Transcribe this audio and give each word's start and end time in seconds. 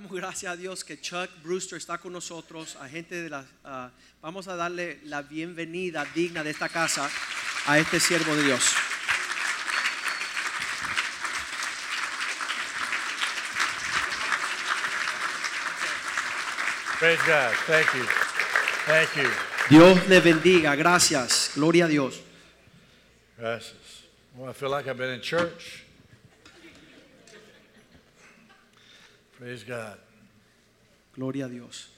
Damos 0.00 0.16
gracias 0.16 0.50
a 0.50 0.56
Dios 0.56 0.82
que 0.82 0.98
Chuck 0.98 1.28
Brewster 1.42 1.76
está 1.76 1.98
con 1.98 2.10
nosotros, 2.10 2.74
a 2.76 2.88
gente 2.88 3.20
de 3.20 3.28
la, 3.28 3.44
vamos 4.22 4.48
a 4.48 4.56
darle 4.56 4.98
la 5.04 5.20
bienvenida 5.20 6.06
digna 6.14 6.42
de 6.42 6.48
esta 6.48 6.70
casa 6.70 7.10
a 7.66 7.78
este 7.78 8.00
siervo 8.00 8.34
de 8.34 8.44
Dios. 8.44 8.64
Praise 16.98 17.20
God. 17.26 17.52
Thank 17.66 17.94
you. 17.94 18.06
Thank 18.86 19.16
you. 19.16 19.30
Dios 19.68 20.06
le 20.08 20.20
bendiga, 20.20 20.74
gracias, 20.76 21.52
gloria 21.56 21.84
a 21.84 21.88
Dios. 21.88 22.22
Gracias. 23.36 23.74
Well, 24.34 24.48
I 24.48 24.54
feel 24.54 24.70
like 24.70 24.88
I've 24.88 24.96
been 24.96 25.12
in 25.12 25.20
church. 25.20 25.84
Praise 29.40 29.64
God. 29.64 29.96
Gloria 31.16 31.46
a 31.46 31.48
Dios. 31.48 31.88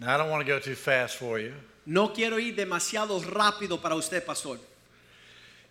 Now, 0.00 0.14
I 0.14 0.16
don't 0.18 0.30
want 0.30 0.44
to 0.44 0.50
go 0.52 0.58
too 0.58 0.74
fast 0.74 1.16
for 1.16 1.38
you, 1.38 1.52
No 1.86 2.08
quiero 2.12 2.38
ir 2.38 2.54
demasiado 2.56 3.20
rápido 3.22 3.80
para 3.80 3.94
usted, 3.94 4.24
pastor, 4.26 4.58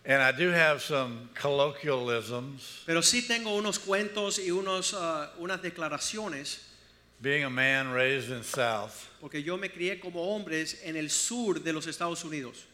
and 0.04 0.22
I 0.22 0.32
do 0.32 0.48
have 0.50 0.80
some 0.80 1.28
colloquialisms. 1.34 2.84
pero 2.86 3.00
sí 3.02 3.26
tengo 3.26 3.54
unos 3.56 3.78
cuentos 3.78 4.38
y 4.38 4.50
unos, 4.50 4.94
ah, 4.94 5.30
unas 5.38 5.60
declaraciones, 5.60 6.60
Being 7.20 7.44
a 7.44 7.50
man 7.50 7.92
raised 7.92 8.30
in 8.30 8.42
South, 8.42 9.06
porque 9.20 9.42
yo 9.42 9.56
me 9.58 9.68
crié 9.68 10.00
como 10.00 10.20
hombres 10.34 10.80
en 10.84 10.96
el 10.96 11.10
sur 11.10 11.54
de 11.60 11.72
los 11.72 11.86
Estados 11.86 12.24
Unidos. 12.24 12.64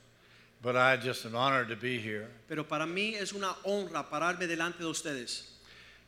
but 0.63 0.77
I 0.77 0.97
just 0.97 1.25
an 1.25 1.35
honor 1.35 1.65
to 1.67 1.77
be 1.77 1.99
here 1.99 2.29
Pero 2.49 2.65
para 2.65 2.87
mí 2.87 3.15
es 3.15 3.33
una 3.33 3.55
honra 3.65 4.09
pararme 4.09 4.47
delante 4.47 4.79
de 4.79 4.87
ustedes 4.87 5.56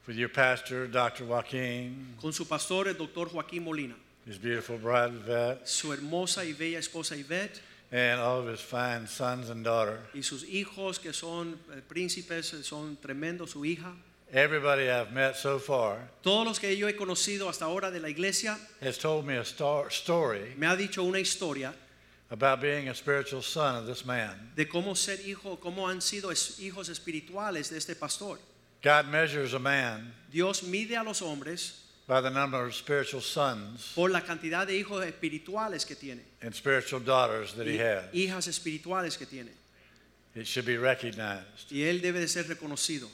with 0.09 0.17
your 0.17 0.31
pastor, 0.31 0.87
Dr. 0.89 1.25
Joaquin, 1.27 2.15
con 2.21 2.33
su 2.33 2.47
pastor, 2.47 2.89
el 2.89 2.95
doctor 2.97 3.29
Joaquín 3.29 3.63
Molina, 3.63 3.95
his 4.27 4.39
beautiful 4.39 4.79
bride 4.79 5.13
Yvette, 5.13 5.69
su 5.69 5.93
hermosa 5.93 6.45
y 6.45 6.55
bella 6.55 6.79
esposa 6.79 7.15
Ivette 7.15 7.61
and 7.93 8.19
all 8.21 8.41
of 8.41 8.49
his 8.49 8.61
fine 8.61 9.07
sons 9.07 9.51
and 9.51 9.63
daughter. 9.65 10.01
y 10.15 10.23
sus 10.23 10.45
hijos 10.45 10.99
que 10.99 11.13
son 11.13 11.59
eh, 11.73 11.83
príncipes, 11.87 12.55
eh, 12.55 12.63
son 12.65 12.97
tremendos, 12.97 13.51
su 13.51 13.65
hija. 13.65 13.95
Everybody 14.33 14.91
I've 14.91 15.13
met 15.13 15.37
so 15.37 15.59
far 15.59 16.11
Todos 16.23 16.47
los 16.47 16.59
que 16.59 16.75
yo 16.77 16.87
he 16.89 16.95
conocido 16.97 17.49
hasta 17.49 17.65
ahora 17.67 17.91
de 17.91 17.99
la 18.01 18.09
iglesia 18.11 18.59
has 18.83 18.99
told 18.99 19.25
me 19.27 19.39
a 19.39 19.43
star- 19.43 19.89
story 19.91 20.55
me 20.59 20.67
ha 20.67 20.77
dicho 20.77 21.03
una 21.03 21.19
historia 21.19 21.75
about 22.31 22.61
being 22.61 22.89
a 22.91 22.95
spiritual 22.95 23.43
son 23.43 23.77
of 23.77 23.87
this 23.87 24.05
man. 24.05 24.53
de 24.55 24.67
cómo 24.69 24.95
ser 24.97 25.19
hijo, 25.27 25.59
cómo 25.59 25.89
han 25.89 26.03
sido 26.03 26.31
es- 26.31 26.59
hijos 26.61 26.89
espirituales 26.91 27.71
de 27.71 27.79
este 27.79 27.95
pastor. 27.95 28.39
God 28.83 29.09
measures 29.09 29.55
a 29.55 29.59
man 29.59 30.13
Dios 30.31 30.63
mide 30.63 30.93
a 30.93 31.03
los 31.03 31.21
hombres 31.21 31.85
by 32.07 32.21
the 32.21 32.31
number 32.31 32.65
of 32.65 32.75
spiritual 32.75 33.21
sons 33.23 33.93
por 33.95 34.09
la 34.11 34.21
cantidad 34.21 34.67
de 34.67 34.75
hijos 34.83 35.05
espirituales 35.05 35.87
que 35.87 35.97
tiene, 35.97 36.21
and 36.43 36.55
spiritual 36.55 37.01
daughters 37.01 37.53
that 37.55 37.67
he 37.67 37.77
has. 37.79 38.05
hijas 38.13 38.47
espirituales 38.47 39.17
que 39.19 39.27
tiene. 39.27 39.51
It 40.35 40.47
should 40.47 40.67
be 40.67 40.77
recognized. 40.77 41.71
Y 41.73 41.79
él 41.83 42.01
debe 42.01 42.21
de 42.21 42.29
ser 42.29 42.45
reconocido. 42.45 43.09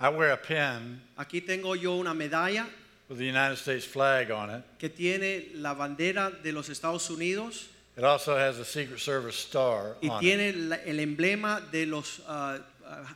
I 0.00 0.08
wear 0.10 0.32
a 0.32 0.36
pin 0.36 1.00
Aquí 1.16 1.40
tengo 1.46 1.74
yo 1.74 1.96
una 2.00 2.12
medalla 2.12 2.66
with 3.08 3.18
the 3.18 3.26
United 3.26 3.56
States 3.56 3.84
flag 3.84 4.30
on 4.30 4.50
it. 4.50 4.62
que 4.78 4.88
tiene 4.88 5.50
la 5.54 5.74
bandera 5.74 6.30
de 6.42 6.52
los 6.52 6.68
Estados 6.68 7.08
Unidos 7.10 7.68
It 7.96 8.04
also 8.04 8.36
has 8.36 8.58
a 8.58 8.64
Secret 8.64 9.00
Service 9.00 9.36
star 9.36 9.96
y 10.02 10.08
on 10.08 10.16
it. 10.16 10.20
tiene 10.20 10.52
la- 10.68 10.76
el 10.84 10.98
emblema 11.00 11.60
de 11.70 11.86
los 11.86 12.20
ah, 12.26 12.58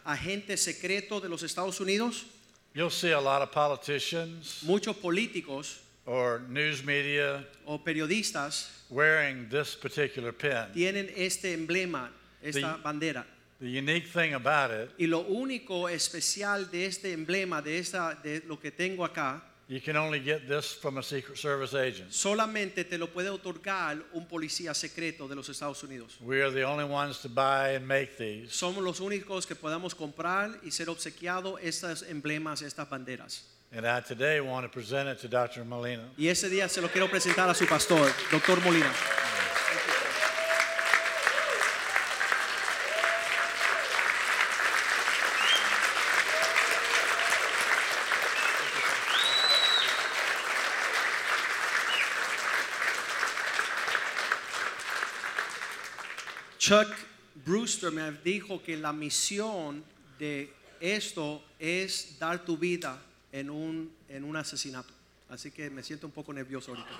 agentes 0.04 0.62
secretos 0.62 1.22
de 1.22 1.28
los 1.28 1.42
Estados 1.42 1.80
Unidos. 1.80 2.24
You'll 2.74 2.90
see 2.90 3.12
a 3.12 3.20
lot 3.20 3.40
of 3.42 3.50
politicians 3.52 4.62
Muchos 4.62 4.96
políticos 4.96 5.80
or 6.04 6.40
news 6.48 6.84
media 6.84 7.44
o 7.66 7.78
periodistas 7.78 8.68
wearing 8.90 9.48
this 9.48 9.74
particular 9.74 10.32
pin. 10.32 10.66
tienen 10.74 11.10
este 11.16 11.52
emblema, 11.54 12.10
esta 12.42 12.76
The- 12.76 12.82
bandera. 12.82 13.26
The 13.58 13.78
unique 13.78 14.06
thing 14.06 14.34
about 14.34 14.70
it, 14.70 14.90
Y 14.98 15.06
lo 15.06 15.20
único 15.22 15.88
especial 15.88 16.70
de 16.70 16.84
este 16.84 17.12
emblema, 17.14 17.62
de, 17.62 17.78
esta, 17.78 18.14
de 18.22 18.42
lo 18.46 18.60
que 18.60 18.70
tengo 18.70 19.02
acá, 19.02 19.42
you 19.68 19.80
can 19.80 19.96
only 19.96 20.20
get 20.20 20.46
this 20.46 20.72
from 20.72 20.98
a 20.98 21.02
Secret 21.02 21.36
Service 21.38 21.74
agent. 21.74 22.10
solamente 22.12 22.84
te 22.84 22.98
lo 22.98 23.08
puede 23.08 23.28
otorgar 23.30 23.98
un 24.12 24.26
policía 24.26 24.74
secreto 24.74 25.26
de 25.26 25.34
los 25.34 25.48
Estados 25.48 25.82
Unidos. 25.82 26.16
We 26.20 26.40
are 26.42 26.50
the 26.50 26.64
only 26.64 26.84
ones 26.84 27.20
to 27.22 27.28
buy 27.28 27.74
and 27.74 27.86
make 27.86 28.16
these. 28.16 28.52
Somos 28.52 28.82
los 28.82 29.00
únicos 29.00 29.46
que 29.46 29.54
podamos 29.56 29.94
comprar 29.94 30.58
y 30.62 30.70
ser 30.70 30.88
obsequiados 30.88 31.60
estos 31.62 32.02
emblemas, 32.02 32.62
estas 32.62 32.88
banderas. 32.88 33.42
And 33.72 33.84
I 33.84 34.00
today 34.00 34.40
want 34.40 34.64
to 34.64 34.68
present 34.68 35.08
it 35.08 35.18
to 35.22 35.28
Dr. 35.28 35.64
Molina. 35.64 36.04
Y 36.16 36.28
ese 36.28 36.48
día 36.48 36.68
se 36.68 36.80
lo 36.80 36.88
quiero 36.88 37.08
presentar 37.08 37.48
a 37.48 37.54
su 37.54 37.66
pastor, 37.66 38.08
doctor 38.30 38.62
Molina. 38.62 38.92
Chuck 56.66 56.88
Brewster 57.44 57.92
me 57.92 58.10
dijo 58.24 58.60
que 58.60 58.76
la 58.76 58.92
misión 58.92 59.84
de 60.18 60.52
esto 60.80 61.40
es 61.60 62.18
dar 62.18 62.44
tu 62.44 62.56
vida 62.56 62.98
en 63.30 63.50
un, 63.50 63.92
en 64.08 64.24
un 64.24 64.36
asesinato. 64.36 64.92
Así 65.30 65.52
que 65.52 65.70
me 65.70 65.84
siento 65.84 66.08
un 66.08 66.12
poco 66.12 66.32
nervioso 66.32 66.72
ahorita. 66.72 66.90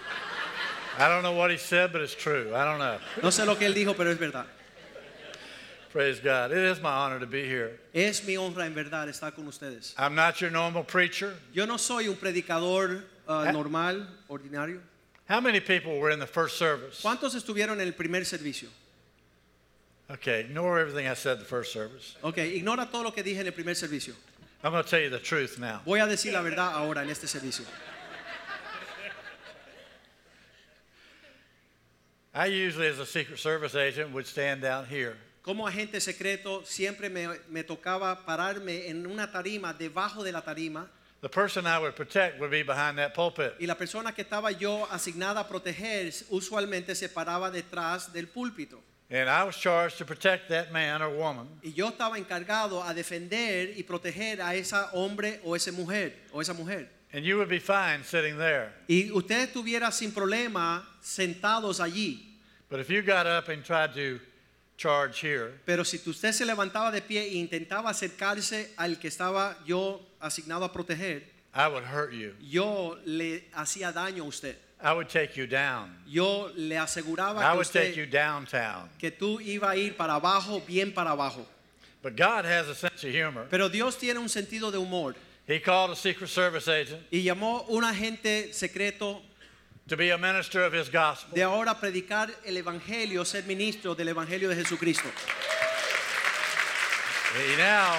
I 0.99 1.09
don't 1.09 1.23
know 1.23 1.37
what 1.37 1.51
he 1.51 1.59
said, 1.59 1.91
but 1.91 2.01
it's 2.01 2.15
true. 2.15 2.55
I 2.55 2.65
don't 2.65 2.79
know. 2.79 3.01
No 3.25 3.31
sé 3.31 3.45
lo 3.45 3.57
que 3.57 3.67
él 3.67 3.75
dijo, 3.75 3.97
pero 3.97 4.13
es 4.13 4.19
verdad. 4.21 4.47
Praise 5.91 6.21
God. 6.21 6.53
It 6.53 6.59
is 6.59 6.81
my 6.81 6.91
honor 6.91 7.19
to 7.19 7.27
be 7.27 7.43
here. 7.45 7.81
Es 7.93 8.25
mi 8.25 8.37
honra 8.37 8.67
en 8.67 8.75
verdad 8.75 9.09
estar 9.09 9.35
con 9.35 9.49
ustedes. 9.49 9.95
I'm 9.99 10.15
not 10.15 10.41
your 10.41 10.53
normal 10.53 10.85
preacher. 10.85 11.35
Yo 11.53 11.67
no 11.67 11.77
soy 11.77 12.07
un 12.07 12.15
predicador 12.15 13.03
uh, 13.27 13.51
normal, 13.51 14.07
ordinario. 14.29 14.81
How 15.29 15.41
many 15.41 15.59
people 15.59 15.99
were 15.99 16.13
in 16.13 16.21
the 16.21 16.27
first 16.29 16.57
service? 16.57 17.03
¿Cuántos 17.03 17.35
estuvieron 17.35 17.81
en 17.81 17.89
el 17.89 17.95
primer 17.95 18.25
servicio? 18.25 18.69
Okay, 20.09 20.41
ignore 20.41 20.79
everything 20.79 21.09
I 21.09 21.15
said 21.15 21.41
the 21.41 21.45
first 21.45 21.73
service. 21.73 22.17
Ok, 22.23 22.39
ignora 22.39 22.87
todo 22.91 23.03
lo 23.03 23.11
que 23.11 23.23
dije 23.25 23.41
en 23.41 23.47
el 23.47 23.53
primer 23.53 23.75
servicio. 23.75 24.15
I'm 24.63 24.73
going 24.73 24.85
to 24.85 24.89
tell 24.89 25.01
you 25.01 25.11
the 25.11 25.19
truth 25.19 25.59
now. 25.59 25.81
Voy 25.85 25.99
a 26.01 26.07
decir 26.07 26.33
la 26.33 26.43
verdad 26.43 26.75
ahora 26.75 27.03
en 27.03 27.11
este 27.11 27.27
servicio. 27.27 27.65
I 32.35 32.47
usually, 32.47 32.87
as 32.87 32.99
a 32.99 33.07
Secret 33.07 33.39
Service 33.39 33.75
agent, 33.75 34.13
would 34.13 34.27
stand 34.27 34.61
down 34.63 34.85
here. 34.87 35.17
Como 35.43 35.67
agente 35.67 36.01
secreto 36.01 36.63
siempre 36.65 37.09
me, 37.09 37.29
me 37.49 37.63
tocaba 37.63 38.25
pararme 38.27 38.89
en 38.89 39.07
una 39.07 39.31
tarima, 39.31 39.73
debajo 39.77 40.23
de 40.23 40.33
la 40.33 40.43
tarima, 40.43 40.89
The 41.23 41.31
person 41.31 41.67
I 41.67 41.79
would 41.79 41.97
protect 41.97 42.39
would 42.41 42.51
be 42.51 42.63
behind 42.63 42.99
that 42.99 43.15
pulpit. 43.15 43.55
y 43.59 43.67
la 43.67 43.75
persona 43.75 44.13
que 44.13 44.23
estaba 44.23 44.51
yo 44.53 44.87
asignada 44.91 45.41
a 45.41 45.49
proteger 45.49 46.13
usualmente 46.31 46.95
se 46.95 47.09
paraba 47.09 47.51
detrás 47.51 48.13
del 48.13 48.27
púlpito. 48.29 48.81
And 49.09 49.29
I 49.31 49.45
was 49.45 49.57
charged 49.57 49.99
to 49.99 50.05
protect 50.05 50.49
that 50.49 50.73
man 50.73 51.01
or 51.01 51.11
woman 51.11 51.47
Y 51.63 51.73
yo 51.77 51.91
estaba 51.91 52.19
encargado 52.19 52.83
a 52.83 52.93
defender 52.93 53.73
y 53.77 53.83
proteger 53.85 54.41
a 54.41 54.55
esa 54.57 54.91
hombre 54.93 55.41
o 55.45 55.55
esa 55.55 55.71
mujer 55.71 56.13
o 56.33 56.41
esa 56.41 56.53
mujer. 56.55 56.89
And 57.13 57.25
you 57.25 57.37
would 57.39 57.49
be 57.49 57.61
fine 57.61 58.03
sitting 58.03 58.37
there. 58.37 58.73
Y 58.89 59.11
usted 59.15 59.49
estuviera 59.49 59.93
sin 59.93 60.13
problema 60.13 60.85
sentados 61.01 61.79
allí. 61.81 62.37
But 62.69 62.81
if 62.81 62.91
you 62.91 63.01
got 63.03 63.27
up 63.29 63.49
and 63.49 63.63
tried 63.65 63.95
to 63.95 64.19
charge 64.77 65.21
here, 65.21 65.53
Pero 65.65 65.85
si 65.85 65.99
usted 66.05 66.33
se 66.33 66.45
levantaba 66.45 66.91
de 66.91 67.01
pie 67.01 67.23
e 67.23 67.35
intentaba 67.37 67.91
acercarse 67.91 68.73
al 68.77 68.99
que 68.99 69.07
estaba 69.09 69.57
yo 69.65 70.01
asignado 70.21 70.65
a 70.65 70.73
proteger, 70.73 71.23
I 71.55 71.69
would 71.69 71.85
hurt 71.85 72.13
you. 72.13 72.35
yo 72.41 72.99
le 73.07 73.45
hacía 73.55 73.93
daño 73.93 74.25
a 74.25 74.27
usted. 74.27 74.57
I 74.83 74.93
would 74.93 75.09
take 75.09 75.37
you 75.37 75.47
down. 75.47 75.97
Yo 76.07 76.51
le 76.55 76.77
aseguraba 76.77 77.39
I 77.39 77.53
que, 77.53 77.57
would 77.57 77.67
take 77.67 77.97
you 77.97 78.05
usted, 78.05 78.11
downtown. 78.11 78.89
que 78.99 79.11
tú 79.11 79.41
iba 79.41 79.71
a 79.71 79.77
ir 79.77 79.97
para 79.97 80.15
abajo, 80.15 80.61
bien 80.67 80.93
para 80.93 81.11
abajo. 81.13 81.47
But 82.03 82.15
God 82.17 82.45
has 82.45 82.69
a 82.69 82.75
sense 82.75 83.03
of 83.03 83.11
humor. 83.13 83.47
Pero 83.51 83.69
Dios 83.69 83.97
tiene 83.97 84.19
un 84.19 84.29
sentido 84.29 84.71
de 84.71 84.79
humor 84.79 85.15
He 85.47 85.61
called 85.61 85.91
a 85.93 85.97
Secret 85.97 86.29
Service 86.29 86.69
agent 86.69 87.01
y 87.11 87.23
llamó 87.23 87.65
un 87.69 87.85
agente 87.85 88.53
secreto 88.53 89.23
to 89.89 89.97
be 89.97 90.11
a 90.11 90.19
minister 90.19 90.63
of 90.65 90.73
his 90.75 90.89
gospel. 90.89 91.35
de 91.35 91.43
ahora 91.43 91.75
predicar 91.81 92.31
el 92.45 92.57
Evangelio, 92.57 93.25
ser 93.25 93.45
ministro 93.45 93.95
del 93.95 94.09
Evangelio 94.09 94.49
de 94.49 94.57
Jesucristo. 94.57 95.09
He 97.35 97.57
now 97.57 97.97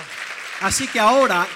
Así 0.62 0.88
que 0.88 1.00
ahora 1.00 1.48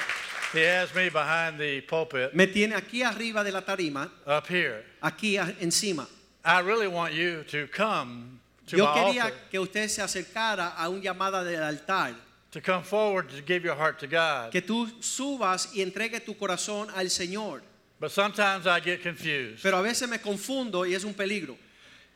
he 0.54 0.64
has 0.64 0.94
me 0.94 1.10
behind 1.10 1.60
the 1.60 1.82
pulpit 1.82 2.34
me 2.34 2.48
tiene 2.48 2.74
aquí 2.74 3.04
arriba 3.04 3.44
de 3.44 3.52
la 3.52 3.62
tarima, 3.62 4.10
up 4.26 4.48
here. 4.48 4.84
aquí 5.02 5.38
encima. 5.60 6.08
I 6.44 6.60
really 6.62 6.88
want 6.88 7.14
you 7.14 7.44
to 7.50 7.68
come 7.68 8.40
to 8.68 8.78
Yo 8.78 8.86
my 8.86 8.94
quería 8.94 9.24
altar, 9.26 9.50
que 9.52 9.60
usted 9.60 9.88
se 9.88 10.02
acercara 10.02 10.74
a 10.78 10.90
una 10.90 11.02
llamada 11.02 11.44
del 11.44 11.62
altar, 11.62 12.16
to 12.52 12.60
come 12.62 12.84
forward 12.84 13.30
to 13.30 13.42
give 13.42 13.64
your 13.64 13.76
heart 13.76 14.00
to 14.00 14.08
God. 14.08 14.52
que 14.52 14.62
tú 14.62 14.88
subas 15.02 15.70
y 15.74 15.82
entregue 15.82 16.20
tu 16.26 16.36
corazón 16.36 16.90
al 16.96 17.10
Señor. 17.10 17.62
But 18.00 18.12
sometimes 18.12 18.66
I 18.66 18.80
get 18.80 19.04
confused. 19.04 19.62
Pero 19.62 19.78
a 19.78 19.82
veces 19.84 20.10
me 20.10 20.18
confundo 20.18 20.86
y 20.88 20.96
es 20.96 21.04
un 21.04 21.14
peligro, 21.14 21.56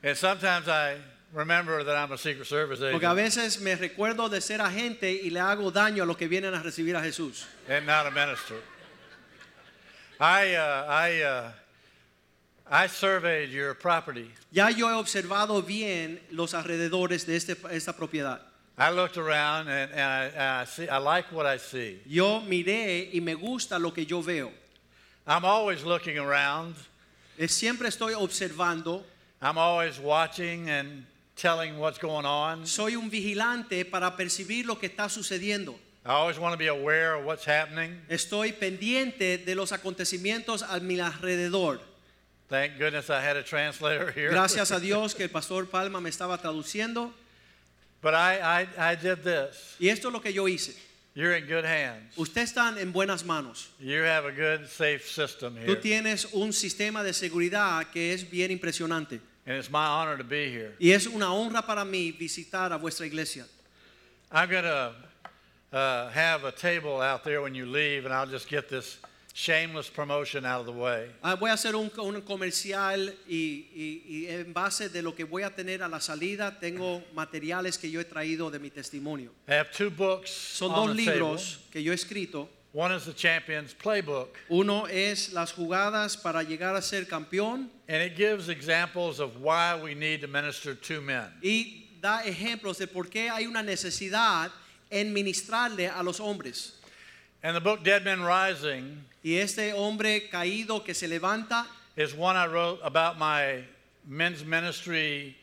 And 0.03 0.15
sometimes 0.17 0.67
I 0.67 0.97
remember 1.35 1.83
that 1.83 1.95
I'm 1.97 2.11
a 2.13 2.17
Secret 2.17 2.47
Service 2.47 2.79
porque 2.79 3.05
a 3.05 3.11
agent 3.11 3.35
veces 3.35 3.59
me 3.61 3.75
recuerdo 3.75 4.29
de 4.29 4.39
ser 4.41 4.59
agente 4.61 5.11
y 5.21 5.29
le 5.29 5.39
hago 5.41 5.69
daño 5.71 6.03
a 6.03 6.05
los 6.05 6.15
que 6.17 6.27
vienen 6.27 6.53
a 6.53 6.63
recibir 6.63 6.95
a 6.95 7.01
Jesús. 7.01 7.45
and 7.67 7.85
not 7.85 8.07
a 8.07 8.11
minister. 8.11 8.55
I, 10.19 10.55
uh, 10.55 10.85
I, 10.87 11.21
uh, 11.23 11.51
I 12.71 12.87
surveyed 12.87 13.49
your 13.49 13.73
property. 13.75 14.31
Ya 14.51 14.69
yo 14.69 14.87
he 14.87 14.93
observado 14.93 15.61
bien 15.65 16.19
los 16.31 16.53
alrededores 16.53 17.25
de 17.25 17.35
este- 17.35 17.57
esta 17.69 17.93
propiedad. 17.93 18.39
I 18.77 18.89
looked 18.91 19.17
around 19.17 19.67
and, 19.69 19.91
and, 19.91 20.01
I, 20.01 20.23
and 20.25 20.41
I, 20.61 20.65
see, 20.65 20.87
I 20.89 20.97
like 20.97 21.31
what 21.31 21.45
I 21.45 21.57
see. 21.57 21.99
Yo 22.05 22.41
miré 22.41 23.09
y 23.13 23.19
me 23.19 23.33
gusta 23.35 23.77
lo 23.77 23.91
que 23.91 24.05
yo 24.05 24.21
veo. 24.21 24.51
I'm 25.27 25.43
always 25.45 25.83
looking 25.83 26.17
around. 26.17 26.75
Siempre 27.47 27.87
estoy 27.89 28.13
observando. 28.13 29.03
I'm 29.41 29.57
always 29.57 29.99
watching 29.99 30.69
and 30.69 31.05
telling 31.35 31.77
what's 31.77 31.97
going 31.99 32.25
on. 32.25 32.65
Soy 32.65 32.95
un 32.95 33.09
vigilante 33.09 33.85
para 33.85 34.15
percibir 34.15 34.65
lo 34.65 34.75
que 34.75 34.87
está 34.87 35.09
sucediendo. 35.09 35.75
I 36.05 36.11
always 36.11 36.37
want 36.37 36.53
to 36.53 36.57
be 36.57 36.67
aware 36.67 37.15
of 37.15 37.25
what's 37.25 37.45
happening. 37.45 37.99
Estoy 38.09 38.53
pendiente 38.53 39.37
de 39.39 39.55
los 39.55 39.71
acontecimientos 39.71 40.61
a 40.61 40.79
mi 40.79 40.99
alrededor. 40.99 41.79
Thank 42.47 42.77
goodness 42.77 43.09
I 43.09 43.21
had 43.21 43.37
a 43.37 43.43
translator 43.43 44.11
here. 44.11 44.29
Gracias 44.29 44.71
a 44.71 44.79
Dios 44.79 45.15
que 45.15 45.23
el 45.23 45.29
pastor 45.29 45.65
Palma 45.65 45.99
me 45.99 46.09
estaba 46.09 46.37
traduciendo. 46.39 47.11
But 48.01 48.13
I, 48.13 48.61
I, 48.61 48.91
I 48.91 48.95
did 48.95 49.23
this. 49.23 49.75
Y 49.79 49.89
esto 49.89 50.09
es 50.09 50.13
lo 50.13 50.21
que 50.21 50.31
yo 50.31 50.47
hice. 50.47 50.75
You're 51.15 51.33
in 51.33 51.47
good 51.47 51.65
hands. 51.65 52.15
Usted 52.17 52.41
está 52.43 52.77
en 52.79 52.91
buenas 52.91 53.25
manos. 53.25 53.69
You 53.79 54.03
have 54.03 54.25
a 54.25 54.31
good, 54.31 54.67
safe 54.67 55.07
system 55.07 55.55
Tú 55.55 55.71
here. 55.71 55.75
tienes 55.77 56.25
un 56.33 56.53
sistema 56.53 57.03
de 57.03 57.13
seguridad 57.13 57.87
que 57.91 58.13
es 58.13 58.29
bien 58.29 58.51
impresionante. 58.51 59.21
And 59.47 59.57
it's 59.57 59.69
my 59.69 59.85
honor 59.85 60.17
to 60.17 60.23
be 60.23 60.49
here. 60.49 60.73
Y 60.79 60.91
es 60.91 61.05
una 61.07 61.27
honra 61.33 61.61
para 61.65 61.85
mí 61.85 62.11
visitar 62.11 62.71
a 62.73 62.77
vuestra 62.77 63.05
iglesia. 63.05 63.45
I'm 64.31 64.49
going 64.49 64.63
to 64.63 64.91
uh, 65.71 66.09
have 66.09 66.43
a 66.45 66.51
table 66.51 66.99
out 66.99 67.23
there 67.23 67.41
when 67.41 67.53
you 67.53 67.65
leave, 67.67 68.05
and 68.05 68.13
I'll 68.13 68.25
just 68.25 68.49
get 68.49 68.69
this 68.69 68.97
shameless 69.33 69.89
promotion 69.89 70.45
out 70.45 70.61
of 70.61 70.65
the 70.65 70.71
way. 70.71 71.09
Ah, 71.23 71.35
voy 71.35 71.49
a 71.49 71.53
hacer 71.53 71.75
un, 71.75 71.91
un 71.99 72.21
comercial 72.21 73.13
y, 73.27 73.67
y- 73.75 74.01
y 74.07 74.25
en 74.29 74.51
base 74.53 74.89
de 74.89 75.01
lo 75.01 75.11
que 75.13 75.25
voy 75.25 75.43
a 75.43 75.49
tener 75.53 75.83
a 75.83 75.87
la 75.89 75.99
salida 75.99 76.57
tengo 76.59 77.03
materiales 77.13 77.77
que 77.77 77.91
yo 77.91 77.99
he 77.99 78.05
traído 78.05 78.49
de 78.49 78.57
mi 78.59 78.69
testimonio. 78.71 79.29
I 79.47 79.53
have 79.55 79.71
two 79.71 79.89
books 79.91 80.31
Son 80.31 80.71
on 80.71 80.87
dos 80.87 80.95
the 80.97 81.05
table. 81.05 81.13
libros 81.19 81.59
que 81.71 81.83
yo 81.83 81.91
he 81.91 81.95
escrito. 81.95 82.47
One 82.75 82.91
is 82.91 83.05
the 83.05 83.13
Champions 83.13 83.73
Playbook, 83.73 84.35
Uno 84.49 84.83
es 84.83 85.31
Las 85.31 85.53
jugadas 85.53 86.21
para 86.21 86.43
llegar 86.43 86.75
a 86.75 86.81
ser 86.81 87.05
campeón 87.05 87.69
and 87.87 88.03
it 88.03 88.17
gives 88.17 88.49
examples 88.49 89.21
of 89.21 89.39
why 89.39 89.79
we 89.81 89.95
need 89.95 90.19
to 90.19 90.27
minister 90.27 90.75
to 90.75 90.99
men. 90.99 91.31
y 91.41 91.85
da 92.01 92.23
ejemplos 92.23 92.77
de 92.79 92.87
por 92.87 93.05
qué 93.05 93.29
hay 93.29 93.45
una 93.45 93.63
necesidad 93.63 94.51
en 94.91 95.13
ministrarle 95.13 95.89
a 95.89 96.03
los 96.03 96.19
hombres. 96.19 96.73
And 97.43 97.55
the 97.55 97.61
book 97.61 97.81
Dead 97.81 98.03
Men 98.03 98.21
Rising 98.21 99.05
Y 99.23 99.35
este 99.37 99.71
hombre 99.73 100.29
caído 100.29 100.83
que 100.83 100.93
se 100.93 101.07
levanta 101.07 101.65
is 101.95 102.13
one 102.13 102.35
I 102.35 102.45
wrote 102.45 102.81
about 102.83 103.17
my 103.17 103.63
men's 104.05 104.43
ministry 104.43 105.37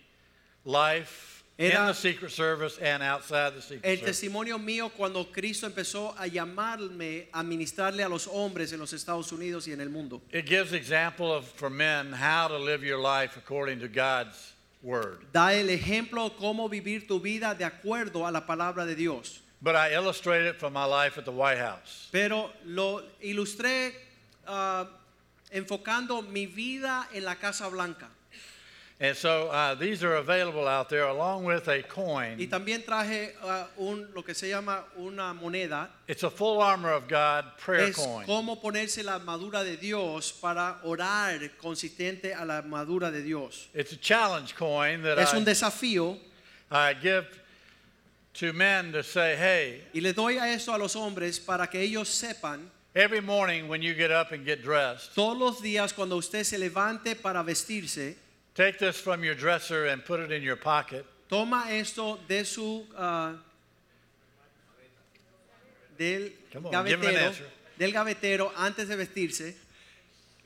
life 0.67 1.32
in 1.59 1.71
the 1.71 1.93
Secret 1.93 2.31
Service 2.31 2.79
and 2.79 3.03
outside 3.03 3.55
the 3.55 3.63
Secret 3.63 3.85
El 3.85 3.97
Service. 3.99 4.21
testimonio 4.21 4.59
mío 4.59 4.91
cuando 4.91 5.25
Cristo 5.25 5.69
empezó 5.69 6.15
a 6.19 6.27
llamarme 6.27 7.27
a 7.33 7.43
ministrarle 7.43 8.05
a 8.05 8.09
los 8.09 8.27
hombres 8.27 8.73
en 8.73 8.81
los 8.81 8.93
Estados 8.93 9.31
Unidos 9.33 9.69
y 9.69 9.73
en 9.73 9.81
el 9.81 9.89
mundo. 9.89 10.23
It 10.33 10.47
gives 10.47 10.73
example 10.73 11.33
of 11.33 11.45
for 11.45 11.71
men 11.71 12.13
how 12.13 12.49
to 12.49 12.59
live 12.59 12.83
your 12.83 12.99
life 12.99 13.37
according 13.37 13.81
to 13.81 13.89
God's 13.89 14.53
word. 14.83 15.27
Da 15.33 15.53
el 15.53 15.69
ejemplo 15.69 16.31
cómo 16.39 16.69
vivir 16.69 17.07
tu 17.07 17.21
vida 17.21 17.55
de 17.55 17.65
acuerdo 17.65 18.27
a 18.27 18.31
la 18.31 18.41
palabra 18.47 18.87
de 18.87 18.95
Dios. 18.95 19.41
But 19.61 19.77
I 19.77 19.95
illustrate 19.95 20.45
it 20.45 20.59
from 20.59 20.73
my 20.73 20.85
life 20.85 21.19
at 21.19 21.25
the 21.25 21.31
White 21.31 21.59
House. 21.59 22.09
Pero 22.11 22.51
lo 22.65 23.03
ilustré 23.23 23.93
ah, 24.47 24.89
enfocando 25.53 26.23
mi 26.23 26.47
vida 26.47 27.07
en 27.13 27.25
la 27.25 27.37
Casa 27.37 27.69
Blanca. 27.69 28.09
And 29.03 29.17
so 29.17 29.49
uh, 29.49 29.75
these 29.75 30.05
are 30.05 30.15
available 30.15 30.69
out 30.69 30.89
there 30.89 31.09
along 31.09 31.45
with 31.45 31.67
a 31.67 31.83
coin. 31.83 32.39
Y 32.39 32.47
también 32.47 32.85
traje 32.85 33.35
ah, 33.43 33.67
un, 33.77 34.07
lo 34.15 34.23
que 34.23 34.33
se 34.33 34.49
llama 34.49 34.85
una 34.97 35.35
moneda. 35.35 35.89
It's 36.07 36.23
a 36.23 36.31
full 36.31 36.63
armor 36.63 36.93
of 36.93 37.09
God 37.09 37.47
prayer 37.59 37.89
Es 37.89 37.97
coin. 37.97 38.25
cómo 38.25 38.63
ponerse 38.63 39.03
la 39.03 39.19
armadura 39.19 39.65
de 39.65 39.77
Dios 39.77 40.31
para 40.41 40.79
orar 40.85 41.41
consistente 41.61 42.33
a 42.33 42.45
la 42.45 42.59
armadura 42.59 43.11
de 43.11 43.23
Dios. 43.23 43.67
It's 43.75 43.93
a 43.93 43.97
challenge 43.97 44.55
coin 44.55 45.03
that 45.03 45.19
Es 45.19 45.35
un 45.35 45.45
I, 46.71 46.91
I 46.91 46.95
give 46.95 47.27
to 48.35 48.53
men 48.53 48.93
to 48.93 49.03
say, 49.03 49.35
hey, 49.37 49.83
y 49.93 50.01
le 50.01 50.13
doy 50.13 50.39
a 50.39 50.53
esto 50.53 50.73
a 50.73 50.79
los 50.79 50.95
hombres 50.95 51.41
para 51.41 51.67
que 51.67 51.81
ellos 51.81 52.09
sepan 52.09 52.71
every 52.95 53.21
morning 53.21 53.67
when 53.67 53.83
you 53.83 53.95
get 53.95 54.13
up 54.13 54.31
and 54.31 54.45
get 54.45 54.63
dressed, 54.63 55.13
todos 55.17 55.37
los 55.37 55.61
días 55.61 55.93
cuando 55.93 56.17
usted 56.17 56.45
se 56.45 56.57
levante 56.57 57.17
para 57.21 57.43
vestirse, 57.43 58.15
take 58.55 58.79
this 58.79 58.97
from 59.01 59.25
your 59.25 59.35
dresser 59.35 59.87
and 59.87 60.05
put 60.05 60.21
it 60.21 60.31
in 60.33 60.43
your 60.43 60.57
pocket. 60.57 61.05
toma 61.29 61.67
esto 61.71 62.19
de 62.29 62.45
su 62.45 62.85
ah, 62.97 63.35
del 65.99 66.31
Come 66.53 66.67
on, 66.67 66.85
give 66.85 67.01
him 67.01 67.09
an 67.09 67.15
gavetero, 67.15 67.27
answer. 67.27 67.45
del 67.79 67.93
gavetero 67.93 68.53
antes 68.57 68.89
de 68.89 68.97
vestirse 68.97 69.55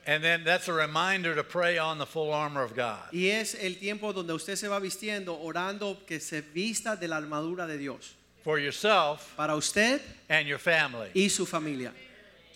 And 0.09 0.23
then 0.23 0.45
that's 0.45 0.69
a 0.69 0.73
reminder 0.73 1.35
to 1.35 1.43
pray 1.43 1.77
on 1.77 1.97
the 1.97 2.05
full 2.05 2.31
armor 2.31 2.63
of 2.63 2.73
God. 2.75 2.99
y 3.11 3.27
es 3.27 3.55
el 3.55 3.73
tiempo 3.75 4.13
donde 4.13 4.33
usted 4.33 4.55
se 4.55 4.67
va 4.69 4.79
vistiendo 4.79 5.37
orando 5.41 5.97
que 6.05 6.19
se 6.19 6.41
vista 6.41 6.95
de 6.95 7.07
la 7.07 7.17
armadura 7.17 7.67
de 7.67 7.77
Dios 7.77 8.13
For 8.43 8.57
yourself 8.59 9.33
para 9.35 9.55
usted 9.57 10.01
and 10.29 10.47
your 10.47 10.59
family. 10.59 11.09
y 11.13 11.27
su 11.27 11.45
familia. 11.45 11.91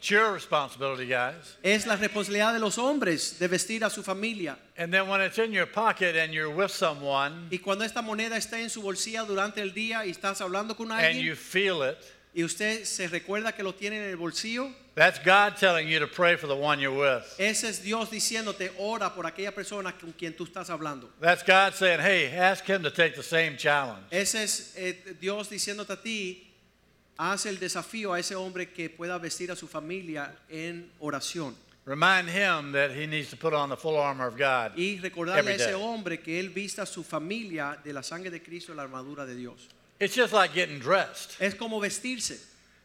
It's 0.02 0.10
your 0.10 0.34
responsibility, 0.34 1.06
guys. 1.06 1.58
Es 1.62 1.86
la 1.86 1.96
responsabilidad 1.96 2.54
de 2.54 2.60
los 2.60 2.80
hombres 2.80 3.38
de 3.38 3.48
vestir 3.48 3.84
a 3.84 3.90
su 3.92 4.02
familia. 4.02 4.58
And 4.76 4.92
then 4.92 5.08
when 5.08 5.22
it's 5.22 5.38
in 5.38 5.52
your 5.52 5.68
pocket 5.68 6.16
and 6.16 6.34
you're 6.34 6.50
with 6.50 6.72
someone 6.72 7.50
Y 7.52 7.60
cuando 7.60 7.86
esta 7.86 8.02
moneda 8.02 8.36
está 8.36 8.60
en 8.60 8.72
su 8.72 8.82
bolsilla 8.82 9.28
durante 9.28 9.62
el 9.62 9.76
día 9.76 10.04
y 10.04 10.10
estás 10.10 10.42
hablando 10.42 10.76
con 10.76 10.92
and 10.92 11.20
you 11.20 11.36
feel 11.36 11.84
it, 11.84 12.00
y 12.34 12.44
usted 12.44 12.84
se 12.84 13.10
recuerda 13.10 13.52
que 13.52 13.62
lo 13.62 13.76
tiene 13.76 13.98
en 13.98 14.10
el 14.10 14.18
bolsillo, 14.18 14.72
that's 14.96 15.20
God 15.24 15.56
telling 15.58 15.88
you 15.88 16.00
to 16.00 16.08
pray 16.08 16.36
for 16.36 16.48
the 16.48 16.56
one 16.56 16.80
you're 16.80 16.98
with. 16.98 17.24
ese 17.38 17.66
es 17.66 17.84
Dios 17.84 18.10
diciéndote, 18.10 18.72
ora 18.80 19.14
por 19.14 19.28
aquella 19.28 19.54
persona 19.54 19.92
con 19.92 20.14
quien 20.14 20.34
tú 20.36 20.46
estás 20.46 20.72
hablando. 20.72 21.12
That's 21.20 21.44
God 21.44 21.76
saying, 21.76 22.00
hey, 22.00 22.36
ask 22.36 22.66
him 22.66 22.82
to 22.82 22.90
take 22.90 23.14
the 23.16 23.22
same 23.22 23.56
challenge. 23.56 24.08
Ese 24.10 24.42
es 24.42 24.74
eh, 24.78 25.16
Dios 25.20 25.48
diciéndote 25.48 25.94
a 25.94 26.02
ti, 26.02 26.51
haz 27.22 27.46
el 27.46 27.60
desafío 27.60 28.14
a 28.14 28.20
ese 28.20 28.36
hombre 28.36 28.72
que 28.72 28.90
pueda 28.90 29.18
vestir 29.20 29.52
a 29.52 29.56
su 29.56 29.68
familia 29.68 30.36
en 30.50 30.92
oración. 31.00 31.56
Remind 31.86 32.30
him 32.30 32.72
that 32.74 32.92
he 32.92 33.06
needs 33.06 33.30
to 33.30 33.38
put 33.38 33.54
on 33.54 33.70
the 33.70 33.78
full 33.78 33.98
armor 33.98 34.28
of 34.28 34.38
God. 34.38 34.78
Y 34.78 35.00
recordarle 35.00 35.52
a 35.52 35.56
ese 35.56 35.74
hombre 35.74 36.20
que 36.20 36.40
él 36.40 36.50
vista 36.50 36.84
a 36.84 36.86
su 36.86 37.04
familia 37.04 37.78
de 37.84 37.94
la 37.94 38.02
sangre 38.02 38.32
de 38.32 38.42
Cristo 38.42 38.72
y 38.72 38.76
la 38.76 38.84
armadura 38.84 39.26
de 39.26 39.36
Dios. 39.36 39.68
It's 40.00 40.16
just 40.16 40.34
like 40.34 40.54
getting 40.54 40.80
dressed. 40.80 41.40
Es 41.40 41.54
como 41.54 41.80
vestirse. 41.80 42.40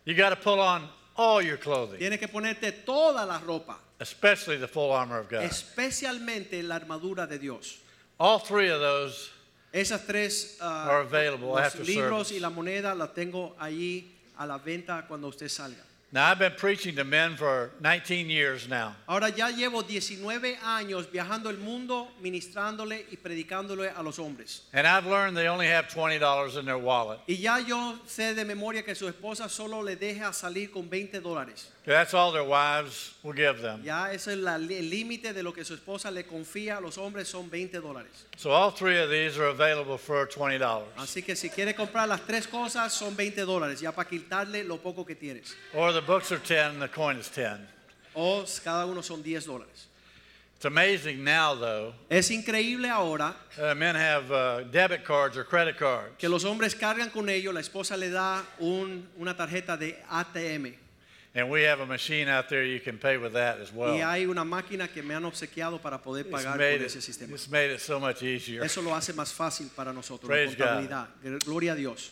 You 0.05 0.15
got 0.15 0.31
to 0.31 0.37
pull 0.37 0.61
on 0.61 0.89
all 1.17 1.41
your 1.41 1.57
clothing, 1.57 1.99
Tienes 1.99 2.19
que 2.19 2.29
ponerte 2.29 2.73
toda 2.85 3.25
la 3.25 3.41
ropa, 3.41 3.79
especially 4.01 4.59
the 4.59 4.69
full 4.69 4.93
armor 4.93 5.19
of 5.19 5.29
God. 5.31 5.43
especialmente 5.43 6.63
la 6.63 6.77
armadura 6.77 7.27
de 7.27 7.39
Dios. 7.39 7.79
All 8.19 8.39
three 8.39 8.69
of 8.69 8.81
those 8.81 9.31
Esas 9.73 10.07
tres 10.07 10.57
ah, 10.61 10.89
Are 10.89 11.01
available 11.03 11.49
los 11.49 11.61
after 11.61 11.85
libros 11.85 12.29
service. 12.29 12.37
y 12.37 12.41
la 12.41 12.49
moneda 12.49 12.95
la 12.95 13.13
tengo 13.13 13.55
allí 13.59 14.16
a 14.39 14.47
la 14.47 14.59
venta 14.59 15.05
cuando 15.07 15.29
usted 15.29 15.49
salga. 15.49 15.85
Now, 16.13 16.31
I've 16.31 16.39
been 16.39 16.53
preaching 16.57 16.95
to 16.97 17.05
men 17.05 17.37
for 17.37 17.73
19 17.81 18.31
years 18.31 18.69
now. 18.69 18.95
Ahora 19.09 19.29
ya 19.29 19.51
llevo 19.51 19.83
19 19.83 20.57
años 20.63 21.11
viajando 21.11 21.51
el 21.51 21.59
mundo, 21.59 22.09
ministrándole 22.23 23.05
y 23.11 23.17
predicándole 23.17 23.91
a 23.95 24.03
los 24.05 24.19
hombres. 24.21 24.63
And 24.73 24.87
I've 24.87 25.05
learned 25.05 25.37
they 25.37 25.49
only 25.49 25.67
have 25.67 25.89
$20 25.89 26.59
in 26.59 26.65
their 26.65 26.79
wallet. 26.79 27.19
Y 27.27 27.35
ya 27.35 27.59
yo 27.59 27.99
sé 28.07 28.35
de 28.35 28.45
memoria 28.45 28.85
que 28.85 28.95
su 28.95 29.09
esposa 29.09 29.49
solo 29.49 29.83
le 29.83 29.97
deja 29.97 30.33
salir 30.33 30.71
con 30.71 30.89
20 30.89 31.21
dólares. 31.21 31.73
That's 31.87 32.15
all 32.15 32.33
their 32.33 32.43
wives 32.45 33.15
will 33.23 33.33
give 33.33 33.63
them. 33.63 33.83
Ya 33.85 34.11
ese 34.11 34.33
es 34.33 34.39
la- 34.39 34.57
el 34.57 34.91
límite 34.91 35.33
de 35.33 35.43
lo 35.45 35.53
que 35.53 35.65
su 35.65 35.75
esposa 35.75 36.11
le 36.11 36.25
confía 36.25 36.79
a 36.79 36.81
los 36.81 36.99
hombres 36.99 37.29
son 37.29 37.49
20 37.49 37.79
dólares. 37.81 38.11
So 38.37 38.51
all 38.53 38.73
three 38.73 38.99
of 38.99 39.09
these 39.09 39.39
are 39.39 39.47
available 39.51 39.97
for 39.97 40.27
$20. 40.29 40.61
Así 40.97 41.23
que 41.25 41.37
si 41.37 41.49
quiere 41.49 41.75
comprar 41.77 42.09
las 42.09 42.23
tres 42.27 42.49
cosas 42.49 42.93
son 42.93 43.15
20 43.15 43.43
dólares, 43.45 43.81
ya 43.81 43.93
para 43.93 44.09
quitarle 44.09 44.65
lo 44.65 44.79
poco 44.79 45.05
que 45.07 45.15
tienes. 45.15 45.55
Or 45.75 45.93
the 45.93 46.01
books 46.01 46.33
are 46.33 46.41
10 46.41 46.73
and 46.73 46.83
the 46.83 46.89
coin 46.89 47.19
is 47.19 47.29
10. 47.31 47.69
O 48.15 48.45
cada 48.65 48.85
uno 48.85 49.01
son 49.03 49.23
10 49.23 49.47
dólares. 49.47 49.87
It's 50.57 50.65
amazing 50.65 51.23
now, 51.23 51.55
though, 51.55 51.95
Es 52.09 52.31
increíble 52.31 52.89
ahora 52.89 53.37
uh, 53.59 53.75
men 53.77 53.95
have 53.95 54.33
uh, 54.33 54.65
debit 54.73 55.05
cards 55.05 55.37
or 55.37 55.45
credit 55.45 55.77
cards. 55.79 56.17
que 56.19 56.29
los 56.29 56.45
hombres 56.45 56.75
cargan 56.75 57.11
con 57.11 57.29
ello, 57.29 57.53
la 57.53 57.61
esposa 57.61 57.95
le 57.97 58.09
da 58.11 58.43
un- 58.59 59.07
una 59.19 59.37
tarjeta 59.37 59.77
de 59.79 60.03
ATM. 60.11 60.75
And 61.37 61.51
we 61.51 61.65
have 61.65 61.81
a 61.81 61.87
machine 61.87 62.29
out 62.29 62.49
there 62.49 62.65
you 62.65 62.81
can 62.81 62.97
pay 62.97 63.19
with 63.19 63.35
that 63.35 63.61
as 63.61 63.71
well. 63.71 63.95
Y 63.95 64.01
hay 64.01 64.25
una 64.25 64.43
máquina 64.43 64.89
que 64.89 65.03
me 65.03 65.15
han 65.15 65.23
obsequiado 65.25 65.79
para 65.83 65.99
poder 65.99 66.23
It's 66.23 66.31
pagar 66.31 66.57
made, 66.57 66.79
con 66.79 66.87
it, 66.87 66.87
ese 66.87 67.05
sistema. 67.05 67.35
it's 67.35 67.51
made 67.51 67.71
it 67.71 67.81
so 67.81 68.01
much 68.01 68.23
easier. 68.23 68.65
Eso 68.65 68.81
lo 68.81 68.95
hace 68.95 69.13
más 69.13 69.35
fácil 69.35 69.69
para 69.77 69.93
nosotros, 69.93 70.23
la 70.23 70.29
Praise 70.29 70.55
God. 70.55 71.45
Gloria 71.45 71.75
a 71.75 71.77
Dios. 71.77 72.11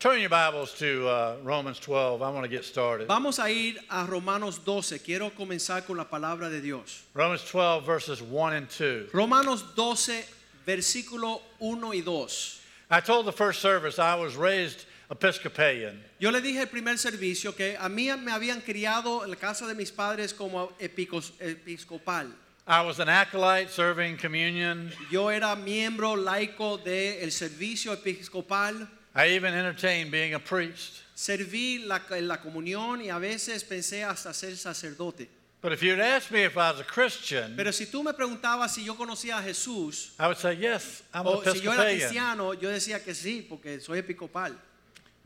Turn 0.00 0.20
your 0.20 0.28
Bibles 0.28 0.74
to 0.74 1.06
uh, 1.08 1.36
Romans 1.44 1.78
12. 1.78 2.20
I 2.22 2.30
want 2.30 2.42
to 2.42 2.50
get 2.50 2.64
started. 2.64 3.06
Vamos 3.06 3.38
a 3.38 3.48
ir 3.48 3.76
a 3.88 4.04
Romanos 4.04 4.58
12. 4.58 4.98
Quiero 4.98 5.30
comenzar 5.30 5.86
con 5.86 5.96
la 5.96 6.04
palabra 6.04 6.50
de 6.50 6.60
Dios. 6.60 7.04
Romans 7.14 7.48
12, 7.48 7.86
verses 7.86 8.20
1 8.20 8.52
and 8.52 8.68
2. 8.68 9.10
Romanos 9.14 9.62
12, 9.76 10.24
versículo 10.66 11.40
1 11.60 11.94
y 11.94 12.00
2. 12.00 12.60
I 12.90 13.00
told 13.00 13.26
the 13.26 13.32
first 13.32 13.60
service 13.60 14.00
I 14.00 14.16
was 14.16 14.36
raised 14.36 14.86
Episcopalian. 15.10 16.02
Yo 16.18 16.30
le 16.30 16.40
dije 16.40 16.62
el 16.62 16.68
primer 16.68 16.98
servicio 16.98 17.54
que 17.54 17.76
a 17.78 17.88
mí 17.88 18.10
me 18.18 18.32
habían 18.32 18.60
criado 18.60 19.24
en 19.24 19.30
la 19.30 19.36
casa 19.36 19.66
de 19.66 19.74
mis 19.74 19.90
padres 19.92 20.32
como 20.34 20.70
epicos- 20.78 21.32
episcopal. 21.40 22.32
I 22.68 22.80
was 22.84 22.98
an 22.98 23.08
acolyte 23.08 23.70
serving 23.70 24.16
communion. 24.16 24.90
Yo 25.10 25.30
era 25.30 25.54
miembro 25.54 26.16
laico 26.16 26.78
del 26.78 27.30
servicio 27.30 27.92
episcopal. 27.92 28.88
I 29.14 29.28
even 29.36 29.54
entertained 29.54 30.10
being 30.10 30.34
a 30.34 30.40
priest. 30.40 31.02
Serví 31.14 31.78
la, 31.86 32.00
la 32.20 32.38
comunión 32.40 33.00
y 33.02 33.08
a 33.08 33.18
veces 33.18 33.62
pensé 33.64 34.02
hasta 34.04 34.34
ser 34.34 34.56
sacerdote. 34.56 35.28
But 35.62 35.72
if 35.72 35.82
you'd 35.82 36.00
asked 36.00 36.30
me 36.30 36.44
if 36.44 36.56
I 36.56 36.70
was 36.72 36.80
a 36.80 36.84
Christian, 36.84 37.54
Pero 37.56 37.72
si 37.72 37.86
tú 37.86 38.02
me 38.02 38.12
preguntabas 38.12 38.74
si 38.74 38.84
yo 38.84 38.94
conocía 38.96 39.38
a 39.38 39.42
Jesús 39.42 40.12
I 40.18 40.26
would 40.26 40.36
say, 40.36 40.54
yes, 40.56 41.02
I'm 41.14 41.26
an 41.26 41.34
o 41.34 41.42
si 41.52 41.60
yo 41.60 41.72
era 41.72 41.84
Episcopalian. 41.84 41.98
cristiano, 42.00 42.52
yo 42.54 42.68
decía 42.68 43.02
que 43.02 43.14
sí, 43.14 43.46
porque 43.48 43.80
soy 43.80 44.00
episcopal. 44.00 44.56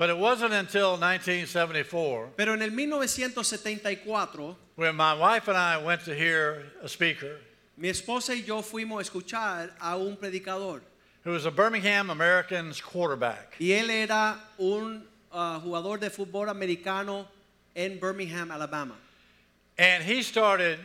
But 0.01 0.09
it 0.09 0.17
wasn't 0.17 0.55
until 0.55 0.93
1974 0.93 2.31
Pero 2.35 2.55
en 2.55 2.63
el 2.63 2.71
1974, 2.71 4.57
when 4.77 4.97
my 4.97 5.13
wife 5.13 5.47
and 5.47 5.59
I 5.59 5.77
went 5.77 6.07
to 6.07 6.15
hear 6.15 6.73
a 6.83 6.89
speaker 6.89 7.37
mi 7.77 7.91
esposa 7.91 8.35
y 8.35 8.43
yo 8.47 8.63
fuimos 8.63 9.01
a 9.01 9.03
escuchar 9.03 9.73
a 9.79 9.99
un 9.99 10.17
predicador. 10.17 10.81
who 11.23 11.33
was 11.33 11.45
a 11.45 11.51
Birmingham 11.51 12.09
Americans 12.09 12.81
quarterback. 12.81 13.57
Y 13.61 13.73
él 13.73 13.91
era 13.91 14.39
un 14.59 15.07
ah, 15.31 15.61
jugador 15.63 16.01
de 16.01 16.09
fútbol 16.09 16.49
americano 16.49 17.29
en 17.77 18.01
Birmingham, 18.01 18.51
Alabama. 18.51 18.95
And 19.77 20.03
he 20.03 20.23
started 20.23 20.79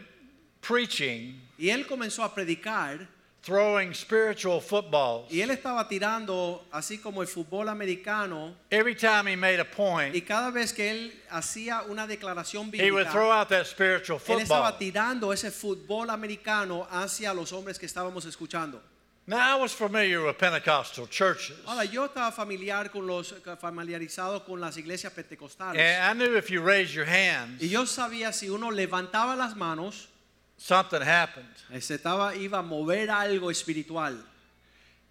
preaching, 0.60 1.40
Y 1.58 1.70
él 1.70 1.88
comenzó 1.88 2.26
a 2.26 2.36
predicar 2.36 3.08
throwing 3.46 3.94
spiritual 3.94 4.60
footballs. 4.60 5.32
y 5.32 5.42
él 5.42 5.52
estaba 5.52 5.88
tirando 5.88 6.66
así 6.72 6.98
como 6.98 7.22
el 7.22 7.28
fútbol 7.28 7.70
americano 7.70 8.56
Every 8.72 8.96
time 8.96 9.28
he 9.28 9.36
made 9.36 9.60
a 9.60 9.66
point, 9.66 10.16
y 10.16 10.22
cada 10.22 10.50
vez 10.52 10.74
que 10.74 10.90
él 10.90 11.14
hacía 11.30 11.84
una 11.84 12.08
declaración 12.08 12.72
he 12.74 12.92
would 12.92 13.08
throw 13.10 13.30
bíblica, 13.30 13.40
out 13.42 13.50
that 13.50 13.66
spiritual 13.68 14.20
él 14.28 14.40
estaba 14.40 14.72
football. 14.72 14.80
tirando 14.80 15.32
ese 15.32 15.52
fútbol 15.52 16.10
americano 16.10 16.88
hacia 16.90 17.34
los 17.34 17.52
hombres 17.54 17.78
que 17.78 17.86
estábamos 17.86 18.26
escuchando. 18.26 18.82
Now, 19.28 19.58
I 19.58 19.60
was 19.60 19.74
familiar 19.74 20.22
with 20.22 20.38
Pentecostal 20.38 21.08
churches. 21.08 21.58
Ahora, 21.66 21.84
yo 21.86 22.06
estaba 22.06 22.32
familiar 22.32 22.92
con 22.92 23.08
los, 23.08 23.34
familiarizado 23.60 24.46
con 24.46 24.62
las 24.62 24.78
iglesias 24.78 25.12
pentecostales. 25.14 25.80
And 25.82 26.04
I 26.04 26.14
knew 26.14 26.38
if 26.38 26.52
you 26.52 26.62
raised 26.62 26.94
your 26.94 27.08
hands, 27.08 27.60
Y 27.60 27.70
yo 27.70 27.88
sabía 27.88 28.32
si 28.32 28.50
uno 28.52 28.70
levantaba 28.70 29.36
las 29.36 29.56
manos, 29.56 30.10
something 30.58 31.02
happened. 31.02 31.48
se 31.82 31.98
estaba, 31.98 32.36
iba 32.36 32.60
a 32.60 32.64
mover 32.64 33.08
algo 33.10 33.50
espiritual. 33.52 34.18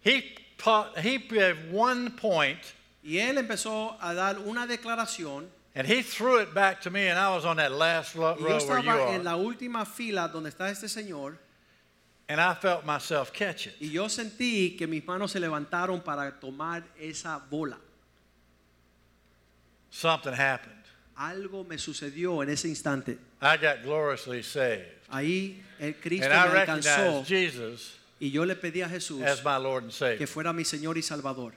He, 0.01 0.35
he 0.97 1.17
gave 1.17 1.57
one 1.71 2.11
point, 2.11 2.59
Y 3.03 3.17
él 3.19 3.37
empezó 3.37 3.95
a 4.01 4.13
dar 4.13 4.39
una 4.39 4.65
declaración. 4.65 5.47
and 5.75 5.85
he 5.85 6.01
threw 6.01 6.37
it 6.39 6.53
back 6.53 6.81
to 6.81 6.89
me, 6.89 7.07
and 7.07 7.19
I 7.19 7.35
was 7.35 7.43
on 7.45 7.57
that 7.57 7.71
last 7.71 8.15
ro- 8.15 8.35
Y 8.39 8.39
yo 8.39 8.45
row 8.45 8.67
where 8.67 8.79
you 8.79 8.89
estaba 8.89 9.09
en 9.13 9.19
are. 9.21 9.23
la 9.23 9.35
última 9.37 9.85
fila 9.85 10.29
donde 10.31 10.49
está 10.51 10.69
este 10.71 10.87
señor. 10.87 11.37
And 12.27 12.39
I 12.41 12.55
felt 12.55 12.85
myself 12.85 13.31
catch 13.31 13.67
it. 13.67 13.75
Y 13.79 13.89
yo 13.91 14.05
sentí 14.07 14.75
que 14.77 14.87
mis 14.87 15.05
manos 15.05 15.31
se 15.31 15.39
levantaron 15.39 16.03
para 16.03 16.31
tomar 16.39 16.83
esa 16.99 17.39
bola. 17.51 17.77
Something 19.91 20.33
happened. 20.33 20.73
Algo 21.17 21.63
me 21.67 21.77
sucedió 21.77 22.41
en 22.43 22.49
ese 22.49 22.65
instante. 22.67 23.17
I 23.41 23.57
got 23.57 23.83
gloriously 23.83 24.41
saved. 24.41 24.94
Ahí 25.09 25.61
el 25.79 25.93
Cristo 25.95 26.25
And 26.25 26.33
me 26.33 26.57
I 26.57 26.61
alcanzó 26.61 27.23
recognized 27.23 27.27
Jesus 27.27 27.95
y 28.19 28.31
yo 28.31 28.45
le 28.45 28.55
pedí 28.55 28.81
a 28.81 28.89
Jesús 28.89 29.21
as 29.23 29.43
my 29.43 29.57
Lord 29.57 29.83
and 29.83 29.91
que 29.91 29.97
Savior. 29.97 30.27
fuera 30.27 30.53
mi 30.53 30.63
Señor 30.63 30.97
y 30.97 31.01
Salvador. 31.01 31.53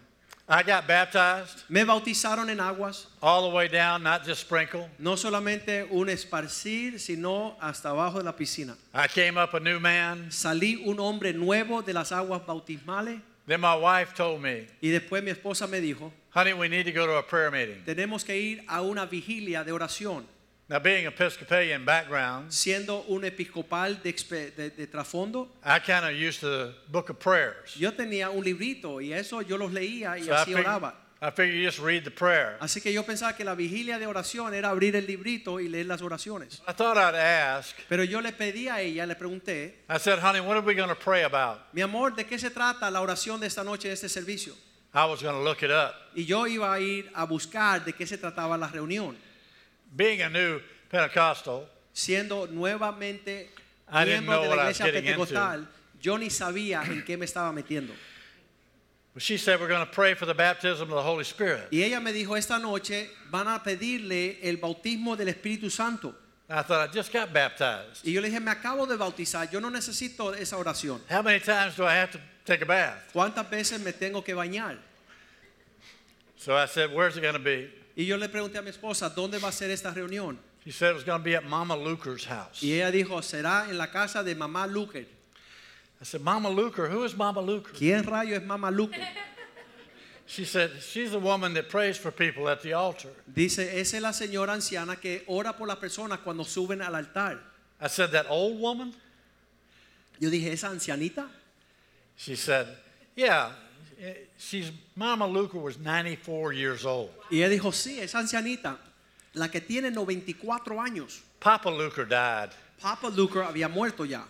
I 0.51 0.63
got 0.63 0.87
baptized 0.87 1.65
Me 1.69 1.85
bautizaron 1.85 2.49
en 2.49 2.59
aguas, 2.59 3.07
all 3.21 3.51
the 3.51 3.55
way 3.55 3.69
down, 3.69 4.03
not 4.03 4.25
just 4.25 4.41
sprinkle. 4.41 4.89
no 4.99 5.15
solamente 5.17 5.87
un 5.91 6.09
esparcir, 6.09 6.99
sino 6.99 7.55
hasta 7.61 7.91
abajo 7.91 8.19
de 8.19 8.25
la 8.25 8.33
piscina. 8.35 8.75
I 8.95 9.09
came 9.09 9.37
up 9.37 9.55
a 9.55 9.61
new 9.61 9.79
man. 9.79 10.31
Salí 10.31 10.83
un 10.87 10.99
hombre 11.01 11.35
nuevo 11.35 11.83
de 11.83 11.93
las 11.93 12.13
aguas 12.13 12.47
bautismales 12.47 13.21
Then 13.47 13.61
my 13.63 13.77
wife 13.77 14.15
told 14.15 14.43
me, 14.43 14.67
y 14.83 14.89
después 14.91 15.23
mi 15.23 15.31
esposa 15.31 15.67
me 15.67 15.81
dijo, 15.81 16.13
honey, 16.35 16.53
we 16.53 16.69
need 16.69 16.85
to 16.85 16.93
go 16.93 17.07
to 17.07 17.17
a 17.17 17.23
prayer 17.23 17.51
meeting. 17.51 17.83
tenemos 17.85 18.23
que 18.25 18.37
ir 18.39 18.63
a 18.69 18.83
una 18.83 19.07
vigilia 19.07 19.65
de 19.65 19.73
oración. 19.73 20.27
Now, 20.71 20.79
being 20.81 21.07
Episcopalian 21.07 21.87
background, 21.87 22.51
Siendo 22.53 23.03
un 23.09 23.25
episcopal 23.25 24.03
de, 24.03 24.13
de- 24.55 24.71
de 24.71 24.87
trasfondo, 24.87 25.49
I 25.65 25.79
kind 25.81 26.05
of 26.05 26.13
used 26.13 26.41
the 26.43 26.75
book 26.91 27.09
of 27.09 27.19
prayers. 27.19 27.75
yo 27.75 27.91
tenía 27.93 28.29
un 28.29 28.45
librito 28.45 29.01
y 29.01 29.15
eso 29.15 29.41
yo 29.41 29.57
los 29.57 29.73
leía 29.73 30.19
y 30.19 30.25
So 30.25 30.35
así 30.35 30.45
figured, 30.53 30.67
oraba. 30.67 30.95
I 31.23 31.31
figured 31.31 31.57
you 31.59 31.65
just 31.65 31.79
read 31.81 32.05
the 32.05 32.11
prayer. 32.11 32.59
Así 32.61 32.83
que 32.83 32.93
yo 32.93 33.03
pensaba 33.03 33.35
que 33.35 33.45
la 33.45 33.55
vigilia 33.55 33.99
de 33.99 34.07
oración 34.07 34.53
era 34.53 34.69
abrir 34.69 34.95
el 34.95 35.07
librito 35.07 35.59
y 35.59 35.69
leer 35.69 35.87
las 35.87 36.03
oraciones. 36.03 36.61
I 36.69 36.73
thought 36.75 36.99
I'd 36.99 37.17
ask. 37.17 37.75
Pero 37.89 38.05
yo 38.05 38.21
le 38.21 38.33
pedí 38.33 38.69
a 38.69 38.83
ella, 38.83 39.07
le 39.07 39.17
pregunté, 39.17 39.85
I 39.89 39.99
said, 39.99 40.19
honey, 40.23 40.41
what 40.41 40.57
are 40.59 40.61
we 40.61 40.75
going 40.75 40.91
to 40.91 40.95
pray 40.95 41.23
about? 41.25 41.61
mi 41.73 41.81
amor, 41.81 42.15
¿de 42.15 42.25
qué 42.27 42.39
se 42.39 42.51
trata 42.51 42.91
la 42.91 43.01
oración 43.01 43.41
de 43.41 43.47
esta 43.47 43.65
noche, 43.65 43.89
de 43.89 43.95
este 43.95 44.11
servicio? 44.11 44.53
I 44.95 45.07
was 45.07 45.23
going 45.23 45.35
to 45.35 45.43
look 45.43 45.63
it 45.63 45.71
up. 45.71 45.95
Y 46.15 46.25
yo 46.27 46.47
iba 46.47 46.73
a 46.73 46.79
ir 46.79 47.11
a 47.15 47.25
buscar 47.25 47.85
de 47.87 47.95
qué 47.95 48.07
se 48.07 48.19
trataba 48.19 48.57
la 48.59 48.69
reunión. 48.69 49.17
Being 49.95 50.23
a 50.23 50.29
new 50.29 50.61
Pentecostal, 50.91 51.67
Siendo 51.93 52.47
nuevamente 52.47 53.51
miembro 53.91 54.43
de 54.43 54.49
la 54.49 54.71
iglesia 54.71 54.87
pentecostal, 54.93 55.69
yo 56.01 56.17
ni 56.17 56.31
sabía 56.31 56.83
en 56.85 57.05
qué 57.05 57.17
me 57.17 57.25
estaba 57.25 57.53
metiendo. 57.53 57.93
she 59.19 59.37
said, 59.37 59.61
we're 59.61 59.67
going 59.67 59.85
to 59.85 59.93
pray 59.93 60.15
for 60.15 60.27
the 60.27 60.35
baptism 60.35 60.83
of 60.83 60.95
the 60.95 61.03
Holy 61.03 61.25
Spirit. 61.25 61.69
Y 61.73 61.83
ella 61.83 61.99
me 62.01 62.13
dijo, 62.13 62.37
esta 62.37 62.59
noche 62.59 63.11
van 63.31 63.49
a 63.49 63.61
pedirle 63.63 64.39
el 64.43 64.59
bautismo 64.59 65.17
del 65.17 65.29
Espíritu 65.29 65.71
Santo. 65.71 66.15
I 66.49 66.63
thought, 66.63 66.89
I 66.89 66.93
just 66.93 67.13
got 67.13 67.33
baptized. 67.33 68.07
Y 68.07 68.13
yo 68.13 68.21
le 68.21 68.29
dije, 68.29 68.41
me 68.41 68.53
acabo 68.53 68.87
de 68.87 68.97
bautizar, 68.97 69.51
yo 69.51 69.61
no 69.61 69.71
necesito 69.71 70.35
esa 70.35 70.57
oración. 70.57 71.01
How 71.11 71.23
many 71.23 71.41
times 71.41 71.77
do 71.77 71.85
I 71.85 71.95
have 71.95 72.13
to 72.13 72.21
take 72.45 72.63
a 72.63 72.67
bath? 72.67 73.13
¿Cuántas 73.13 73.51
veces 73.51 73.81
me 73.81 73.93
tengo 73.93 74.23
que 74.23 74.35
bañar? 74.35 74.79
So 76.37 76.57
I 76.57 76.67
said, 76.67 76.95
where's 76.95 77.17
it 77.17 77.23
going 77.23 77.35
to 77.35 77.41
be? 77.41 77.69
Y 77.99 78.07
yo 78.07 78.17
le 78.17 78.29
pregunté 78.29 78.59
a 78.59 78.63
mi 78.63 78.71
esposa, 78.71 79.09
¿dónde 79.09 79.39
va 79.41 79.49
a 79.49 79.53
ser 79.53 79.73
esta 79.73 79.93
reunión? 79.93 80.39
She 80.65 80.71
said 80.71 80.91
it 80.91 80.95
was 80.95 81.03
going 81.03 81.19
to 81.19 81.25
be 81.25 81.35
at 81.35 81.43
Mama 81.45 81.75
Luker's 81.75 82.25
house. 82.27 82.63
Y 82.63 82.75
ella 82.75 82.93
dijo, 82.93 83.21
será 83.23 83.69
en 83.69 83.77
la 83.77 83.89
casa 83.89 84.23
de 84.23 84.37
mamá 84.37 84.73
Luker. 84.73 85.05
I 86.01 86.05
said, 86.05 86.21
Mama 86.21 86.49
Luker, 86.49 86.89
who 86.89 87.03
is 87.03 87.17
Mama 87.17 87.41
Luker? 87.41 87.73
¿Quién 87.73 88.05
rayo 88.05 88.37
es 88.37 88.43
mamá 88.43 88.71
Luker? 88.71 89.01
She 90.27 90.45
said, 90.45 90.71
she's 90.81 91.11
the 91.11 91.19
woman 91.19 91.55
that 91.55 91.71
prays 91.71 91.97
for 91.97 92.13
people 92.13 92.49
at 92.49 92.61
the 92.61 92.75
altar. 92.75 93.09
Dice, 93.27 93.59
esa 93.59 93.97
es 93.97 94.03
la 94.03 94.13
señora 94.13 94.53
anciana 94.53 95.01
que 95.01 95.25
ora 95.27 95.55
por 95.55 95.67
las 95.67 95.79
personas 95.79 96.19
cuando 96.19 96.45
suben 96.45 96.83
al 96.83 96.95
altar. 96.95 97.41
I 97.81 97.89
said, 97.89 98.13
that 98.13 98.27
old 98.29 98.61
woman? 98.61 98.93
Yo 100.21 100.31
dije, 100.31 100.53
¿esa 100.53 100.69
ancianita? 100.69 101.27
She 102.15 102.37
said, 102.37 102.69
yeah, 103.17 103.53
she's, 104.39 104.71
Mama 104.97 105.27
Luker 105.27 105.59
was 105.59 105.79
94 105.79 106.53
years 106.53 106.85
old. 106.85 107.11
Y 107.31 107.39
ella 107.43 107.49
dijo, 107.49 107.73
sí, 107.73 107.99
es 108.01 108.15
ancianita. 108.15 108.77
la 109.35 109.49
que 109.49 109.61
tiene 109.61 109.91
94 109.91 110.81
años. 110.81 111.21
Papa 111.41 111.71
Luker 111.71 112.05
died. 112.09 112.51
Papa 112.81 113.09
Luker 113.11 113.43
había 113.43 113.69
muerto 113.69 114.05
ya. 114.05 114.25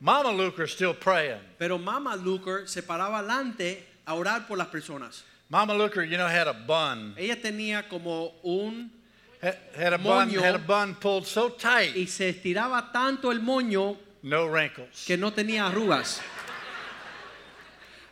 Mama 0.00 0.32
Luker's 0.32 0.72
still 0.72 0.94
praying. 0.94 1.40
Pero 1.58 1.78
Mama 1.78 2.16
Luker 2.16 2.66
se 2.68 2.82
paraba 2.82 3.18
adelante 3.18 3.84
a 4.06 4.14
orar 4.14 4.46
por 4.46 4.56
las 4.58 4.68
personas. 4.68 5.22
Mama 5.50 5.74
Luker, 5.74 6.02
you 6.04 6.16
know, 6.16 6.26
had 6.28 6.46
a 6.48 6.52
bun. 6.52 7.14
Ella 7.16 7.36
tenía 7.40 7.88
como 7.88 8.32
un... 8.42 8.90
Ha- 9.42 9.54
Had 9.76 9.92
a 9.94 9.98
bun, 9.98 10.28
Moño. 10.28 10.40
had 10.42 10.54
a 10.56 10.58
bun 10.58 10.94
pulled 10.96 11.24
so 11.26 11.50
tight, 11.50 11.94
Y 11.96 12.06
se 12.06 12.28
estiraba 12.30 12.90
tanto 12.92 13.30
el 13.30 13.40
moño 13.40 13.96
no 14.22 14.46
wrinkles. 14.48 15.04
que 15.06 15.16
no 15.16 15.32
tenía 15.32 15.66
arrugas. 15.68 16.20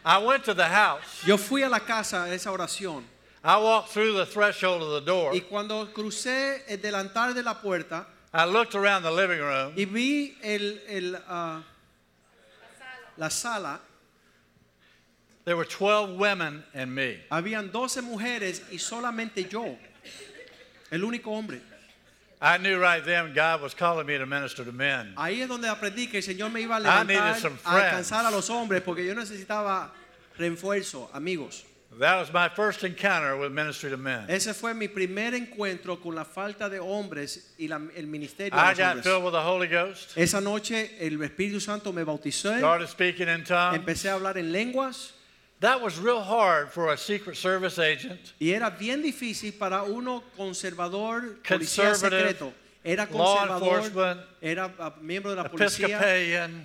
I 0.08 0.18
went 0.18 0.44
to 0.44 0.54
the 0.54 0.64
house. 0.68 1.24
Yo 1.26 1.36
fui 1.36 1.62
a 1.62 1.68
la 1.68 1.80
casa 1.80 2.22
a 2.22 2.32
esa 2.32 2.50
oración. 2.50 3.02
I 3.42 3.58
walked 3.58 3.88
through 3.90 4.12
the 4.16 4.24
threshold 4.26 4.80
of 4.82 4.90
the 4.90 5.00
door. 5.00 5.32
Y 5.34 5.40
cuando 5.40 5.84
crucé 5.92 6.62
el 6.68 6.78
delantal 6.78 7.34
de 7.34 7.42
la 7.42 7.54
puerta 7.54 8.06
I 8.32 8.44
looked 8.44 8.74
around 8.76 9.02
the 9.02 9.10
living 9.10 9.40
room. 9.40 9.72
y 9.76 9.84
vi 9.84 10.36
el, 10.44 10.78
el, 10.88 11.16
ah, 11.28 11.62
la 13.16 13.28
sala, 13.28 13.80
There 15.44 15.56
were 15.56 15.64
12 15.64 16.18
women 16.18 16.62
and 16.74 16.94
me. 16.94 17.18
habían 17.30 17.70
12 17.72 18.02
mujeres 18.02 18.62
y 18.70 18.78
solamente 18.78 19.48
yo, 19.48 19.76
el 20.90 21.00
único 21.04 21.32
hombre. 21.32 21.60
I 22.40 22.58
knew 22.58 22.78
right 22.78 23.02
then 23.04 23.32
God 23.34 23.62
was 23.62 23.72
calling 23.74 24.06
me 24.06 24.18
to 24.18 24.26
minister 24.26 24.64
to 24.64 24.72
men. 24.72 25.14
Ahí 25.16 25.40
es 25.40 25.48
donde 25.48 25.68
aprendí 25.68 26.06
que 26.10 26.18
el 26.18 26.22
Señor 26.22 26.50
me 26.52 26.60
iba 26.60 26.76
a 26.76 26.80
levantar, 26.80 27.36
a 27.64 27.76
alcanzar 27.76 28.26
a 28.26 28.30
los 28.30 28.50
hombres, 28.50 28.82
porque 28.82 29.06
yo 29.06 29.14
necesitaba 29.14 29.90
refuerzo, 30.38 31.08
amigos. 31.14 31.64
That 31.98 32.18
was 32.18 32.30
my 32.30 32.50
first 32.50 32.84
encounter 32.84 33.38
with 33.38 33.52
ministry 33.52 33.88
to 33.88 33.96
men. 33.96 34.26
Ese 34.28 34.52
fue 34.52 34.74
mi 34.74 34.86
primer 34.88 35.32
encuentro 35.34 35.96
con 36.02 36.14
la 36.14 36.24
falta 36.24 36.68
de 36.68 36.78
hombres 36.78 37.54
y 37.58 37.68
la- 37.68 37.80
el 37.96 38.06
ministerio 38.06 38.50
de 38.54 38.62
I 38.62 38.68
los 38.70 38.76
got 38.78 38.86
hombres. 38.96 39.04
filled 39.06 39.24
with 39.24 39.32
the 39.32 39.40
Holy 39.40 39.66
Ghost, 39.66 40.12
Esa 40.18 40.42
noche 40.42 40.90
el 41.00 41.18
Espíritu 41.22 41.58
Santo 41.58 41.92
me 41.94 42.04
bautizó, 42.04 42.54
started 42.58 42.88
speaking 42.88 43.28
in 43.28 43.44
tongues. 43.44 43.78
empecé 43.78 44.10
a 44.10 44.14
hablar 44.18 44.36
en 44.36 44.52
lenguas 44.52 45.14
That 45.60 45.80
was 45.80 45.98
real 45.98 46.20
hard 46.20 46.70
for 46.70 46.92
a 46.92 46.98
Secret 46.98 47.36
Service 47.36 47.78
agent, 47.78 48.34
y 48.38 48.50
era 48.50 48.70
bien 48.70 49.02
difícil 49.02 49.58
para 49.58 49.82
uno 49.84 50.22
conservador, 50.36 51.38
policía 51.42 51.94
secreto. 51.94 52.52
Era 52.84 53.06
conservador, 53.06 54.18
era 54.40 54.70
ah, 54.78 54.94
miembro 55.00 55.30
de 55.30 55.36
la 55.42 55.48
policía, 55.48 55.98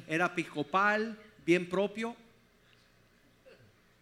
era 0.07 0.25
episcopal, 0.25 1.15
bien 1.45 1.65
propio, 1.67 2.15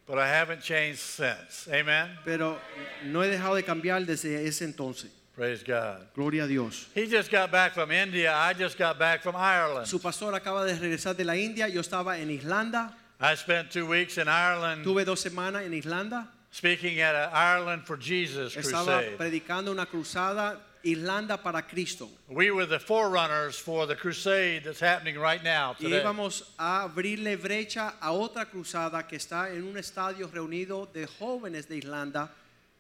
but 0.08 0.18
I 0.18 0.28
haven't 0.28 0.64
changed 0.64 1.00
since. 1.00 1.70
Amen? 1.72 2.10
pero 2.26 2.58
no 3.06 3.22
he 3.22 3.30
dejado 3.30 3.56
de 3.56 3.64
cambiar 3.64 4.04
desde 4.06 4.44
ese 4.48 4.64
entonces. 4.64 5.12
Praise 5.36 5.64
God. 5.64 6.08
Gloria 6.16 6.44
a 6.44 6.48
Dios. 6.48 6.88
He 6.94 7.06
just 7.06 7.32
got 7.32 7.50
back 7.50 7.74
from 7.74 7.92
India. 7.92 8.34
I 8.36 8.54
just 8.54 8.78
got 8.78 9.00
back 9.00 9.22
from 9.22 9.36
Ireland. 9.38 9.88
Su 9.88 10.00
pastor 10.00 10.34
acaba 10.34 10.66
de 10.66 10.74
regresar 10.74 11.16
de 11.16 11.24
la 11.24 11.38
India, 11.38 11.70
yo 11.70 11.80
estaba 11.80 12.20
en 12.20 12.30
Islanda, 12.32 12.94
I 13.22 13.36
spent 13.36 13.70
two 13.72 13.86
weeks 13.86 14.18
in 14.18 14.28
Ireland 14.28 14.84
tuve 14.86 15.04
dos 15.06 15.20
semanas 15.22 15.66
en 15.66 15.74
Islanda, 15.74 16.28
speaking 16.52 17.00
at 17.02 17.16
an 17.16 17.30
Ireland 17.34 17.84
for 17.86 17.98
Jesus 17.98 18.56
estaba 18.56 19.02
crusade. 19.02 19.18
predicando 19.18 19.72
una 19.72 19.86
cruzada 19.86 20.58
Irlanda 20.86 21.36
para 21.38 21.62
Cristo. 21.64 22.08
We 22.30 22.52
were 22.52 22.66
the 22.66 22.80
forerunners 22.80 23.60
for 23.60 23.86
the 23.86 23.96
crusade 23.98 24.64
that's 24.64 24.80
happening 24.80 25.18
right 25.20 25.44
now 25.44 25.76
Y 25.80 25.84
today. 25.90 26.02
íbamos 26.02 26.44
a 26.58 26.84
abrirle 26.88 27.36
brecha 27.36 27.96
a 28.02 28.14
otra 28.14 28.46
cruzada 28.46 29.06
que 29.06 29.18
está 29.18 29.52
en 29.54 29.64
un 29.64 29.76
estadio 29.78 30.30
reunido 30.32 30.88
de 30.94 31.06
jóvenes 31.06 31.68
de 31.68 31.76
Irlanda. 31.78 32.30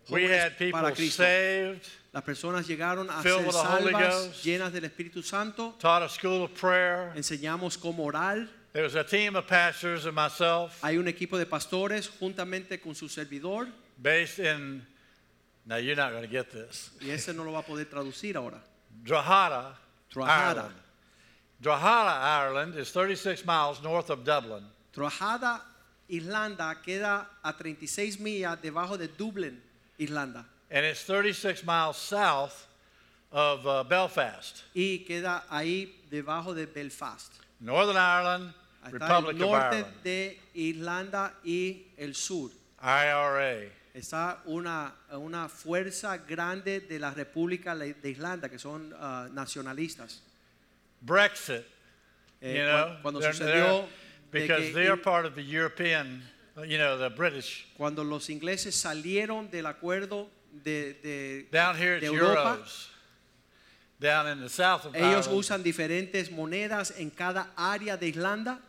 We 0.09 0.21
jóvenes 0.21 0.39
had 0.41 0.57
people 0.57 0.79
para 0.79 0.95
Cristo. 0.95 1.21
saved, 1.23 1.81
Las 2.13 2.23
personas 2.23 2.65
llegaron 2.65 3.09
a 3.09 3.21
filled 3.21 3.39
ser 3.41 3.45
with 3.45 3.51
the 3.55 3.59
Holy 3.59 3.91
salvas, 3.91 4.27
Ghost. 4.29 4.45
llenas 4.45 4.71
del 4.71 4.85
Espíritu 4.85 5.21
Santo. 5.21 5.73
taught 5.79 6.01
a 6.01 6.07
school 6.07 6.43
of 6.45 6.53
prayer. 6.53 7.11
Enseñamos 7.17 7.77
cómo 7.77 8.05
orar. 8.05 8.47
There 8.71 8.83
was 8.83 8.95
a 8.95 9.03
team 9.03 9.35
of 9.35 9.47
pastors 9.47 10.05
and 10.05 10.13
myself 10.15 10.79
Hay 10.83 10.97
un 10.97 11.07
equipo 11.07 11.37
de 11.37 11.45
pastores 11.45 12.07
juntamente 12.19 12.79
con 12.81 12.93
su 12.93 13.07
servidor. 13.07 13.67
based 14.01 14.39
in, 14.39 14.81
now 15.65 15.77
you're 15.77 15.95
not 15.95 16.11
going 16.11 16.23
to 16.23 16.29
get 16.29 16.51
this, 16.51 16.91
Y 17.01 17.09
ese 17.09 17.33
no 17.33 17.43
lo 17.43 17.51
va 17.53 17.59
a 17.59 17.63
poder 17.63 17.85
traducir 17.85 18.35
ahora. 18.35 18.61
Drogheda, 19.03 19.75
Drogheda. 20.11 20.31
Ireland. 20.31 20.75
Drogheda, 21.61 22.19
Ireland 22.21 22.75
is 22.75 22.91
36 22.91 23.43
miles 23.45 23.81
north 23.83 24.09
of 24.09 24.23
Dublin. 24.23 24.63
Trojada, 24.93 25.61
Irlanda, 26.09 26.75
queda 26.85 27.25
a 27.43 27.53
36 27.53 28.17
millas 28.19 28.57
debajo 28.61 28.97
de 28.97 29.07
Dublin, 29.07 29.59
Irlanda. 29.99 30.45
And 30.71 30.85
it's 30.85 31.03
36 31.03 31.65
miles 31.65 31.97
south 31.97 32.67
of 33.31 33.65
uh, 33.67 33.83
Belfast. 33.83 34.63
Y 34.75 35.03
queda 35.07 35.43
ahí 35.51 35.89
debajo 36.09 36.53
de 36.55 36.65
Belfast. 36.67 37.31
Northern 37.59 37.97
Ireland, 37.97 38.53
Republic 38.91 39.35
el 39.37 39.43
of 39.43 39.51
Ireland, 39.53 40.03
de 40.03 40.39
Irlanda 40.55 41.33
y 41.43 41.87
el 41.97 42.15
sur. 42.15 42.51
IRA. 42.81 43.69
Está 43.93 44.41
una, 44.45 44.93
una 45.11 45.49
fuerza 45.49 46.17
grande 46.17 46.79
de 46.81 46.99
la 46.99 47.11
República 47.11 47.75
de 47.75 48.09
Irlanda, 48.09 48.47
que 48.49 48.57
son 48.59 48.93
ah, 48.97 49.27
nacionalistas. 49.31 50.21
Brexit, 51.01 51.65
Eh, 52.41 52.55
you 52.55 52.63
know, 52.63 52.97
cuando 53.01 53.19
they're- 53.19 53.33
sucedió 53.33 53.81
they're- 54.31 54.31
because 54.31 54.73
they 54.73 54.87
are 54.87 54.95
part 54.95 55.25
of 55.25 55.35
the 55.35 55.43
European, 55.43 56.21
uh, 56.55 56.61
you 56.63 56.77
know, 56.77 56.97
the 56.97 57.09
British. 57.09 57.65
cuando 57.75 58.01
los 58.05 58.29
ingleses 58.29 58.75
salieron 58.75 59.49
del 59.51 59.65
acuerdo 59.65 60.29
de, 60.63 60.93
de- 61.03 61.47
Down 61.51 61.75
here 61.75 61.99
de 61.99 62.05
it's 62.07 62.13
Europa, 62.15 62.55
euros. 62.59 62.89
Down 63.99 64.27
in 64.27 64.39
the 64.39 64.49
south 64.49 64.85
of 64.85 64.95
ellos 64.95 65.27
Ireland, 65.27 65.39
usan 65.39 65.63
diferentes 65.63 66.31
monedas 66.31 66.93
en 66.97 67.09
cada 67.09 67.47
área 67.57 67.97
de 67.97 68.07
Irlanda. 68.07 68.59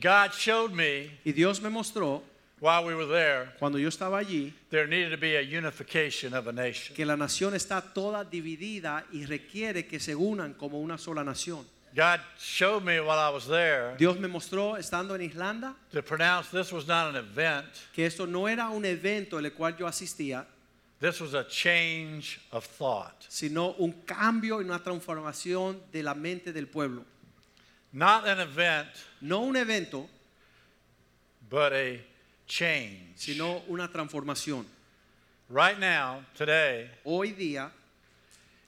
God 0.00 0.32
showed 0.32 0.72
me 0.72 1.10
Y 1.24 1.32
Dios 1.32 1.60
me 1.60 1.68
mostró, 1.70 2.22
while 2.58 2.84
we 2.84 2.94
were 2.94 3.06
there, 3.06 3.52
cuando 3.58 3.78
yo 3.78 3.88
estaba 3.88 4.18
allí, 4.18 4.52
there 4.70 4.86
needed 4.86 5.10
to 5.10 5.16
be 5.16 5.36
a 5.36 5.42
unification 5.42 6.34
of 6.34 6.48
a 6.48 6.52
nation. 6.52 6.96
que 6.96 7.04
la 7.04 7.16
nación 7.16 7.54
está 7.54 7.80
toda 7.92 8.24
dividida 8.24 9.04
y 9.12 9.26
requiere 9.26 9.86
que 9.86 10.00
se 10.00 10.14
unan 10.14 10.54
como 10.54 10.80
una 10.80 10.98
sola 10.98 11.22
nación. 11.22 11.64
God 11.94 12.20
showed 12.38 12.82
me 12.82 13.00
while 13.00 13.18
I 13.18 13.28
was 13.28 13.46
there 13.46 13.94
Dios 13.98 14.18
me 14.18 14.26
mostró, 14.26 14.78
estando 14.78 15.14
en 15.14 15.20
Irlanda, 15.20 15.74
to 15.92 16.02
pronounce 16.02 16.48
this 16.50 16.72
was 16.72 16.86
not 16.88 17.14
an 17.14 17.16
event, 17.16 17.66
que 17.92 18.06
esto 18.06 18.26
no 18.26 18.48
era 18.48 18.70
un 18.70 18.84
evento 18.86 19.38
en 19.38 19.44
el 19.44 19.52
cual 19.52 19.76
yo 19.76 19.86
asistía, 19.86 20.46
this 21.02 21.20
was 21.20 21.34
a 21.34 21.42
change 21.44 22.40
of 22.52 22.64
thought. 22.64 23.26
sino 23.28 23.74
un 23.80 23.92
cambio 24.06 24.60
y 24.60 24.64
una 24.64 24.78
transformación 24.78 25.80
de 25.90 26.00
la 26.02 26.14
mente 26.14 26.52
del 26.52 26.66
pueblo. 26.66 27.04
Not 27.92 28.26
an 28.26 28.38
event, 28.40 28.86
No 29.20 29.40
un 29.42 29.56
evento, 29.56 30.08
but 31.50 31.72
a 31.72 32.00
change. 32.46 33.16
sino 33.16 33.62
una 33.68 33.88
transformación. 33.88 34.64
Right 35.50 35.78
now, 35.78 36.22
today, 36.34 36.88
Hoy 37.04 37.32
día, 37.32 37.70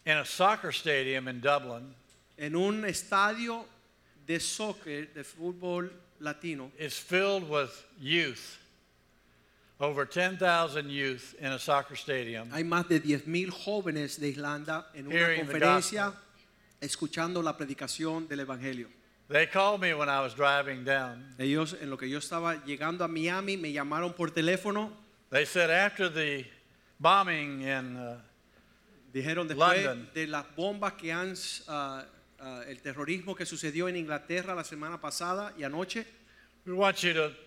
in 0.05 0.18
a 0.18 0.25
soccer 0.25 0.73
stadium 0.73 1.29
in 1.29 1.40
Dublin, 1.40 1.94
en 2.37 2.57
un 2.57 2.85
estadio 2.85 3.64
de 4.27 4.40
soccer, 4.40 5.07
de 5.14 5.23
fútbol 5.23 5.88
latino, 6.20 6.73
is 6.79 6.99
filled 6.99 7.49
with 7.49 7.70
youth. 8.01 8.59
Over 9.85 10.07
10,000 10.07 10.88
youth 10.88 11.35
in 11.38 11.53
a 11.53 11.59
soccer 11.59 11.94
stadium. 11.94 12.49
hay 12.53 12.64
más 12.64 12.88
de 12.88 13.03
10.000 13.03 13.51
jóvenes 13.51 14.18
de 14.18 14.29
Irlanda 14.29 14.90
en 14.94 15.09
una 15.09 15.37
conferencia 15.37 16.14
escuchando 16.81 17.42
la 17.42 17.55
predicación 17.55 18.27
del 18.27 18.40
Evangelio. 18.40 18.88
They 19.29 19.47
called 19.47 19.83
me 19.83 19.92
when 19.92 20.09
I 20.09 20.20
was 20.20 20.35
driving 20.35 20.85
down. 20.85 21.35
Ellos, 21.38 21.77
en 21.79 21.90
lo 21.90 21.99
que 21.99 22.09
yo 22.09 22.18
estaba 22.18 22.64
llegando 22.64 23.05
a 23.05 23.09
Miami, 23.09 23.59
me 23.59 23.73
llamaron 23.73 24.14
por 24.14 24.31
teléfono. 24.31 24.90
They 25.31 25.44
said 25.44 25.70
after 25.70 26.09
the 26.09 26.47
bombing 26.99 27.61
in 27.61 27.97
uh, 27.97 28.20
Dijeron 29.12 29.47
después 29.47 29.85
London. 29.85 30.09
de 30.14 30.27
las 30.27 30.47
bombas 30.57 30.94
que 30.94 31.12
han, 31.12 31.35
ah, 31.68 32.07
ah, 32.40 32.62
el 32.66 32.81
terrorismo 32.81 33.35
que 33.35 33.44
sucedió 33.44 33.87
en 33.88 33.97
Inglaterra 33.97 34.55
la 34.55 34.64
semana 34.64 34.99
pasada 34.99 35.53
y 35.59 35.62
anoche, 35.62 36.07
we 36.64 36.73
want 36.73 36.97
you 37.03 37.12
to 37.12 37.43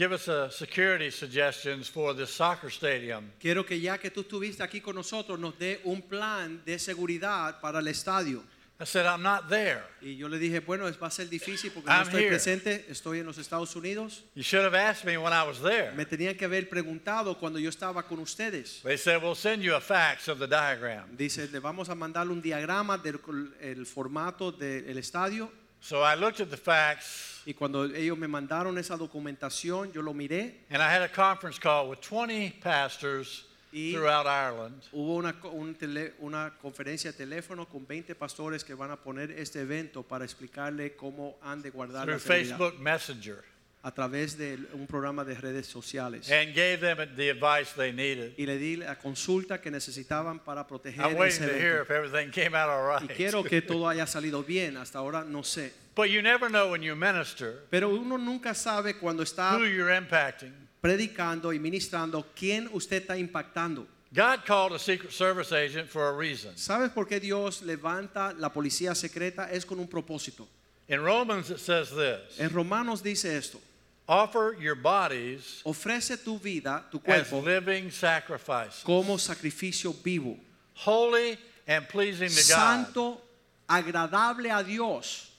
give 0.00 0.12
us 0.12 0.28
a 0.28 0.50
security 0.50 1.10
suggestions 1.10 1.86
for 1.86 2.14
this 2.14 2.30
soccer 2.30 2.70
stadium. 2.70 3.30
quiero 3.38 3.64
que 3.64 3.78
ya 3.78 3.98
que 3.98 4.10
tú 4.10 4.22
estuviste 4.22 4.62
aquí 4.62 4.80
con 4.80 4.96
nosotros 4.96 5.38
nos 5.38 5.58
dé 5.58 5.78
un 5.84 6.00
plan 6.00 6.62
de 6.64 6.78
seguridad 6.78 7.60
para 7.60 7.80
el 7.80 7.88
estadio. 7.88 8.42
I 8.82 8.86
said, 8.86 9.04
I'm 9.04 9.22
not 9.22 9.50
there. 9.50 9.82
Y 10.00 10.16
yo 10.16 10.26
le 10.26 10.38
dije, 10.38 10.60
bueno, 10.60 10.90
va 11.02 11.08
a 11.08 11.10
ser 11.10 11.28
difícil 11.28 11.70
porque 11.70 11.90
I'm 11.90 11.98
no 11.98 12.04
estoy 12.04 12.22
here. 12.22 12.30
presente, 12.30 12.86
estoy 12.88 13.18
en 13.18 13.26
los 13.26 13.36
Estados 13.36 13.76
Unidos. 13.76 14.22
You 14.34 14.42
should 14.42 14.64
have 14.64 14.74
asked 14.74 15.04
me 15.04 15.18
when 15.18 15.34
I 15.34 15.46
was 15.46 15.60
there. 15.60 15.92
Me 15.92 16.06
tenían 16.06 16.34
que 16.34 16.46
haber 16.46 16.66
preguntado 16.66 17.38
cuando 17.38 17.58
yo 17.58 17.68
estaba 17.68 18.02
con 18.04 18.20
ustedes. 18.20 18.80
They 18.82 18.96
said, 18.96 19.22
We'll 19.22 19.34
send 19.34 19.62
you 19.62 19.74
a 19.74 19.82
fax 19.82 20.28
of 20.28 20.38
the 20.38 20.46
diagram. 20.46 21.14
Dice, 21.14 21.46
le 21.52 21.60
vamos 21.60 21.90
a 21.90 21.94
mandar 21.94 22.26
un 22.30 22.40
diagrama 22.40 22.96
del 22.96 23.20
el 23.60 23.84
formato 23.84 24.50
del 24.50 24.96
estadio. 24.96 25.50
So 25.82 26.02
I 26.02 26.14
looked 26.14 26.40
at 26.40 26.48
the 26.48 26.56
fax 26.56 27.29
Y 27.46 27.54
cuando 27.54 27.84
ellos 27.86 28.18
me 28.18 28.28
mandaron 28.28 28.76
esa 28.78 28.96
documentación, 28.96 29.92
yo 29.92 30.02
lo 30.02 30.12
miré 30.12 30.64
and 30.70 30.82
I 30.82 30.86
had 30.94 31.02
a 31.02 31.08
conference 31.10 31.58
call 31.60 31.88
with 31.88 31.98
20 32.00 32.58
pastors 32.62 33.46
Y- 33.72 33.92
throughout 33.92 34.26
Ireland. 34.26 34.82
Hubo 34.92 35.14
una, 35.16 35.38
co- 35.38 35.50
un 35.50 35.74
tele- 35.76 36.14
una 36.18 36.52
conferencia 36.60 37.12
de 37.12 37.16
teléfono 37.18 37.66
con 37.68 37.86
20 37.86 38.14
pastores 38.16 38.64
que 38.64 38.74
van 38.74 38.90
a 38.90 38.96
poner 38.96 39.30
este 39.30 39.60
evento 39.60 40.02
para 40.02 40.24
explicarle 40.24 40.96
cómo 40.96 41.38
han 41.42 41.62
de 41.62 41.70
guardar 41.70 42.04
through 42.04 42.14
la 42.14 42.20
seguridad 42.20 42.56
Facebook 42.58 42.80
Messenger 42.80 43.44
a 43.82 43.92
través 43.94 44.36
de 44.36 44.58
un 44.74 44.86
programa 44.86 45.24
de 45.24 45.34
redes 45.36 45.66
sociales. 45.66 46.30
and 46.30 46.52
gave 46.54 46.78
them 46.80 46.98
the 47.16 47.30
advice 47.30 47.72
they 47.76 47.92
needed. 47.92 48.34
Y 48.36 48.44
le 48.44 48.58
di 48.58 48.76
la 48.76 48.98
consulta 48.98 49.60
que 49.60 49.70
necesitaban 49.70 50.40
para 50.40 50.66
proteger 50.66 51.06
I'm 51.06 51.22
ese 51.22 51.38
to 51.38 51.44
hear 51.54 51.76
evento. 51.76 51.82
if 51.84 51.90
everything 51.90 52.30
came 52.32 52.54
out 52.56 52.68
all 52.68 53.04
Y 53.04 53.08
quiero 53.14 53.42
que 53.44 53.62
todo 53.66 53.88
haya 53.88 54.06
salido 54.06 54.42
bien. 54.42 54.76
Hasta 54.76 54.98
ahora 54.98 55.24
no 55.24 55.42
sé. 55.44 55.72
But 56.00 56.08
you 56.08 56.22
never 56.22 56.48
know 56.48 56.70
when 56.70 56.82
you 56.82 56.96
minister 56.96 57.56
Pero 57.70 57.90
uno 57.90 58.16
nunca 58.16 58.54
sabe 58.54 58.98
cuando 58.98 59.22
está 59.22 59.58
who 59.58 59.64
you're 59.66 59.90
impacting. 59.90 60.50
predicando 60.82 61.52
y 61.52 61.58
ministrando 61.58 62.24
quién 62.34 62.70
usted 62.72 63.02
está 63.06 63.18
impactando. 63.18 63.86
God 64.14 64.46
called 64.46 64.72
a 64.72 64.78
Secret 64.78 65.12
Service 65.12 65.52
agent 65.52 65.90
for 65.90 66.08
a 66.08 66.12
reason. 66.14 66.56
¿Sabes 66.56 66.90
por 66.94 67.04
qué 67.04 67.20
Dios 67.20 67.60
levanta 67.60 68.34
la 68.38 68.48
policía 68.48 68.94
secreta? 68.94 69.50
Es 69.52 69.66
con 69.66 69.78
un 69.78 69.88
propósito. 69.88 70.48
In 70.88 71.02
Romans, 71.02 71.50
it 71.50 71.60
says 71.60 71.90
this 71.90 72.40
En 72.40 72.48
Romanos 72.48 73.02
dice 73.02 73.26
esto. 73.26 73.60
offer 74.08 74.56
your 74.58 74.76
bodies 74.76 75.60
Ofrece 75.66 76.16
tu 76.24 76.38
vida, 76.38 76.82
tu 76.90 76.96
as 76.96 77.28
cuerpo, 77.28 77.40
living 77.40 77.90
sacrifice, 77.90 78.82
como 78.84 79.18
sacrificio 79.18 79.92
vivo, 80.02 80.38
holy 80.74 81.36
and 81.68 81.86
pleasing 81.88 82.30
to 82.30 82.34
God. 82.34 82.86
santo, 82.86 83.20
agradable 83.68 84.50
a 84.50 84.64
Dios. 84.64 85.29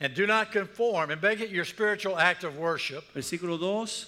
And 0.00 0.14
do 0.14 0.26
not 0.26 0.50
conform, 0.50 1.10
and 1.10 1.20
make 1.20 1.40
it 1.40 1.50
your 1.50 1.64
spiritual 1.66 2.18
act 2.18 2.42
of 2.42 2.56
worship. 2.56 3.04
Versículo 3.14 3.58
2. 3.58 4.06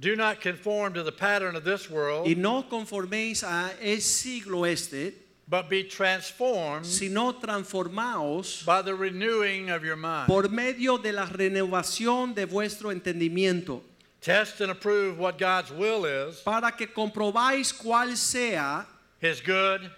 Do 0.00 0.16
not 0.16 0.40
conform 0.40 0.94
to 0.94 1.04
the 1.04 1.12
pattern 1.12 1.54
of 1.54 1.62
this 1.62 1.88
world, 1.88 2.26
Y 2.26 2.34
no 2.36 2.64
conforméis 2.64 3.44
a 3.44 3.70
el 3.80 4.00
siglo 4.00 4.64
este, 4.64 5.12
but 5.46 5.68
be 5.68 5.84
transformed 5.84 6.84
sino 6.86 7.32
transformaos 7.34 8.64
by 8.64 8.82
the 8.82 8.94
renewing 8.94 9.70
of 9.70 9.84
your 9.84 9.94
mind. 9.96 10.26
por 10.26 10.48
medio 10.48 10.96
de 10.96 11.12
la 11.12 11.26
renovación 11.26 12.34
de 12.34 12.46
vuestro 12.46 12.90
entendimiento, 12.90 13.82
Test 14.20 14.60
and 14.60 14.72
approve 14.72 15.18
what 15.18 15.38
God's 15.38 15.70
will 15.70 16.04
is, 16.04 16.40
para 16.40 16.72
que 16.72 16.86
comprobáis 16.88 17.72
cuál 17.72 18.16
sea 18.16 18.84
His 19.20 19.40
good, 19.40 19.88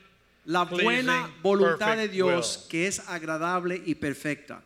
la 0.45 0.65
buena 0.67 1.31
voluntad 1.43 1.97
de 1.97 2.09
Dios, 2.09 2.59
will. 2.59 2.69
que 2.69 2.87
es 2.89 2.99
agradable 3.09 3.81
y 3.87 3.95
perfecta. 3.95 4.61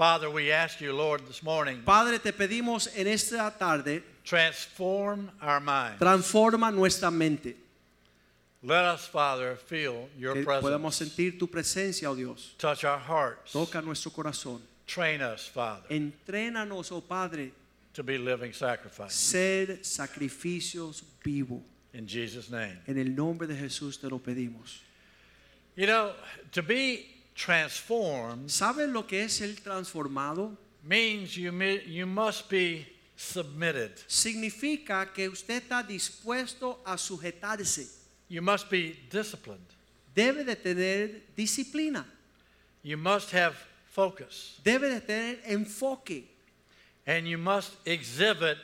Father, 0.00 0.30
we 0.30 0.50
ask 0.50 0.80
you, 0.80 0.94
Lord, 0.94 1.26
this 1.26 1.42
morning, 1.42 1.82
Padre, 1.84 2.18
te 2.18 2.32
pedimos 2.32 2.88
en 2.96 3.06
esta 3.06 3.52
tarde, 3.58 4.02
transform 4.24 5.30
our 5.42 5.60
mind. 5.60 5.98
transforma 5.98 6.72
nuestra 6.72 7.10
mente, 7.10 7.54
Let 8.62 8.86
us, 8.86 9.06
Father, 9.06 9.56
feel 9.56 10.08
your 10.18 10.32
que 10.32 10.42
podamos 10.42 10.96
presence. 10.96 11.14
sentir 11.14 11.38
tu 11.38 11.48
presencia, 11.48 12.08
oh 12.10 12.14
Dios. 12.14 12.54
Touch 12.56 12.82
our 12.84 12.96
hearts. 12.98 13.52
Toca 13.52 13.82
nuestro 13.82 14.10
corazón. 14.10 14.62
Train 14.86 15.20
us, 15.20 15.46
Father, 15.46 15.86
Entrénanos, 15.90 16.90
oh 16.92 17.02
Padre, 17.02 17.50
to 17.92 18.02
be 18.02 18.16
living 18.16 18.54
sacrifices. 18.54 19.12
ser 19.12 19.66
sacrificios 19.82 21.02
vivos. 21.22 21.60
In 21.92 22.06
Jesus' 22.06 22.50
name. 22.50 22.78
En 22.86 22.96
el 22.96 23.14
nombre 23.14 23.46
de 23.46 23.54
Jesús 23.54 24.00
te 24.00 24.08
lo 24.08 24.18
pedimos. 24.18 24.78
You 25.76 25.86
know, 25.86 26.12
to 26.52 26.62
be 26.62 27.09
transformed 27.34 28.48
¿Sabes 28.50 28.88
lo 28.88 29.06
que 29.06 29.24
es 29.24 29.40
el 29.40 29.56
transformado? 29.56 30.56
means 30.82 31.36
you, 31.36 31.52
mi- 31.52 31.82
you 31.86 32.06
must 32.06 32.48
be 32.48 32.86
submitted. 33.16 33.92
Significa 34.08 35.12
que 35.12 35.28
usted 35.28 35.62
está 35.62 35.82
dispuesto 35.86 36.80
a 36.86 36.96
sujetarse. 36.96 37.86
You 38.28 38.40
must 38.42 38.70
be 38.70 38.96
disciplined. 39.10 39.66
Debe 40.14 40.44
de 40.44 40.56
tener 40.56 41.22
disciplina. 41.36 42.04
You 42.82 42.96
must 42.96 43.30
have 43.32 43.54
focus. 43.90 44.58
Debe 44.64 44.88
de 44.88 45.00
tener 45.00 45.38
enfoque. 45.46 46.24
And 47.06 47.26
you 47.26 47.36
must 47.38 47.72
exhibit 47.86 48.56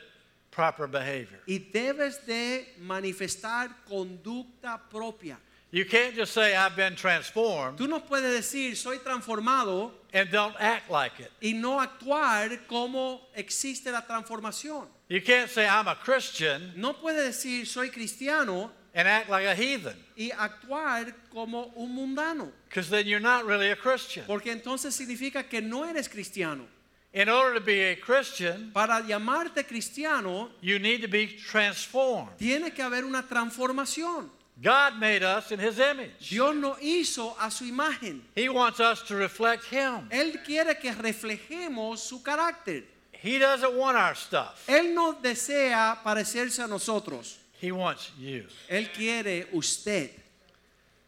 proper 0.49 0.87
behavior. 0.87 1.39
Y 1.47 1.59
debes 1.71 2.25
de 2.25 2.65
manifestar 2.79 3.69
conducta 3.87 4.79
propia. 4.89 5.37
You 5.69 5.83
can't 5.85 6.15
just 6.15 6.33
say, 6.33 6.55
I've 6.55 6.75
been 6.77 6.95
transformed, 6.95 7.77
Tú 7.77 7.87
no 7.89 7.99
puedes 7.99 8.31
decir 8.33 8.75
soy 8.77 8.99
transformado 8.99 9.91
and 10.13 10.29
don't 10.31 10.55
act 10.59 10.89
like 10.89 11.19
it. 11.19 11.29
y 11.41 11.51
no 11.53 11.79
actuar 11.81 12.65
como 12.67 13.21
existe 13.35 13.91
la 13.91 14.01
transformación. 14.01 14.87
You 15.09 15.21
can't 15.21 15.49
say, 15.49 15.67
I'm 15.67 15.87
a 15.87 15.95
Christian, 15.95 16.71
No 16.77 16.93
puedes 16.93 17.25
decir 17.25 17.65
soy 17.67 17.89
cristiano 17.89 18.71
and 18.95 19.07
act 19.07 19.29
like 19.29 19.45
a 19.45 19.53
heathen, 19.55 19.95
y 20.17 20.31
actuar 20.37 21.13
como 21.33 21.71
un 21.75 21.93
mundano. 21.93 22.49
because 22.69 22.89
then 22.89 23.05
you're 23.05 23.19
not 23.19 23.45
really 23.45 23.69
a 23.69 23.75
Christian. 23.75 24.23
Porque 24.25 24.47
entonces 24.51 24.93
significa 24.95 25.43
que 25.49 25.59
no 25.61 25.83
eres 25.83 26.07
cristiano. 26.07 26.65
In 27.13 27.29
order 27.29 27.55
to 27.59 27.65
be 27.65 27.81
a 27.91 27.95
Christian, 27.97 28.71
Para 28.73 29.01
llamarte 29.01 29.65
cristiano, 29.67 30.49
you 30.61 30.79
need 30.79 31.01
to 31.01 31.07
be 31.09 31.27
transformed. 31.27 32.37
tiene 32.37 32.71
que 32.73 32.81
haber 32.83 33.03
una 33.03 33.23
transformación. 33.27 34.29
God 34.61 34.97
made 34.99 35.21
us 35.21 35.51
in 35.51 35.59
His 35.59 35.79
image. 35.79 36.29
Dios 36.29 36.55
nos 36.55 36.77
hizo 36.79 37.35
a 37.39 37.51
su 37.51 37.65
imagen. 37.65 38.21
He 38.35 38.49
wants 38.49 38.79
us 38.79 39.01
to 39.03 39.15
reflect 39.15 39.65
Him. 39.65 40.09
Él 40.09 40.43
quiere 40.43 40.79
que 40.79 40.91
reflejemos 40.91 41.99
su 41.99 42.21
carácter. 42.23 42.83
He 43.11 43.39
doesn't 43.39 43.73
want 43.73 43.97
our 43.97 44.15
stuff, 44.15 44.65
Él 44.67 44.93
no 44.93 45.13
desea 45.13 45.97
parecerse 46.03 46.63
a 46.63 46.67
nosotros. 46.67 47.37
He 47.59 47.71
wants 47.71 48.11
you. 48.17 48.45
Él 48.69 48.91
quiere 48.93 49.47
usted. 49.53 50.11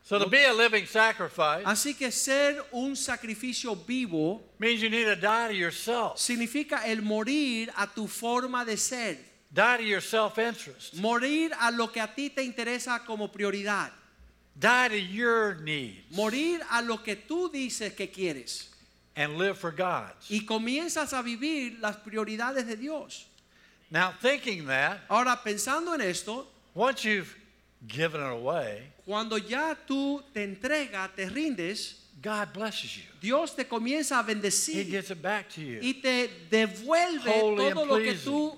So 0.03 0.17
to 0.17 0.27
be 0.27 0.43
a 0.43 0.51
living 0.51 0.87
sacrifice 0.87 1.63
Así 1.65 1.95
que 1.95 2.11
ser 2.11 2.65
un 2.71 2.95
sacrificio 2.95 3.75
vivo 3.75 4.41
means 4.57 4.81
you 4.81 4.89
need 4.89 5.05
to 5.05 5.15
die 5.15 5.49
to 5.49 5.53
yourself, 5.53 6.17
significa 6.17 6.83
el 6.87 7.03
morir 7.03 7.69
a 7.77 7.85
tu 7.85 8.07
forma 8.07 8.65
de 8.65 8.75
ser. 8.75 9.17
Die 9.53 9.77
to 9.77 9.83
your 9.83 10.01
self 10.01 10.37
interest, 10.37 10.95
Morir 10.95 11.51
a 11.59 11.71
lo 11.71 11.87
que 11.87 12.01
a 12.01 12.07
ti 12.07 12.29
te 12.29 12.43
interesa 12.43 13.03
como 13.05 13.27
prioridad. 13.29 13.91
die 14.59 14.87
to 14.89 14.99
your 14.99 15.55
needs, 15.61 16.15
Morir 16.15 16.59
a 16.71 16.81
lo 16.81 16.97
que 16.97 17.15
tú 17.15 17.49
dices 17.51 17.93
que 17.95 18.07
quieres. 18.11 18.67
and 19.15 19.37
live 19.37 19.57
for 19.57 19.71
God's. 19.71 20.29
Y 20.29 20.45
comienzas 20.45 21.13
a 21.13 21.21
vivir 21.21 21.77
las 21.81 21.97
prioridades 21.97 22.65
de 22.67 22.75
Dios. 22.77 23.25
Now, 23.91 24.13
thinking 24.21 24.65
that, 24.67 24.99
Ahora, 25.09 25.41
pensando 25.43 25.93
en 25.95 26.01
esto, 26.01 26.47
once 26.75 27.03
you've 27.03 27.35
given 27.87 28.21
it 28.21 28.27
away, 28.31 28.83
cuando 29.05 29.37
ya 29.37 29.75
tú 29.87 30.21
te 30.33 30.43
entregas, 30.43 31.09
te 31.15 31.27
rindes, 31.27 31.95
God 32.21 32.53
blesses 32.53 32.97
you. 32.97 33.03
Dios 33.19 33.55
te 33.55 33.63
comienza 33.65 34.19
a 34.19 34.23
bendecir. 34.23 34.75
He 34.75 34.83
gives 34.91 35.09
it 35.09 35.21
back 35.21 35.49
to 35.49 35.61
you. 35.61 35.79
y 35.81 35.93
te 36.01 36.29
devuelve 36.51 37.41
Holy 37.41 37.73
todo 37.73 37.85
lo 37.85 37.97
que 37.97 38.13
tú 38.13 38.55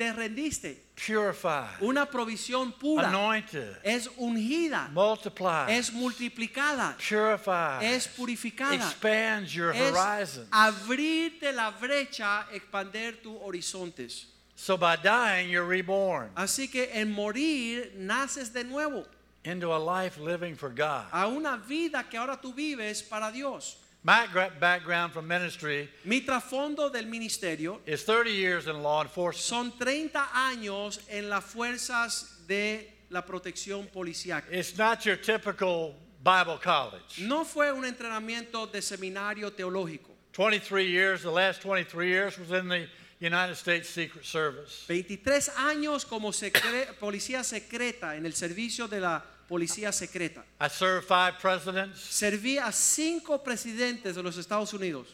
te 0.00 0.10
rendiste. 0.14 0.78
Purified, 0.96 1.82
Una 1.82 2.06
provisión 2.06 2.72
pura. 2.72 3.08
anointed, 3.08 3.76
Es 3.84 4.08
ungida. 4.16 4.88
multiplied, 4.92 5.68
Es 5.68 5.92
multiplicada. 5.92 6.96
purified, 6.96 7.82
Es 7.82 8.08
purificada. 8.08 8.74
expands 8.76 9.54
your 9.54 9.72
Es 9.72 9.92
horizon. 9.92 10.46
abrirte 10.50 11.52
la 11.52 11.70
brecha, 11.72 12.46
expander 12.50 13.20
tus 13.22 13.36
horizontes. 13.42 14.26
So 14.56 14.76
by 14.78 14.96
dying, 14.96 15.50
you're 15.50 15.66
reborn 15.66 16.30
Así 16.34 16.70
que 16.70 16.88
en 16.92 17.10
morir 17.12 17.92
naces 17.96 18.52
de 18.54 18.64
nuevo 18.64 19.06
into 19.44 19.72
a 19.74 19.78
life 19.78 20.18
living 20.18 20.54
for 20.54 20.70
God. 20.70 21.06
a 21.12 21.26
una 21.28 21.56
vida 21.58 22.04
que 22.08 22.16
ahora 22.18 22.38
tú 22.40 22.54
vives 22.54 23.02
para 23.02 23.30
Dios. 23.30 23.76
My 24.02 24.26
background 24.58 25.12
from 25.12 25.28
ministry 25.28 25.88
Mi 26.06 26.22
trasfondo 26.22 26.90
del 26.90 27.04
ministerio 27.06 27.80
is 27.86 28.02
30 28.04 28.30
years 28.30 28.66
in 28.66 28.82
law 28.82 29.02
enforcement. 29.02 29.44
son 29.44 29.72
30 29.78 30.26
años 30.34 31.00
en 31.10 31.28
las 31.28 31.44
fuerzas 31.44 32.46
de 32.46 32.88
la 33.10 33.22
protección 33.22 33.86
policial. 33.92 34.42
It's 34.50 34.76
not 34.78 35.04
your 35.04 35.16
typical 35.16 35.94
Bible 36.24 36.58
college. 36.62 37.20
No 37.20 37.44
fue 37.44 37.70
un 37.72 37.84
entrenamiento 37.84 38.66
de 38.72 38.80
seminario 38.80 39.50
teológico. 39.52 40.08
23 40.32 40.86
years, 40.86 41.22
the 41.22 41.30
last 41.30 41.60
23 41.60 42.08
years 42.08 42.38
was 42.38 42.52
in 42.52 42.68
the 42.68 42.86
United 43.20 43.56
States 43.56 43.88
Secret 43.90 44.24
Service. 44.24 44.86
23 44.88 45.50
años 45.58 46.06
como 46.06 46.30
secre- 46.30 46.86
policía 46.98 47.44
secreta 47.44 48.16
en 48.16 48.24
el 48.24 48.32
servicio 48.32 48.88
de 48.88 49.00
la 49.00 49.22
policía 49.50 49.92
secreta. 49.92 50.42
I 50.60 50.68
served 50.68 51.06
five 51.06 51.38
presidents. 51.40 51.98
Serví 52.00 52.58
a 52.58 52.70
cinco 52.72 53.38
presidentes 53.42 54.14
de 54.14 54.22
los 54.22 54.36
Estados 54.38 54.72
Unidos. 54.72 55.08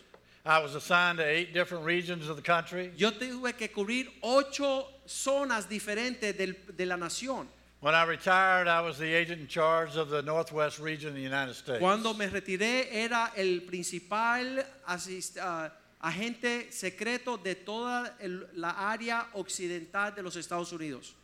I 0.44 0.60
was 0.60 0.74
assigned 0.76 1.18
to 1.18 1.24
eight 1.24 1.52
different 1.52 1.84
regions 1.84 2.28
of 2.28 2.36
the 2.36 2.42
country. 2.42 2.92
Yo 2.96 3.10
tuve 3.10 3.56
que 3.56 3.68
cubrir 3.68 4.06
ocho 4.22 4.86
zonas 5.08 5.66
diferentes 5.68 6.36
del- 6.36 6.54
de 6.76 6.84
la 6.86 6.96
nación. 6.96 7.48
When 7.80 7.94
I 7.94 8.04
retired, 8.04 8.68
I 8.68 8.80
was 8.80 8.98
the 8.98 9.12
agent 9.12 9.40
in 9.40 9.48
charge 9.48 9.96
of 9.96 10.08
the 10.08 10.22
Northwest 10.22 10.78
region 10.78 11.08
of 11.10 11.14
the 11.14 11.20
United 11.22 11.54
States. 11.54 11.80
Cuando 11.80 12.14
me 12.14 12.26
retiré 12.28 12.88
era 12.92 13.32
el 13.36 13.60
principal 13.66 14.64
asist- 14.88 15.38
ah, 15.40 15.70
agente 16.02 16.70
secreto 16.72 17.36
de 17.38 17.54
toda 17.56 18.14
el- 18.20 18.46
la 18.54 18.70
área 18.92 19.26
occidental 19.34 20.14
de 20.14 20.22
los 20.22 20.36
Estados 20.36 20.72
Unidos. 20.72 21.14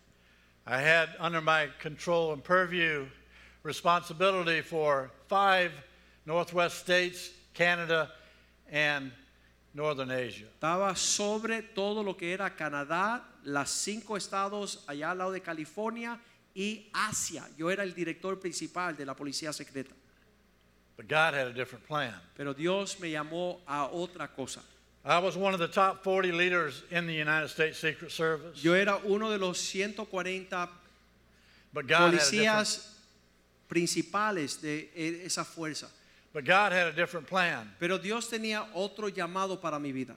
I 0.67 0.81
had 0.81 1.09
under 1.19 1.41
my 1.41 1.69
control 1.81 2.33
and 2.33 2.43
purview 2.43 3.07
responsibility 3.65 4.61
for 4.61 5.11
five 5.29 5.73
Northwest 6.25 6.79
states, 6.79 7.31
Canada, 7.53 8.11
and 8.71 9.11
Northern 9.75 10.11
Asia. 10.11 10.47
Estaba 10.61 10.97
sobre 10.97 11.63
todo 11.75 12.03
lo 12.03 12.15
que 12.15 12.33
era 12.33 12.51
Canadá, 12.51 13.23
las 13.45 13.71
cinco 13.71 14.17
estados 14.17 14.85
allá 14.87 15.11
al 15.11 15.19
lado 15.19 15.33
de 15.33 15.41
California 15.41 16.19
y 16.55 16.89
Asia. 16.93 17.49
Yo 17.57 17.71
era 17.71 17.83
el 17.83 17.93
director 17.93 18.39
principal 18.39 18.97
de 18.97 19.05
la 19.05 19.15
policía 19.15 19.53
secreta. 19.53 19.95
But 20.97 21.09
God 21.09 21.35
had 21.35 21.47
a 21.49 21.53
different 21.53 21.85
plan. 21.87 22.15
Pero 22.37 22.53
Dios 22.55 23.01
me 23.01 23.11
llamó 23.11 23.61
a 23.67 23.89
otra 23.91 24.29
cosa. 24.29 24.63
I 25.05 25.19
was 25.19 25.37
one 25.37 25.53
of 25.53 25.59
the 25.59 25.67
top 25.69 26.05
40 26.05 26.31
leaders 26.33 26.83
in 26.91 27.07
the 27.09 27.15
United 27.15 27.49
States 27.49 27.79
Secret 27.79 28.13
Service. 28.13 28.63
Yo 28.63 28.73
era 28.75 29.01
uno 29.05 29.31
de 29.31 29.39
los 29.39 29.59
140 29.59 30.69
But 31.75 31.87
God, 31.89 31.99
had 31.99 32.09
a 32.09 32.11
different, 32.19 32.47
policías 32.47 32.89
principales 33.69 34.61
de 34.61 34.89
esa 35.25 35.45
fuerza. 35.45 35.87
but 36.33 36.45
God 36.45 36.73
had 36.73 36.87
a 36.87 36.93
different 36.93 37.27
plan. 37.27 37.71
Pero 37.81 37.99
Dios 37.99 38.29
tenía 38.29 38.67
otro 38.75 39.09
llamado 39.09 39.61
para 39.61 39.79
mi 39.81 39.91
vida. 39.93 40.15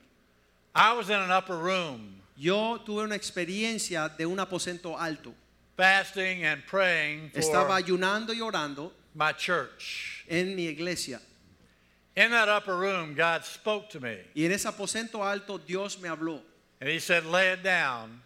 I 0.74 0.92
was 0.92 1.08
in 1.10 1.16
an 1.18 1.30
upper 1.30 1.56
room 1.56 2.20
Yo 2.38 2.78
tuve 2.86 3.02
una 3.04 3.14
experiencia 3.16 4.14
de 4.16 4.24
un 4.26 4.36
aposento 4.38 4.96
alto. 4.98 5.32
fasting 5.76 6.44
and 6.44 6.62
praying 6.66 7.30
for 7.30 7.40
Estaba 7.40 7.76
ayunando 7.82 8.28
y 8.34 8.40
orando 8.40 8.92
my 9.14 9.32
church. 9.32 10.24
en 10.28 10.54
mi 10.54 10.66
iglesia. 10.68 11.20
In 12.16 12.30
that 12.30 12.48
upper 12.48 12.76
room, 12.76 13.14
God 13.14 13.44
spoke 13.44 13.90
to 13.90 14.00
me. 14.00 14.16
Y 14.34 14.44
en 14.44 14.52
ese 14.52 14.64
aposento 14.66 15.22
alto 15.22 15.58
Dios 15.58 15.98
me 16.00 16.08
habló 16.08 16.40
And 16.80 16.88
He 16.90 16.98
said, 16.98 17.24
Lay 17.26 17.52
it 17.52 17.62
down 17.62 18.20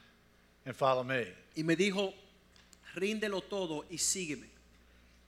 and 0.64 0.74
follow 0.76 1.02
me. 1.02 1.26
y 1.56 1.62
me 1.62 1.74
dijo, 1.74 2.12
ríndelo 2.96 3.42
todo 3.42 3.84
y 3.90 3.96
sígueme. 3.96 4.46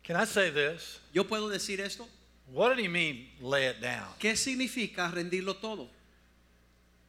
Can 0.05 0.17
I 0.17 0.25
say 0.25 0.51
this? 0.51 1.01
¿Yo 1.13 1.25
puedo 1.25 1.49
decir 1.49 1.81
esto? 1.81 2.07
What 2.53 2.77
did 2.77 2.85
He 2.85 2.89
mean, 2.89 3.27
lay 3.41 3.67
it 3.67 3.81
down? 3.81 4.07
¿Qué 4.21 4.37
significa 4.37 5.11
rendirlo 5.13 5.55
todo? 5.61 5.89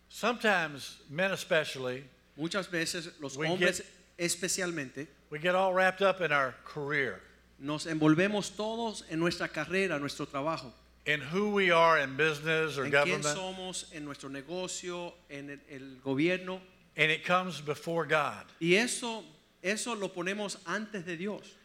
Sometimes, 0.10 0.98
men 1.10 1.32
especially, 1.32 2.04
Muchas 2.36 2.68
veces 2.68 3.10
los 3.20 3.38
We 3.38 3.48
hombres 3.48 3.78
get- 3.78 3.86
especialmente 4.18 5.08
we 5.30 5.38
get 5.39 5.54
all 5.56 5.72
wrapped 5.74 6.02
up 6.02 6.20
in 6.22 6.32
our 6.32 6.56
career, 6.66 7.20
nos 7.60 7.86
envolvemos 7.86 8.56
todos 8.56 9.04
en 9.10 9.20
nuestra 9.20 9.48
carrera, 9.48 10.00
nuestro 10.00 10.26
trabajo. 10.26 10.72
In 11.06 11.20
who 11.20 11.52
we 11.52 11.72
are 11.72 12.00
in 12.00 12.16
business 12.16 12.78
or 12.78 12.86
en 12.86 12.92
quién 12.92 13.22
government, 13.22 13.38
somos, 13.38 13.86
en 13.94 14.06
nuestro 14.06 14.30
negocio, 14.30 15.13
en 15.30 15.50
el, 15.50 15.60
el 15.70 15.98
gobierno. 16.04 16.60
and 16.96 17.12
it 17.12 17.26
comes 17.26 17.60
before 17.60 18.06
God. 18.06 18.46
Y 18.62 18.76
eso, 18.76 19.24
eso 19.62 19.96
lo 19.96 20.10
ponemos 20.10 20.58
antes 20.66 21.06
de 21.06 21.18
Dios. 21.18 21.56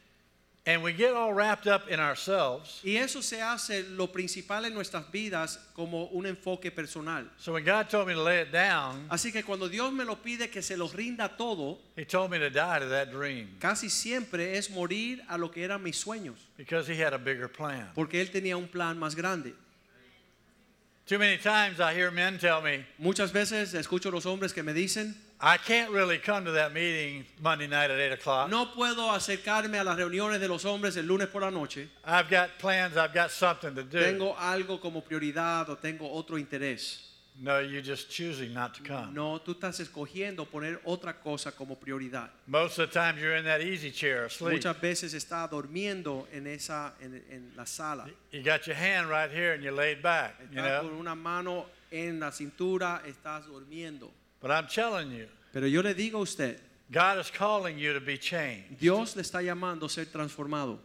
And 0.65 0.83
we 0.83 0.93
get 0.93 1.13
all 1.15 1.33
wrapped 1.33 1.65
up 1.67 1.89
in 1.89 1.99
ourselves. 1.99 2.81
Y 2.83 2.97
eso 2.97 3.21
se 3.21 3.41
hace 3.41 3.81
lo 3.89 4.07
principal 4.07 4.65
en 4.65 4.73
nuestras 4.73 5.09
vidas 5.09 5.57
como 5.73 6.09
un 6.11 6.25
enfoque 6.27 6.69
personal. 6.69 7.25
So 7.37 7.53
when 7.53 7.63
God 7.63 7.89
told 7.89 8.07
me 8.07 8.13
to 8.13 8.21
lay 8.21 8.41
it 8.41 8.51
down, 8.51 9.07
Así 9.09 9.31
que 9.31 9.41
cuando 9.43 9.67
Dios 9.67 9.91
me 9.91 10.03
lo 10.03 10.17
pide 10.17 10.49
que 10.51 10.61
se 10.61 10.75
lo 10.77 10.87
rinda 10.89 11.35
todo, 11.37 11.79
He 11.95 12.05
told 12.05 12.29
me 12.29 12.37
to 12.39 12.49
die 12.49 12.79
to 12.79 12.87
that 12.89 13.09
dream 13.09 13.55
casi 13.59 13.89
siempre 13.89 14.57
es 14.57 14.69
morir 14.69 15.23
a 15.29 15.37
lo 15.37 15.49
que 15.49 15.63
eran 15.63 15.81
mis 15.81 15.97
sueños, 15.97 16.35
because 16.57 16.87
He 16.87 17.01
had 17.01 17.13
a 17.13 17.17
bigger 17.17 17.47
plan. 17.47 17.89
porque 17.95 18.21
Él 18.21 18.29
tenía 18.29 18.55
un 18.57 18.67
plan 18.67 18.99
más 18.99 19.15
grande. 19.15 19.53
Too 21.07 21.17
many 21.17 21.37
times 21.37 21.79
I 21.79 21.93
hear 21.95 22.11
men 22.11 22.37
tell 22.37 22.61
me, 22.61 22.85
Muchas 22.99 23.31
veces 23.31 23.73
escucho 23.73 24.11
los 24.11 24.27
hombres 24.27 24.53
que 24.53 24.61
me 24.61 24.73
dicen, 24.73 25.15
I 25.41 25.55
can't 25.55 25.91
really 25.91 26.17
come 26.17 26.43
to 26.45 26.51
that 26.51 26.73
meeting 26.73 27.25
Monday 27.41 27.67
night 27.67 27.89
at 27.89 27.97
8 27.97 28.11
o'clock. 28.11 28.49
no 28.49 28.65
puedo 28.73 29.09
acercarme 29.09 29.79
a 29.79 29.83
las 29.85 29.97
reuniones 29.97 30.41
de 30.41 30.49
los 30.49 30.65
hombres 30.65 30.97
el 30.97 31.05
lunes 31.05 31.27
por 31.29 31.41
la 31.41 31.49
noche, 31.49 31.87
I've 32.03 32.29
got 32.29 32.49
plans, 32.59 32.97
I've 32.97 33.13
got 33.13 33.31
something 33.31 33.73
to 33.75 33.83
do. 33.83 33.99
tengo 33.99 34.35
algo 34.37 34.81
como 34.81 35.01
prioridad 35.01 35.69
o 35.69 35.77
tengo 35.77 36.11
otro 36.11 36.37
interés. 36.37 37.05
No, 37.41 37.59
you're 37.59 37.81
just 37.81 38.09
choosing 38.09 38.53
not 38.53 38.73
to 38.73 38.83
come. 38.83 39.13
No, 39.13 39.39
tú 39.39 39.53
estás 39.53 39.79
escogiendo 39.79 40.45
poner 40.45 40.81
otra 40.83 41.13
cosa 41.13 41.53
como 41.53 41.77
prioridad. 41.77 42.29
Most 42.47 42.79
of 42.79 42.89
the 42.89 42.99
time 42.99 43.17
you're 43.17 43.37
in 43.37 43.45
that 43.45 43.61
easy 43.61 43.91
chair 43.91 44.25
asleep. 44.25 44.55
Muchas 44.55 44.75
veces 44.81 45.13
está 45.13 45.47
durmiendo 45.47 46.27
en 46.33 46.47
esa 46.47 46.95
en, 46.99 47.23
en 47.31 47.53
la 47.55 47.65
sala. 47.65 48.09
You 48.33 48.43
got 48.43 48.67
your 48.67 48.75
hand 48.75 49.09
right 49.09 49.31
here 49.31 49.53
and 49.53 49.63
you're 49.63 49.71
laid 49.71 50.01
back, 50.01 50.33
you 50.51 50.59
Estás 50.59 50.81
con 50.81 50.95
una 50.95 51.15
mano 51.15 51.67
en 51.89 52.19
la 52.19 52.31
cintura, 52.31 53.01
estás 53.05 53.45
durmiendo. 53.45 54.11
But 54.41 54.51
I'm 54.51 54.67
telling 54.67 55.11
you, 55.11 55.27
Pero 55.51 55.65
yo 55.65 55.81
le 55.81 55.93
digo 55.93 56.15
a 56.15 56.21
usted, 56.21 56.59
God 56.91 57.19
is 57.19 57.29
calling 57.29 57.77
you 57.77 57.93
to 57.93 57.99
be 57.99 58.17
changed. 58.17 58.79
Dios 58.79 59.15
le 59.15 59.23
está 59.23 59.41
llamando 59.41 59.83
a 59.83 59.89
ser 59.89 60.05
transformado. 60.05 60.79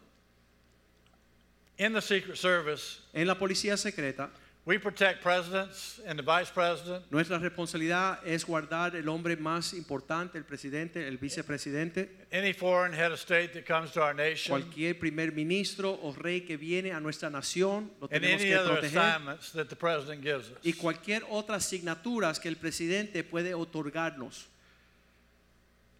In 1.77 1.93
the 1.93 2.01
Secret 2.01 2.37
Service, 2.37 3.01
En 3.13 3.27
la 3.27 3.35
policía 3.35 3.77
secreta, 3.77 4.29
we 4.65 4.79
protect 4.79 5.21
presidents 5.21 6.01
and 6.07 6.17
the 6.17 6.23
vice 6.23 6.49
president, 6.49 7.03
nuestra 7.11 7.37
responsabilidad 7.37 8.17
es 8.25 8.43
guardar 8.43 8.95
el 8.95 9.07
hombre 9.09 9.37
más 9.37 9.73
importante, 9.73 10.37
el 10.39 10.43
presidente, 10.43 11.07
el 11.07 11.17
vicepresidente, 11.17 12.09
any 12.33 12.51
foreign 12.51 12.91
head 12.91 13.11
of 13.11 13.19
state 13.19 13.53
that 13.53 13.65
comes 13.65 13.91
to 13.91 14.01
our 14.01 14.15
nation, 14.15 14.49
cualquier 14.49 14.95
primer 14.95 15.31
ministro 15.31 15.99
o 16.01 16.11
rey 16.13 16.41
que 16.41 16.57
viene 16.57 16.91
a 16.91 16.99
nuestra 16.99 17.29
nación, 17.29 17.91
lo 18.01 18.07
and 18.11 18.21
tenemos 18.23 18.41
any 18.41 18.49
que 18.49 18.55
other 18.57 18.79
proteger. 18.79 18.97
assignments 18.97 19.51
that 19.51 19.69
the 19.69 19.75
president 19.75 20.23
gives 20.23 20.49
us. 20.49 20.57
Y 20.63 20.73
cualquier 20.73 21.21
otra 21.29 21.57
asignaturas 21.57 22.39
que 22.39 22.49
el 22.49 22.55
presidente 22.55 23.23
puede 23.23 23.53
otorgarnos. 23.53 24.47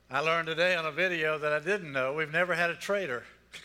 I 0.09 0.21
learned 0.21 0.47
today 0.47 0.75
on 0.75 0.85
a 0.85 0.91
video 0.91 1.37
that 1.39 1.51
I 1.51 1.59
didn't 1.59 1.91
know. 1.91 2.13
We've 2.13 2.31
never 2.31 2.55
had 2.55 2.69
a 2.69 2.75
traitor. 2.75 3.23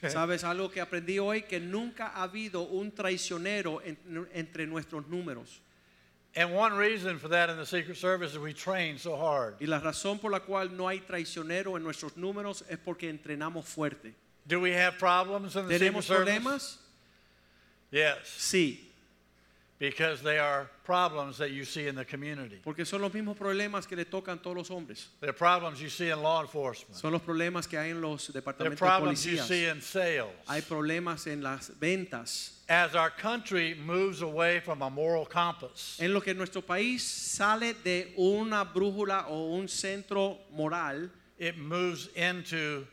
¿Sabes 0.08 0.44
algo 0.44 0.70
que 0.70 0.80
aprendí 0.80 1.18
hoy? 1.18 1.42
Que 1.42 1.60
nunca 1.60 2.08
ha 2.14 2.22
habido 2.24 2.62
un 2.62 2.92
traicionero 2.92 3.80
en- 3.82 3.98
entre 4.32 4.66
nuestros 4.66 5.06
números. 5.08 5.60
And 6.36 6.54
one 6.54 6.76
reason 6.76 7.18
for 7.18 7.28
that 7.30 7.50
in 7.50 7.56
the 7.56 7.66
Secret 7.66 7.96
Service 7.96 8.32
is 8.32 8.38
we 8.38 8.52
train 8.54 8.98
so 8.98 9.16
hard. 9.16 9.56
Y 9.60 9.66
la 9.66 9.80
razón 9.80 10.20
por 10.20 10.30
la 10.30 10.40
cual 10.40 10.76
no 10.76 10.86
hay 10.86 11.00
traicionero 11.00 11.76
en 11.76 11.82
nuestros 11.82 12.16
números 12.16 12.64
es 12.68 12.78
porque 12.78 13.08
entrenamos 13.10 13.64
fuerte. 13.66 14.14
Do 14.46 14.60
we 14.60 14.72
have 14.72 14.96
problems 14.98 15.56
in 15.56 15.66
the 15.66 15.74
Secret 15.74 15.92
¿Tenemos 15.92 16.04
Service? 16.04 16.24
problemas? 16.40 16.78
Yes, 17.90 18.18
Sí, 18.28 18.89
because 19.80 20.22
they 20.22 20.38
are 20.38 20.68
problems 20.84 21.38
that 21.38 21.52
you 21.52 21.64
see 21.64 21.88
in 21.88 21.94
the 21.94 22.04
community. 22.04 22.60
porque 22.62 22.84
son 22.84 23.00
los 23.00 23.10
mismos 23.12 23.34
problemas 23.36 23.88
que 23.88 23.96
le 23.96 24.04
tocan 24.04 24.40
todos 24.40 24.54
los 24.54 24.68
hombres. 24.70 25.08
They're 25.20 25.32
problems 25.32 25.80
you 25.80 25.88
see 25.88 26.10
in 26.10 26.22
law 26.22 26.42
enforcement. 26.42 26.94
Son 26.96 27.10
los 27.12 27.22
problemas 27.22 27.66
que 27.66 27.78
hay 27.78 27.90
en 27.90 28.00
los 28.02 28.28
departamentos 28.28 28.72
de 28.72 28.76
problems 28.76 29.24
you 29.24 29.38
policías. 29.38 29.48
see 29.48 29.64
in 29.64 29.80
sales. 29.80 30.28
Hay 30.46 30.60
problemas 30.60 31.26
en 31.26 31.42
las 31.42 31.70
ventas. 31.80 32.50
As 32.68 32.94
our 32.94 33.08
country 33.10 33.74
moves 33.74 34.20
away 34.20 34.60
from 34.60 34.82
a 34.82 34.90
moral 34.90 35.24
compass, 35.24 35.98
En 35.98 36.12
lo 36.12 36.20
que 36.20 36.34
nuestro 36.34 36.60
país 36.60 37.02
sale 37.02 37.74
de 37.82 38.12
una 38.18 38.64
brújula 38.66 39.28
o 39.28 39.56
un 39.56 39.66
centro 39.66 40.38
moral, 40.52 41.10
it 41.38 41.56
moves 41.56 42.08
into 42.14 42.86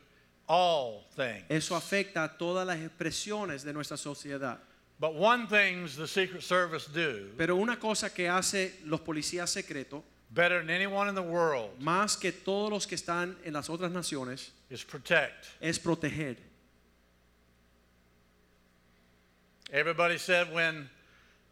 all 0.48 1.04
things. 1.14 1.44
eso 1.50 1.76
afecta 1.76 2.24
a 2.24 2.28
todas 2.38 2.66
las 2.66 2.78
expresiones 2.78 3.62
de 3.62 3.74
nuestra 3.74 3.98
sociedad. 3.98 4.58
But 5.00 5.14
one 5.14 5.46
things 5.46 5.94
the 5.96 6.08
Secret 6.08 6.42
Service 6.42 6.86
do 6.86 7.30
Pero 7.36 7.56
una 7.56 7.76
cosa 7.76 8.10
que 8.10 8.28
hace 8.28 8.72
los 8.84 9.00
policías 9.00 9.48
secretos, 9.48 10.02
better 10.30 10.58
than 10.60 10.70
anyone 10.70 11.08
in 11.08 11.14
the 11.14 11.22
world 11.22 11.70
más 11.80 12.16
que 12.20 12.32
todos 12.32 12.70
los 12.70 12.86
que 12.86 12.96
están 12.96 13.36
en 13.44 13.52
las 13.52 13.68
otras 13.68 13.92
naciones, 13.92 14.50
is 14.70 14.82
protect. 14.84 15.46
es 15.60 15.78
proteger. 15.78 16.36
Everybody 19.70 20.18
said 20.18 20.52
when 20.52 20.88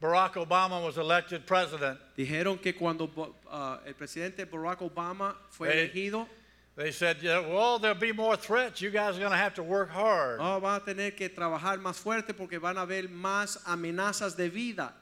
Barack 0.01 0.35
Obama 0.35 0.83
was 0.85 0.97
elected 0.99 1.47
president, 1.47 1.99
Dijeron 2.17 2.61
que 2.61 2.73
cuando 2.73 3.09
ah, 3.51 3.79
el 3.87 3.93
presidente 3.95 4.45
Barack 4.47 4.79
Obama 4.81 5.35
fue 5.51 5.69
Eh. 5.69 5.73
elegido, 5.93 6.27
they 6.77 6.91
said, 6.93 7.17
yeah, 7.23 7.41
well, 7.41 7.79
there'll 7.79 7.97
be 7.99 8.13
more 8.13 8.37
threats. 8.37 8.83
You 8.83 8.91
guys 8.91 9.17
are 9.17 9.21
going 9.21 9.31
to 9.33 9.37
have 9.39 9.55
to 9.55 9.63
work 9.63 9.89
hard. 9.91 10.41
"Oh, 10.41 10.61
va 10.61 10.77
a 10.77 10.81
tener 10.85 11.11
que 11.13 11.29
trabajar 11.31 11.79
más 11.79 11.99
fuerte 11.99 12.35
porque 12.37 12.61
van 12.61 12.77
a 12.77 12.83
haber 12.83 13.09
más 13.09 13.57
amenazas 13.65 14.37
de 14.37 14.51
vida. 14.51 14.93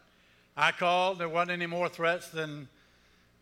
I 0.57 0.71
called, 0.71 1.19
there 1.19 1.29
wasn't 1.29 1.51
any 1.51 1.67
more 1.67 1.89
threats 1.89 2.29
than 2.29 2.69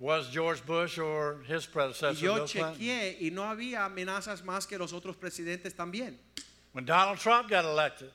was 0.01 0.31
George 0.31 0.65
Bush 0.65 0.99
or 0.99 1.37
his 1.47 1.67
Y 1.67 1.73
predecessor, 1.73 2.15
yo 2.25 2.35
Bill 2.37 2.45
chequeé 2.47 3.19
y 3.21 3.31
no 3.31 3.43
había 3.43 3.85
amenazas 3.85 4.43
más 4.43 4.67
que 4.67 4.79
los 4.79 4.93
otros 4.95 5.15
presidentes 5.17 5.75
también. 5.75 6.15
When 6.73 6.87
Donald 6.87 7.19
Trump 7.19 7.51
got 7.51 7.67
elected, 7.67 8.11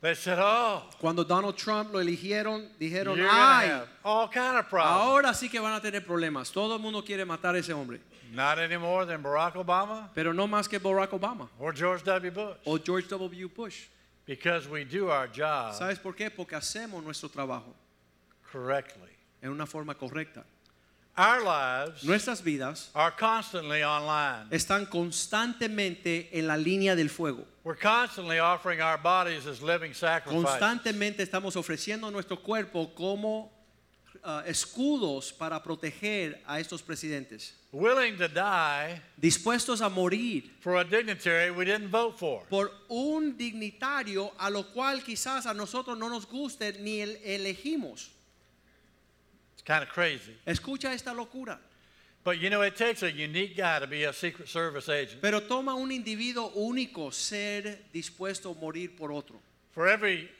they 0.00 0.14
said, 0.14 0.38
oh, 0.40 0.84
Cuando 0.98 1.22
Donald 1.22 1.56
Trump 1.56 1.92
lo 1.92 2.00
eligieron, 2.00 2.66
dijeron, 2.80 3.16
you're 3.16 3.28
going 3.28 3.68
to 3.68 3.76
ay, 3.76 3.82
all 4.04 4.26
kind 4.26 4.56
of 4.56 4.70
problems. 4.70 5.02
ahora 5.02 5.34
sí 5.34 5.50
que 5.50 5.60
van 5.60 5.74
a 5.74 5.80
tener 5.82 6.00
problemas. 6.00 6.50
Todo 6.50 6.74
el 6.76 6.80
mundo 6.80 7.02
quiere 7.02 7.26
matar 7.26 7.54
a 7.54 7.58
ese 7.58 7.74
hombre. 7.74 8.00
Not 8.34 8.58
any 8.58 8.76
more 8.76 9.04
than 9.06 9.22
Barack 9.22 9.54
Obama 9.54 10.08
Pero 10.14 10.32
no 10.32 10.46
más 10.46 10.68
que 10.68 10.78
Barack 10.78 11.10
Obama 11.10 11.48
or 11.58 11.72
George 11.72 12.02
W. 12.04 12.30
Bush. 12.32 12.56
o 12.66 12.78
George 12.78 13.08
W. 13.08 13.48
Bush. 13.48 13.86
Because 14.26 14.68
we 14.68 14.84
do 14.84 15.10
our 15.10 15.26
job 15.28 15.74
¿Sabes 15.74 15.98
por 15.98 16.14
qué? 16.14 16.30
Porque 16.30 16.54
hacemos 16.56 17.02
nuestro 17.04 17.28
trabajo 17.28 17.74
correctly. 18.50 19.10
en 19.42 19.50
una 19.50 19.66
forma 19.66 19.94
correcta. 19.94 20.44
Our 21.16 21.42
lives 21.44 22.02
Nuestras 22.02 22.42
vidas 22.42 22.90
are 22.94 23.12
constantly 23.12 23.84
online. 23.84 24.48
están 24.50 24.86
constantemente 24.86 26.28
en 26.32 26.46
la 26.48 26.56
línea 26.56 26.96
del 26.96 27.08
fuego. 27.08 27.44
We're 27.62 27.76
constantly 27.76 28.38
offering 28.40 28.80
our 28.80 28.98
bodies 28.98 29.46
as 29.46 29.62
living 29.62 29.94
sacrifices. 29.94 30.44
Constantemente 30.44 31.22
estamos 31.22 31.54
ofreciendo 31.56 32.10
nuestro 32.10 32.36
cuerpo 32.42 32.92
como 32.96 33.52
ah, 34.24 34.42
escudos 34.46 35.32
para 35.32 35.62
proteger 35.62 36.40
a 36.46 36.58
estos 36.58 36.82
presidentes. 36.82 37.54
Willing 37.72 38.16
to 38.16 38.28
die 38.28 39.00
Dispuestos 39.16 39.80
a 39.80 39.88
morir 39.88 40.50
for 40.60 40.76
a 40.76 40.84
dignitary 40.84 41.50
we 41.50 41.64
didn't 41.64 41.90
vote 41.90 42.18
for. 42.18 42.42
por 42.48 42.70
un 42.88 43.36
dignitario 43.36 44.32
a 44.38 44.48
lo 44.48 44.64
cual 44.72 45.02
quizás 45.02 45.46
a 45.46 45.54
nosotros 45.54 45.98
no 45.98 46.08
nos 46.08 46.26
guste 46.26 46.78
ni 46.80 47.00
el 47.00 47.16
elegimos. 47.24 48.10
It's 49.54 49.62
kind 49.64 49.82
of 49.82 49.88
crazy. 49.88 50.36
Escucha 50.46 50.92
esta 50.92 51.12
locura. 51.12 51.58
But 52.24 52.38
you 52.38 52.48
know, 52.48 52.62
it 52.62 52.74
takes 52.74 53.02
a 53.02 53.12
unique 53.12 53.54
guy 53.54 53.80
to 53.80 53.86
be 53.86 54.04
a 54.04 54.12
Secret 54.12 54.48
Service 54.48 54.88
agent. 54.88 55.20
Pero 55.20 55.40
toma 55.40 55.74
un 55.74 55.90
individuo 55.92 56.52
único 56.56 57.12
ser 57.12 57.80
dispuesto 57.92 58.50
a 58.50 58.54
morir 58.54 58.96
por 58.96 59.12
otro. 59.12 59.36
For 59.72 59.88
every 59.88 60.30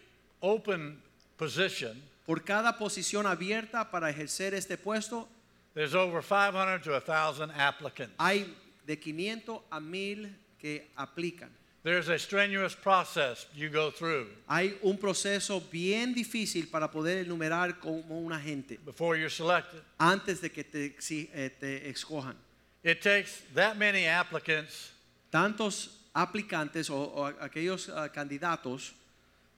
open 0.40 1.02
position, 1.36 2.00
Por 2.26 2.42
cada 2.44 2.78
posición 2.78 3.26
abierta 3.26 3.90
para 3.90 4.08
ejercer 4.10 4.54
este 4.54 4.76
puesto, 4.78 5.28
there's 5.74 5.94
over 5.94 6.22
500 6.22 6.82
to 6.82 6.92
1,000 6.94 7.50
applicants. 7.50 8.14
hay 8.18 8.46
de 8.86 8.96
500 8.98 9.60
a 9.70 9.80
1000 9.80 10.28
que 10.58 10.88
aplican. 10.96 11.50
There's 11.82 12.08
a 12.08 12.18
strenuous 12.18 12.74
process 12.74 13.46
you 13.54 13.68
go 13.68 13.90
through 13.90 14.28
Hay 14.48 14.78
un 14.82 14.96
proceso 14.96 15.60
bien 15.70 16.14
difícil 16.14 16.70
para 16.70 16.90
poder 16.90 17.26
enumerar 17.26 17.78
como 17.78 18.20
un 18.20 18.32
agente 18.32 18.78
before 18.86 19.18
you're 19.18 19.28
selected. 19.28 19.82
antes 19.98 20.40
de 20.40 20.48
que 20.50 20.64
te, 20.64 20.96
exi- 20.96 21.28
eh, 21.34 21.50
te 21.50 21.90
escojan. 21.90 22.36
It 22.82 23.02
takes 23.02 23.42
that 23.54 23.76
many 23.76 24.06
applicants 24.06 24.92
Tantos 25.30 25.90
aplicantes 26.14 26.88
o, 26.88 26.96
o 26.96 27.26
aquellos 27.40 27.90
ah, 27.90 28.08
candidatos 28.08 28.94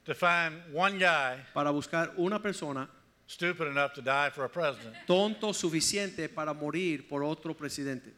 to 0.07 0.15
find 0.15 0.55
one 0.73 0.97
guy 0.97 1.37
para 1.53 1.69
buscar 1.71 2.13
una 2.17 2.39
persona 2.39 2.87
stupid 3.27 3.67
enough 3.67 3.93
to 3.93 4.01
die 4.01 4.29
for 4.31 4.45
a 4.45 4.49
president. 4.49 4.95
tonto 5.05 5.53
suficiente 5.53 6.27
para 6.33 6.53
morir 6.53 7.07
por 7.07 7.23
otro 7.23 7.53
presidente. 7.53 8.11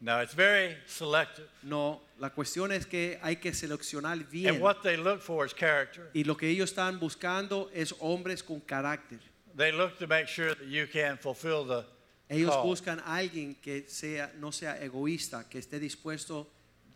No, 0.00 0.20
it's 0.20 0.34
very 0.34 0.76
selective. 0.86 1.48
No, 1.62 2.02
la 2.18 2.28
cuestión 2.28 2.70
es 2.70 2.84
que 2.84 3.18
hay 3.22 3.36
que 3.36 3.52
seleccionar 3.54 4.18
bien. 4.30 4.56
And 4.56 4.60
what 4.62 4.82
they 4.82 4.96
look 4.96 5.22
for 5.22 5.46
is 5.46 5.54
character. 5.54 6.10
Y 6.12 6.24
lo 6.24 6.36
que 6.36 6.48
ellos 6.50 6.70
están 6.70 6.98
buscando 6.98 7.70
es 7.72 7.94
hombres 8.00 8.42
con 8.42 8.60
carácter. 8.60 9.20
They 9.56 9.72
look 9.72 9.96
to 9.98 10.06
make 10.06 10.26
sure 10.28 10.54
that 10.54 10.66
you 10.66 10.86
can 10.86 11.16
fulfill 11.16 11.64
the 11.64 11.84
Ellos 12.28 12.50
call. 12.50 12.64
buscan 12.66 13.00
a 13.06 13.16
alguien 13.16 13.54
que 13.62 13.84
sea, 13.88 14.32
no 14.38 14.50
sea 14.52 14.76
egoísta, 14.82 15.48
que 15.48 15.58
esté 15.58 15.78
dispuesto 15.78 16.46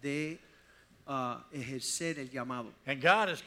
de 0.02 0.38
ah, 1.10 1.44
ejercer 1.52 2.18
el 2.18 2.28
llamado. 2.28 2.72
And 2.86 3.02
God 3.02 3.30
is 3.30 3.42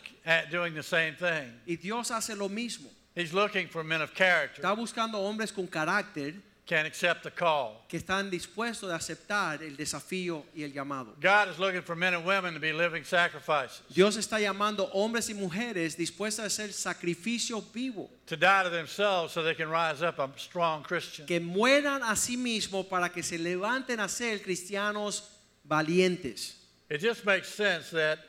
doing 0.51 0.73
the 0.73 0.83
same 0.83 1.15
thing. 1.15 1.51
Y 1.65 1.77
Dios 1.77 2.09
hace 2.11 2.35
lo 2.35 2.49
mismo. 2.49 2.89
He's 3.15 3.33
looking 3.33 3.67
for 3.67 3.83
men 3.83 4.01
of 4.01 4.13
character, 4.13 4.61
Está 4.61 4.75
buscando 4.75 5.19
hombres 5.19 5.51
con 5.51 5.67
carácter 5.67 6.33
can 6.65 6.85
accept 6.85 7.23
the 7.23 7.29
call. 7.31 7.83
que 7.89 7.99
están 7.99 8.29
dispuestos 8.31 8.89
a 8.89 8.95
aceptar 8.95 9.61
el 9.61 9.75
desafío 9.75 10.45
y 10.55 10.63
el 10.63 10.71
llamado. 10.71 11.13
God 11.21 11.49
is 11.49 11.59
looking 11.59 11.81
for 11.81 11.95
men 11.95 12.13
and 12.13 12.25
women 12.25 12.53
to 12.53 12.59
be 12.59 12.71
living 12.73 13.03
sacrifices, 13.03 13.81
Dios 13.93 14.15
está 14.17 14.39
llamando 14.39 14.89
hombres 14.93 15.29
y 15.29 15.33
mujeres 15.33 15.95
dispuestos 15.97 16.39
a 16.39 16.47
hacer 16.47 16.71
sacrificio 16.71 17.61
vivo, 17.73 18.09
to 18.25 18.37
die 18.37 18.63
to 18.63 18.69
themselves 18.69 19.33
so 19.33 19.43
they 19.43 19.53
can 19.53 19.69
rise 19.69 20.01
up 20.01 20.19
a 20.19 20.29
strong 20.37 20.83
Christian. 20.83 21.27
que 21.27 21.39
mueran 21.39 22.01
a 22.01 22.15
sí 22.15 22.37
mismos 22.37 22.87
para 22.87 23.09
que 23.09 23.21
se 23.21 23.37
levanten 23.37 23.99
a 23.99 24.07
ser 24.07 24.41
cristianos 24.41 25.29
valientes. 25.65 26.62
It 26.89 26.99
just 27.01 27.25
makes 27.25 27.47
sense 27.47 27.89
that 27.91 28.19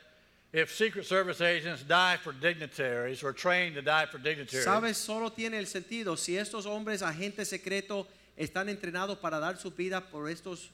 if 0.53 0.71
Secret 0.73 1.05
Service 1.05 1.41
agents 1.41 1.83
die 1.83 2.17
for 2.17 2.31
dignitaries 2.31 3.23
or 3.23 3.33
trained 3.33 3.75
to 3.75 3.81
die 3.81 4.05
for 4.05 4.17
dignitaries, 4.17 4.65
Sabes, 4.65 4.95
solo 4.97 5.29
tiene 5.29 5.57
el 5.57 5.65
sentido 5.65 6.17
si 6.17 6.37
estos 6.37 6.65
hombres 6.65 7.01
agentes 7.01 7.49
secretos 7.49 8.07
están 8.37 8.69
entrenados 8.69 9.17
para 9.19 9.39
dar 9.39 9.57
su 9.57 9.71
vida 9.71 10.01
por 10.09 10.29
estos 10.29 10.69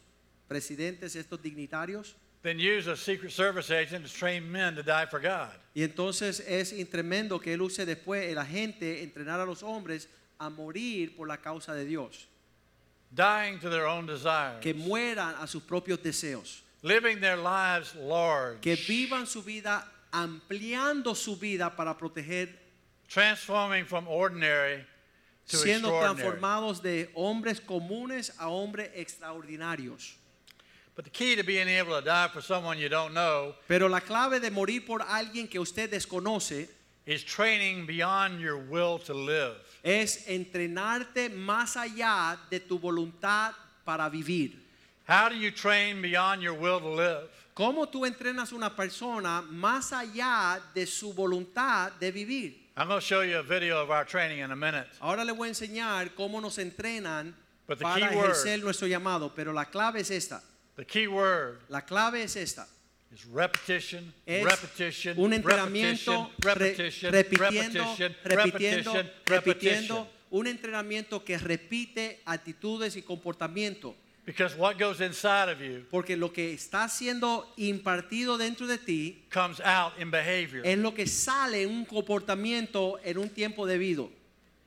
presidentes, 0.47 1.15
estos 1.15 1.41
dignitarios. 1.41 2.13
then 2.43 2.57
use 2.57 2.87
a 2.87 2.95
Secret 2.97 3.31
Service 3.31 3.69
agent 3.69 4.05
to 4.05 4.11
train 4.11 4.51
men 4.51 4.75
to 4.75 4.81
die 4.83 5.05
for 5.05 5.19
God. 5.19 5.51
Y 5.75 5.83
entonces 5.83 6.39
es 6.47 6.71
tremendo 6.89 7.39
que 7.39 7.53
él 7.53 7.61
use 7.61 7.85
después 7.85 8.31
el 8.31 8.37
agente 8.37 9.03
entrenar 9.03 9.39
a 9.39 9.45
los 9.45 9.61
hombres 9.63 10.07
a 10.39 10.49
morir 10.49 11.15
por 11.15 11.27
la 11.27 11.37
causa 11.37 11.73
de 11.75 11.85
Dios, 11.85 12.27
Dying 13.13 13.59
to 13.59 13.69
their 13.69 13.85
own 13.85 14.05
desires, 14.07 14.59
que 14.61 14.73
mueran 14.73 15.35
a 15.39 15.45
sus 15.45 15.61
propios 15.63 16.01
deseos, 16.01 16.63
living 16.83 17.19
their 17.19 17.37
lives 17.37 17.95
large, 17.95 18.61
que 18.61 18.75
vivan 18.75 19.25
su 19.25 19.41
vida 19.41 19.83
ampliando 20.11 21.15
su 21.15 21.35
vida 21.35 21.75
para 21.75 21.97
proteger, 21.97 22.49
transforming 23.07 23.85
from 23.85 24.07
ordinary 24.07 24.83
to 25.47 25.57
siendo 25.57 25.89
transformados 25.99 26.81
de 26.81 27.09
hombres 27.15 27.59
comunes 27.59 28.31
a 28.39 28.49
hombres 28.49 28.89
extraordinarios. 28.95 30.15
But 30.95 31.05
the 31.05 31.11
key 31.11 31.35
to 31.35 31.43
being 31.43 31.69
able 31.69 31.97
to 31.97 32.01
die 32.01 32.27
for 32.27 32.41
someone 32.41 32.77
you 32.77 32.89
don't 32.89 33.13
know 33.13 33.55
Pero 33.67 33.87
la 33.87 34.01
clave 34.01 34.41
de 34.41 34.51
morir 34.51 34.85
por 34.85 34.99
alguien 34.99 35.49
que 35.49 35.59
usted 35.59 35.89
desconoce 35.89 36.67
is 37.05 37.23
training 37.23 37.85
beyond 37.85 38.39
your 38.39 38.57
will 38.57 38.99
to 38.99 39.13
live. 39.13 39.55
es 39.83 40.27
entrenarte 40.27 41.29
más 41.29 41.77
allá 41.77 42.37
de 42.49 42.59
tu 42.59 42.77
voluntad 42.77 43.53
para 43.85 44.09
vivir. 44.09 44.60
How 45.11 45.27
do 45.27 45.35
you 45.35 45.51
train 45.51 46.01
beyond 46.01 46.41
your 46.41 46.53
will 46.53 46.79
to 46.79 46.87
live? 46.89 47.27
¿Cómo 47.53 47.85
tú 47.89 48.05
entrenas 48.05 48.53
una 48.53 48.73
persona 48.73 49.41
más 49.41 49.91
allá 49.91 50.61
de 50.73 50.85
su 50.87 51.11
voluntad 51.13 51.91
de 51.99 52.11
vivir? 52.13 52.55
I'm 52.77 52.87
going 52.87 53.01
to 53.01 53.05
show 53.05 53.21
you 53.21 53.37
a 53.37 53.43
video 53.43 53.81
of 53.81 53.89
our 53.89 54.05
training 54.05 54.39
in 54.39 54.51
a 54.51 54.55
minute. 54.55 54.87
Ahora 55.01 55.25
le 55.25 55.33
voy 55.33 55.49
a 55.49 55.51
enseñar 55.51 56.15
cómo 56.15 56.39
nos 56.41 56.57
entrenan 56.59 57.35
But 57.67 57.79
the 57.79 57.83
para 57.83 57.95
key 58.09 58.15
word- 58.15 58.29
ejercer 58.31 58.63
nuestro 58.63 58.87
llamado, 58.87 59.33
pero 59.35 59.51
la 59.51 59.65
clave 59.65 59.99
es 59.99 60.11
esta. 60.11 60.41
The 60.77 60.85
key 60.85 61.07
word 61.07 61.59
La 61.67 61.81
clave 61.81 62.23
es 62.23 62.37
esta. 62.37 62.65
is 63.13 63.25
repetition, 63.25 64.13
Es 64.25 64.45
repetition, 64.45 65.19
un 65.19 65.31
repetition, 65.31 65.33
entrenamiento 65.33 66.31
re- 66.39 66.53
repetition, 66.55 67.11
repitiendo, 67.11 67.83
repetition, 67.83 68.15
repitiendo, 68.23 68.93
repetition, 68.93 69.11
repitiendo, 69.25 69.95
repetition. 69.95 70.07
un 70.31 70.47
entrenamiento 70.47 71.25
que 71.25 71.37
repite 71.37 72.21
actitudes 72.25 72.95
y 72.95 73.01
comportamiento. 73.01 73.93
Because 74.25 74.55
what 74.55 74.77
goes 74.77 75.01
inside 75.01 75.49
of 75.49 75.59
you 75.61 75.83
Porque 75.89 76.15
lo 76.15 76.31
que 76.31 76.53
está 76.53 76.87
siendo 76.87 77.47
impartido 77.57 78.37
dentro 78.37 78.67
de 78.67 78.77
ti 78.77 79.23
comes 79.31 79.59
out 79.61 79.93
in 79.99 80.11
behavior. 80.11 80.61
es 80.65 80.77
lo 80.77 80.93
que 80.93 81.07
sale 81.07 81.63
en 81.63 81.69
un 81.69 81.85
comportamiento 81.85 82.99
en 83.03 83.17
un 83.17 83.29
tiempo 83.29 83.65
debido. 83.65 84.09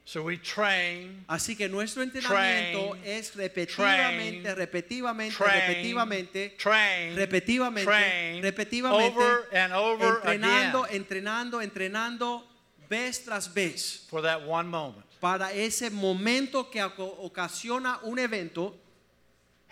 So 0.06 0.22
we 0.22 0.36
train, 0.36 1.24
Así 1.28 1.56
que 1.56 1.66
nuestro 1.66 2.02
entrenamiento 2.02 2.90
Train, 2.90 3.04
es 3.06 3.34
repetitivamente, 3.34 4.42
train, 4.42 4.54
repetitivamente, 4.54 6.56
train, 6.58 7.16
repetitivamente, 7.16 7.84
train, 7.84 8.42
repetitivamente, 8.42 9.16
over 9.16 9.48
and 9.54 9.72
over 9.72 10.16
entrenando, 10.16 10.84
again 10.84 10.96
entrenando, 11.00 11.62
entrenando 11.62 12.44
vez 12.90 13.24
tras 13.24 13.48
vez 13.48 14.04
for 14.10 14.20
that 14.20 14.42
one 14.46 14.68
moment. 14.68 15.06
para 15.20 15.50
ese 15.54 15.88
momento 15.88 16.70
que 16.70 16.82
ocasiona 16.82 17.98
un 18.02 18.18
evento. 18.18 18.76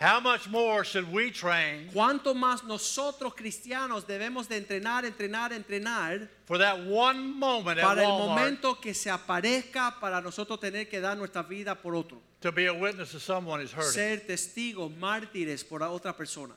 How 0.03 0.19
much 0.19 0.49
more 0.49 0.83
should 0.83 1.09
we 1.13 1.31
train 1.31 1.87
Cuánto 1.93 2.35
más 2.35 2.65
nosotros 2.65 3.33
cristianos 3.33 4.05
debemos 4.05 4.49
de 4.49 4.57
entrenar, 4.57 5.05
entrenar, 5.05 5.53
entrenar 5.53 6.27
for 6.43 6.57
that 6.57 6.77
one 6.85 7.33
moment 7.39 7.79
at 7.79 7.85
para 7.85 8.01
el 8.01 8.09
Walmart 8.09 8.27
momento 8.27 8.75
que 8.81 8.93
se 8.93 9.09
aparezca 9.09 9.97
para 10.01 10.19
nosotros 10.19 10.59
tener 10.59 10.89
que 10.89 10.99
dar 10.99 11.15
nuestra 11.15 11.41
vida 11.43 11.73
por 11.73 11.95
otro. 11.95 12.21
to 12.41 12.51
be 12.51 12.65
a 12.65 12.73
witness 12.73 13.11
to 13.11 13.19
someone 13.19 13.61
who's 13.61 13.71
hurting? 13.71 13.93
Ser 13.93 14.17
testigos, 14.27 14.91
mártires 14.99 15.63
por 15.63 15.79
otra 15.79 16.11
persona. 16.11 16.53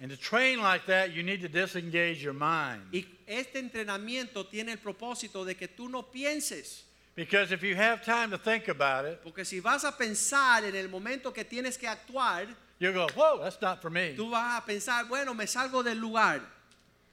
And 0.00 0.10
to 0.10 0.16
train 0.16 0.62
like 0.62 0.86
that, 0.86 1.12
you 1.12 1.22
need 1.22 1.42
to 1.42 1.48
disengage 1.48 2.22
your 2.22 2.32
mind. 2.32 2.80
Y 2.90 3.04
este 3.26 3.58
entrenamiento 3.58 4.46
tiene 4.46 4.72
el 4.72 4.78
propósito 4.78 5.44
de 5.44 5.54
que 5.54 5.68
tú 5.68 5.90
no 5.90 6.10
pienses. 6.10 6.84
Because 7.16 7.52
if 7.52 7.62
you 7.62 7.74
have 7.76 8.04
time 8.04 8.30
to 8.30 8.38
think 8.38 8.68
about 8.68 9.04
it, 9.04 9.20
Porque 9.22 9.44
si 9.44 9.60
vas 9.60 9.84
a 9.84 9.92
pensar 9.92 10.64
en 10.64 10.74
el 10.76 10.88
momento 10.88 11.32
que 11.32 11.44
tienes 11.44 11.76
que 11.76 11.86
actuar, 11.88 12.46
you'll 12.78 12.92
go, 12.94 13.06
whoa, 13.16 13.38
that's 13.42 13.60
not 13.60 13.82
for 13.82 13.90
me. 13.90 14.14
tú 14.16 14.30
vas 14.30 14.62
a 14.62 14.64
pensar, 14.64 15.06
bueno, 15.08 15.34
me 15.34 15.44
salgo 15.46 15.82
del 15.82 15.98
lugar. 15.98 16.40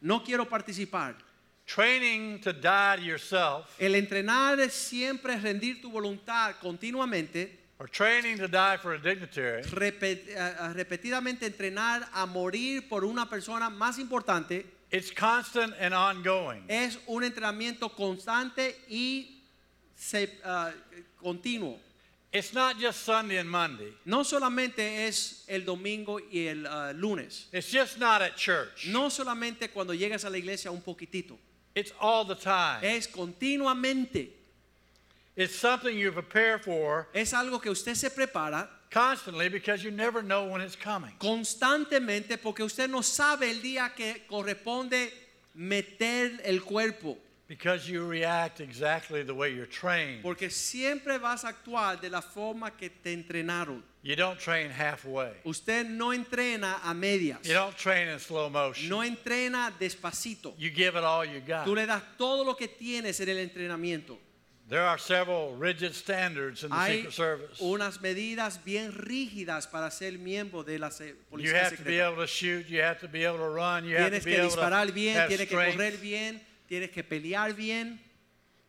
No 0.02 0.24
quiero 0.24 0.46
participar. 0.46 1.16
Training 1.66 2.40
to 2.42 2.54
die 2.54 2.96
to 2.98 3.02
yourself 3.02 3.76
El 3.80 3.96
entrenar 3.96 4.58
es 4.60 4.72
siempre 4.74 5.36
rendir 5.38 5.82
tu 5.82 5.92
voluntad 5.92 6.56
continuamente, 6.62 7.50
or 7.80 7.88
training 7.90 8.38
to 8.38 8.48
die 8.48 8.78
for 8.78 8.94
a 8.94 8.98
dignitary 9.00 9.62
repet- 9.64 10.28
eh, 10.30 10.74
repetidamente 10.74 11.46
entrenar 11.46 12.08
a 12.14 12.26
morir 12.26 12.88
por 12.88 13.04
una 13.04 13.26
persona 13.30 13.70
más 13.70 14.00
importante, 14.00 14.66
it's 14.92 15.12
constant 15.12 15.74
and 15.80 15.94
ongoing. 15.94 16.64
es 16.70 16.98
un 17.08 17.24
entrenamiento 17.26 17.90
constante 17.94 18.78
y 18.88 19.37
se- 19.98 20.30
ah, 20.46 20.72
continuo. 21.22 21.78
It's 22.32 22.54
not 22.54 22.78
just 22.78 23.04
Sunday 23.04 23.38
and 23.38 23.50
Monday. 23.50 23.92
No 24.06 24.22
solamente 24.24 25.08
es 25.08 25.44
el 25.48 25.62
domingo 25.62 26.20
y 26.20 26.48
el 26.48 26.66
uh, 26.68 26.92
lunes. 26.94 27.48
It's 27.52 27.72
just 27.72 27.98
not 28.00 28.22
at 28.22 28.36
church. 28.36 28.88
No 28.90 29.10
solamente 29.10 29.70
cuando 29.74 29.94
llegas 29.94 30.24
a 30.26 30.30
la 30.30 30.38
iglesia 30.38 30.70
un 30.72 30.82
poquitito. 30.82 31.38
It's 31.74 31.92
all 32.02 32.26
the 32.26 32.36
time. 32.36 32.84
Es 32.84 33.08
continuamente. 33.08 34.30
It's 35.36 35.56
something 35.56 35.96
you 35.98 36.12
prepare 36.12 36.60
for 36.60 37.08
Es 37.14 37.32
algo 37.34 37.62
que 37.62 37.70
usted 37.72 37.96
se 37.96 38.10
prepara 38.10 38.68
constantly 38.92 39.50
because 39.50 39.84
you 39.84 39.92
never 39.92 40.22
know 40.24 40.48
when 40.48 40.62
it's 40.62 40.76
coming. 40.76 41.14
constantemente 41.20 42.38
porque 42.42 42.62
usted 42.64 42.90
no 42.90 43.02
sabe 43.02 43.50
el 43.52 43.62
día 43.62 43.94
que 43.96 44.26
corresponde 44.28 45.12
meter 45.56 46.42
el 46.44 46.60
cuerpo. 46.64 47.18
Because 47.48 47.90
you 47.90 48.06
react 48.06 48.60
exactly 48.60 49.24
the 49.24 49.34
way 49.34 49.54
you're 49.54 49.66
trained. 49.66 50.22
Porque 50.22 50.50
siempre 50.50 51.18
vas 51.18 51.46
a 51.46 51.50
actuar 51.50 52.00
de 52.02 52.10
la 52.10 52.22
forma 52.22 52.72
que 52.72 52.90
te 52.90 53.14
entrenaron. 53.14 53.82
You 54.04 54.16
don't 54.16 54.38
train 54.40 54.70
halfway. 54.70 55.32
Usted 55.46 55.86
no 55.88 56.14
entrena 56.14 56.80
a 56.84 56.94
medias. 56.94 57.40
You 57.46 57.54
don't 57.54 57.76
train 57.76 58.10
in 58.10 58.20
slow 58.20 58.50
motion. 58.50 58.90
No 58.90 58.98
entrena 59.00 59.72
despacito. 59.80 60.54
You 60.58 60.70
give 60.72 60.96
it 60.98 61.04
all 61.04 61.24
you 61.26 61.40
got. 61.40 61.66
Tú 61.66 61.74
le 61.74 61.86
das 61.86 62.02
todo 62.18 62.44
lo 62.44 62.56
que 62.56 62.68
tienes 62.68 63.20
en 63.22 63.30
el 63.30 63.38
entrenamiento. 63.38 64.18
There 64.70 64.82
are 64.84 64.98
several 64.98 65.56
rigid 65.56 65.94
standards 65.96 66.66
in 66.66 66.70
the 66.72 66.76
Hay 66.76 66.98
Secret 66.98 67.14
Service. 67.14 67.62
unas 67.62 68.02
medidas 68.02 68.60
bien 68.62 68.92
rígidas 68.92 69.66
para 69.66 69.90
ser 69.90 70.18
miembro 70.18 70.62
de 70.64 70.78
la 70.78 70.90
se- 70.90 71.08
You 71.08 71.16
policía 71.30 71.64
have 71.64 71.78
to 71.78 71.84
be 71.86 72.02
able 72.02 72.18
to 72.18 72.28
shoot, 72.28 72.68
you 72.68 72.82
have 72.82 73.00
to 73.00 73.08
be 73.08 73.24
able 73.24 73.38
to 73.38 73.48
run, 73.50 73.86
you 73.86 73.96
have 73.96 74.12
to 74.12 74.26
be 74.26 74.32
que 74.32 74.38
able 74.42 74.50
to 74.50 74.56
disparar 74.58 74.94
bien, 74.94 75.16
have 75.16 75.30
tienes 75.30 75.48
que 75.48 75.56
correr 75.56 75.98
bien, 76.02 76.42
tienes 76.68 76.92
que 76.92 77.04
pelear 77.04 77.56
bien. 77.56 78.00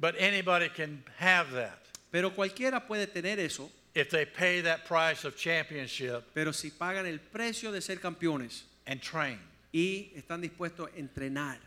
But 0.00 0.14
anybody 0.18 0.68
can 0.68 1.02
have 1.18 1.50
that 1.52 1.78
Pero 2.12 2.30
cualquiera 2.30 2.86
puede 2.86 3.06
tener 3.12 3.38
eso, 3.40 3.68
if 3.94 4.10
they 4.10 4.24
pay 4.24 4.60
that 4.62 4.84
price 4.86 5.24
of 5.24 5.36
championship 5.36 6.22
pero 6.34 6.52
si 6.52 6.70
pagan 6.70 7.04
el 7.06 7.18
precio 7.18 7.72
de 7.72 7.80
ser 7.80 7.96
campeones 7.96 8.62
and 8.86 9.00
train. 9.02 9.38
y 9.72 10.10
están 10.16 10.40
dispuestos 10.40 10.88
a 10.88 10.98
entrenar 10.98 11.58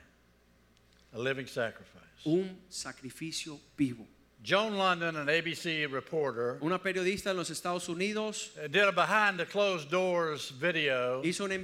A 1.14 1.20
living 1.20 1.46
sacrifice. 1.48 2.26
un 2.26 2.58
sacrificio 2.70 3.60
vivo. 3.78 4.08
Joan 4.44 4.76
Lunden, 4.76 5.18
an 5.18 5.30
ABC 5.30 5.88
reporter, 5.92 6.58
Una 6.62 6.80
periodista 6.82 7.30
en 7.32 7.38
los 7.38 7.50
Estados 7.52 7.88
Unidos 7.90 8.52
uh, 8.58 8.68
did 8.68 8.84
a 8.88 8.92
behind 8.92 9.38
the 9.38 9.46
closed 9.46 9.92
doors 9.92 10.52
video, 10.52 11.22
hizo 11.24 11.44
una, 11.44 11.56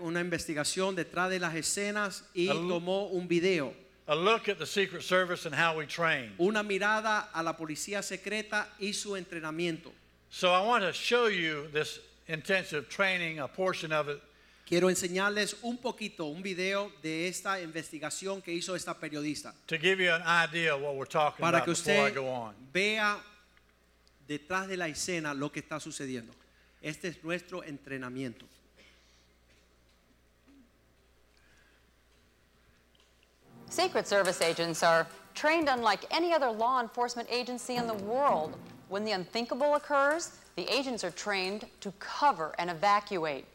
una 0.00 0.20
investigación 0.20 0.94
detrás 0.94 1.28
de 1.30 1.40
las 1.40 1.54
escenas 1.56 2.22
y 2.34 2.46
tomó 2.46 3.08
un 3.08 3.26
video, 3.26 3.74
a 4.08 4.14
look 4.16 4.48
at 4.48 4.58
the 4.58 4.66
Secret 4.66 5.02
Service 5.02 5.46
and 5.46 5.54
how 5.54 5.76
we 5.76 5.86
train. 5.86 6.32
una 6.38 6.62
mirada 6.62 7.28
a 7.32 7.42
la 7.42 7.52
policía 7.54 8.02
secreta 8.02 8.66
y 8.80 8.92
su 8.92 9.10
entrenamiento. 9.16 9.90
So 10.30 10.52
I 10.52 10.64
want 10.64 10.84
to 10.84 10.92
show 10.92 11.26
you 11.26 11.68
this 11.72 12.00
intensive 12.28 12.88
training, 12.88 13.38
a 13.40 13.48
portion 13.48 13.92
of 13.92 14.08
it, 14.08 14.20
Quiero 14.66 14.88
enseñarles 14.88 15.56
un 15.62 15.78
poquito, 15.78 16.26
un 16.26 16.42
video 16.42 16.92
de 17.02 17.26
esta 17.26 17.60
investigación 17.60 18.40
que 18.40 18.52
hizo 18.52 18.76
esta 18.76 18.94
periodista, 18.94 19.52
to 19.66 19.76
give 19.76 20.00
you 20.00 20.12
an 20.12 20.22
idea 20.22 20.72
of 20.72 20.80
what 20.80 20.94
we're 20.94 21.06
talking 21.10 21.42
para 21.42 21.58
about 21.58 21.64
que 21.64 21.72
before 21.72 22.08
I 22.08 22.10
go 22.12 22.28
on. 22.28 22.54
vea 22.72 23.18
detrás 24.28 24.68
de 24.68 24.76
la 24.76 24.86
escena 24.86 25.34
lo 25.34 25.50
que 25.50 25.60
está 25.60 25.80
sucediendo. 25.80 26.32
Este 26.80 27.08
es 27.08 27.24
nuestro 27.24 27.64
entrenamiento. 27.64 28.46
Secret 33.70 34.08
Service 34.08 34.42
agents 34.42 34.82
are 34.82 35.06
trained 35.32 35.68
unlike 35.68 36.04
any 36.10 36.32
other 36.32 36.50
law 36.50 36.80
enforcement 36.80 37.28
agency 37.30 37.76
in 37.76 37.86
the 37.86 37.94
world. 37.94 38.56
When 38.88 39.04
the 39.04 39.12
unthinkable 39.12 39.76
occurs, 39.76 40.32
the 40.56 40.68
agents 40.68 41.04
are 41.04 41.12
trained 41.12 41.66
to 41.80 41.92
cover 42.00 42.52
and 42.58 42.68
evacuate. 42.68 43.46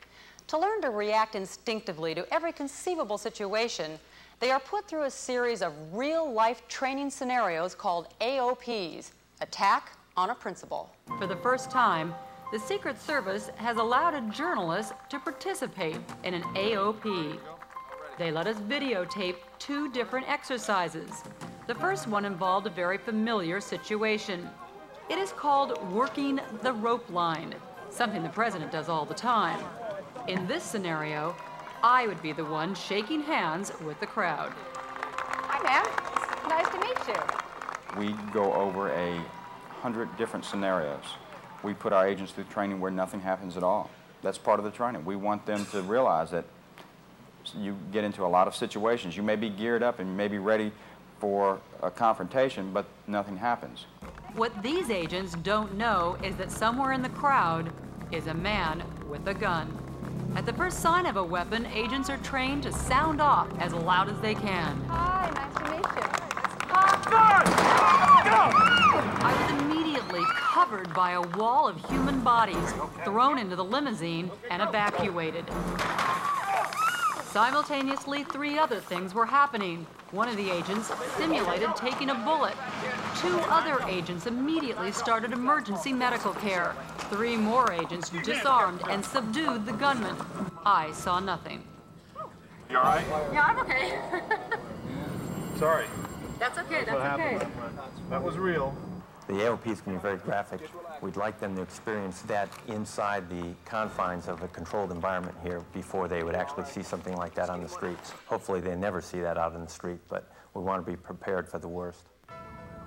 To 0.47 0.57
learn 0.57 0.81
to 0.83 0.89
react 0.89 1.35
instinctively 1.35 2.15
to 2.15 2.25
every 2.33 2.53
conceivable 2.53 3.17
situation, 3.17 3.99
they 4.39 4.51
are 4.51 4.59
put 4.61 4.87
through 4.87 5.03
a 5.03 5.11
series 5.11 5.61
of 5.61 5.73
real 5.91 6.31
life 6.31 6.65
training 6.69 7.09
scenarios 7.09 7.75
called 7.75 8.07
AOPs 8.21 9.11
Attack 9.41 9.97
on 10.15 10.29
a 10.29 10.35
Principal. 10.35 10.89
For 11.17 11.27
the 11.27 11.35
first 11.35 11.69
time, 11.69 12.15
the 12.53 12.59
Secret 12.59 13.01
Service 13.01 13.49
has 13.57 13.75
allowed 13.75 14.13
a 14.13 14.21
journalist 14.31 14.93
to 15.09 15.19
participate 15.19 15.97
in 16.23 16.33
an 16.33 16.43
AOP. 16.53 17.37
They 18.17 18.31
let 18.31 18.47
us 18.47 18.55
videotape 18.57 19.35
two 19.65 19.89
different 19.89 20.29
exercises. 20.29 21.23
The 21.65 21.73
first 21.73 22.07
one 22.07 22.23
involved 22.23 22.67
a 22.67 22.69
very 22.69 22.99
familiar 22.99 23.59
situation. 23.59 24.47
It 25.09 25.17
is 25.17 25.31
called 25.31 25.81
working 25.91 26.39
the 26.61 26.73
rope 26.73 27.09
line, 27.09 27.55
something 27.89 28.21
the 28.21 28.29
president 28.29 28.71
does 28.71 28.89
all 28.89 29.05
the 29.05 29.15
time. 29.15 29.59
In 30.27 30.45
this 30.45 30.63
scenario, 30.63 31.35
I 31.81 32.05
would 32.05 32.21
be 32.21 32.31
the 32.31 32.45
one 32.45 32.75
shaking 32.75 33.21
hands 33.21 33.71
with 33.83 33.99
the 33.99 34.05
crowd. 34.05 34.53
Hi, 35.15 35.63
ma'am. 35.63 35.85
Nice 36.47 36.69
to 36.69 36.79
meet 36.79 37.07
you. 37.07 37.99
We 37.99 38.31
go 38.31 38.53
over 38.53 38.89
a 38.91 39.19
hundred 39.81 40.15
different 40.15 40.45
scenarios. 40.45 41.05
We 41.63 41.73
put 41.73 41.91
our 41.91 42.07
agents 42.07 42.33
through 42.33 42.43
training 42.45 42.79
where 42.79 42.91
nothing 42.91 43.19
happens 43.19 43.57
at 43.57 43.63
all. 43.63 43.89
That's 44.21 44.37
part 44.37 44.59
of 44.59 44.65
the 44.65 44.71
training. 44.71 45.05
We 45.05 45.15
want 45.15 45.47
them 45.47 45.65
to 45.67 45.81
realize 45.81 46.29
that 46.31 46.45
you 47.57 47.75
get 47.91 48.03
into 48.03 48.25
a 48.25 48.27
lot 48.27 48.47
of 48.47 48.55
situations. 48.55 49.15
You 49.15 49.23
may 49.23 49.35
be 49.35 49.49
geared 49.49 49.83
up 49.83 49.99
and 49.99 50.09
you 50.09 50.15
may 50.15 50.27
be 50.27 50.37
ready 50.37 50.71
for 51.19 51.59
a 51.81 51.91
confrontation, 51.91 52.71
but 52.73 52.85
nothing 53.07 53.37
happens. 53.37 53.85
What 54.35 54.51
these 54.61 54.89
agents 54.89 55.33
don't 55.43 55.75
know 55.75 56.17
is 56.23 56.35
that 56.35 56.51
somewhere 56.51 56.91
in 56.91 57.01
the 57.01 57.09
crowd 57.09 57.71
is 58.11 58.27
a 58.27 58.33
man 58.33 58.83
with 59.09 59.27
a 59.27 59.33
gun. 59.33 59.71
At 60.35 60.45
the 60.45 60.53
first 60.53 60.81
sign 60.81 61.05
of 61.05 61.15
a 61.15 61.23
weapon, 61.23 61.65
agents 61.67 62.09
are 62.09 62.17
trained 62.17 62.63
to 62.63 62.73
sound 62.73 63.21
off 63.21 63.47
as 63.59 63.73
loud 63.73 64.09
as 64.09 64.19
they 64.19 64.35
can. 64.35 64.81
Hi, 64.89 65.31
nice 65.33 65.53
to 65.55 65.63
meet 65.71 65.85
you. 65.95 66.25
I 69.27 69.31
was 69.39 69.61
immediately 69.61 70.21
covered 70.29 70.93
by 70.93 71.11
a 71.11 71.21
wall 71.37 71.67
of 71.67 71.77
human 71.89 72.19
bodies, 72.21 72.73
thrown 73.05 73.37
into 73.37 73.55
the 73.55 73.63
limousine, 73.63 74.29
and 74.51 74.61
evacuated. 74.61 75.45
Simultaneously, 77.35 78.23
three 78.23 78.57
other 78.57 78.79
things 78.79 79.13
were 79.13 79.25
happening. 79.25 79.85
One 80.11 80.29
of 80.29 80.37
the 80.37 80.49
agents 80.49 80.89
simulated 81.17 81.75
taking 81.75 82.09
a 82.09 82.15
bullet. 82.15 82.53
Two 83.17 83.37
other 83.49 83.85
agents 83.89 84.25
immediately 84.25 84.93
started 84.93 85.33
emergency 85.33 85.91
medical 85.91 86.31
care. 86.35 86.73
Three 87.09 87.35
more 87.35 87.73
agents 87.73 88.09
disarmed 88.23 88.83
and 88.89 89.03
subdued 89.03 89.65
the 89.65 89.73
gunman. 89.73 90.15
I 90.65 90.93
saw 90.93 91.19
nothing. 91.19 91.61
You 92.69 92.77
all 92.77 92.83
right? 92.85 93.05
Yeah, 93.33 93.43
I'm 93.43 93.59
okay. 93.59 93.99
Sorry. 95.59 95.87
That's 96.39 96.57
okay. 96.59 96.85
That's 96.85 96.91
What 96.91 97.19
okay. 97.19 97.33
happened? 97.33 97.51
That 98.11 98.23
was 98.23 98.37
real. 98.37 98.73
The 99.27 99.33
AOPs 99.33 99.83
can 99.83 99.95
be 99.95 99.99
very 99.99 100.19
graphic. 100.19 100.61
We'd 101.05 101.17
like 101.17 101.39
them 101.39 101.55
to 101.57 101.61
experience 101.61 102.23
that 102.23 102.49
inside 102.67 103.29
the 103.29 103.53
confines 103.63 104.27
of 104.27 104.41
a 104.41 104.47
controlled 104.47 104.91
environment 104.91 105.37
here 105.43 105.61
before 105.71 106.07
they 106.07 106.23
would 106.23 106.33
actually 106.33 106.65
see 106.65 106.81
something 106.81 107.15
like 107.15 107.35
that 107.35 107.47
on 107.47 107.61
the 107.61 107.69
streets. 107.69 108.11
Hopefully 108.25 108.59
they 108.59 108.75
never 108.75 109.01
see 109.01 109.19
that 109.19 109.37
out 109.37 109.53
in 109.53 109.61
the 109.61 109.69
street, 109.69 109.99
but 110.09 110.31
we 110.55 110.63
want 110.63 110.83
to 110.83 110.91
be 110.91 110.97
prepared 110.97 111.47
for 111.47 111.59
the 111.59 111.67
worst. 111.67 112.07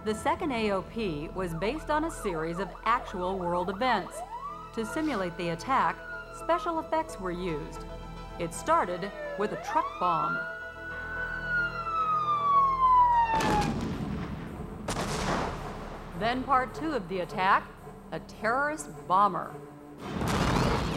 The 0.05 0.17
second 0.17 0.51
AOP 0.51 1.33
was 1.37 1.55
based 1.55 1.91
on 1.91 2.07
a 2.07 2.11
series 2.11 2.59
of 2.59 2.69
actual 2.85 3.39
world 3.39 3.71
events. 3.71 4.17
To 4.75 4.85
simulate 4.85 5.37
the 5.39 5.51
attack, 5.51 5.97
special 6.41 6.81
effects 6.81 7.21
were 7.21 7.31
used. 7.31 7.85
It 8.41 8.53
started 8.53 9.13
with 9.39 9.53
a 9.53 9.63
truck 9.63 9.87
bomb. 10.01 10.41
Then 16.19 16.43
part 16.43 16.75
two 16.75 16.95
of 16.95 17.09
the 17.09 17.21
attack, 17.21 17.63
a 18.13 18.21
terrorist 18.21 18.89
bomber. 19.07 19.55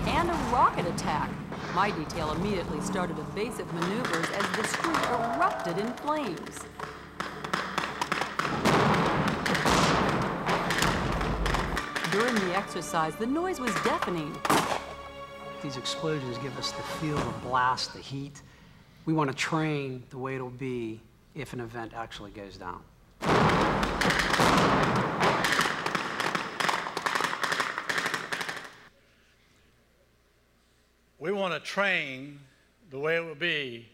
And 0.05 0.29
a 0.29 0.33
rocket 0.51 0.87
attack. 0.87 1.29
My 1.75 1.91
detail 1.91 2.31
immediately 2.31 2.81
started 2.81 3.17
evasive 3.19 3.71
maneuvers 3.73 4.27
as 4.31 4.57
the 4.57 4.63
street 4.63 4.97
erupted 5.09 5.77
in 5.77 5.93
flames. 5.93 6.59
During 12.11 12.35
the 12.35 12.55
exercise, 12.55 13.15
the 13.15 13.25
noise 13.25 13.59
was 13.59 13.73
deafening. 13.83 14.35
These 15.63 15.77
explosions 15.77 16.37
give 16.39 16.57
us 16.57 16.71
the 16.71 16.81
feel, 16.81 17.17
the 17.17 17.47
blast, 17.47 17.93
the 17.93 17.99
heat. 17.99 18.41
We 19.05 19.13
want 19.13 19.29
to 19.29 19.35
train 19.35 20.03
the 20.09 20.17
way 20.17 20.35
it'll 20.35 20.49
be 20.49 21.01
if 21.35 21.53
an 21.53 21.59
event 21.59 21.93
actually 21.95 22.31
goes 22.31 22.57
down. 22.57 22.81
We 31.21 31.31
want 31.31 31.53
to 31.53 31.59
train 31.59 32.39
the 32.89 32.97
way 32.97 33.15
it 33.17 33.23
would 33.23 33.37
be 33.39 33.87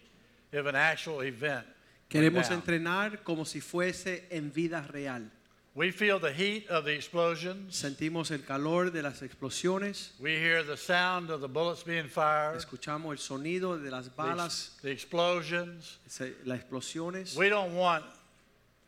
if 0.53 0.65
an 0.65 0.75
actual 0.75 1.21
event 1.25 1.65
Queremos 2.09 2.47
down. 2.47 2.61
entrenar 2.61 3.21
como 3.25 3.43
si 3.43 3.59
fuese 3.59 4.23
en 4.31 4.49
vida 4.49 4.87
real. 4.93 5.29
We 5.75 5.91
feel 5.91 6.19
the 6.19 6.31
heat 6.33 6.69
of 6.69 6.85
the 6.85 6.93
explosions. 6.95 7.75
sentimos 7.75 8.31
el 8.31 8.39
calor 8.45 8.89
de 8.91 9.03
las 9.03 9.21
explosiones, 9.21 10.11
We 10.19 10.37
hear 10.39 10.63
the 10.63 10.77
sound 10.77 11.29
of 11.29 11.41
the 11.41 11.49
bullets 11.49 11.83
being 11.83 12.07
fired, 12.07 12.55
escuchamos 12.57 13.11
el 13.11 13.17
sonido 13.17 13.77
de 13.77 13.91
las 13.91 14.07
balas, 14.15 14.71
ex- 14.77 14.81
the 14.81 14.89
explosions. 14.91 15.97
las 16.45 16.59
explosiones. 16.61 17.35
We 17.35 17.49
don't 17.49 17.75
want 17.75 18.05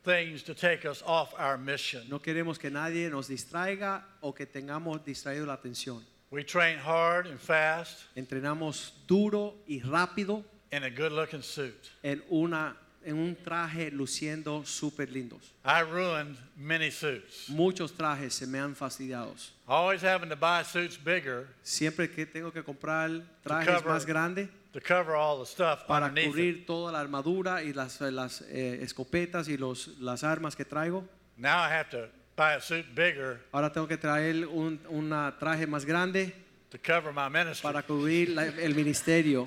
things 0.06 0.42
to 0.44 0.56
take 0.56 0.86
us 0.86 1.04
off 1.06 1.34
our 1.38 1.58
mission. 1.58 2.08
No 2.10 2.20
queremos 2.20 2.58
que 2.58 2.72
nadie 2.72 3.10
nos 3.12 3.28
distraiga 3.28 4.02
o 4.22 4.32
que 4.34 4.46
tengamos 4.48 5.04
distraído 5.06 5.46
la 5.46 5.58
atención. 5.58 6.02
We 6.32 6.44
train 6.44 6.78
hard 6.78 7.26
and 7.26 7.40
fast 7.40 8.04
Entrenamos 8.16 8.92
duro 9.08 9.56
y 9.68 9.82
rápido 9.82 10.44
in 10.72 10.84
a 10.84 10.90
good 10.90 11.12
looking 11.12 11.42
suit. 11.42 11.90
en, 12.04 12.22
una, 12.30 12.76
en 13.04 13.18
un 13.18 13.36
traje 13.36 13.90
luciendo 13.92 14.64
súper 14.64 15.08
lindos. 15.12 15.42
I 15.66 15.82
ruined 15.82 16.38
many 16.56 16.92
suits. 16.92 17.50
Muchos 17.50 17.92
trajes 17.94 18.36
se 18.36 18.46
me 18.46 18.60
han 18.60 18.76
fastidiados. 18.76 19.50
Always 19.68 20.04
having 20.04 20.30
to 20.30 20.36
buy 20.36 20.62
suits 20.64 20.98
bigger 20.98 21.48
Siempre 21.64 22.08
que 22.08 22.28
tengo 22.28 22.52
que 22.52 22.62
comprar 22.62 23.24
trajes 23.44 23.82
cover 23.82 23.92
más 23.92 24.06
grandes 24.06 24.50
to 24.72 24.80
cover 24.80 25.16
all 25.16 25.40
the 25.40 25.48
stuff 25.48 25.88
para 25.88 26.06
underneath 26.06 26.28
it. 26.28 26.32
cubrir 26.32 26.66
toda 26.68 26.92
la 26.92 27.00
armadura 27.00 27.64
y 27.64 27.74
las, 27.74 28.00
las 28.02 28.42
eh, 28.42 28.80
escopetas 28.84 29.48
y 29.48 29.58
los, 29.58 29.98
las 30.00 30.24
armas 30.24 30.56
que 30.56 30.64
traigo. 30.64 31.04
Now 31.38 31.58
I 31.58 31.70
have 31.70 31.90
to 31.90 32.10
buy 32.40 32.54
a 32.56 32.62
suit 32.62 32.86
bigger 32.96 33.42
Ahora 33.52 33.70
tengo 33.70 33.86
que 33.88 33.98
traer 33.98 34.46
un 34.48 34.80
una 34.90 35.36
traje 35.38 35.68
más 35.68 35.84
grande 35.86 36.34
to 36.72 36.78
cover 36.78 37.12
my 37.12 37.28
ministry. 37.28 37.62
para 37.64 37.82
cubrir 37.84 38.30
la- 38.30 38.46
el 38.46 38.74
ministerio. 38.74 39.46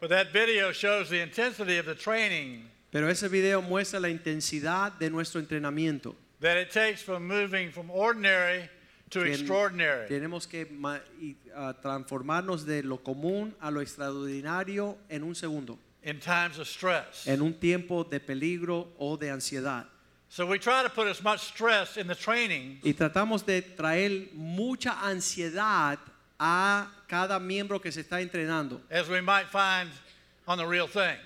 But 0.00 0.10
that 0.10 0.32
video 0.32 0.72
shows 0.72 1.08
the 1.10 1.20
intensity 1.20 1.78
of 1.78 1.86
the 1.86 1.94
training 1.94 2.68
Pero 2.92 3.08
ese 3.08 3.28
video 3.28 3.60
muestra 3.62 4.00
la 4.00 4.08
intensidad 4.08 4.98
de 4.98 5.10
nuestro 5.10 5.40
entrenamiento. 5.40 6.14
that 6.40 6.56
it 6.56 6.70
takes 6.70 7.02
from 7.02 7.26
moving 7.26 7.70
from 7.70 7.90
ordinary 7.90 8.68
to 9.10 9.22
extraordinary. 9.24 10.08
Tenemos 10.08 10.46
que 10.48 10.64
ma- 10.70 11.00
y, 11.20 11.36
ah, 11.54 11.74
transformarnos 11.82 12.64
de 12.64 12.82
lo 12.82 12.98
común 12.98 13.54
a 13.60 13.70
lo 13.70 13.80
extraordinario 13.82 14.96
en 15.10 15.22
un 15.24 15.34
segundo, 15.34 15.78
in 16.02 16.18
times 16.20 16.58
of 16.58 16.66
stress. 16.66 17.26
en 17.26 17.42
un 17.42 17.52
tiempo 17.54 18.04
de 18.04 18.20
peligro 18.20 18.88
o 18.98 19.16
de 19.18 19.30
ansiedad. 19.30 19.86
So 20.32 20.46
we 20.46 20.60
try 20.60 20.84
to 20.84 20.88
put 20.88 21.08
as 21.08 21.20
much 21.24 21.40
stress 21.40 21.96
in 21.96 22.06
the 22.06 22.14
training 22.14 22.78
Y 22.84 22.92
tratamos 22.94 23.44
de 23.44 23.62
traer 23.62 24.28
mucha 24.32 24.92
ansiedad 25.02 25.98
a 26.38 26.86
cada 27.08 27.40
miembro 27.40 27.80
que 27.80 27.90
se 27.90 28.02
está 28.02 28.20
entrenando 28.22 28.80
as 28.90 29.08
we 29.08 29.20
might 29.20 29.48
find 29.48 29.90
on 30.46 30.56
the 30.56 30.64
real 30.66 30.86
thing. 30.86 31.16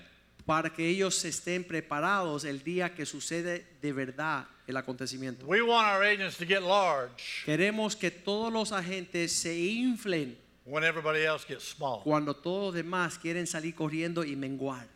para 0.47 0.69
que 0.71 0.87
ellos 0.87 1.23
estén 1.23 1.63
preparados 1.63 2.45
el 2.45 2.63
día 2.63 2.93
que 2.95 3.05
sucede 3.05 3.65
de 3.81 3.93
verdad 3.93 4.45
el 4.67 4.75
acontecimiento. 4.75 5.45
We 5.45 5.61
want 5.61 5.87
our 5.87 6.03
agents 6.03 6.37
to 6.37 6.45
get 6.45 6.63
large 6.63 7.43
Queremos 7.45 7.95
que 7.95 8.09
todos 8.09 8.51
los 8.51 8.71
agentes 8.71 9.31
se 9.31 9.55
inflen 9.55 10.35
when 10.65 10.83
everybody 10.83 11.23
else 11.23 11.45
gets 11.45 11.63
small. 11.63 12.01
cuando 12.03 12.33
todos 12.35 12.73
los 12.73 12.83
demás 12.83 13.19
quieren 13.19 13.45
salir 13.45 13.75
corriendo 13.75 14.23
y 14.23 14.35
menguar. 14.35 14.87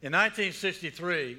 In 0.00 0.12
1963, 0.12 1.36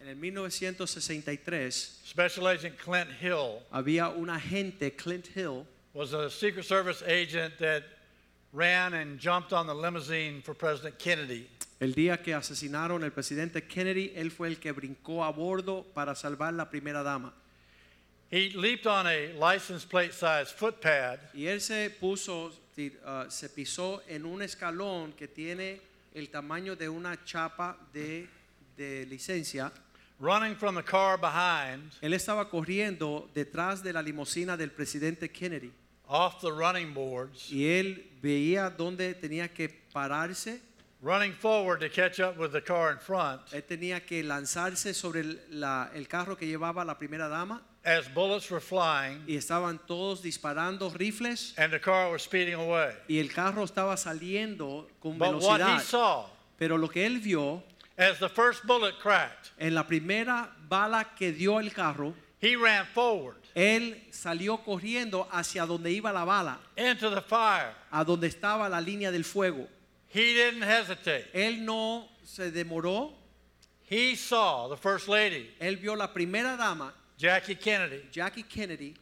En 0.00 0.08
el 0.08 0.16
1963 0.16 2.00
Special 2.06 2.46
Agent 2.46 2.76
Clint 2.78 3.10
Hill 3.20 3.60
había 3.72 4.08
un 4.08 4.30
agente, 4.30 4.94
Clint 4.96 5.26
Hill, 5.34 5.66
was 5.92 6.12
a 6.12 6.30
Secret 6.30 6.64
Service 6.64 7.02
agent 7.02 7.58
that 7.58 7.82
ran 8.52 8.94
and 8.94 9.18
jumped 9.18 9.52
on 9.52 9.66
the 9.66 9.74
limousine 9.74 10.40
for 10.42 10.54
President 10.54 10.98
Kennedy. 10.98 11.48
el 11.80 11.94
día 11.94 12.22
que 12.22 12.34
asesinaron 12.34 13.04
al 13.04 13.12
presidente 13.12 13.66
Kennedy, 13.66 14.12
él 14.16 14.30
fue 14.30 14.48
el 14.48 14.58
que 14.58 14.72
brincó 14.72 15.24
a 15.24 15.30
bordo 15.30 15.84
para 15.94 16.14
salvar 16.14 16.52
la 16.54 16.68
primera 16.68 17.02
dama. 17.02 17.32
He 18.30 18.50
leaped 18.50 18.86
on 18.86 19.06
a 19.06 19.32
license 19.34 19.86
plate 19.86 20.12
sized 20.12 20.54
footpad 20.54 21.18
Y 21.32 21.46
él 21.46 21.60
se 21.60 21.90
puso, 21.90 22.52
ah, 23.04 23.26
se 23.30 23.48
pisó 23.48 24.02
en 24.06 24.26
un 24.26 24.42
escalón 24.42 25.12
que 25.12 25.28
tiene 25.28 25.80
el 26.14 26.28
tamaño 26.28 26.76
de 26.76 26.88
una 26.88 27.24
chapa 27.24 27.76
de, 27.92 28.28
de 28.76 29.06
licencia. 29.06 29.72
Running 30.20 30.54
from 30.56 30.74
the 30.74 30.82
car 30.82 31.16
behind 31.18 31.92
Él 32.02 32.12
estaba 32.14 32.48
corriendo 32.50 33.28
detrás 33.34 33.82
de 33.82 33.92
la 33.92 34.02
limusina 34.02 34.56
del 34.56 34.70
presidente 34.70 35.30
Kennedy. 35.30 35.70
off 36.08 36.40
the 36.40 36.50
running 36.50 36.92
boards, 36.94 37.50
Y 37.52 37.64
él 37.66 38.04
veía 38.22 38.70
dónde 38.70 39.14
tenía 39.14 39.48
que 39.52 39.68
pararse. 39.92 40.60
running 41.02 41.32
forward 41.32 41.78
to 41.80 41.88
catch 41.88 42.18
up 42.18 42.36
with 42.38 42.50
the 42.50 42.60
car 42.62 42.90
in 42.92 42.98
front 42.98 43.40
Él 43.52 43.62
tenía 43.62 44.04
que 44.04 44.22
lanzarse 44.24 44.92
sobre 44.94 45.20
el, 45.20 45.40
la- 45.50 45.90
el 45.94 46.08
carro 46.08 46.36
que 46.36 46.46
llevaba 46.46 46.84
la 46.84 46.96
primera 46.98 47.28
dama. 47.28 47.62
as 47.84 48.08
bullets 48.12 48.50
were 48.50 48.60
flying 48.60 49.22
Y 49.28 49.36
estaban 49.36 49.78
todos 49.86 50.20
disparando 50.22 50.90
rifles. 50.98 51.54
and 51.56 51.72
the 51.72 51.78
car 51.80 52.10
was 52.10 52.22
speeding 52.22 52.54
away. 52.54 52.92
Y 53.08 53.18
el 53.18 53.28
carro 53.32 53.62
estaba 53.64 53.96
saliendo 53.96 54.88
con 55.00 55.16
But 55.18 55.40
what 55.42 55.60
he 55.60 55.78
saw 55.80 56.26
Pero 56.58 56.76
lo 56.76 56.88
que 56.88 57.06
él 57.06 57.20
vio, 57.20 57.62
as 57.98 58.18
the 58.20 58.28
first 58.28 58.64
bullet 58.66 58.98
cracked, 59.00 59.50
en 59.58 59.74
la 59.74 59.82
primera 59.82 60.48
bala 60.68 61.04
que 61.18 61.32
dio 61.32 61.58
el 61.58 61.70
carro, 61.70 62.14
he 62.40 62.54
ran 62.56 62.86
forward 62.94 63.34
él 63.56 63.96
salió 64.12 64.62
corriendo 64.64 65.26
hacia 65.32 65.66
donde 65.66 65.90
iba 65.90 66.12
la 66.12 66.24
bala, 66.24 66.58
into 66.76 67.10
the 67.10 67.20
fire. 67.20 67.74
a 67.92 68.04
donde 68.04 68.28
estaba 68.28 68.68
la 68.70 68.80
línea 68.80 69.10
del 69.10 69.24
fuego. 69.24 69.66
He 70.10 70.32
didn't 70.34 70.62
hesitate. 70.62 71.26
Él 71.34 71.64
no 71.64 72.08
se 72.24 72.50
demoró, 72.52 73.12
He 73.90 74.14
saw 74.14 74.68
the 74.68 74.76
first 74.76 75.08
lady, 75.08 75.50
él 75.60 75.76
vio 75.80 75.94
la 75.96 76.06
primera 76.12 76.56
dama, 76.56 76.92
Jackie 77.16 77.56
Kennedy, 77.56 78.02
Jackie 78.12 78.44
Kennedy, 78.44 78.94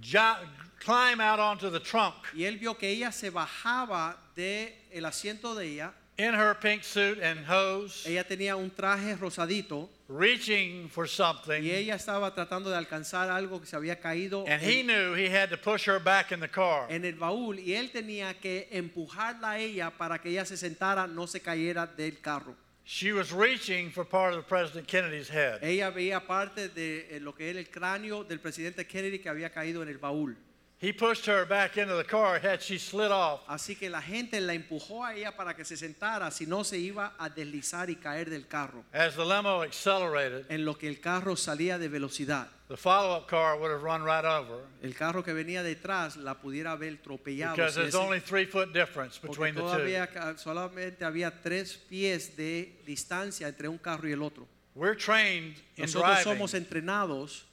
jo- 0.00 0.38
climb 0.80 1.20
out 1.20 1.38
onto 1.38 1.70
the 1.70 1.78
trunk 1.78 2.14
y 2.34 2.42
él 2.44 2.58
vio 2.58 2.74
que 2.74 2.88
ella 2.88 3.12
se 3.12 3.30
bajaba 3.30 4.16
del 4.34 4.72
el 4.90 5.04
asiento 5.04 5.54
de 5.54 5.66
ella. 5.66 5.92
In 6.18 6.34
her 6.34 6.54
pink 6.54 6.84
suit 6.84 7.18
and 7.20 7.44
hose, 7.46 8.06
Ella 8.06 8.24
tenía 8.24 8.56
un 8.56 8.70
traje 8.70 9.16
rosadito 9.16 9.88
reaching 10.08 10.88
for 10.88 11.08
something, 11.08 11.62
y 11.62 11.70
ella 11.70 11.94
estaba 11.94 12.34
tratando 12.34 12.70
de 12.70 12.76
alcanzar 12.76 13.30
algo 13.30 13.60
que 13.60 13.66
se 13.66 13.76
había 13.76 13.98
caído 13.98 14.44
and 14.46 14.62
he 14.62 14.80
en, 14.80 14.86
knew 14.86 15.14
he 15.14 15.28
had 15.28 15.48
to 15.48 15.56
push 15.56 15.86
her 15.86 15.98
back 15.98 16.32
in 16.32 16.40
the 16.40 16.48
car. 16.48 16.86
en 16.90 17.04
el 17.04 17.14
baúl 17.14 17.58
y 17.58 17.72
él 17.74 17.90
tenía 17.90 18.34
que 18.34 18.68
empujarla 18.70 19.52
a 19.52 19.58
ella 19.58 19.90
para 19.90 20.18
que 20.20 20.28
ella 20.28 20.44
se 20.44 20.56
sentara, 20.56 21.06
no 21.06 21.26
se 21.26 21.40
cayera 21.40 21.86
del 21.86 22.20
carro. 22.20 22.54
She 22.84 23.12
was 23.12 23.32
reaching 23.32 23.90
for 23.90 24.04
part 24.04 24.34
of 24.34 24.46
President 24.48 24.88
Kennedy's 24.88 25.30
head. 25.30 25.62
Ella 25.62 25.90
veía 25.90 26.26
parte 26.26 26.68
de 26.68 27.06
eh, 27.10 27.20
lo 27.20 27.32
que 27.32 27.48
era 27.48 27.60
el 27.60 27.70
cráneo 27.70 28.24
del 28.24 28.40
presidente 28.40 28.86
Kennedy 28.86 29.20
que 29.20 29.28
había 29.28 29.50
caído 29.50 29.82
en 29.82 29.88
el 29.88 29.98
baúl. 29.98 30.36
He 30.82 30.92
pushed 30.92 31.26
her 31.26 31.44
back 31.46 31.76
into 31.78 31.94
the 31.94 32.02
car, 32.02 32.40
had 32.40 32.60
she 32.60 32.76
slid 32.76 33.12
off. 33.12 33.42
Así 33.48 33.78
que 33.78 33.88
la 33.88 34.00
gente 34.02 34.40
la 34.40 34.52
empujó 34.52 35.04
a 35.04 35.14
ella 35.14 35.30
para 35.30 35.54
que 35.54 35.64
se 35.64 35.76
sentara, 35.76 36.28
si 36.32 36.44
no 36.44 36.64
se 36.64 36.76
iba 36.76 37.12
a 37.20 37.28
deslizar 37.30 37.88
y 37.88 37.94
caer 37.94 38.28
del 38.28 38.48
carro. 38.48 38.84
As 38.92 39.14
the 39.14 39.24
limo 39.24 39.62
accelerated, 39.62 40.44
En 40.48 40.64
lo 40.64 40.74
que 40.76 40.88
el 40.88 40.98
carro 40.98 41.36
salía 41.36 41.78
de 41.78 41.88
velocidad. 41.88 42.48
the 42.66 42.76
follow-up 42.76 43.28
car 43.28 43.56
would 43.60 43.70
have 43.70 43.84
run 43.84 44.02
right 44.02 44.24
over 44.24 44.64
El 44.82 44.94
carro 44.94 45.22
que 45.22 45.32
venía 45.32 45.62
detrás 45.62 46.16
la 46.16 46.34
pudiera 46.34 46.72
haber 46.72 46.96
tropellado. 47.00 47.54
because 47.54 47.76
there's 47.76 47.94
only 47.94 48.18
three 48.18 48.44
foot 48.44 48.72
difference 48.72 49.18
between 49.18 49.54
the 49.54 49.60
two. 49.60 50.36
solamente 50.36 51.04
había 51.04 51.30
tres 51.30 51.76
pies 51.76 52.36
de 52.36 52.72
distancia 52.84 53.46
entre 53.46 53.68
un 53.68 53.78
carro 53.78 54.08
y 54.08 54.12
el 54.12 54.22
otro. 54.22 54.48
We're 54.74 54.96
trained 54.96 55.58
in 55.76 55.82
Nosotros 55.84 56.24
driving 56.24 56.24
somos 56.24 56.54
entrenados 56.54 57.44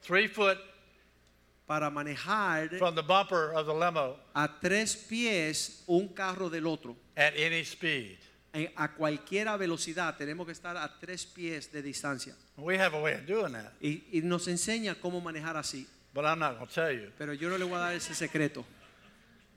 three 0.00 0.26
foot 0.26 0.56
para 1.68 1.90
manejar 1.90 2.70
from 2.78 2.94
the 2.94 3.02
bumper 3.02 3.52
of 3.54 3.66
the 3.66 3.72
limo 3.74 4.16
a 4.34 4.48
tres 4.60 4.96
pies 4.96 5.84
un 5.86 6.08
carro 6.08 6.48
del 6.48 6.66
otro. 6.66 6.96
at 7.16 7.34
any 7.36 7.62
speed. 7.62 8.18
En- 8.54 8.70
a 8.76 8.88
cualquier 8.88 9.46
velocidad 9.58 10.16
tenemos 10.16 10.46
que 10.46 10.52
estar 10.52 10.74
a 10.76 10.88
tres 10.98 11.26
pies 11.26 11.70
de 11.70 11.82
distancia. 11.82 12.34
We 12.56 12.78
have 12.78 12.94
a 12.96 13.00
way 13.00 13.12
of 13.12 13.26
doing 13.26 13.52
that, 13.52 13.72
Y, 13.82 14.02
y 14.10 14.20
nos 14.22 14.48
enseña 14.48 14.94
cómo 14.98 15.20
manejar 15.20 15.56
así. 15.56 15.86
but 16.14 16.24
I'm 16.24 16.38
not 16.38 16.56
going 16.56 16.66
to 16.66 16.74
tell 16.74 16.90
you. 16.90 17.12
Pero 17.18 17.34
yo 17.34 17.50
no 17.50 17.58
le 17.58 17.66
voy 17.66 17.76
a 17.76 17.80
dar 17.80 17.92
ese 17.94 18.14
secreto. 18.14 18.64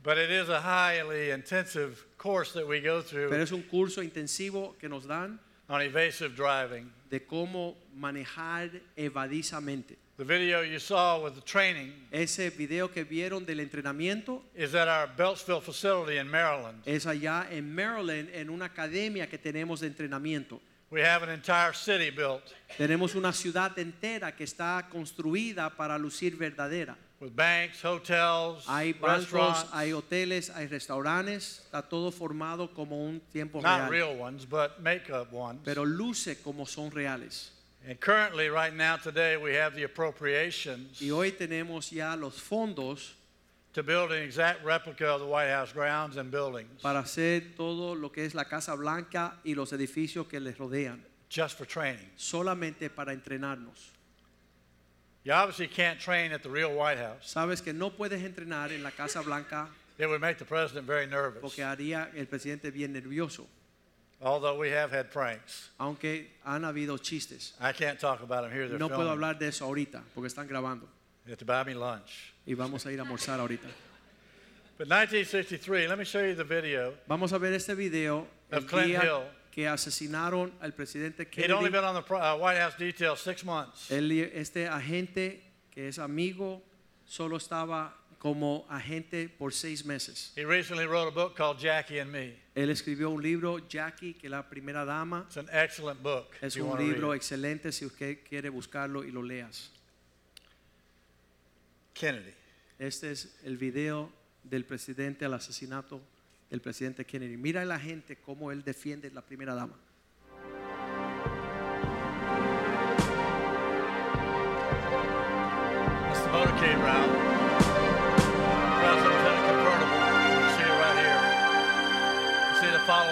But 0.03 0.18
it 0.18 0.30
is 0.32 0.49
a 0.49 0.59
highly 0.59 1.30
intensive 1.32 2.03
course 2.18 2.51
that 2.53 2.68
we 2.68 2.82
go 2.82 3.01
Pero 3.03 3.30
through 3.30 3.41
es 3.41 3.51
un 3.53 3.62
curso 3.64 4.01
intensivo 4.03 4.76
que 4.80 4.89
nos 4.89 5.05
dan 5.07 5.39
on 5.70 5.82
evasive 5.82 6.36
driving. 6.36 6.91
de 7.09 7.22
cómo 7.26 7.78
manejar 7.95 8.70
evadizamente. 8.97 9.97
The 10.22 10.28
video 10.28 10.61
you 10.61 10.78
saw 10.78 11.19
with 11.19 11.34
the 11.34 11.41
training 11.41 11.93
Ese 12.11 12.51
video 12.51 12.89
que 12.89 13.03
vieron 13.03 13.43
del 13.43 13.59
entrenamiento 13.59 14.43
is 14.55 14.76
at 14.76 14.88
our 14.88 15.07
Beltsville 15.07 15.61
facility 15.63 16.19
in 16.19 16.30
Maryland. 16.30 16.84
es 16.86 17.07
allá 17.07 17.47
en 17.49 17.74
Maryland 17.74 18.30
en 18.32 18.51
una 18.51 18.65
academia 18.65 19.28
que 19.28 19.39
tenemos 19.39 19.80
de 19.80 19.88
entrenamiento. 19.88 20.59
We 20.91 21.01
have 21.01 21.24
an 21.24 21.30
entire 21.30 21.74
city 21.74 22.11
built 22.11 22.43
Tenemos 22.78 23.15
una 23.15 23.34
ciudad 23.34 23.76
entera 23.80 24.36
que 24.36 24.43
está 24.43 24.88
construida 24.91 25.76
para 25.76 25.97
lucir 25.97 26.38
verdadera. 26.38 26.95
with 27.19 27.36
banks, 27.36 27.84
hotels, 27.84 28.65
Hay 28.67 28.93
bancos, 28.93 29.32
restaurants, 29.32 29.65
hay 29.74 29.91
hoteles, 29.91 30.51
hay 30.51 30.67
restaurantes, 30.67 31.63
está 31.65 31.82
todo 31.82 32.11
formado 32.11 32.72
como 32.76 33.03
un 33.03 33.22
tiempo 33.32 33.59
not 33.59 33.89
real, 33.89 34.11
real 34.11 34.19
ones, 34.22 34.47
but 34.47 34.80
makeup 34.82 35.34
ones. 35.34 35.61
pero 35.65 35.84
luce 35.84 36.39
como 36.43 36.67
son 36.67 36.91
reales. 36.91 37.53
And 37.88 37.99
currently, 37.99 38.49
right 38.49 38.73
now, 38.73 38.97
today, 38.97 39.38
we 39.38 39.55
have 39.55 39.75
the 39.75 39.84
appropriations 39.84 41.01
Y 41.01 41.09
hoy 41.09 41.32
tenemos 41.32 41.91
ya 41.91 42.15
los 42.15 42.39
fondos 42.39 43.13
to 43.73 43.82
build 43.82 44.11
an 44.11 44.21
exact 44.21 44.63
replica 44.63 45.07
of 45.07 45.21
the 45.21 45.25
White 45.25 45.49
House 45.49 45.71
grounds 45.73 46.17
and 46.17 46.29
buildings 46.29 46.82
para 46.82 46.99
hacer 46.99 47.55
todo 47.57 47.95
lo 47.95 48.09
que 48.09 48.23
es 48.23 48.36
la 48.36 48.43
Casa 48.43 48.75
Blanca 48.75 49.34
y 49.43 49.55
los 49.55 49.71
edificios 49.71 50.27
que 50.29 50.39
les 50.39 50.57
rodean, 50.57 51.01
just 51.29 51.57
for 51.57 51.65
training. 51.65 52.07
solamente 52.17 52.89
para 52.93 53.15
entrenarnos. 53.15 53.89
You 55.23 55.34
obviously 55.34 55.67
can't 55.67 55.99
train 55.99 56.32
at 56.32 56.43
the 56.43 56.49
real 56.49 56.73
White 56.73 56.97
House. 56.97 57.34
Sabes 57.34 57.63
que 57.63 57.73
no 57.73 57.89
puedes 57.91 58.21
entrenar 58.21 58.71
en 58.71 58.84
la 58.84 58.91
Casa 58.91 59.21
Blanca 59.21 59.67
It 59.97 60.07
would 60.07 60.21
make 60.21 60.39
the 60.39 60.45
president 60.45 60.88
very 60.88 61.05
nervous, 61.05 61.41
porque 61.41 61.63
haría 61.63 62.09
el 62.15 62.25
presidente 62.25 62.71
bien 62.71 62.93
nervioso, 62.93 63.45
although 64.22 64.57
we 64.57 64.69
have 64.69 64.91
had 64.91 65.09
pranks. 65.11 65.69
aunque 65.80 66.28
han 66.45 66.63
habido 66.63 66.97
chistes. 66.97 67.53
I 67.59 67.74
can't 67.74 67.99
talk 67.99 68.22
about 68.22 68.43
them 68.43 68.51
here. 68.51 68.67
They're 68.67 68.80
No 68.80 68.89
puedo 68.89 69.09
hablar 69.09 69.38
de 69.39 69.47
eso 69.47 69.65
ahorita 69.65 70.03
porque 70.13 70.28
están 70.28 70.47
grabando 70.47 70.88
You 71.26 71.32
have 71.32 71.39
to 71.39 71.45
buy 71.45 71.63
me 71.63 71.74
lunch. 71.74 72.34
y 72.45 72.53
vamos 72.55 72.86
a 72.86 72.91
ir 72.91 72.99
a 72.99 73.03
almorzar 73.03 73.39
ahorita. 73.39 73.67
But 74.78 74.88
1963, 74.88 75.88
let 75.88 75.97
me 75.99 76.05
show 76.05 76.24
you 76.24 76.34
the 76.34 76.43
video. 76.43 76.95
Vamos 77.07 77.34
a 77.34 77.38
ver 77.38 77.53
este 77.53 77.76
video 77.76 78.26
Of 78.51 78.65
Clint 78.65 78.88
día 78.88 79.03
Hill. 79.03 79.24
que 79.51 79.67
asesinaron 79.67 80.51
al 80.59 80.72
presidente 80.72 81.28
He'd 81.36 81.51
only 81.51 81.69
been 81.69 81.84
on 81.84 81.93
the 81.93 82.13
uh, 82.15 82.36
White 82.38 82.57
House 82.57 82.76
detail 82.78 83.15
six 83.15 83.43
months. 83.43 83.91
Este 83.91 84.67
agente 84.67 85.43
que 85.69 85.88
es 85.88 85.99
amigo 85.99 86.63
solo 87.05 87.38
estaba 87.38 87.93
como 88.22 88.67
agente 88.69 89.28
por 89.30 89.51
seis 89.51 89.84
meses. 89.84 90.32
He 90.36 90.45
recently 90.45 90.86
wrote 90.86 91.07
a 91.07 91.11
book 91.11 91.36
called 91.36 91.57
Jackie 91.57 91.97
and 91.97 92.11
Me. 92.11 92.36
Él 92.55 92.69
escribió 92.69 93.09
un 93.09 93.19
libro, 93.19 93.57
Jackie, 93.67 94.13
que 94.13 94.30
la 94.30 94.43
primera 94.43 94.86
dama. 94.86 95.26
It's 95.26 95.38
an 95.38 95.49
excellent 95.51 96.03
book. 96.03 96.28
Es 96.39 96.55
un 96.55 96.78
libro 96.78 97.15
excelente 97.15 97.72
si 97.72 97.84
usted 97.84 98.19
quiere 98.24 98.49
buscarlo 98.49 99.03
y 99.03 99.09
lo 99.09 99.24
leas. 99.24 99.72
Kennedy. 101.95 102.32
Este 102.78 103.09
es 103.09 103.39
el 103.43 103.57
video 103.57 104.11
del 104.43 104.65
presidente 104.65 105.26
al 105.26 105.34
asesinato 105.34 105.99
del 106.51 106.61
presidente 106.61 107.05
Kennedy. 107.05 107.38
Mira 107.38 107.63
a 107.63 107.65
la 107.65 107.80
gente 107.80 108.17
cómo 108.17 108.51
él 108.51 108.63
defiende 108.63 109.09
la 109.09 109.24
primera 109.24 109.55
dama. 109.55 109.80
That's 116.07 116.22
the 116.22 116.32
motorcade 116.32 116.78
route. 116.78 117.20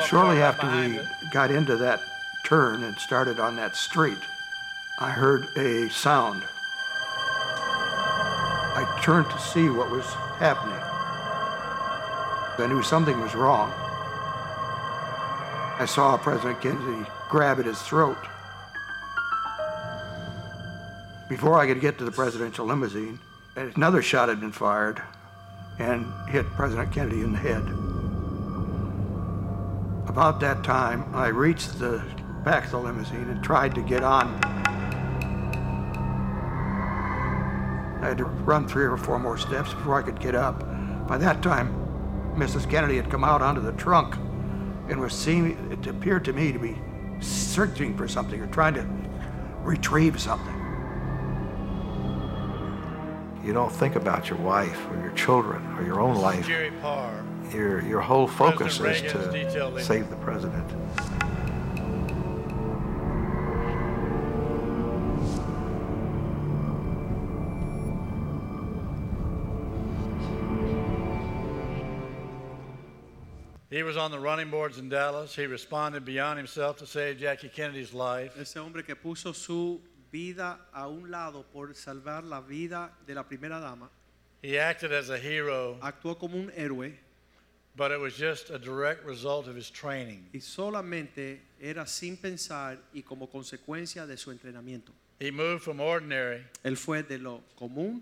Shortly 0.07 0.41
after 0.41 0.67
we 0.67 0.99
got 1.31 1.51
into 1.51 1.77
that 1.77 1.99
turn 2.43 2.83
and 2.83 2.97
started 2.97 3.39
on 3.39 3.55
that 3.57 3.75
street, 3.75 4.17
I 4.99 5.11
heard 5.11 5.47
a 5.57 5.89
sound. 5.89 6.43
I 8.75 8.99
turned 9.01 9.29
to 9.29 9.39
see 9.39 9.69
what 9.69 9.91
was 9.91 10.05
happening. 10.39 10.79
I 12.57 12.67
knew 12.67 12.83
something 12.83 13.19
was 13.21 13.35
wrong. 13.35 13.71
I 15.79 15.85
saw 15.87 16.17
President 16.17 16.59
Kennedy 16.59 17.09
grab 17.29 17.59
at 17.59 17.65
his 17.65 17.81
throat. 17.81 18.17
Before 21.29 21.57
I 21.57 21.67
could 21.67 21.79
get 21.79 21.97
to 21.99 22.03
the 22.03 22.11
presidential 22.11 22.65
limousine, 22.65 23.19
another 23.55 24.01
shot 24.01 24.27
had 24.27 24.41
been 24.41 24.51
fired 24.51 25.01
and 25.77 26.05
hit 26.27 26.45
President 26.57 26.91
Kennedy 26.91 27.21
in 27.21 27.31
the 27.31 27.37
head. 27.37 27.88
About 30.09 30.39
that 30.39 30.63
time, 30.63 31.05
I 31.13 31.27
reached 31.27 31.77
the 31.77 32.03
back 32.43 32.65
of 32.65 32.71
the 32.71 32.79
limousine 32.79 33.29
and 33.29 33.43
tried 33.43 33.75
to 33.75 33.81
get 33.81 34.03
on. 34.03 34.43
I 38.01 38.07
had 38.07 38.17
to 38.17 38.25
run 38.25 38.67
three 38.67 38.85
or 38.85 38.97
four 38.97 39.19
more 39.19 39.37
steps 39.37 39.71
before 39.71 39.99
I 39.99 40.01
could 40.01 40.19
get 40.19 40.33
up. 40.33 40.61
By 41.07 41.19
that 41.19 41.43
time, 41.43 41.75
Mrs. 42.35 42.67
Kennedy 42.67 42.95
had 42.95 43.11
come 43.11 43.23
out 43.23 43.43
onto 43.43 43.61
the 43.61 43.73
trunk 43.73 44.15
and 44.89 44.99
was 44.99 45.13
seeing, 45.13 45.51
it 45.71 45.85
appeared 45.85 46.25
to 46.25 46.33
me 46.33 46.51
to 46.53 46.57
be 46.57 46.75
searching 47.19 47.95
for 47.95 48.07
something 48.07 48.41
or 48.41 48.47
trying 48.47 48.73
to 48.73 48.89
retrieve 49.61 50.19
something. 50.19 50.55
You 53.45 53.53
don't 53.53 53.71
think 53.71 53.95
about 53.95 54.27
your 54.27 54.39
wife 54.39 54.79
or 54.89 54.99
your 55.01 55.11
children 55.11 55.63
or 55.77 55.85
your 55.85 55.99
own 55.99 56.15
life. 56.15 56.47
Jerry 56.47 56.71
Parr. 56.81 57.28
Your, 57.53 57.81
your 57.81 58.01
whole 58.01 58.27
focus 58.27 58.73
is 58.73 58.79
President 58.79 59.15
Reagan's 59.15 59.53
detail 59.53 59.71
to 59.71 59.83
save 59.83 60.09
the 60.09 60.15
president. 60.17 60.63
He 73.71 73.83
was 73.83 73.97
on 73.97 74.11
the 74.11 74.19
running 74.19 74.51
boards 74.51 74.77
in 74.77 74.89
Dallas. 74.89 75.35
He 75.35 75.45
responded 75.45 76.05
beyond 76.05 76.37
himself 76.37 76.77
to 76.77 76.85
save 76.85 77.17
Jackie 77.17 77.49
Kennedy's 77.49 77.93
life. 77.93 78.33
Ese 78.39 78.57
hombre 78.57 78.83
que 78.83 78.95
puso 78.95 79.33
su 79.33 79.79
vida 80.11 80.59
a 80.73 80.87
un 80.87 81.09
lado 81.09 81.45
por 81.51 81.69
salvar 81.73 82.23
la 82.23 82.41
vida 82.41 82.91
de 83.07 83.15
la 83.15 83.23
primera 83.23 83.59
dama, 83.59 83.89
He 84.41 84.57
acted 84.57 84.93
as 84.93 85.09
a 85.09 85.17
hero, 85.17 85.77
actuó 85.81 86.17
como 86.17 86.37
un 86.37 86.51
héroe 86.55 86.93
but 87.79 87.91
it 87.91 87.99
was 87.99 88.13
just 88.13 88.49
a 88.49 88.59
direct 88.59 89.05
result 89.05 89.47
of 89.47 89.55
his 89.55 89.69
training. 89.71 90.25
y 90.33 90.39
solamente 90.41 91.39
era 91.61 91.87
sin 91.87 92.17
pensar 92.17 92.77
y 92.93 93.01
como 93.01 93.27
consecuencia 93.27 94.05
de 94.05 94.17
su 94.17 94.31
entrenamiento. 94.31 94.91
He 95.17 95.31
moved 95.31 95.63
from 95.63 95.79
ordinary 95.79 96.43
Él 96.65 96.77
fue 96.77 97.03
de 97.03 97.17
lo 97.17 97.41
común 97.57 98.01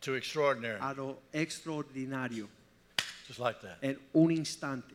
to 0.00 0.14
extraordinary, 0.14 0.78
a 0.80 0.94
lo 0.94 1.18
extraordinario 1.34 2.46
just 3.26 3.40
like 3.40 3.60
that. 3.62 3.78
en 3.82 3.98
un 4.14 4.30
instante. 4.30 4.94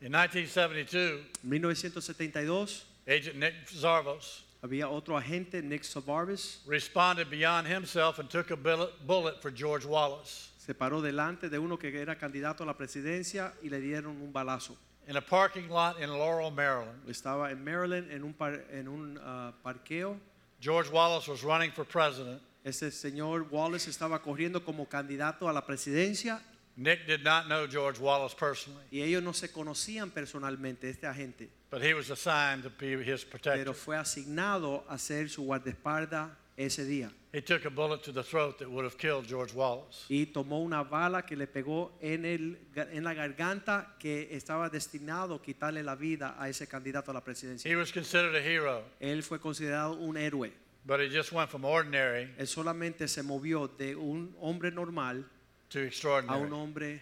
In 0.00 0.12
1972, 0.12 1.20
1972 1.42 2.84
Agent 3.08 3.36
Nick 3.36 3.54
Zarvos 3.66 4.42
había 4.62 4.88
otro 4.88 5.20
agente, 5.20 5.60
Nick 5.64 5.82
Savarvis, 5.82 6.58
responded 6.64 7.28
beyond 7.28 7.66
himself 7.66 8.20
and 8.20 8.30
took 8.30 8.52
a 8.52 8.56
bullet, 8.56 8.90
bullet 9.04 9.42
for 9.42 9.50
George 9.50 9.84
Wallace. 9.84 10.47
Se 10.68 10.74
paró 10.74 11.00
delante 11.00 11.48
de 11.48 11.58
uno 11.58 11.78
que 11.78 11.98
era 11.98 12.18
candidato 12.18 12.62
a 12.62 12.66
la 12.66 12.76
presidencia 12.76 13.54
y 13.62 13.70
le 13.70 13.80
dieron 13.80 14.20
un 14.20 14.30
balazo. 14.30 14.76
In 15.06 15.16
a 15.16 15.22
parking 15.22 15.66
lot 15.70 15.98
in 15.98 16.10
Laurel, 16.10 16.50
Maryland, 16.50 17.08
Estaba 17.08 17.50
en 17.50 17.64
Maryland 17.64 18.10
en 18.10 18.22
un, 18.22 18.34
par- 18.34 18.66
en 18.70 18.86
un 18.86 19.18
ah, 19.22 19.54
parqueo. 19.62 20.20
George 20.60 20.90
Wallace 20.90 21.26
was 21.26 21.42
running 21.42 21.72
for 21.72 21.86
president. 21.86 22.42
Señor 22.70 23.46
Wallace 23.50 23.88
estaba 23.88 24.20
corriendo 24.20 24.62
como 24.62 24.84
candidato 24.84 25.48
a 25.48 25.54
la 25.54 25.64
presidencia 25.64 26.38
Nick 26.76 27.06
did 27.06 27.24
not 27.24 27.46
know 27.46 27.66
George 27.66 27.98
Wallace 27.98 28.34
personally, 28.34 28.84
y 28.90 29.00
ellos 29.00 29.22
no 29.22 29.32
se 29.32 29.48
conocían 29.48 30.10
personalmente, 30.10 30.90
este 30.90 31.06
agente, 31.06 31.48
but 31.70 31.82
he 31.82 31.94
was 31.94 32.10
assigned 32.10 32.62
to 32.62 32.70
be 32.78 32.92
his 33.02 33.24
protector. 33.24 33.56
pero 33.56 33.72
fue 33.72 33.96
asignado 33.96 34.84
a 34.86 34.98
ser 34.98 35.30
su 35.30 35.44
guardaespaldas 35.44 36.30
ese 36.58 36.84
día. 36.86 37.10
He 37.32 37.40
took 37.40 37.64
a 37.66 37.70
bullet 37.70 38.02
to 38.02 38.12
the 38.12 38.22
throat 38.22 38.58
that 38.58 38.68
would 38.68 38.84
have 38.84 38.96
killed 38.98 39.26
George 39.26 39.54
Wallace. 39.54 40.04
y 40.08 40.26
tomó 40.26 40.60
una 40.62 40.82
bala 40.82 41.22
que 41.24 41.36
le 41.36 41.46
pegó 41.46 41.92
en, 42.00 42.24
el, 42.24 42.58
en 42.74 43.04
la 43.04 43.14
garganta 43.14 43.94
que 43.98 44.28
estaba 44.32 44.68
destinado 44.68 45.34
a 45.36 45.42
quitarle 45.42 45.82
la 45.82 45.94
vida 45.94 46.34
a 46.38 46.48
ese 46.48 46.66
candidato 46.66 47.10
a 47.10 47.14
la 47.14 47.22
presidencia. 47.22 47.70
He 47.70 47.76
was 47.76 47.92
considered 47.92 48.34
a 48.34 48.40
hero, 48.42 48.82
Él 49.00 49.22
fue 49.22 49.38
considerado 49.38 49.92
un 50.00 50.16
héroe. 50.16 50.52
but 50.84 51.00
he 51.00 51.08
just 51.08 51.32
went 51.32 51.50
from 51.50 51.64
ordinary 51.64 52.30
Él 52.38 52.46
solamente 52.46 53.06
se 53.08 53.22
movió 53.22 53.68
de 53.68 53.94
un 53.94 54.34
hombre 54.40 54.70
normal 54.70 55.24
to 55.68 55.78
a 55.78 55.82
un 55.82 55.86
extraordinary 55.88 56.50
hombre 56.50 57.00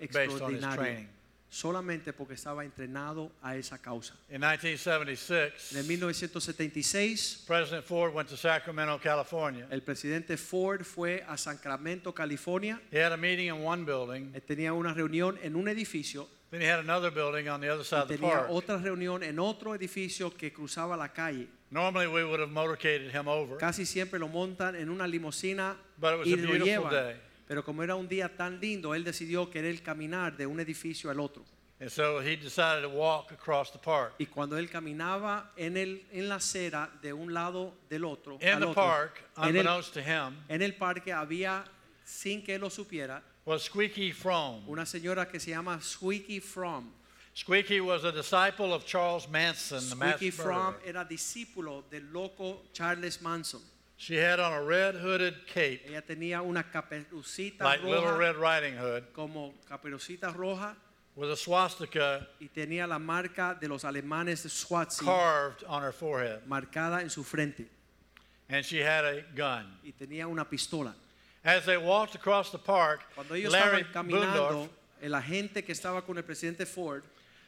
based 0.00 0.16
on 0.42 0.50
his 0.54 0.60
extraordinario. 0.62 0.76
training. 0.76 1.08
Solamente 1.52 2.14
porque 2.14 2.32
estaba 2.32 2.64
entrenado 2.64 3.30
a 3.42 3.56
esa 3.56 3.76
causa. 3.76 4.14
In 4.30 4.40
1976, 4.40 5.72
En 5.72 5.78
el 5.80 5.84
1976, 5.84 7.44
President 7.46 7.84
Ford 7.84 8.14
went 8.14 8.26
to 8.30 8.38
Sacramento, 8.38 8.98
California. 8.98 9.66
el 9.70 9.82
presidente 9.82 10.38
Ford 10.38 10.82
fue 10.82 11.22
a 11.28 11.36
Sacramento, 11.36 12.14
California. 12.14 12.80
He 12.90 12.96
had 12.98 13.12
a 13.12 13.18
meeting 13.18 13.48
in 13.48 13.62
one 13.62 13.84
building, 13.84 14.32
eh, 14.34 14.40
tenía 14.40 14.72
una 14.72 14.94
reunión 14.94 15.38
en 15.42 15.54
un 15.54 15.68
edificio 15.68 16.26
then 16.50 16.62
he 16.62 16.66
had 16.66 16.80
another 16.80 17.10
building 17.10 17.48
on 17.48 17.60
the 17.60 17.68
other 17.68 17.84
side 17.84 18.02
of 18.04 18.08
the 18.08 18.16
tenía 18.16 18.30
park. 18.30 18.46
otra 18.50 18.78
reunión 18.78 19.22
en 19.22 19.38
otro 19.38 19.74
edificio 19.74 20.30
que 20.34 20.52
cruzaba 20.54 20.96
la 20.96 21.08
calle. 21.12 21.48
Normally, 21.70 22.06
we 22.06 22.24
would 22.24 22.40
have 22.40 22.50
motorcaded 22.50 23.10
him 23.14 23.28
over, 23.28 23.58
Casi 23.58 23.84
siempre 23.84 24.18
lo 24.18 24.28
montan 24.28 24.74
en 24.74 24.88
una 24.88 25.06
limusina 25.06 25.76
but 25.98 26.14
it 26.14 26.18
was 26.18 26.28
y 26.28 26.32
a 26.32 26.36
lo 26.36 26.42
beautiful 26.48 26.66
llevan. 26.66 26.90
day. 26.92 27.16
Pero 27.52 27.62
como 27.62 27.82
era 27.82 27.94
un 27.94 28.08
día 28.08 28.34
tan 28.34 28.58
lindo, 28.58 28.94
él 28.94 29.04
decidió 29.04 29.50
querer 29.50 29.82
caminar 29.82 30.34
de 30.34 30.46
un 30.46 30.58
edificio 30.58 31.10
al 31.10 31.20
otro. 31.20 31.44
And 31.80 31.90
so 31.90 32.18
he 32.18 32.34
decided 32.34 32.80
to 32.80 32.88
walk 32.88 33.30
across 33.30 33.70
the 33.70 33.78
park. 33.78 34.14
Y 34.18 34.24
cuando 34.24 34.56
él 34.56 34.70
caminaba 34.70 35.52
en, 35.54 35.76
el, 35.76 36.02
en 36.12 36.30
la 36.30 36.36
acera 36.36 36.88
de 37.02 37.12
un 37.12 37.34
lado 37.34 37.74
del 37.90 38.06
otro, 38.06 38.38
In 38.40 38.48
al 38.48 38.60
the 38.60 38.66
otro, 38.68 38.82
park, 38.82 39.22
en, 39.36 39.42
el, 39.42 39.48
unbeknownst 39.50 39.92
to 39.92 40.00
him, 40.00 40.38
en 40.48 40.62
el 40.62 40.72
parque 40.76 41.12
había, 41.12 41.62
sin 42.06 42.42
que 42.42 42.54
él 42.54 42.62
lo 42.62 42.70
supiera, 42.70 43.22
was 43.44 43.64
Squeaky 43.64 44.14
una 44.66 44.86
señora 44.86 45.28
que 45.28 45.38
se 45.38 45.50
llama 45.50 45.78
Squeaky 45.78 46.40
From. 46.40 46.90
Squeaky 47.36 47.82
was 47.82 48.04
a 48.04 48.12
disciple 48.12 48.72
of 48.72 48.86
Charles 48.86 49.28
Manson, 49.28 49.86
the 49.90 49.94
mass 49.96 50.16
Squeaky 50.16 50.30
Fromm 50.30 50.72
murderer. 50.76 50.88
era 50.88 51.04
discípulo 51.04 51.84
del 51.90 52.10
loco 52.10 52.62
Charles 52.72 53.20
Manson. 53.20 53.60
She 53.96 54.16
had 54.16 54.40
on 54.40 54.52
a 54.52 54.62
red 54.62 54.96
hooded 54.96 55.46
cape, 55.46 55.82
Ella 55.88 56.02
tenía 56.02 56.42
una 56.42 56.64
caperucita 56.64 57.60
like 57.62 57.84
Little 57.84 58.16
Red 58.16 58.36
Riding 58.36 58.74
Hood, 58.76 59.04
como 59.14 59.54
caperucita 59.68 60.34
roja, 60.34 60.74
with 61.14 61.30
a 61.30 61.36
swastika 61.36 62.26
y 62.40 62.48
tenía 62.48 62.88
la 62.88 62.98
marca 62.98 63.56
de 63.60 63.68
los 63.68 63.84
alemanes 63.84 64.42
de 64.42 64.48
Swazi 64.48 65.04
carved 65.04 65.62
on 65.68 65.82
her 65.82 65.92
forehead. 65.92 66.40
marcada 66.48 67.00
en 67.02 67.10
su 67.10 67.22
frente 67.22 67.66
And 68.48 68.64
she 68.64 68.78
had 68.80 69.04
a 69.04 69.22
gun. 69.36 69.66
y 69.84 69.92
tenía 69.92 70.26
una 70.26 70.44
pistola. 70.44 70.94
As 71.44 71.64
they 71.64 71.76
walked 71.76 72.14
across 72.14 72.50
the 72.50 72.58
park, 72.58 73.02
Cuando 73.14 73.34
ellos 73.34 73.52
Larry 73.52 73.82
estaban 73.82 73.92
caminando, 73.92 74.48
Buendorf, 74.48 74.70
el 75.02 75.12
agente 75.14 75.64
que 75.64 75.72
estaba 75.74 76.02
con 76.04 76.16
el 76.16 76.24
presidente 76.24 76.66
Ford, 76.66 77.02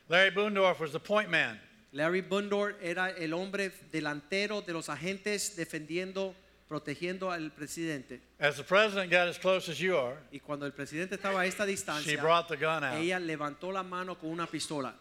Larry 0.08 0.30
Buendorf 0.30 0.78
was 0.80 0.92
the 0.92 1.00
point 1.00 1.30
man. 1.30 1.58
Larry 1.94 2.22
Bundor 2.22 2.76
era 2.82 3.10
el 3.10 3.32
hombre 3.32 3.70
delantero 3.92 4.60
de 4.62 4.72
los 4.72 4.88
agentes 4.88 5.54
defendiendo, 5.54 6.34
protegiendo 6.68 7.30
al 7.30 7.52
presidente. 7.52 8.20
As 8.40 8.56
the 8.56 8.64
president 8.64 9.12
got 9.12 9.28
as 9.28 9.38
close 9.38 9.70
as 9.70 9.78
you 9.78 9.96
are, 9.96 10.16
Y 10.32 10.40
cuando 10.40 10.66
el 10.66 10.72
presidente 10.72 11.14
estaba 11.14 11.42
a 11.42 11.46
esta 11.46 11.64
she 11.64 11.70
distancia, 11.70 12.20
brought 12.20 12.48
the 12.48 12.56
gun 12.56 12.82
out. 12.82 12.96
ella 13.00 13.20
levantó 13.20 13.70
la 13.72 13.84
mano 13.84 14.16
con 14.18 14.30
una 14.30 14.46
pistola. 14.48 14.92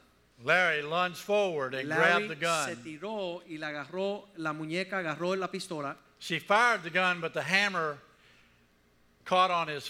Larry 0.43 0.83
lunged 0.83 1.17
forward 1.17 1.73
and 1.73 1.89
Larry 1.89 2.27
grabbed 2.27 2.39
the 2.39 2.45
se 2.65 2.75
gun. 2.75 2.83
tiró 2.83 3.43
y 3.47 3.57
la 3.57 3.69
agarró, 3.69 4.27
la 4.37 4.53
muñeca 4.53 4.99
agarró 4.99 5.35
la 5.35 5.49
pistola. 5.49 5.97
She 6.19 6.39
fired 6.39 6.83
the 6.83 6.91
gun, 6.91 7.19
but 7.21 7.33
the 7.33 7.41
hammer 7.41 7.97
caught 9.25 9.49
on 9.49 9.67
his 9.67 9.89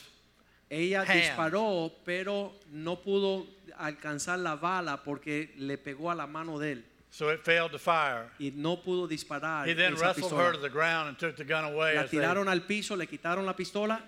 Ella 0.69 1.03
hand. 1.03 1.19
disparó, 1.19 1.91
pero 2.05 2.53
no 2.71 2.95
pudo 3.01 3.45
alcanzar 3.77 4.39
la 4.39 4.55
bala 4.55 5.03
porque 5.03 5.53
le 5.57 5.77
pegó 5.77 6.09
a 6.09 6.15
la 6.15 6.27
mano 6.27 6.57
de 6.59 6.71
él 6.71 6.85
so 7.14 7.30
it 7.30 7.45
failed 7.45 7.72
to 7.72 7.78
fire. 7.78 8.26
y 8.39 8.51
no 8.55 8.78
pudo 8.78 9.07
disparar. 9.07 9.68
He 9.68 9.74
then 9.74 9.93
esa 9.93 10.01
wrestled 10.01 10.32
her 10.34 10.53
to 10.53 10.57
the 10.57 10.70
ground 10.70 11.09
and 11.09 11.18
took 11.20 11.38
the 11.38 11.43
gun 11.43 11.64
away 11.64 11.95
La 11.95 12.01
as 12.01 12.09
they, 12.09 12.18
tiraron 12.18 12.47
al 12.49 12.61
piso, 12.61 12.95
le 12.95 13.05
quitaron 13.05 13.45
la 13.45 13.53
pistola 13.53 14.01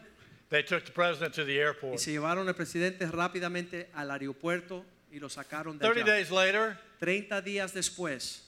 they 0.49 0.63
took 0.63 0.83
the 0.85 0.91
president 0.91 1.31
to 1.35 1.43
the 1.43 1.53
y 1.53 1.59
airport. 1.59 1.99
se 1.99 2.11
llevaron 2.11 2.47
al 2.47 2.55
presidente 2.55 3.05
rápidamente 3.11 3.89
al 3.93 4.09
aeropuerto 4.09 4.83
y 5.11 5.19
lo 5.19 5.29
sacaron 5.29 5.77
de 5.77 5.85
30 5.85 6.01
allá. 6.01 6.05
days 6.05 6.31
later, 6.31 6.77
30 6.99 7.41
días 7.43 7.73
después, 7.73 8.41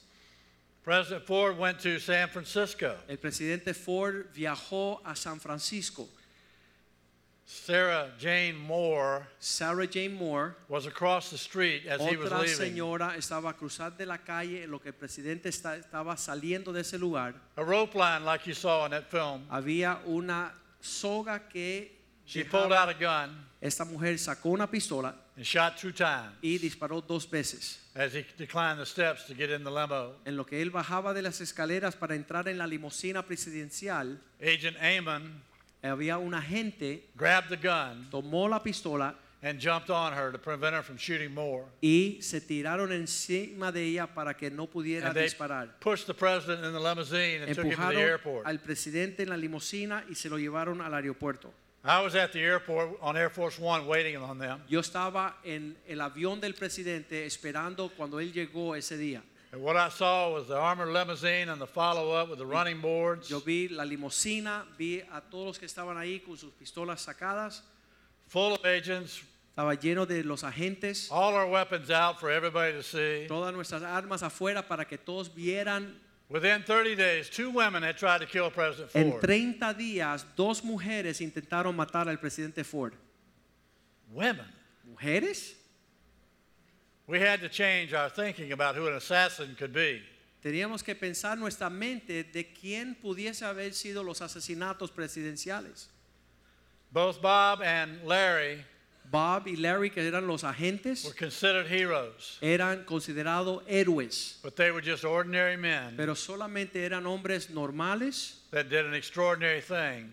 President 0.83 1.23
Ford 1.25 1.55
went 1.57 1.79
to 1.79 1.99
San 1.99 2.27
Francisco. 2.29 2.95
el 3.07 3.17
presidente 3.17 3.75
Ford 3.75 4.25
viajó 4.33 5.01
a 5.05 5.15
San 5.15 5.39
Francisco. 5.39 6.09
Sarah 7.49 8.11
Jane 8.19 8.57
Moore 8.57 9.25
Sarah 9.39 9.87
Jane 9.87 10.13
Moore, 10.13 10.57
was 10.67 10.85
across 10.85 11.29
the 11.31 11.37
street 11.37 11.83
as 11.87 12.01
he 12.01 12.17
was 12.17 12.29
leaving. 12.29 12.33
otra 12.33 12.47
señora, 12.47 13.15
estaba 13.17 13.51
a 13.51 13.53
cruzar 13.53 13.95
de 13.95 14.05
la 14.05 14.17
calle 14.17 14.63
en 14.63 14.71
lo 14.71 14.79
que 14.79 14.89
el 14.89 14.95
presidente 14.95 15.47
estaba 15.47 16.17
saliendo 16.17 16.73
de 16.73 16.81
ese 16.81 16.99
lugar. 16.99 17.35
A 17.55 17.63
rope 17.63 17.95
line 17.95 18.25
like 18.25 18.45
you 18.45 18.53
saw 18.53 18.83
in 18.83 18.91
that 18.91 19.09
film. 19.09 19.45
Había 19.49 20.01
una 20.05 20.51
soga 20.81 21.47
que 21.47 21.93
She 22.25 22.43
pulled 22.43 22.73
out 22.73 22.89
a 22.89 22.93
gun 22.93 23.47
esta 23.61 23.85
mujer 23.85 24.19
sacó 24.19 24.49
una 24.49 24.69
pistola 24.69 25.15
and 25.37 25.45
shot 25.45 25.77
two 25.77 25.93
times 25.93 26.33
y 26.41 26.57
disparó 26.57 27.01
dos 27.01 27.25
veces. 27.25 27.79
as 27.95 28.13
he 28.13 28.25
declined 28.37 28.77
the 28.77 28.85
steps 28.85 29.25
to 29.25 29.33
get 29.33 29.49
in 29.49 29.63
the 29.63 29.71
limo. 29.71 30.15
En 30.25 30.35
lo 30.35 30.45
que 30.45 30.61
él 30.61 30.69
bajaba 30.69 31.13
de 31.13 31.21
las 31.21 31.39
escaleras 31.39 31.95
para 31.95 32.13
entrar 32.13 32.49
en 32.49 32.57
la 32.57 32.67
limusina 32.67 33.25
presidencial, 33.25 34.19
Agent 34.41 34.77
Amon 34.81 35.41
había 35.83 36.17
un 36.17 36.33
agente, 36.33 37.03
grabbed 37.15 37.49
the 37.49 37.57
gun 37.57 38.07
tomó 38.11 38.49
la 38.49 38.61
pistola 38.61 39.15
and 39.43 39.59
jumped 39.59 39.89
on 39.91 40.13
her 40.13 40.31
to 40.31 40.37
prevent 40.39 40.73
her 40.75 40.81
from 40.81 40.97
shooting 40.97 41.31
more. 41.33 41.65
y 41.81 42.17
se 42.21 42.41
tiraron 42.41 42.91
encima 42.91 43.71
de 43.71 43.83
ella 43.83 44.07
para 44.07 44.33
que 44.35 44.49
no 44.49 44.65
pudiera 44.67 45.07
And 45.07 45.15
they 45.15 45.23
disparar. 45.25 45.69
pushed 45.79 46.07
the 46.07 46.13
president 46.13 46.65
in 46.65 46.73
the 46.73 46.79
limousine 46.79 47.43
and 47.43 47.55
took 47.55 47.65
him 47.65 47.71
to 47.71 47.77
the 47.77 47.83
Empujaron 47.83 47.97
airport. 48.01 48.47
al 48.47 48.57
presidente 48.59 49.21
en 49.23 49.29
la 49.29 49.37
limusina 49.37 50.03
y 50.09 50.15
se 50.15 50.29
lo 50.29 50.37
llevaron 50.37 50.81
al 50.81 50.93
aeropuerto. 50.93 51.51
I 51.85 52.01
was 52.01 52.15
at 52.15 52.33
the 52.33 52.39
airport 52.41 52.97
on 53.01 53.15
Air 53.15 53.29
Force 53.29 53.59
One 53.61 53.85
waiting 53.87 54.17
on 54.17 54.39
them. 54.39 54.59
Yo 54.67 54.79
estaba 54.81 55.35
en 55.45 55.77
el 55.87 56.01
avión 56.01 56.41
del 56.41 56.53
presidente 56.53 57.25
esperando 57.25 57.89
cuando 57.95 58.19
él 58.19 58.33
llegó 58.33 58.75
ese 58.75 58.97
día. 58.97 59.21
And 59.53 59.61
what 59.61 59.77
I 59.77 59.87
saw 59.89 60.33
was 60.33 60.47
the 60.47 60.57
armored 60.57 60.89
limousine 60.89 61.47
and 61.49 61.59
the 61.59 61.67
follow 61.67 62.11
up 62.11 62.29
with 62.29 62.37
the 62.39 62.45
running 62.45 62.81
boards, 62.81 63.29
Yo 63.29 63.39
vi 63.39 63.69
la 63.69 63.83
limusina, 63.85 64.63
vi 64.77 65.01
a 65.13 65.21
todos 65.21 65.45
los 65.45 65.57
que 65.57 65.65
estaban 65.67 65.95
ahí 65.97 66.19
con 66.23 66.35
sus 66.37 66.51
pistolas 66.51 67.05
sacadas, 67.05 67.61
full 68.27 68.53
of 68.53 68.65
agents, 68.65 69.23
estaba 69.55 69.73
lleno 69.75 70.05
de 70.05 70.21
los 70.23 70.43
agentes, 70.43 71.07
all 71.11 71.33
our 71.33 71.47
weapons 71.47 71.89
out 71.89 72.19
for 72.19 72.29
everybody 72.29 72.73
to 72.73 72.83
see. 72.83 73.25
todas 73.27 73.53
nuestras 73.53 73.83
armas 73.83 74.21
afuera 74.21 74.67
para 74.67 74.83
que 74.85 74.97
todos 74.97 75.29
vieran. 75.33 75.95
Within 76.29 76.61
30 76.61 76.95
days, 76.95 77.29
two 77.29 77.49
women 77.49 77.83
had 77.83 77.95
tried 77.97 78.19
to 78.19 78.25
kill 78.27 78.51
President 78.51 78.91
Ford. 78.91 79.01
En 79.05 79.11
Ford. 79.11 79.21
30 79.21 79.73
días, 79.75 80.25
dos 80.35 80.61
mujeres 80.61 81.21
intentaron 81.21 81.73
matar 81.73 82.09
al 82.09 82.17
presidente 82.19 82.65
Ford. 82.65 82.93
Women. 84.11 84.45
¿Mujeres? 84.83 85.55
We 87.07 87.21
had 87.21 87.39
to 87.39 87.49
change 87.49 87.93
our 87.93 88.09
thinking 88.09 88.51
about 88.51 88.75
who 88.75 88.87
an 88.87 88.95
assassin 88.95 89.55
could 89.57 89.71
be. 89.71 90.01
Teníamos 90.43 90.83
que 90.83 90.93
pensar 90.93 91.37
nuestra 91.37 91.69
mente 91.69 92.23
de 92.23 92.53
quién 92.53 92.95
pudiese 92.95 93.43
haber 93.43 93.73
sido 93.73 94.03
los 94.03 94.21
asesinatos 94.21 94.91
presidenciales. 94.91 95.87
Both 96.91 97.21
Bob 97.21 97.61
and 97.61 98.03
Larry 98.05 98.63
Bob 99.09 99.47
y 99.47 99.55
Larry, 99.55 99.89
que 99.89 100.05
eran 100.05 100.27
los 100.27 100.43
agentes, 100.43 101.05
were 101.05 101.13
considered 101.13 101.65
heroes, 101.67 102.37
eran 102.41 102.83
considerados 102.83 103.63
héroes, 103.65 104.39
but 104.43 104.55
they 104.57 104.69
were 104.69 104.81
just 104.81 105.05
ordinary 105.05 105.55
men 105.55 105.95
pero 105.95 106.13
solamente 106.13 106.83
eran 106.83 107.05
hombres 107.05 107.49
normales 107.49 108.41
that 108.51 108.69
did 108.69 108.85
an 108.85 108.93
extraordinary 108.93 109.61
thing 109.61 110.11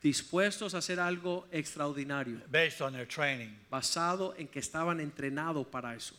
dispuestos 0.00 0.74
a 0.74 0.78
hacer 0.78 1.00
algo 1.00 1.46
extraordinario, 1.50 2.40
based 2.48 2.80
on 2.80 2.92
their 2.92 3.06
training. 3.06 3.50
basado 3.70 4.34
en 4.38 4.46
que 4.46 4.60
estaban 4.60 5.00
entrenados 5.00 5.66
para 5.66 5.96
eso. 5.96 6.14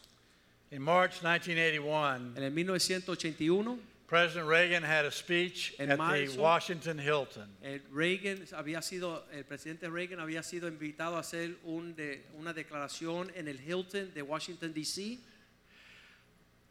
In 0.72 0.82
March 0.84 1.22
1981, 1.24 2.34
En 2.38 2.44
el 2.44 2.52
1981, 2.52 3.80
President 4.08 4.48
Reagan 4.48 4.84
had 4.84 5.06
a 5.06 5.12
speech 5.12 5.74
at 5.80 5.88
the 5.88 6.36
Washington 6.38 6.98
Hilton. 7.00 7.48
Reagan 7.92 8.46
había 8.54 8.82
sido, 8.82 9.24
el 9.32 9.44
presidente 9.44 9.88
Reagan 9.90 10.20
había 10.20 10.42
sido 10.44 10.68
invitado 10.68 11.16
a 11.16 11.20
hacer 11.22 11.56
un 11.64 11.96
de- 11.96 12.24
una 12.38 12.54
declaración 12.54 13.32
en 13.36 13.48
el 13.48 13.60
Hilton 13.60 14.12
de 14.14 14.22
Washington 14.24 14.74
D.C. 14.74 15.20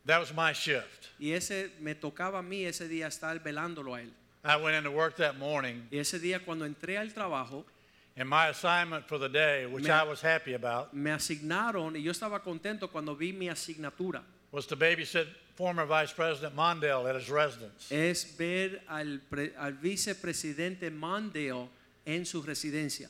That 0.06 0.20
was 0.20 0.32
my 0.32 0.52
shift. 0.52 1.08
y 1.20 1.32
ese 1.32 1.70
me 1.80 1.94
tocaba 1.94 2.38
a 2.38 2.42
mí 2.42 2.64
ese 2.64 2.88
día 2.88 3.06
estar 3.08 3.40
velándolo 3.42 3.94
a 3.94 4.02
él. 4.02 4.12
I 4.44 4.56
went 4.56 4.76
into 4.76 4.90
work 4.90 5.16
that 5.16 5.36
morning, 5.36 5.82
Y 5.90 5.98
ese 5.98 6.18
día 6.20 6.40
cuando 6.44 6.64
entré 6.64 6.96
al 6.98 7.12
trabajo 7.12 7.64
and 8.18 8.28
my 8.28 8.48
assignment 8.48 9.06
for 9.06 9.16
the 9.18 9.28
day, 9.28 9.64
which 9.66 9.84
Me- 9.84 9.90
I 9.90 10.02
was 10.02 10.20
happy 10.20 10.54
about, 10.54 10.92
me 10.94 11.10
asignaron 11.10 11.94
y 11.94 12.00
yo 12.02 12.10
estaba 12.12 12.40
contento 12.42 12.88
cuando 12.90 13.14
vi 13.14 13.32
mi 13.32 13.46
asignatura. 13.48 14.22
was 14.50 14.66
to 14.66 14.76
babysit 14.76 15.26
former 15.54 15.84
Vice 15.86 16.12
President 16.12 16.54
Mondale 16.56 17.08
at 17.08 17.14
his 17.16 17.28
residence. 17.30 17.90
es 17.92 18.24
ver 18.36 18.80
al, 18.88 19.20
pre- 19.30 19.52
al 19.58 19.72
vicepresidente 19.74 20.90
Mondale 20.90 21.68
en 22.06 22.24
su 22.24 22.42
residencia. 22.42 23.08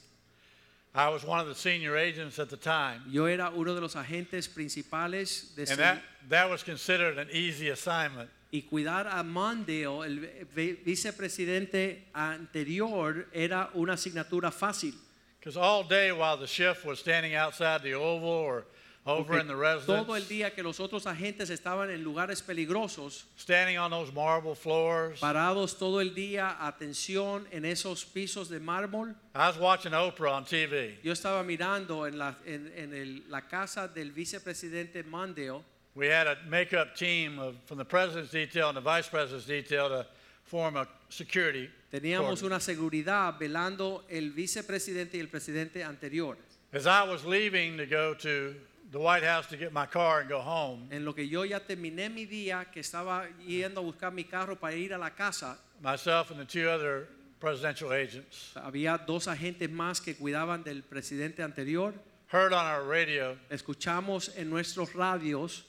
I 0.95 1.09
was 1.11 1.23
one 1.25 1.39
of 1.39 1.47
the 1.47 1.55
senior 1.55 1.97
agents 1.97 2.39
at 2.39 2.49
the 2.51 2.57
time, 2.57 3.03
Yo 3.09 3.27
era 3.27 3.51
uno 3.55 3.75
de 3.75 3.81
los 3.81 3.95
agentes 3.95 4.49
principales 4.49 5.55
de 5.55 5.63
and 5.71 5.79
that, 5.79 6.03
that 6.29 6.51
was 6.51 6.63
considered 6.63 7.19
an 7.19 7.29
easy 7.33 7.69
assignment. 7.71 8.29
Y 8.51 8.63
cuidar 8.63 9.07
a 9.09 9.23
Mondale, 9.23 10.07
el 10.07 10.21
vi- 10.55 10.73
vicepresidente 10.85 12.09
anterior, 12.15 13.29
era 13.33 13.71
una 13.75 13.95
asignatura 13.95 14.51
fácil. 14.51 14.95
Because 15.39 15.57
all 15.57 15.85
day 15.87 16.11
while 16.13 16.37
the 16.37 16.47
shift 16.47 16.85
was 16.85 16.99
standing 16.99 17.35
outside 17.35 17.83
the 17.83 17.95
Oval 17.95 18.29
or 18.29 18.67
over 19.07 19.25
porque 19.25 19.41
in 19.41 19.47
the 19.47 19.55
todo 19.87 20.15
el 20.17 20.23
residence, 20.23 20.29
día 20.29 20.55
que 20.55 20.63
los 20.63 20.81
otros 20.81 21.07
agentes 21.07 21.49
estaban 21.49 21.89
en 21.91 22.03
lugares 22.03 22.43
peligrosos, 22.43 23.27
standing 23.39 23.79
on 23.79 23.91
those 23.91 24.13
marble 24.13 24.55
floors, 24.55 25.19
parados 25.21 25.79
todo 25.79 26.01
el 26.01 26.15
día, 26.15 26.57
atención 26.61 27.47
en 27.51 27.65
esos 27.65 28.05
pisos 28.05 28.49
de 28.51 28.61
mármol, 28.61 29.15
I 29.35 29.49
was 29.49 29.57
watching 29.59 29.93
Oprah 29.95 30.37
on 30.37 30.45
TV. 30.45 30.99
yo 31.03 31.13
estaba 31.13 31.43
mirando 31.43 32.07
en 32.07 32.19
la, 32.19 32.37
en, 32.45 32.71
en 32.77 32.93
el- 32.93 33.25
la 33.31 33.43
casa 33.49 33.89
del 33.89 34.11
vicepresidente 34.13 35.03
Mondale. 35.05 35.63
We 35.99 36.07
had 36.07 36.29
a 36.29 36.37
makeup 36.49 36.95
team 36.95 37.41
of, 37.41 37.57
from 37.67 37.77
the 37.77 37.85
president's 37.85 38.31
detail 38.31 38.69
and 38.69 38.77
the 38.77 38.81
vice 38.81 39.09
president's 39.09 39.47
detail 39.47 39.89
to 39.89 40.07
form 40.45 40.77
a 40.77 40.87
security. 41.09 41.69
Teníamos 41.93 42.45
una 42.45 42.61
seguridad 42.61 43.37
velando 43.37 44.05
el 44.09 44.31
vicepresidente 44.31 45.15
y 45.15 45.21
el 45.21 45.27
presidente 45.27 45.83
anterior. 45.83 46.37
As 46.73 46.87
I 46.87 47.03
was 47.03 47.25
leaving 47.25 47.77
to 47.79 47.85
go 47.85 48.15
to 48.15 48.55
the 48.93 48.99
White 49.01 49.25
House 49.25 49.49
to 49.49 49.57
get 49.57 49.73
my 49.73 49.87
car 49.87 50.21
and 50.21 50.29
go 50.29 50.39
home, 50.39 50.87
En 50.93 51.05
lo 51.05 51.15
que 51.15 51.27
yo 51.27 51.43
ya 51.43 51.59
terminé 51.59 52.09
mi 52.15 52.27
día, 52.27 52.67
que 52.73 52.81
estaba 52.81 53.27
yendo 53.45 53.79
a 53.79 53.83
buscar 53.83 54.13
mi 54.13 54.23
carro 54.23 54.55
para 54.55 54.77
ir 54.77 54.95
a 54.95 54.99
la 54.99 55.11
casa, 55.11 55.59
myself 55.83 56.31
and 56.31 56.39
the 56.39 56.45
two 56.45 56.71
other 56.71 57.09
presidential 57.41 57.93
agents, 57.93 58.53
había 58.55 59.05
dos 59.05 59.27
agentes 59.27 59.69
más 59.69 60.01
que 60.01 60.15
cuidaban 60.15 60.63
del 60.63 60.83
presidente 60.83 61.43
anterior. 61.43 61.93
heard 62.29 62.53
on 62.53 62.65
our 62.67 62.85
radio 62.85 63.37
escuchamos 63.51 64.31
en 64.37 64.49
nuestros 64.49 64.95
radios 64.95 65.65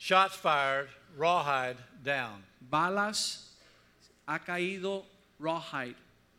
shots 0.00 0.34
fired, 0.34 0.88
rawhide 1.16 1.76
down. 2.02 2.42
balas 2.60 3.50
ha 4.26 4.38
caído 4.38 5.04
rawhide, 5.38 5.94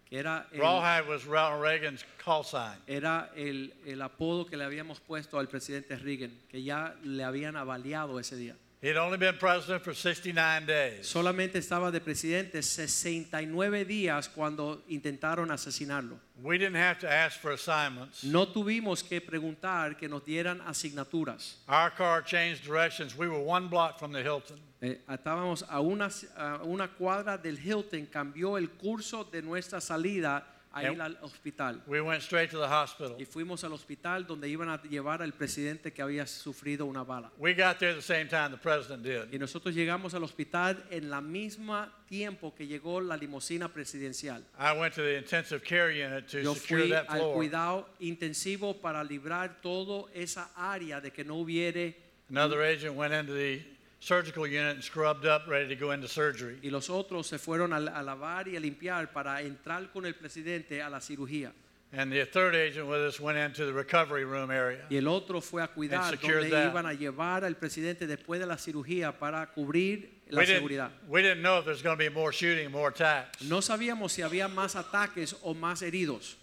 era 0.10 0.48
el, 0.52 0.60
Rawhide 0.60 1.08
was 1.08 1.26
Ronald 1.26 1.62
Reagan's 1.62 2.04
call 2.18 2.44
sign. 2.44 2.76
era 2.88 3.30
el, 3.36 3.72
el 3.86 4.02
apodo 4.02 4.46
que 4.46 4.58
le 4.58 4.64
habíamos 4.66 5.00
puesto 5.00 5.38
al 5.40 5.48
presidente 5.48 5.96
Reagan, 5.96 6.32
que 6.50 6.64
ya 6.64 6.96
le 7.04 7.24
habían 7.24 7.56
avaliado 7.56 8.20
ese 8.20 8.36
día. 8.36 8.56
He'd 8.84 8.98
only 8.98 9.20
been 9.20 9.38
president 9.38 9.84
for 9.84 9.94
69 9.94 10.66
days. 10.66 11.06
Solamente 11.06 11.60
estaba 11.60 11.92
de 11.92 12.02
presidente 12.02 12.64
69 12.64 13.86
días 13.86 14.28
cuando 14.28 14.82
intentaron 14.90 15.52
asesinarlo. 15.52 16.18
We 16.42 16.58
didn't 16.58 16.78
have 16.78 16.98
to 17.02 17.08
ask 17.08 17.40
for 17.40 17.52
assignments. 17.52 18.24
No 18.24 18.48
tuvimos 18.48 19.04
que 19.04 19.22
preguntar 19.22 19.96
que 20.00 20.10
nos 20.10 20.26
dieran 20.26 20.62
asignaturas. 20.62 21.58
Our 21.68 21.92
car 21.92 22.24
changed 22.24 22.64
directions. 22.66 23.16
We 23.16 23.28
were 23.28 23.38
one 23.38 23.68
block 23.68 24.00
from 24.00 24.14
the 24.14 24.24
Hilton. 24.24 24.60
Eh, 24.82 24.98
estábamos 25.08 25.64
a 25.70 25.80
una, 25.80 26.10
a 26.36 26.64
una 26.64 26.88
cuadra 26.88 27.38
del 27.38 27.60
Hilton, 27.60 28.08
cambió 28.08 28.58
el 28.58 28.72
curso 28.72 29.24
de 29.24 29.44
nuestra 29.44 29.80
salida 29.80 30.44
a 30.74 30.84
ir 30.84 31.02
al 31.02 31.18
hospital. 31.22 31.82
We 31.88 32.00
went 32.02 32.22
straight 32.24 32.50
to 32.52 32.58
the 32.58 32.68
hospital. 32.68 33.16
Y 33.20 33.26
fuimos 33.26 33.64
al 33.64 33.74
hospital 33.74 34.26
donde 34.26 34.48
iban 34.48 34.70
a 34.70 34.82
llevar 34.84 35.22
al 35.22 35.34
presidente 35.34 35.92
que 35.92 36.02
había 36.02 36.26
sufrido 36.26 36.86
una 36.86 37.04
bala. 37.04 37.32
We 37.38 37.54
got 37.54 37.80
there 37.80 37.94
the 37.94 38.02
same 38.02 38.26
time 38.28 38.52
the 38.52 38.58
president 38.58 39.04
did. 39.04 39.34
Y 39.34 39.38
nosotros 39.38 39.76
llegamos 39.76 40.14
al 40.14 40.24
hospital 40.24 40.84
en 40.90 41.10
la 41.10 41.20
misma 41.22 41.94
tiempo 42.08 42.54
que 42.56 42.68
llegó 42.68 43.02
la 43.02 43.18
limusina 43.18 43.68
presidencial. 43.74 44.44
I 44.58 44.78
went 44.78 44.94
to 44.96 45.02
the 45.02 45.18
intensive 45.18 45.62
care 45.64 45.92
unit 45.92 46.28
to 46.30 46.42
Yo 46.42 46.54
secure 46.56 46.82
fui 46.82 46.90
that 46.92 47.06
al 47.10 47.18
floor. 47.20 47.36
cuidado 47.36 47.90
intensivo 48.00 48.80
para 48.82 49.04
librar 49.04 49.62
toda 49.62 50.10
esa 50.14 50.52
área 50.56 51.02
de 51.02 51.12
que 51.12 51.24
no 51.24 51.36
hubiere 51.36 51.96
Another 52.30 52.62
agent 52.62 52.96
went 52.96 53.14
into 53.14 53.34
the 53.34 53.62
surgical 54.02 54.48
unit 54.48 54.76
and 54.76 54.84
scrubbed 54.84 55.26
up, 55.26 55.48
ready 55.48 55.68
to 55.68 55.76
go 55.76 55.92
into 55.92 56.08
surgery. 56.08 56.58
y 56.64 56.70
los 56.70 56.90
otros 56.90 57.28
se 57.28 57.38
fueron 57.38 57.72
a, 57.72 57.78
a 57.78 58.04
lavar 58.04 58.48
y 58.48 58.56
a 58.58 58.60
limpiar 58.60 59.14
para 59.14 59.42
entrar 59.42 59.92
con 59.94 60.06
el 60.06 60.16
presidente 60.16 60.82
a 60.82 60.90
la 60.90 61.00
cirugía. 61.00 61.54
And 61.94 62.10
the 62.12 62.26
third 62.26 62.56
agent 62.56 62.88
with 62.88 63.02
us 63.02 63.20
went 63.20 63.38
into 63.38 63.66
the 63.66 63.74
recovery 63.74 64.24
room 64.24 64.50
area. 64.50 64.86
Y 64.90 64.96
el 64.96 65.08
otro 65.08 65.42
fue 65.42 65.62
a 65.62 65.68
cuidar 65.68 66.18
donde 66.22 66.50
that. 66.50 66.72
iban 66.72 66.86
a 66.86 66.94
llevar 66.94 67.44
al 67.44 67.56
presidente 67.56 68.08
después 68.08 68.40
de 68.40 68.46
la 68.46 68.58
cirugía 68.58 69.12
para 69.12 69.46
cubrir 69.48 70.10
la 70.30 70.40
We 70.40 70.46
seguridad. 70.46 70.90
didn't, 71.12 71.42
know 71.42 71.60
if 71.60 71.66
there 71.66 71.74
was 71.74 71.82
going 71.84 71.98
to 71.98 72.04
be 72.04 72.10
more 72.10 72.32
shooting, 72.32 72.72
more 72.72 72.88
attacks. 72.90 73.42
we 73.42 73.50
didn't 73.50 73.52
know 73.52 73.52
if 73.52 73.56
there's 73.56 73.62
going 73.62 73.68
to 73.68 73.70
be 73.70 73.70
more 73.70 73.92
shooting, 73.92 74.02
more 74.02 74.08
attacks. 74.08 74.08
No 74.08 74.08
sabíamos 74.08 74.12
si 74.12 74.22
había 74.22 74.48
más 74.48 74.76
ataques 74.76 75.36
o 75.44 75.54
más 75.54 75.82
heridos. 75.82 76.38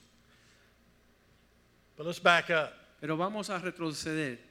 But 1.96 2.06
let's 2.06 2.20
back 2.20 2.50
up. 2.50 2.74
Pero 3.00 3.16
vamos 3.16 3.48
a 3.48 3.58
retroceder. 3.58 4.47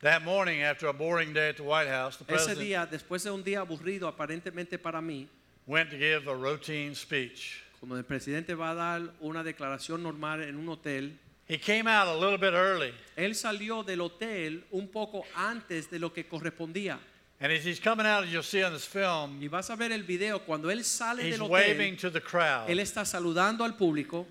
That 0.00 0.22
morning, 0.22 0.62
after 0.62 0.86
a 0.86 0.92
boring 0.92 1.32
day 1.32 1.48
at 1.48 1.56
the 1.56 1.64
White 1.64 1.88
House, 1.88 2.16
the 2.18 2.24
Ese 2.32 2.44
president 2.44 2.60
día, 2.60 2.86
después 2.86 3.24
de 3.24 3.32
un 3.32 3.42
día 3.42 3.60
aburrido 3.60 4.06
aparentemente 4.06 4.78
para 4.78 5.00
mí, 5.00 5.26
went 5.66 5.90
to 5.90 5.96
give 5.98 6.28
a 6.28 6.34
routine 6.34 6.94
speech. 6.94 7.64
como 7.80 7.96
el 7.96 8.04
presidente 8.04 8.54
va 8.54 8.70
a 8.70 8.74
dar 8.74 9.02
una 9.20 9.42
declaración 9.42 10.02
normal 10.02 10.42
en 10.44 10.56
un 10.56 10.68
hotel, 10.68 11.18
He 11.48 11.58
came 11.58 11.88
out 11.88 12.06
a 12.06 12.14
little 12.14 12.36
bit 12.36 12.54
early, 12.54 12.92
él 13.16 13.34
salió 13.34 13.82
del 13.82 14.00
hotel 14.02 14.64
un 14.70 14.86
poco 14.86 15.24
antes 15.34 15.90
de 15.90 15.98
lo 15.98 16.12
que 16.12 16.26
correspondía. 16.28 17.00
and 17.40 17.52
as 17.52 17.64
he's 17.64 17.80
coming 17.80 18.06
out, 18.06 18.22
as 18.22 18.30
you'll 18.30 18.42
see 18.44 18.62
on 18.62 18.72
this 18.72 18.86
film, 18.86 19.42
Y 19.42 19.48
vas 19.48 19.68
a 19.68 19.74
ver 19.74 19.90
el 19.90 20.04
video, 20.04 20.38
cuando 20.44 20.70
él 20.70 20.84
sale 20.84 21.24
he's 21.24 21.38
del 21.38 21.48
waving 21.48 21.94
hotel, 21.94 21.96
to 21.96 22.10
the 22.12 22.20
crowd. 22.20 22.70
él 22.70 22.78
está 22.78 23.04
saludando 23.04 23.64
al 23.64 23.74
público. 23.76 24.26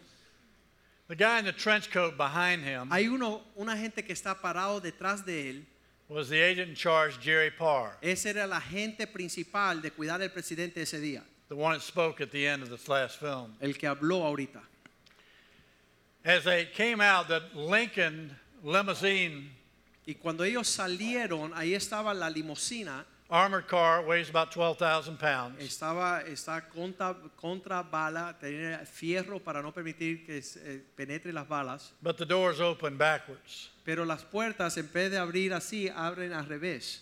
The 1.08 1.16
guy 1.16 1.40
in 1.40 1.46
the 1.46 1.54
trench 1.54 1.90
coat 1.90 2.18
behind 2.18 2.64
him 2.64 2.90
Hay 2.92 3.08
uno, 3.08 3.42
una 3.58 3.78
gente 3.78 4.04
que 4.04 4.14
está 4.14 4.36
parado 4.42 4.82
detrás 4.82 5.26
de 5.26 5.50
él. 5.52 5.66
was 6.10 6.30
the 6.30 6.40
agent 6.42 6.70
in 6.70 6.76
charge, 6.76 7.20
Jerry 7.20 7.52
Parr, 7.52 7.98
Ese 8.02 8.28
era 8.28 8.44
el 8.44 8.52
agente 8.54 9.08
principal 9.08 9.82
de 9.82 9.92
cuidar 9.92 10.22
al 10.22 10.30
presidente 10.30 10.82
ese 10.82 11.00
día, 11.02 11.24
the 11.50 11.56
one 11.56 11.74
that 11.74 11.82
spoke 11.82 12.22
at 12.22 12.32
the 12.32 12.46
end 12.46 12.62
of 12.64 12.70
this 12.70 12.88
last 12.90 13.18
film. 13.20 13.56
el 13.62 13.74
que 13.74 13.88
habló 13.90 14.24
ahorita. 14.24 14.62
As 16.26 16.44
they 16.44 16.66
came 16.66 17.00
out, 17.00 17.28
the 17.30 17.42
Lincoln 17.54 18.36
limousine 18.64 19.50
Y 20.06 20.14
cuando 20.16 20.44
ellos 20.46 20.68
salieron, 20.70 21.52
ahí 21.54 21.74
estaba 21.74 22.14
la 22.14 22.30
limusina, 22.30 23.06
armored 23.30 23.68
car 23.68 24.04
weighs 24.06 24.30
about 24.30 24.52
12,000 24.52 25.18
pounds. 25.18 25.62
estaba 25.62 26.22
está 26.22 26.62
contra, 26.70 27.16
contra 27.36 27.84
bala, 27.84 28.36
tenía 28.40 28.86
fierro 28.86 29.40
para 29.40 29.62
no 29.62 29.72
permitir 29.74 30.26
que 30.26 30.38
eh, 30.38 30.82
penetre 30.96 31.34
las 31.34 31.48
balas, 31.48 31.92
But 32.02 32.18
the 32.18 32.26
doors 32.26 32.60
open 32.60 32.98
backwards. 32.98 33.70
pero 33.84 34.06
las 34.06 34.24
puertas 34.24 34.78
en 34.78 34.90
vez 34.92 35.12
de 35.12 35.18
abrir 35.18 35.54
así, 35.54 35.90
abren 35.90 36.34
al 36.34 36.46
revés. 36.46 37.02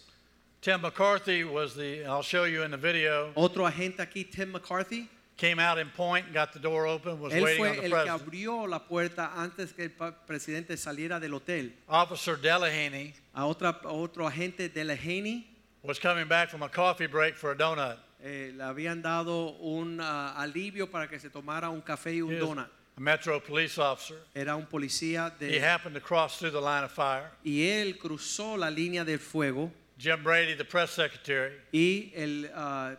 Tim 0.62 0.82
McCarthy 0.82 1.44
was 1.44 1.76
the, 1.76 2.06
I'll 2.06 2.24
show 2.24 2.46
you 2.46 2.64
in 2.64 2.72
the 2.72 2.78
video, 2.78 3.32
Otro 3.36 3.68
agente 3.68 4.00
aquí, 4.02 4.24
Tim 4.26 4.52
McCarthy, 4.52 5.08
came 5.38 5.60
out 5.60 5.78
in 5.78 5.90
point, 5.92 6.34
got 6.34 6.54
the 6.54 6.60
door 6.60 6.88
open, 6.88 7.20
was 7.20 7.34
él 7.34 7.44
waiting 7.44 7.66
on 7.66 7.76
fue 7.76 7.82
the 7.82 7.86
el 7.86 8.04
que 8.04 8.10
abrió 8.10 8.68
la 8.68 8.80
puerta 8.80 9.32
antes 9.36 9.74
que 9.74 9.84
el 9.84 9.92
presidente 10.26 10.76
saliera 10.76 11.20
del 11.20 11.36
hotel. 11.36 11.72
Officer 11.88 12.36
Delahanty 12.36 13.14
A, 13.36 13.46
otra, 13.46 13.80
otro 13.84 14.26
agente 14.26 14.70
de 14.70 14.84
Lehaney 14.86 15.55
was 15.86 16.00
coming 16.00 16.28
back 16.28 16.50
from 16.50 16.64
a 16.64 16.70
coffee 16.70 17.08
break 17.08 17.36
for 17.36 17.52
a 17.52 17.56
donut. 17.56 17.98
eh, 18.24 18.52
le 18.56 18.64
habían 18.64 19.02
dado 19.02 19.56
un 19.62 20.00
ah, 20.02 20.34
alivio 20.38 20.90
para 20.90 21.08
que 21.08 21.20
se 21.20 21.30
tomara 21.30 21.70
un 21.70 21.82
café 21.82 22.16
y 22.16 22.22
un 22.22 22.32
He 22.32 22.40
was 22.42 22.50
donut. 22.50 22.68
a 22.98 23.02
Metro 23.02 23.40
police 23.40 23.78
officer. 23.78 24.16
Era 24.34 24.56
un 24.56 24.66
policía 24.66 25.32
He 25.40 25.46
de, 25.48 25.60
happened 25.60 25.94
to 25.96 26.02
cross 26.02 26.38
through 26.40 26.52
the 26.52 26.62
line 26.62 26.84
of 26.84 26.92
fire. 26.92 27.30
y 27.44 27.62
él 27.68 27.98
cruzó 27.98 28.58
la 28.58 28.70
línea 28.70 29.04
del 29.06 29.20
fuego 29.20 29.72
Jim 29.98 30.22
Brady, 30.24 30.56
the 30.56 30.66
press 30.66 30.92
secretary, 30.92 31.54
y 31.72 32.12
el, 32.16 32.50
ah, 32.56 32.96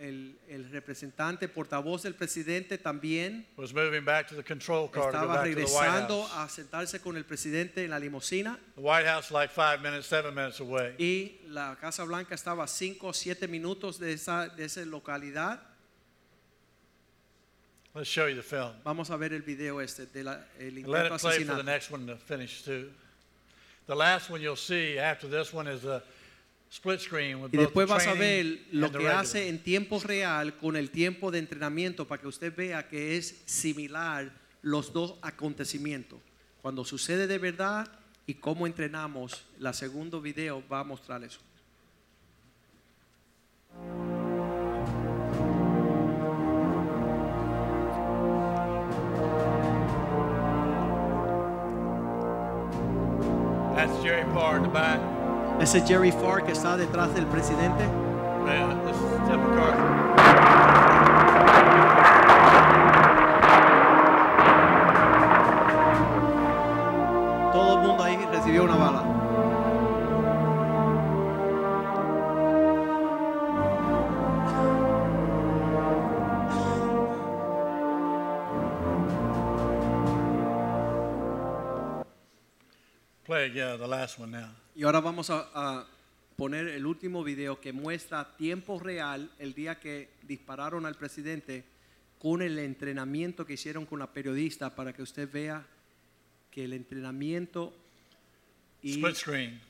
el, 0.00 0.38
el 0.48 0.70
representante 0.70 1.48
portavoz 1.48 2.02
del 2.02 2.14
presidente 2.14 2.78
también 2.78 3.46
was 3.56 3.72
moving 3.74 4.04
back 4.04 4.28
to 4.28 4.34
the 4.36 4.42
control 4.44 4.88
car 4.90 5.10
to 5.12 5.18
go 5.18 5.24
estaba 5.24 5.36
to 5.38 5.42
the 5.42 5.48
White 5.50 5.66
regresando 5.66 6.22
House. 6.28 6.32
a 6.36 6.48
sentarse 6.48 7.00
con 7.00 7.16
el 7.16 7.24
presidente 7.24 7.84
en 7.84 7.90
la 7.90 7.98
limusina 7.98 8.58
The 8.76 8.80
White 8.80 9.06
House 9.08 9.30
like 9.30 9.52
five 9.52 9.80
minutes, 9.82 10.06
seven 10.06 10.34
minutes 10.34 10.60
away. 10.60 10.94
y 10.98 11.40
la 11.48 11.76
Casa 11.80 12.04
Blanca 12.04 12.34
estaba 12.34 12.64
a 12.64 12.68
5 12.68 13.08
o 13.08 13.12
7 13.12 13.48
minutos 13.48 13.98
de 13.98 14.12
esa, 14.12 14.48
de 14.48 14.64
esa 14.64 14.84
localidad. 14.84 15.60
Let's 17.94 18.08
show 18.08 18.26
you 18.28 18.36
the 18.36 18.42
film. 18.42 18.72
Vamos 18.84 19.10
a 19.10 19.16
ver 19.16 19.32
el 19.32 19.42
video 19.42 19.80
este 19.80 20.06
del 20.06 20.28
el 20.60 20.74
Let 20.74 20.80
intento 20.80 21.14
it 21.16 21.20
play 21.20 21.44
for 21.44 21.56
the 21.56 21.62
asesinato. 21.62 21.64
next 21.64 21.90
one 21.90 22.06
to 22.06 22.16
finish 22.16 22.62
too. 22.62 22.90
The 23.86 23.96
last 23.96 24.30
one 24.30 24.40
you'll 24.42 24.54
see 24.56 24.98
after 24.98 25.26
this 25.28 25.52
one 25.52 25.66
is 25.66 25.82
with 25.82 26.02
Y 26.70 27.56
después 27.56 27.88
vas 27.88 28.06
a 28.06 28.14
ver 28.14 28.66
lo 28.72 28.92
que 28.92 29.08
hace 29.08 29.48
en 29.48 29.58
tiempo 29.58 29.98
real 30.00 30.56
con 30.58 30.76
el 30.76 30.90
tiempo 30.90 31.30
de 31.30 31.38
entrenamiento 31.38 32.06
para 32.06 32.20
que 32.20 32.28
usted 32.28 32.54
vea 32.54 32.88
que 32.88 33.16
es 33.16 33.42
similar 33.46 34.30
los 34.62 34.92
dos 34.92 35.14
acontecimientos. 35.22 36.20
Cuando 36.60 36.84
sucede 36.84 37.26
de 37.26 37.38
verdad 37.38 37.90
y 38.26 38.34
cómo 38.34 38.66
entrenamos, 38.66 39.44
la 39.58 39.72
segundo 39.72 40.20
video 40.20 40.62
va 40.68 40.80
a 40.80 40.84
mostrar 40.84 41.24
eso. 41.24 41.40
That's 53.74 54.02
Jerry 54.02 54.24
Parr 54.34 54.56
in 54.56 54.64
the 54.64 54.68
back. 54.68 55.17
Ese 55.60 55.84
Jerry 55.86 56.12
Farr 56.12 56.44
que 56.44 56.52
está 56.52 56.76
detrás 56.76 57.12
del 57.14 57.26
presidente. 57.26 57.84
Man, 58.44 58.80
this 58.86 58.96
is 58.96 59.02
Tim 59.28 59.38
McCarthy. 59.38 59.82
Todo 67.52 67.74
el 67.74 67.86
mundo 67.86 68.04
ahí 68.04 68.16
recibió 68.32 68.64
una 68.64 68.76
bala. 68.76 69.02
Play 83.24 83.44
again, 83.46 83.78
the 83.78 83.86
last 83.86 84.18
one 84.18 84.30
now. 84.30 84.48
Y 84.78 84.84
ahora 84.84 85.00
vamos 85.00 85.28
a, 85.30 85.48
a 85.54 85.86
poner 86.36 86.68
el 86.68 86.86
último 86.86 87.24
video 87.24 87.60
que 87.60 87.72
muestra 87.72 88.36
tiempo 88.36 88.78
real 88.78 89.28
el 89.40 89.52
día 89.52 89.80
que 89.80 90.08
dispararon 90.22 90.86
al 90.86 90.94
presidente 90.94 91.64
con 92.20 92.42
el 92.42 92.60
entrenamiento 92.60 93.44
que 93.44 93.54
hicieron 93.54 93.86
con 93.86 93.98
la 93.98 94.06
periodista 94.12 94.76
para 94.76 94.92
que 94.92 95.02
usted 95.02 95.28
vea 95.32 95.66
que 96.52 96.62
el 96.62 96.74
entrenamiento 96.74 97.74
y 98.80 98.92
Split 98.92 99.16
screen. 99.16 99.60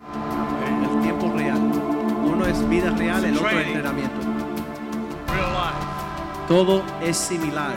el 0.00 1.02
tiempo 1.02 1.32
real. 1.34 1.56
Uno 1.56 2.44
es 2.44 2.68
vida 2.68 2.94
real, 2.94 3.24
el 3.24 3.36
otro 3.38 3.48
es 3.48 3.66
entrenamiento. 3.68 4.20
Real 5.28 5.52
life. 5.54 6.46
Todo 6.46 6.84
es 7.00 7.16
similar. 7.16 7.74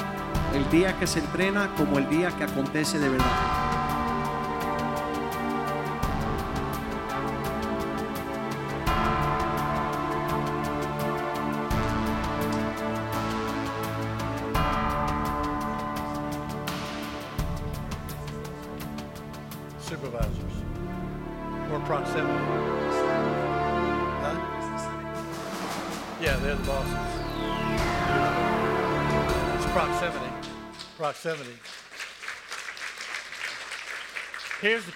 el 0.53 0.70
día 0.70 0.99
que 0.99 1.07
se 1.07 1.20
entrena 1.20 1.74
como 1.76 1.99
el 1.99 2.09
día 2.09 2.36
que 2.38 2.43
acontece 2.43 2.99
de 2.99 3.07
verdad. 3.07 3.72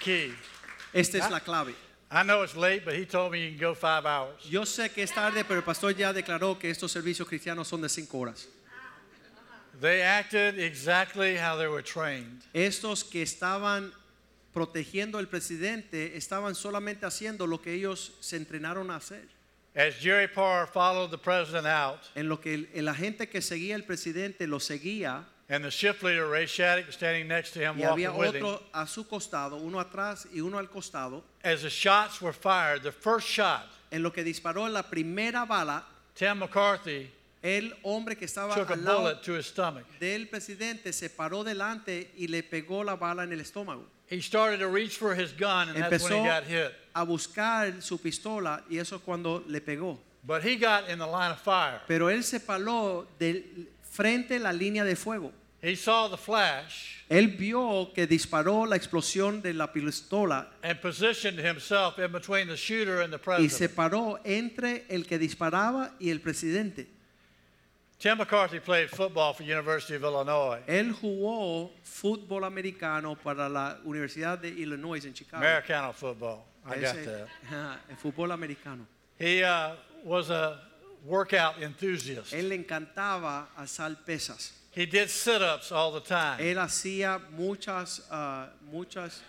Key. 0.08 0.32
Esta 0.92 1.18
es 1.18 1.30
la 1.30 1.40
clave. 1.40 1.74
I 2.10 2.22
know 2.22 2.42
it's 2.42 2.56
late, 2.56 2.84
but 2.86 2.94
he 2.94 3.04
told 3.04 3.32
me 3.32 3.44
you 3.44 3.50
can 3.50 3.58
go 3.58 3.74
five 3.74 4.06
hours. 4.06 4.42
Yo 4.48 4.62
sé 4.62 4.90
que 4.90 5.02
es 5.02 5.12
tarde, 5.12 5.44
pero 5.44 5.60
el 5.60 5.64
pastor 5.64 5.92
ya 5.92 6.12
declaró 6.12 6.58
que 6.58 6.70
estos 6.70 6.90
servicios 6.90 7.28
cristianos 7.28 7.68
son 7.68 7.82
de 7.82 7.88
cinco 7.88 8.18
horas. 8.18 8.46
They 9.80 10.02
acted 10.02 10.58
exactly 10.58 11.36
how 11.36 11.56
they 11.56 11.68
were 11.68 11.82
trained. 11.82 12.42
Estos 12.54 13.04
que 13.04 13.22
estaban 13.22 13.92
protegiendo 14.54 15.18
al 15.18 15.28
presidente 15.28 16.16
estaban 16.16 16.54
solamente 16.54 17.04
haciendo 17.04 17.46
lo 17.46 17.60
que 17.60 17.74
ellos 17.74 18.12
se 18.20 18.36
entrenaron 18.36 18.90
a 18.90 18.96
hacer. 18.96 19.28
As 19.76 19.94
Jerry 19.94 20.26
Parr 20.26 20.66
followed 20.66 21.10
the 21.10 21.18
president 21.18 21.66
out, 21.66 22.00
En 22.16 22.28
lo 22.28 22.40
que 22.40 22.54
el, 22.54 22.68
el 22.74 22.88
agente 22.88 23.28
que 23.28 23.42
seguía 23.42 23.76
al 23.76 23.84
presidente 23.84 24.46
lo 24.46 24.58
seguía 24.58 25.26
and 25.48 25.64
the 25.64 25.70
shift 25.70 26.02
leader, 26.02 26.28
Ray 26.28 26.44
Shaddick, 26.44 26.92
standing 26.92 27.26
next 27.26 27.52
to 27.52 27.60
him, 27.60 27.76
y 27.78 27.84
había 27.84 28.12
walking 28.12 28.18
with 28.18 28.34
him, 28.36 28.44
otro 28.44 28.62
a 28.74 28.86
su 28.86 29.04
costado, 29.04 29.60
uno 29.62 29.78
atrás 29.78 30.26
y 30.34 30.40
uno 30.40 30.58
al 30.58 30.66
costado, 30.66 31.22
as 31.42 31.62
the 31.62 31.70
shots 31.70 32.20
were 32.20 32.32
fired, 32.32 32.82
the 32.82 32.92
first 32.92 33.26
shot, 33.26 33.66
en 33.90 34.02
lo 34.02 34.10
que 34.10 34.22
disparó 34.22 34.70
la 34.70 34.82
primera 34.82 35.46
bala, 35.46 35.84
Tim 36.14 36.38
McCarthy 36.38 37.10
el 37.42 37.72
hombre 37.84 38.16
que 38.16 38.26
estaba 38.26 38.54
took 38.54 38.70
a 38.70 38.74
al 38.74 38.84
lado 38.84 39.00
bullet 39.00 39.22
to 39.22 39.34
his 39.34 39.46
stomach. 39.46 39.84
del 40.00 40.26
presidente 40.26 40.92
se 40.92 41.08
paró 41.08 41.44
delante 41.44 42.10
y 42.16 42.26
le 42.26 42.42
pegó 42.42 42.84
la 42.84 42.96
bala 42.96 43.22
en 43.22 43.32
el 43.32 43.40
estómago. 43.40 43.84
He 44.06 44.20
started 44.20 44.58
to 44.60 44.68
reach 44.68 44.96
for 44.96 45.14
his 45.14 45.32
gun, 45.32 45.68
and 45.68 45.76
that's 45.76 46.02
when 46.02 46.12
Empezó 46.12 46.22
he 46.22 46.26
got 46.26 46.44
hit. 46.44 46.72
a 46.94 47.04
buscar 47.04 47.82
su 47.82 47.98
pistola 47.98 48.64
y 48.68 48.78
eso 48.78 48.96
es 48.96 49.02
cuando 49.02 49.44
le 49.46 49.60
pegó. 49.60 49.98
But 50.24 50.42
he 50.42 50.56
got 50.56 50.88
in 50.88 50.98
the 50.98 51.06
line 51.06 51.30
of 51.30 51.40
fire. 51.40 51.80
Pero 51.86 52.08
él 52.08 52.24
se 52.24 52.40
paró 52.40 53.06
del 53.18 53.68
frente 53.98 54.36
a 54.36 54.38
la 54.38 54.52
línea 54.52 54.84
de 54.84 54.94
fuego. 54.94 55.32
He 55.60 55.74
saw 55.74 56.08
the 56.08 56.16
flash 56.16 57.02
Él 57.10 57.36
vio 57.36 57.90
que 57.92 58.06
disparó 58.06 58.64
la 58.64 58.76
explosión 58.76 59.42
de 59.42 59.52
la 59.54 59.72
pistola 59.72 60.46
and 60.62 60.80
positioned 60.80 61.40
himself 61.40 61.98
in 61.98 62.12
between 62.12 62.46
the 62.46 62.54
shooter 62.56 63.00
and 63.02 63.12
the 63.12 63.18
y 63.42 63.48
se 63.48 63.68
president. 63.68 63.74
paró 63.74 64.20
entre 64.24 64.84
el 64.88 65.04
que 65.04 65.18
disparaba 65.18 65.94
y 65.98 66.10
el 66.10 66.20
presidente. 66.20 66.86
Tim 67.98 68.18
McCarthy 68.18 68.60
played 68.60 68.88
football 68.88 69.32
for 69.34 69.42
University 69.42 69.96
of 69.96 70.04
Illinois, 70.04 70.60
Él 70.68 70.92
jugó 70.92 71.72
fútbol 71.82 72.44
americano 72.44 73.16
para 73.16 73.48
la 73.48 73.78
Universidad 73.84 74.38
de 74.38 74.50
Illinois 74.50 75.04
en 75.04 75.12
Chicago. 75.12 75.42
Americano 75.44 75.92
football. 75.92 76.44
I 76.64 76.74
got 76.80 76.94
Ese- 76.94 77.04
that. 77.04 77.28
ajá, 77.50 77.80
el 77.90 77.96
fútbol 77.96 78.30
americano. 78.30 78.86
He 79.18 79.42
uh, 79.42 79.74
was 80.04 80.30
a 80.30 80.60
workout 81.04 81.62
enthusiast. 81.62 82.32
Él 82.32 82.48
le 82.48 82.58
encantaba 82.58 83.46
alzar 83.56 83.96
pesas. 84.06 84.52
He 84.72 84.86
did 84.86 85.10
sit-ups 85.10 85.72
all 85.72 85.92
the 85.92 86.00
time. 86.00 86.38
Él 86.40 86.56
hacía 86.56 87.20
muchas, 87.36 88.00
ah, 88.10 88.48
muchas 88.72 89.20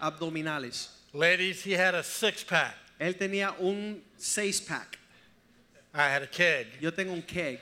abdominales. 0.00 0.88
Ladies, 1.12 1.62
he 1.62 1.72
had 1.72 1.94
a 1.94 2.02
six-pack. 2.02 2.74
Él 3.00 3.14
tenía 3.18 3.54
un 3.60 4.02
seis 4.16 4.60
pack. 4.60 4.98
I 5.94 6.08
had 6.08 6.22
a 6.22 6.26
keg. 6.26 6.66
Yo 6.80 6.90
tengo 6.90 7.12
un 7.12 7.22
keg. 7.22 7.58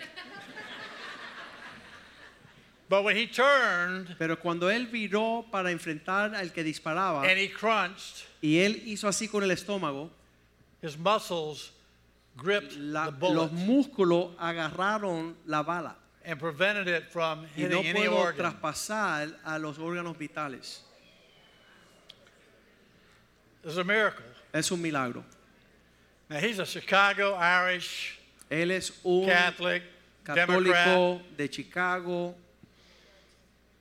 But 2.89 3.05
when 3.05 3.17
he 3.17 3.27
turned 3.27 4.17
Pero 4.19 4.37
cuando 4.37 4.69
él 4.69 4.87
viró 4.87 5.45
para 5.51 5.71
enfrentar 5.71 6.35
al 6.35 6.49
que 6.49 6.65
disparaba 6.65 7.29
and 7.29 7.39
he 7.39 7.49
crunched, 7.49 8.25
y 8.43 8.59
él 8.59 8.83
hizo 8.87 9.07
así 9.07 9.29
con 9.31 9.43
el 9.43 9.51
estómago, 9.51 10.11
his 10.81 10.97
muscles 10.97 11.71
gripped 12.39 12.77
la- 12.77 13.07
the 13.07 13.13
bullet 13.13 13.35
los 13.35 13.51
músculos 13.53 14.35
agarraron 14.39 15.35
la 15.47 15.63
bala 15.63 15.95
and 16.25 16.39
prevented 16.39 16.87
it 16.89 17.05
from 17.11 17.41
y 17.57 17.63
no 17.65 17.83
hitting 17.83 17.87
any 17.97 18.01
puedo 18.09 18.17
organ. 18.17 18.53
traspasar 18.53 19.35
a 19.45 19.59
los 19.59 19.77
órganos 19.79 20.17
vitales. 20.17 20.81
It's 23.65 23.77
a 23.77 23.85
miracle. 23.85 24.25
Es 24.55 24.71
un 24.71 24.81
milagro. 24.81 25.25
Now 26.31 26.39
he's 26.39 26.59
a 26.59 26.67
Chicago 26.67 27.35
Irish 27.35 28.19
Él 28.51 28.71
es 28.71 28.93
un 29.05 29.27
Catholic 29.27 29.83
Democrat, 30.25 31.21
de 31.37 31.49
Chicago, 31.49 32.35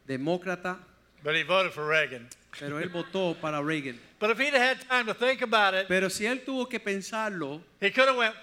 demócrata, 0.07 0.77
but 1.23 1.35
he 1.35 1.43
voted 1.43 1.71
for 1.73 1.85
Reagan. 1.85 2.27
pero 2.57 2.77
él 2.81 2.89
votó 2.89 3.35
para 3.39 3.61
Reagan. 3.61 3.99
But 4.20 4.32
if 4.32 4.39
he'd 4.39 4.53
had 4.53 4.80
time 4.89 5.05
to 5.05 5.13
think 5.13 5.41
about 5.43 5.76
it, 5.76 5.88
Pero 5.88 6.09
si 6.09 6.26
él 6.26 6.43
tuvo 6.43 6.68
que 6.68 6.80
pensarlo, 6.80 7.61
he 7.80 7.91
could 7.91 8.07
have 8.07 8.18
went. 8.18 8.34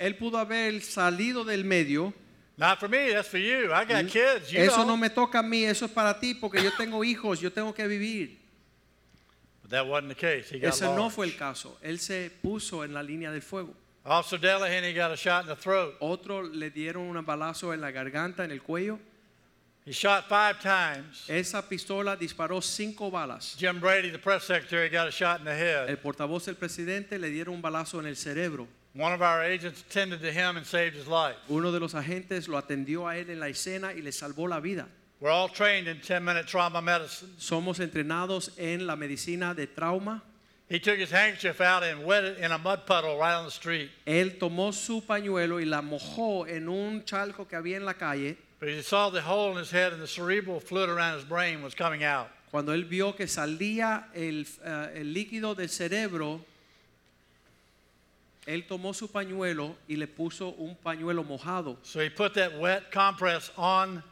él 0.00 0.16
pudo 0.18 0.38
haber 0.38 0.80
salido 0.82 1.44
del 1.44 1.62
medio. 1.64 2.12
Not 2.56 2.78
for 2.80 2.88
me. 2.88 3.12
That's 3.12 3.28
for 3.28 3.38
you. 3.38 3.72
I 3.72 3.84
got 3.84 4.06
kids. 4.08 4.52
You 4.52 4.60
Eso 4.60 4.78
don't. 4.78 4.88
no 4.88 4.96
me 4.96 5.08
toca 5.08 5.38
a 5.38 5.42
mí, 5.42 5.64
eso 5.64 5.86
es 5.86 5.92
para 5.92 6.18
ti, 6.18 6.34
porque 6.34 6.62
yo 6.62 6.70
tengo 6.76 7.02
hijos, 7.04 7.40
yo 7.40 7.50
tengo 7.50 7.72
que 7.72 7.86
vivir. 7.86 8.36
But 9.62 9.70
that 9.70 9.86
wasn't 9.86 10.08
the 10.08 10.14
case. 10.16 10.50
He 10.50 10.58
got 10.58 10.70
Ese 10.74 10.82
no 10.82 11.08
fue 11.10 11.26
el 11.26 11.36
caso. 11.36 11.78
Él 11.82 11.98
se 12.00 12.30
puso 12.42 12.84
en 12.84 12.92
la 12.92 13.02
línea 13.02 13.30
del 13.30 13.40
fuego. 13.42 13.72
Officer 14.04 14.38
Delahanty 14.38 14.94
got 14.94 15.12
a 15.12 15.16
shot 15.16 15.42
in 15.44 15.48
the 15.48 15.56
throat. 15.56 15.94
Otro 16.00 16.42
le 16.42 16.70
dieron 16.70 17.02
un 17.16 17.24
balazo 17.24 17.72
en 17.72 17.80
la 17.80 17.90
garganta, 17.92 18.44
en 18.44 18.50
el 18.50 18.60
cuello. 18.62 18.98
He 19.84 19.92
shot 19.92 20.28
five 20.28 20.60
times. 20.60 21.24
Esa 21.28 21.62
pistola 21.62 22.16
disparó 22.16 22.62
cinco 22.62 23.10
balas. 23.10 23.56
Jim 23.58 23.80
Brady, 23.80 24.10
the 24.10 24.18
press 24.18 24.44
secretary, 24.44 24.88
got 24.88 25.08
a 25.08 25.10
shot 25.10 25.38
in 25.38 25.44
the 25.46 25.54
head. 25.54 25.88
El 25.88 25.96
portavoz 25.96 26.44
del 26.44 26.56
presidente 26.56 27.18
le 27.18 27.30
dieron 27.30 27.54
un 27.54 27.62
balazo 27.62 27.98
en 27.98 28.06
el 28.06 28.16
cerebro. 28.16 28.68
One 28.94 29.12
of 29.12 29.22
our 29.22 29.42
agents 29.42 29.82
attended 29.82 30.20
to 30.20 30.32
him 30.32 30.56
and 30.56 30.66
saved 30.66 30.96
his 30.96 31.06
life. 31.06 31.36
Uno 31.48 31.70
de 31.70 31.80
los 31.80 31.94
agentes 31.94 32.48
lo 32.48 32.60
atendió 32.60 33.08
a 33.08 33.16
él 33.16 33.30
en 33.30 33.40
la 33.40 33.46
escena 33.46 33.94
y 33.94 34.02
le 34.02 34.10
salvó 34.10 34.48
la 34.48 34.60
vida. 34.60 34.86
We're 35.20 35.30
all 35.30 35.48
trained 35.48 35.86
in 35.86 36.00
10 36.00 36.24
minute 36.24 36.46
trauma 36.46 36.82
medicine. 36.82 37.30
Somos 37.38 37.78
entrenados 37.78 38.50
en 38.58 38.86
la 38.86 38.96
medicina 38.96 39.54
de 39.54 39.66
trauma. 39.66 40.22
He 40.68 40.78
took 40.78 40.98
his 40.98 41.10
handkerchief 41.10 41.60
out 41.60 41.82
and 41.82 42.04
wet 42.04 42.24
it 42.24 42.38
in 42.38 42.52
a 42.52 42.58
mud 42.58 42.86
puddle 42.86 43.18
right 43.18 43.34
on 43.34 43.44
the 43.44 43.50
street. 43.50 43.90
Él 44.06 44.38
tomó 44.38 44.72
su 44.72 45.02
pañuelo 45.02 45.60
y 45.60 45.64
la 45.64 45.82
mojó 45.82 46.46
en 46.46 46.68
un 46.68 47.04
charco 47.04 47.46
que 47.48 47.56
había 47.56 47.76
en 47.76 47.84
la 47.84 47.94
calle. 47.94 48.36
But 48.60 48.68
he 48.68 48.82
saw 48.82 49.08
the 49.08 49.22
hole 49.22 49.52
in 49.52 49.56
his 49.56 49.70
head 49.70 49.94
and 49.94 50.02
the 50.02 50.06
cerebral 50.06 50.60
fluid 50.60 50.90
around 50.90 51.14
his 51.14 51.24
brain 51.24 51.62
was 51.62 51.74
coming 51.74 52.04
out. 52.04 52.28
Cuando 52.50 52.72
él 52.72 52.84
vio 52.84 53.12
que 53.12 53.26
salía 53.26 54.04
el, 54.14 54.44
eh, 54.62 55.00
el 55.00 55.14
líquido 55.14 55.56
del 55.56 55.68
cerebro, 55.68 56.40
él 58.46 58.66
tomó 58.66 58.94
su 58.94 59.08
pañuelo 59.08 59.76
y 59.88 59.96
le 59.96 60.06
puso 60.06 60.54
un 60.58 60.76
pañuelo 60.76 61.24
mojado. 61.24 61.78
So 61.82 62.00
he 62.00 62.10
put 62.10 62.34
that 62.34 62.58
wet 62.58 62.90
compress 62.92 63.50
on 63.56 64.02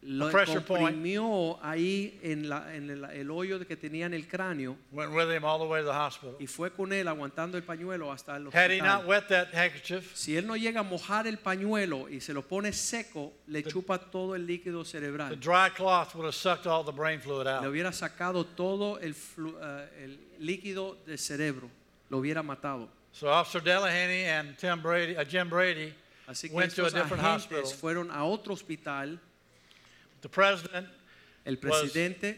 Lo 0.00 0.30
comprimió 0.30 1.58
ahí 1.62 2.18
en, 2.22 2.48
la- 2.48 2.74
en 2.74 2.88
el, 2.88 3.04
el 3.04 3.30
hoyo 3.30 3.58
que 3.66 3.76
tenía 3.76 4.06
en 4.06 4.14
el 4.14 4.28
cráneo 4.28 4.76
went 4.92 5.12
with 5.12 5.28
him 5.30 5.44
all 5.44 5.58
the 5.58 5.66
way 5.66 5.80
to 5.82 5.88
the 5.88 5.92
hospital. 5.92 6.36
y 6.38 6.46
fue 6.46 6.70
con 6.72 6.92
él 6.92 7.08
aguantando 7.08 7.56
el 7.58 7.64
pañuelo 7.64 8.12
hasta 8.12 8.36
el 8.36 8.46
Had 8.54 8.70
he 8.70 8.80
not 8.80 9.06
wet 9.06 9.26
that 9.28 9.48
handkerchief, 9.52 10.14
Si 10.14 10.36
él 10.36 10.46
no 10.46 10.56
llega 10.56 10.80
a 10.80 10.82
mojar 10.84 11.26
el 11.26 11.38
pañuelo 11.38 12.08
y 12.08 12.20
se 12.20 12.32
lo 12.32 12.42
pone 12.42 12.72
seco, 12.72 13.32
le 13.48 13.64
chupa 13.64 13.98
todo 13.98 14.36
el 14.36 14.46
líquido 14.46 14.84
the 14.84 14.88
cerebral. 14.88 15.34
dry 15.40 15.68
cloth 15.74 16.14
would 16.14 16.26
have 16.26 16.34
sucked 16.34 16.66
all 16.66 16.84
the 16.84 16.92
brain 16.92 17.20
fluid 17.20 17.44
Le 17.46 17.50
out. 17.50 17.64
hubiera 17.64 17.92
sacado 17.92 18.44
todo 18.46 18.98
el, 19.00 19.14
eh, 19.14 19.88
el 20.04 20.18
líquido 20.38 20.96
del 21.06 21.18
cerebro, 21.18 21.68
lo 22.08 22.18
hubiera 22.18 22.42
matado. 22.44 22.88
So 23.10 23.26
Officer 23.28 23.60
Delahanty 23.60 24.26
and 24.26 24.56
Tim 24.56 24.80
Brady, 24.80 25.16
uh, 25.16 25.24
Jim 25.24 25.48
Brady 25.50 25.92
Así 26.28 26.48
que 26.48 26.54
went 26.54 26.72
to 26.74 26.86
a 26.86 26.90
different 26.90 27.22
hospital. 27.24 27.64
fueron 27.66 28.10
a 28.12 28.22
otro 28.24 28.52
hospital. 28.54 29.18
The 30.22 30.28
president, 30.28 30.86
El 31.46 31.54
was- 31.54 31.60
presidente, 31.60 32.36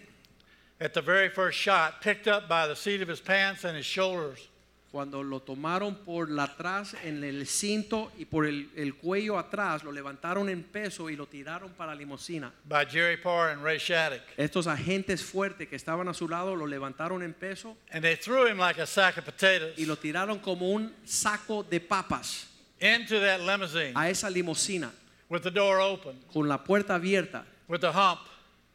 at 0.81 0.93
the 0.95 1.03
very 1.03 1.29
first 1.29 1.59
shot, 1.59 2.01
picked 2.01 2.27
up 2.29 2.49
by 2.49 2.67
the 2.67 2.75
seat 2.77 3.03
of 3.03 3.09
his 3.09 3.21
pants 3.21 3.65
and 3.65 3.77
his 3.77 3.87
shoulders, 3.87 4.49
cuando 4.93 5.23
lo 5.23 5.39
tomaron 5.41 5.95
por 6.05 6.27
la 6.29 6.47
atrás 6.49 6.95
en 7.05 7.23
el 7.23 7.47
cinto 7.47 8.11
y 8.19 8.25
por 8.25 8.45
el, 8.45 8.67
el 8.77 8.95
cuello 8.97 9.39
atrás, 9.39 9.85
lo 9.85 9.93
levantaron 9.93 10.49
en 10.49 10.65
peso 10.65 11.09
y 11.09 11.15
lo 11.17 11.27
tiraron 11.27 11.71
para 11.77 11.95
la 11.95 12.01
limusina. 12.01 12.51
by 12.69 12.85
Jerry 12.85 13.17
Parr 13.17 13.51
and 13.51 13.63
Ray 13.63 13.79
Shaddick. 13.79 14.23
Estos 14.37 14.67
agentes 14.67 15.23
fuertes 15.23 15.69
que 15.69 15.77
estaban 15.77 16.09
a 16.09 16.15
su 16.15 16.27
lado 16.27 16.57
lo 16.57 16.67
levantaron 16.67 17.23
en 17.23 17.35
peso 17.35 17.77
And 17.93 18.03
they 18.03 18.17
threw 18.17 18.47
him 18.49 18.59
like 18.59 18.79
a 18.81 18.87
sack 18.87 19.17
of 19.17 19.25
potatoes 19.25 19.79
y 19.79 19.85
lo 19.87 19.95
tiraron 19.97 20.41
como 20.43 20.69
un 20.71 20.93
saco 21.05 21.63
de 21.63 21.79
papas 21.79 22.49
into 22.81 23.21
that 23.21 23.41
limousine 23.43 23.93
a 23.95 24.09
esa 24.11 24.29
limusina 24.29 24.91
with 25.29 25.43
the 25.43 25.51
door 25.53 25.79
open. 25.81 26.19
con 26.33 26.49
la 26.49 26.59
puerta 26.65 26.95
abierta. 26.97 27.45
With 27.71 27.81
the 27.81 27.93
hump 27.93 28.21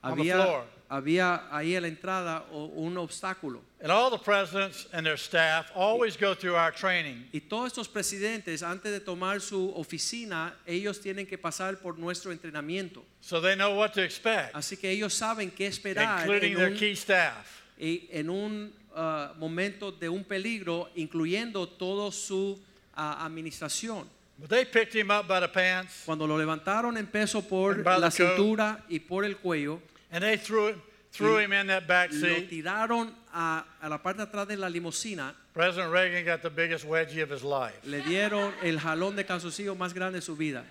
on 0.01 0.17
the 0.17 0.23
había, 0.23 0.43
floor. 0.43 0.63
había 0.89 1.41
ahí 1.51 1.75
a 1.75 1.81
la 1.81 1.87
entrada 1.87 2.45
o- 2.51 2.71
un 2.77 2.95
obstáculo. 2.97 3.59
And 3.81 3.91
all 3.91 4.09
the 4.09 4.17
presidents 4.17 4.87
and 4.93 5.05
their 5.05 5.17
staff 5.17 5.69
always 5.75 6.15
go 6.15 6.33
through 6.33 6.55
our 6.55 6.71
training. 6.71 7.25
Y 7.33 7.41
todos 7.41 7.73
estos 7.73 7.87
presidentes, 7.89 8.63
antes 8.63 8.91
de 8.91 8.99
tomar 8.99 9.41
su 9.41 9.73
oficina, 9.75 10.53
ellos 10.65 10.99
tienen 11.01 11.27
que 11.27 11.37
pasar 11.37 11.79
por 11.81 11.97
nuestro 11.99 12.31
entrenamiento. 12.31 13.03
So 13.21 13.41
they 13.41 13.55
know 13.55 13.75
what 13.75 13.93
to 13.95 14.01
expect, 14.01 14.55
Así 14.55 14.77
que 14.79 14.89
ellos 14.89 15.13
saben 15.13 15.51
qué 15.51 15.67
esperar 15.67 16.21
including 16.21 16.53
en 16.53 16.57
their 16.57 16.71
un, 16.71 16.77
key 16.77 16.93
staff. 16.95 17.63
y 17.77 18.07
en 18.11 18.29
un 18.29 18.71
ah, 18.95 19.33
momento 19.37 19.91
de 19.91 20.07
un 20.07 20.23
peligro, 20.23 20.89
incluyendo 20.95 21.67
toda 21.67 22.11
su 22.11 22.57
ah, 22.95 23.25
administración. 23.25 24.07
But 24.37 24.49
they 24.49 24.65
picked 24.65 24.93
him 24.93 25.09
up 25.11 25.27
by 25.27 25.39
the 25.39 25.47
pants 25.47 26.03
Cuando 26.05 26.27
lo 26.27 26.37
levantaron 26.37 26.97
en 26.97 27.07
peso 27.07 27.41
por 27.41 27.73
And 27.75 27.83
by 27.85 27.97
la 27.97 28.09
the 28.09 28.17
coat. 28.17 28.35
cintura 28.37 28.83
y 28.89 28.99
por 28.99 29.23
el 29.23 29.35
cuello, 29.37 29.79
and 30.11 30.23
they 30.23 30.37
threw, 30.37 30.67
him- 30.69 30.81
threw 31.11 31.37
him 31.39 31.53
in 31.53 31.67
that 31.67 31.87
back 31.87 32.11
lo 32.11 32.19
seat. 32.19 32.49
tiraron 32.49 33.13
a, 33.33 33.63
a 33.81 33.87
la 33.89 33.97
parte 33.97 34.17
de 34.17 34.23
atrás 34.27 34.47
de 34.47 34.57
la 34.57 34.67
limusina, 34.69 35.33
President 35.53 35.89
Reagan 35.89 36.25
got 36.25 36.41
the 36.41 36.49
biggest 36.49 36.85
wedgie 36.85 37.21
of 37.23 37.29
his 37.29 37.43
life. 37.43 37.79
le 37.85 38.01
dieron 38.01 38.51
el 38.61 38.77
jalón 38.77 39.15
de 39.15 39.23
calzoncillo 39.23 39.73
más 39.77 39.93
grande 39.93 40.19
de 40.19 40.21
su 40.21 40.35
vida. 40.35 40.65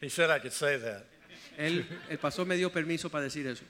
He 0.00 0.08
said 0.08 0.30
I 0.30 0.38
could 0.38 0.52
say 0.52 0.76
that. 0.78 1.04
Él, 1.58 1.84
el 2.10 2.18
pastor 2.18 2.44
me 2.46 2.56
dio 2.56 2.70
permiso 2.70 3.08
para 3.10 3.24
decir 3.24 3.46
eso. 3.46 3.64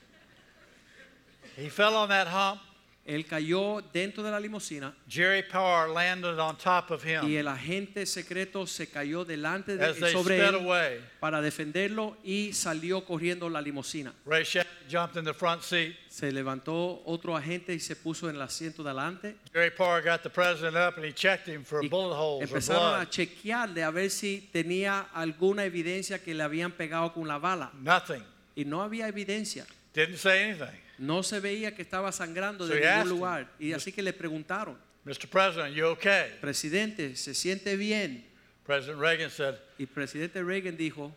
He 1.57 1.69
fell 1.71 1.95
on 1.97 2.09
that 2.11 2.27
hump. 2.27 2.61
Él 3.07 3.27
cayó 3.27 3.83
dentro 3.93 4.23
de 4.23 4.31
la 4.31 4.41
limusina 4.41 4.95
Jerry 5.07 5.43
Power 5.43 5.91
landed 5.91 6.39
on 6.39 6.57
top 6.57 6.91
of 6.91 7.05
y 7.05 7.11
him 7.11 7.37
el 7.37 7.49
agente 7.49 8.07
secreto 8.07 8.67
se 8.67 8.89
cayó 8.89 9.27
delante 9.27 9.77
de 9.77 9.85
as 9.85 9.99
they 9.99 10.11
sobre 10.11 10.39
sped 10.39 10.55
él 10.55 10.65
away. 10.65 11.01
para 11.21 11.43
defenderlo 11.43 12.17
y 12.25 12.53
salió 12.55 13.05
corriendo 13.05 13.51
la 13.51 13.61
limusina. 13.61 14.15
Ray 14.25 14.45
jumped 14.89 15.17
in 15.19 15.25
the 15.25 15.35
front 15.35 15.63
seat. 15.63 15.95
Se 16.09 16.33
levantó 16.33 17.03
otro 17.05 17.37
agente 17.37 17.75
y 17.75 17.81
se 17.81 17.95
puso 17.95 18.29
en 18.31 18.37
el 18.37 18.43
asiento 18.43 18.83
delante. 18.83 19.37
Jerry 19.53 19.71
Power 19.71 20.03
got 20.03 20.23
the 20.23 20.31
president 20.31 20.77
up 20.77 20.97
and 20.97 21.05
he 21.05 21.13
checked 21.13 21.47
him 21.47 21.63
for 21.63 21.85
Y 21.85 21.89
bullet 21.89 22.15
holes 22.17 22.51
or 22.51 22.57
empezaron 22.57 22.95
a 22.95 22.97
blood. 23.01 23.11
chequearle 23.11 23.83
a 23.83 23.91
ver 23.91 24.11
si 24.11 24.49
tenía 24.51 25.09
alguna 25.13 25.65
evidencia 25.65 26.23
que 26.23 26.33
le 26.33 26.43
habían 26.43 26.73
pegado 26.73 27.13
con 27.13 27.29
la 27.29 27.39
bala. 27.39 27.71
Nothing. 27.75 28.23
Y 28.57 28.65
no 28.65 28.83
había 28.83 29.09
evidencia. 29.09 29.67
Didn't 29.93 30.17
say 30.17 30.43
anything. 30.43 30.84
No 30.99 31.23
se 31.23 31.41
veía 31.41 31.75
que 31.75 31.83
estaba 31.83 32.13
sangrando 32.13 32.67
So 32.67 32.73
de 32.75 32.87
asked 32.87 33.05
ningún 33.05 33.13
him, 33.13 33.19
lugar. 33.19 33.51
Y 33.59 33.73
así 33.73 33.93
que 33.93 34.03
le 34.03 34.13
preguntaron, 34.13 34.79
Mr. 35.05 35.29
President, 35.29 35.75
you 35.75 35.87
okay? 35.87 36.37
presidente, 36.41 37.17
¿se 37.17 37.35
siente 37.35 37.77
bien? 37.77 38.25
President 38.65 38.99
Reagan 38.99 39.31
said, 39.31 39.57
Y 39.79 39.87
presidente 39.87 40.43
Reagan 40.43 40.77
dijo, 40.77 41.15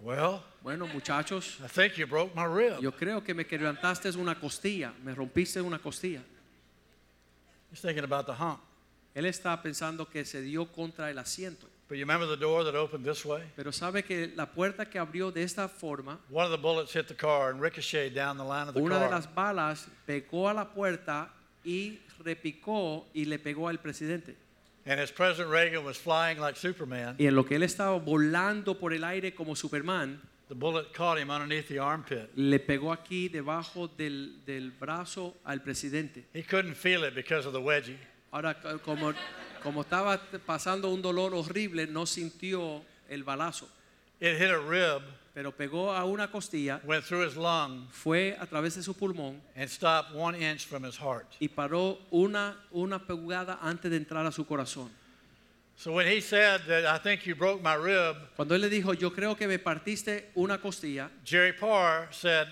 Well, 0.00 0.42
bueno 0.62 0.86
muchachos, 0.88 1.58
I 1.64 1.68
think 1.68 1.94
you 1.94 2.06
broke 2.06 2.34
my 2.34 2.44
rib. 2.46 2.80
yo 2.80 2.90
creo 2.92 3.22
que 3.22 3.32
me 3.32 3.44
quebrantaste 3.46 4.10
una 4.16 4.34
costilla, 4.34 4.92
me 5.02 5.14
rompiste 5.14 5.60
una 5.60 5.78
costilla. 5.78 6.22
He's 7.70 7.80
thinking 7.80 8.04
about 8.04 8.26
the 8.26 8.32
hump. 8.32 8.60
Él 9.14 9.26
estaba 9.26 9.62
pensando 9.62 10.08
que 10.08 10.24
se 10.24 10.42
dio 10.42 10.66
contra 10.66 11.10
el 11.10 11.18
asiento. 11.18 11.68
But 11.88 11.98
you 11.98 12.04
remember 12.04 12.26
the 12.26 12.36
door 12.38 12.64
that 12.64 12.74
opened 12.74 13.04
this 13.04 13.24
way? 13.26 13.42
Pero 13.56 13.70
sabe 13.70 14.02
que 14.04 14.32
la 14.34 14.46
puerta 14.46 14.86
que 14.86 14.98
abrió 14.98 15.30
de 15.32 15.42
esta 15.42 15.68
forma, 15.68 16.18
One 16.30 16.46
of 16.46 16.50
the 16.50 16.56
bullets 16.58 16.92
hit 16.94 17.08
the 17.08 17.14
car 17.14 17.50
and 17.50 17.60
ricocheted 17.60 18.14
down 18.14 18.38
the 18.38 18.44
line 18.44 18.68
of 18.68 18.74
the 18.74 18.80
una 18.80 18.94
de 18.98 19.00
car. 19.08 19.10
las 19.10 19.26
balas 19.34 19.86
pegó 20.06 20.48
a 20.48 20.54
la 20.54 20.64
puerta 20.72 21.28
y 21.64 21.98
repicó 22.24 23.04
y 23.14 23.24
le 23.26 23.38
pegó 23.38 23.68
al 23.68 23.78
presidente. 23.78 24.34
And 24.86 25.00
as 25.00 25.10
President 25.10 25.50
Reagan 25.50 25.84
was 25.84 25.96
flying 25.96 26.38
like 26.38 26.56
Superman, 26.56 27.16
Y 27.18 27.26
en 27.26 27.34
lo 27.34 27.44
que 27.44 27.56
él 27.56 27.62
estaba 27.62 27.98
volando 27.98 28.78
por 28.78 28.92
el 28.92 29.02
aire 29.04 29.34
como 29.34 29.54
Superman, 29.54 30.20
the 30.48 30.54
bullet 30.54 30.92
caught 30.92 31.18
him 31.18 31.30
underneath 31.30 31.68
the 31.68 31.78
armpit. 31.78 32.30
le 32.36 32.58
pegó 32.58 32.92
aquí 32.92 33.28
debajo 33.30 33.88
del, 33.96 34.42
del 34.46 34.70
brazo 34.72 35.34
al 35.44 35.60
presidente. 35.60 36.24
He 36.34 36.42
couldn't 36.42 36.76
feel 36.76 37.04
it 37.04 37.14
because 37.14 37.46
of 37.46 37.52
the 37.52 37.60
wedgie. 37.60 37.96
Ahora, 38.32 38.54
como, 38.82 39.12
como 39.64 39.80
estaba 39.80 40.20
pasando 40.46 40.90
un 40.90 41.02
dolor 41.02 41.34
horrible, 41.34 41.86
no 41.88 42.06
sintió 42.06 42.82
el 43.08 43.24
balazo, 43.24 43.68
It 44.20 44.38
hit 44.38 44.50
a 44.50 44.58
rib, 44.58 45.02
pero 45.34 45.50
pegó 45.50 45.92
a 45.92 46.04
una 46.04 46.30
costilla, 46.30 46.80
went 46.84 47.04
through 47.04 47.26
his 47.26 47.34
lung, 47.36 47.88
fue 47.90 48.36
a 48.38 48.46
través 48.46 48.76
de 48.76 48.82
su 48.82 48.94
pulmón 48.94 49.40
and 49.56 49.68
stopped 49.68 50.14
one 50.14 50.36
inch 50.36 50.66
from 50.66 50.84
his 50.84 50.96
heart. 50.96 51.26
y 51.40 51.48
paró 51.48 51.98
una, 52.12 52.56
una 52.72 53.00
pulgada 53.00 53.58
antes 53.60 53.90
de 53.90 53.96
entrar 53.96 54.24
a 54.24 54.30
su 54.30 54.44
corazón. 54.44 54.90
So 55.76 55.92
when 55.92 56.06
he 56.06 56.20
said 56.20 56.60
that 56.68 56.86
I 56.86 56.98
think 56.98 57.26
you 57.26 57.34
broke 57.34 57.60
my 57.60 57.74
rib, 57.74 58.16
Cuando 58.36 58.54
él 58.54 58.60
le 58.60 58.68
dijo, 58.70 58.92
yo 58.94 59.10
creo 59.10 59.34
que 59.36 59.48
me 59.48 59.58
partiste 59.58 60.30
una 60.36 60.58
costilla, 60.58 61.10
Jerry 61.24 61.52
Parr 61.52 62.06
said 62.12 62.46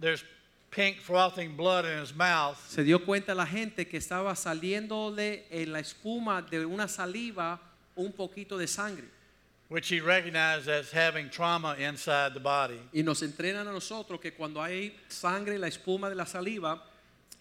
there's 0.00 0.24
pink 0.70 1.00
frothing 1.00 1.56
blood 1.56 1.84
in 1.84 2.02
his 2.02 2.14
mouth. 2.14 2.58
se 2.68 2.82
dio 2.82 2.98
cuenta 2.98 3.34
la 3.34 3.46
gente 3.46 3.86
que 3.86 3.98
estaba 3.98 4.34
saliéndole 4.34 5.46
en 5.50 5.72
la 5.72 5.80
espuma 5.80 6.42
de 6.42 6.64
una 6.66 6.88
saliva 6.88 7.60
un 7.94 8.12
poquito 8.12 8.58
de 8.58 8.66
sangre. 8.66 9.08
which 9.68 9.88
he 9.88 10.00
recognized 10.00 10.68
as 10.68 10.92
having 10.92 11.28
trauma 11.28 11.74
inside 11.78 12.34
the 12.34 12.40
body. 12.40 12.78
Y 12.92 13.02
nos 13.02 13.22
entrenan 13.22 13.66
a 13.66 13.72
nosotros 13.72 14.20
que 14.20 14.32
cuando 14.32 14.62
hay 14.62 14.96
sangre 15.08 15.56
en 15.56 15.60
la 15.60 15.68
espuma 15.68 16.08
de 16.08 16.14
la 16.14 16.26
saliva, 16.26 16.82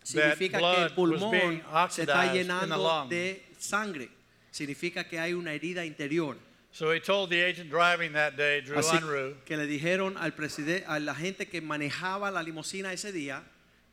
significa 0.02 0.60
que 0.60 0.84
el 0.84 0.90
pulmón 0.92 1.62
se 1.90 2.04
está 2.04 2.24
oxidized 2.24 2.36
in 2.36 2.48
the 2.48 2.54
llenando 2.54 3.10
de 3.10 3.46
sangre. 3.60 4.10
Significa 4.52 5.08
que 5.08 5.20
hay 5.20 5.34
una 5.34 5.54
herida 5.54 5.86
interior. 5.86 6.38
So 6.76 6.92
he 6.92 7.00
told 7.00 7.30
the 7.30 7.40
agent 7.40 7.70
driving 7.70 8.12
that 8.14 8.36
day, 8.36 8.60
Drew 8.60 8.76
Así 8.76 8.98
Unruh, 8.98 9.34
que 9.46 9.56
le 9.56 9.66
dijeron 9.66 10.18
al 10.18 10.32
presidente, 10.34 10.84
a 10.86 11.00
la 11.00 11.16
gente 11.16 11.46
que 11.48 11.62
manejaba 11.62 12.30
la 12.32 12.44
limusina 12.44 12.92
ese 12.92 13.14
día, 13.14 13.44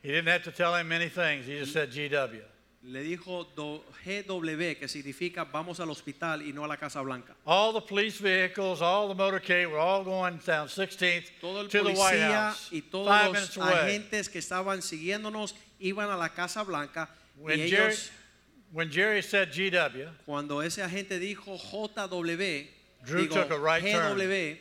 he 0.03 0.09
didn't 0.09 0.26
have 0.26 0.43
to 0.43 0.51
tell 0.51 0.74
him 0.74 0.89
many 0.89 1.09
things. 1.09 1.47
He 1.47 1.61
just 1.61 1.72
said 1.72 1.93
GW. 1.93 2.43
le 2.85 3.05
dijo 3.05 3.47
do- 3.55 3.85
GW, 4.05 4.76
que 4.80 4.89
significa 4.89 5.45
vamos 5.45 5.78
al 5.78 5.91
hospital 5.91 6.43
y 6.43 6.51
no 6.53 6.64
a 6.64 6.66
la 6.66 6.76
Casa 6.76 7.01
Blanca. 7.03 7.37
All 7.47 7.72
the 7.72 7.80
police 7.80 8.18
vehicles, 8.18 8.83
all 8.83 9.07
the 9.07 9.14
motorcade 9.14 9.70
were 9.70 9.78
all 9.78 10.03
going 10.03 10.41
down 10.45 10.66
16th 10.66 11.30
Todo 11.41 11.61
el 11.61 11.68
to 11.68 11.85
the 11.85 11.91
White 11.93 12.18
policía 12.18 12.49
House, 12.49 12.68
y 12.72 12.80
todos 12.91 13.07
five 13.07 13.26
los 13.26 13.35
minutes 13.35 13.57
away. 13.59 13.72
agentes 13.74 14.28
que 14.28 14.41
estaban 14.41 14.83
siguiéndonos 14.83 15.55
iban 15.78 16.11
a 16.11 16.16
la 16.16 16.30
Casa 16.30 16.64
Blanca 16.64 17.09
When 17.39 17.61
y 17.61 17.68
Jerry, 17.70 17.93
ellos, 17.93 18.11
when 18.73 18.91
Jerry 18.91 19.23
said 19.23 19.53
GW, 19.53 20.09
cuando 20.27 20.61
ese 20.61 20.79
agente 20.79 21.18
dijo 21.18 21.59
JW, 21.59 22.66
Drew 23.05 23.27
digo, 23.27 23.35
took 23.35 23.51
a 23.51 23.59
right 23.59 23.83
turn. 23.83 24.16
GW, 24.18 24.59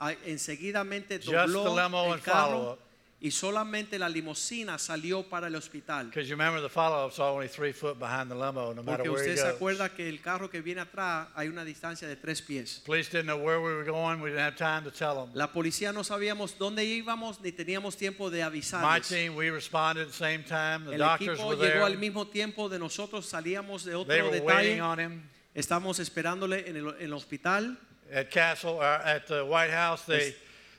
a- 0.00 0.14
enseguidamente 0.26 1.20
Just 1.20 1.30
dobló 1.30 1.64
el 1.66 2.12
and 2.14 2.22
carro. 2.22 2.78
Y 3.24 3.30
solamente 3.30 3.98
la 3.98 4.06
limusina 4.06 4.78
salió 4.78 5.22
para 5.22 5.46
el 5.46 5.54
hospital. 5.56 6.08
because 6.10 6.28
you 6.28 6.36
remember 6.36 6.60
the 6.60 6.68
follow-up's 6.68 7.18
only 7.18 7.48
three 7.48 7.72
foot 7.72 7.98
behind 7.98 8.30
the 8.30 8.34
limo, 8.34 8.74
no 8.74 8.82
matter 8.82 8.98
Porque 9.04 9.08
where 9.08 9.24
he 9.24 9.30
usted 9.32 9.36
se 9.36 9.44
goes. 9.48 9.54
acuerda 9.56 9.88
que 9.96 10.06
el 10.10 10.20
carro 10.20 10.50
que 10.50 10.60
viene 10.60 10.82
atrás 10.82 11.28
hay 11.34 11.48
una 11.48 11.64
distancia 11.64 12.06
de 12.06 12.16
tres 12.16 12.42
pies. 12.42 12.82
Police 12.84 13.08
didn't 13.10 13.24
know 13.26 13.38
where 13.38 13.60
we 13.62 13.72
were 13.72 13.84
going. 13.86 14.20
We 14.20 14.28
didn't 14.28 14.44
have 14.44 14.56
time 14.56 14.82
to 14.84 14.90
tell 14.90 15.14
them. 15.14 15.30
La 15.32 15.50
policía 15.50 15.90
no 15.94 16.04
sabíamos 16.04 16.58
dónde 16.58 16.84
íbamos 16.84 17.40
ni 17.40 17.50
teníamos 17.50 17.96
tiempo 17.96 18.28
de 18.28 18.40
My 18.40 18.44
avisarles. 18.44 19.08
team, 19.08 19.34
we 19.34 19.48
responded 19.50 20.02
at 20.02 20.08
the 20.08 20.12
same 20.12 20.44
time. 20.44 20.84
The 20.84 20.92
El 20.92 20.98
doctors 20.98 21.38
equipo 21.40 21.48
were 21.48 21.56
llegó 21.56 21.72
there. 21.72 21.82
al 21.84 21.96
mismo 21.96 22.26
tiempo 22.28 22.68
de 22.68 22.78
nosotros, 22.78 23.24
salíamos 23.26 23.84
de 23.84 23.92
They 23.92 24.00
otro 24.20 24.30
were 24.30 24.40
waiting 24.42 24.78
detalle. 24.78 24.82
on 24.82 24.98
him 25.00 25.22
Estamos 25.54 25.98
esperándole 25.98 26.68
en 26.68 26.76
el, 26.76 26.88
en 26.98 27.02
el 27.06 27.12
hospital. 27.14 27.78
at 28.12 28.28
Castle, 28.30 28.74
uh, 28.80 29.00
at 29.02 29.26
the 29.28 29.42
White 29.42 29.70
House. 29.72 30.02
They, 30.04 30.34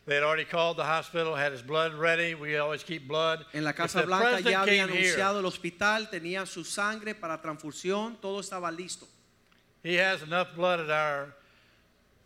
Es- 0.05 0.07
they 0.07 0.15
had 0.15 0.23
already 0.23 0.45
called 0.45 0.77
the 0.77 0.83
hospital, 0.83 1.35
had 1.35 1.51
his 1.51 1.61
blood 1.63 1.93
ready. 1.93 2.35
We 2.35 2.57
always 2.57 2.83
keep 2.83 3.07
blood. 3.07 3.45
En 3.53 3.63
la 3.63 3.73
Casa 3.73 4.01
the 4.01 4.05
Blanca 4.05 4.39
ya 4.39 4.61
había 4.61 4.87
here, 4.87 5.13
anunciado 5.15 5.39
el 5.39 5.45
hospital, 5.45 6.09
tenía 6.09 6.45
su 6.45 6.63
sangre 6.63 7.15
para 7.15 7.41
transfusión, 7.41 8.17
todo 8.21 8.39
estaba 8.39 8.71
listo. 8.71 9.07
He 9.83 9.97
has 9.99 10.21
enough 10.23 10.55
blood 10.55 10.79
at 10.79 10.89
our 10.89 11.33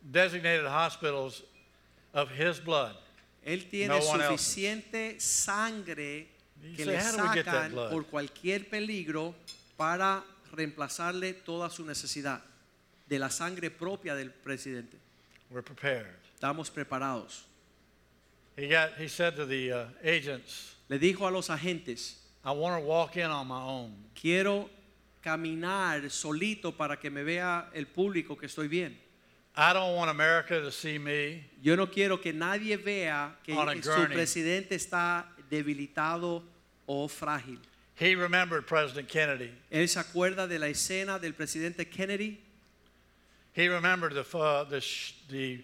designated 0.01 0.65
hospitals 0.65 1.43
of 2.13 2.29
his 2.31 2.59
blood. 2.59 2.95
Él 3.45 3.69
tiene 3.69 3.87
No 3.89 4.01
suficiente 4.01 5.19
sangre 5.19 6.27
que 6.75 6.85
say, 6.85 6.85
le 6.85 6.97
"How 6.97 7.11
do 7.11 7.23
we 7.23 7.33
get 7.33 7.45
that 7.45 7.53
sacan 7.53 7.71
blood?" 7.71 7.91
por 7.91 8.05
cualquier 8.05 8.69
peligro 8.69 9.33
para 9.77 10.23
reemplazarle 10.51 11.33
toda 11.33 11.69
su 11.69 11.85
necesidad 11.85 12.41
de 13.07 13.19
la 13.19 13.29
sangre 13.29 13.71
propia 13.71 14.15
del 14.15 14.31
presidente. 14.31 14.97
We're 15.49 15.63
prepared. 15.63 16.07
Estamos 16.35 16.69
preparados. 16.69 17.45
He 18.59 18.67
got. 18.67 18.91
He 18.97 19.07
said 19.07 19.35
to 19.37 19.45
the 19.45 19.71
uh, 19.71 19.85
agents, 20.03 20.75
Le 20.89 20.99
dijo 20.99 21.27
a 21.27 21.31
los 21.31 21.47
agentes, 21.49 22.15
"I 22.43 22.51
want 22.51 22.81
to 22.81 22.85
walk 22.87 23.15
in 23.17 23.25
on 23.31 23.47
my 23.47 23.61
own. 23.61 23.93
quiero 24.13 24.69
caminar 25.23 26.09
solito 26.09 26.75
para 26.75 26.97
que 26.97 27.09
me 27.09 27.23
vea 27.23 27.69
el 27.73 27.85
público 27.85 28.37
que 28.37 28.47
estoy 28.47 28.67
bien. 28.69 28.97
I 29.55 29.73
don't 29.73 29.95
want 29.95 30.09
America 30.09 30.59
to 30.61 30.71
see 30.71 30.97
me 30.97 31.43
Yo 31.61 31.75
no 31.75 31.87
quiero 31.87 32.17
que 32.21 32.31
nadie 32.31 32.77
vea 32.77 33.35
que 33.43 33.53
On 33.53 33.67
a 33.67 33.73
su 33.81 33.89
gurney. 33.89 34.13
presidente 34.15 34.75
está 34.75 35.25
debilitado 35.49 36.43
o 36.85 37.07
frágil. 37.07 37.59
He 37.95 38.15
remembered 38.15 38.65
President 38.65 39.09
Kennedy. 39.09 39.51
Él 39.69 39.87
se 39.89 39.99
acuerda 39.99 40.47
de 40.47 40.57
la 40.59 40.67
escena 40.67 41.19
del 41.19 41.33
presidente 41.33 41.89
Kennedy. 41.89 42.39
He 43.53 43.67
remembered 43.67 44.13
the, 44.13 44.37
uh, 44.37 44.63
the, 44.63 44.79
sh- 44.79 45.15
the 45.29 45.61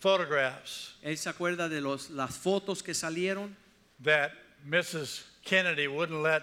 photographs 0.00 0.96
Él 1.02 1.16
se 1.16 1.28
acuerda 1.28 1.68
de 1.68 1.80
los, 1.80 2.10
las 2.10 2.36
fotos 2.36 2.82
que 2.82 2.94
salieron 2.94 3.54
that 4.02 4.32
Mrs. 4.66 5.24
Kennedy 5.44 5.86
wouldn't 5.86 6.22
let 6.22 6.42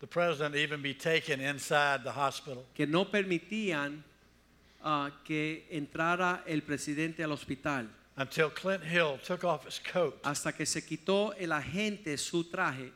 the 0.00 0.06
president 0.06 0.54
even 0.54 0.80
be 0.82 0.94
taken 0.94 1.40
inside 1.40 2.02
the 2.04 2.12
hospital. 2.12 2.64
que 2.74 2.86
no 2.86 3.04
permitían 3.04 4.02
ah, 4.82 5.10
que 5.24 5.66
entrara 5.70 6.42
el 6.46 6.62
presidente 6.62 7.22
al 7.22 7.32
hospital 7.32 7.88
until 8.16 8.48
Clint 8.50 8.84
Hill 8.84 9.18
took 9.24 9.44
off 9.44 9.66
his 9.66 9.80
coat 9.80 10.18
hasta 10.24 10.52
que 10.52 10.66
se 10.66 10.82
quitó 10.82 11.34
el 11.36 11.50
agente 11.50 12.16
su 12.16 12.44
traje 12.44 12.92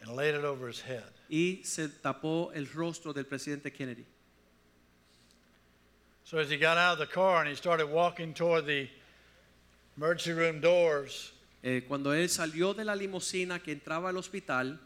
and 0.00 0.16
laid 0.16 0.34
it 0.34 0.44
over 0.44 0.68
his 0.68 0.80
head. 0.80 1.04
y 1.30 1.60
se 1.64 1.88
tapó 1.88 2.50
el 2.54 2.66
rostro 2.66 3.12
del 3.12 3.26
presidente 3.26 3.72
Kennedy. 3.72 4.04
So 6.30 6.36
as 6.36 6.50
he 6.50 6.58
got 6.58 6.76
out 6.76 6.92
of 6.92 6.98
the 6.98 7.06
car 7.06 7.40
and 7.40 7.48
he 7.48 7.54
started 7.54 7.86
walking 7.86 8.34
toward 8.34 8.66
the 8.66 8.86
emergency 9.96 10.32
room 10.32 10.60
doors, 10.60 11.32
Eh, 11.64 11.80
cuando 11.88 12.10
él 12.12 12.28
salió 12.28 12.72
de 12.76 12.84
la 12.84 12.94
limusina 12.94 13.58
que 13.60 13.74
entraba 13.74 14.10
al 14.10 14.16
hospital, 14.18 14.78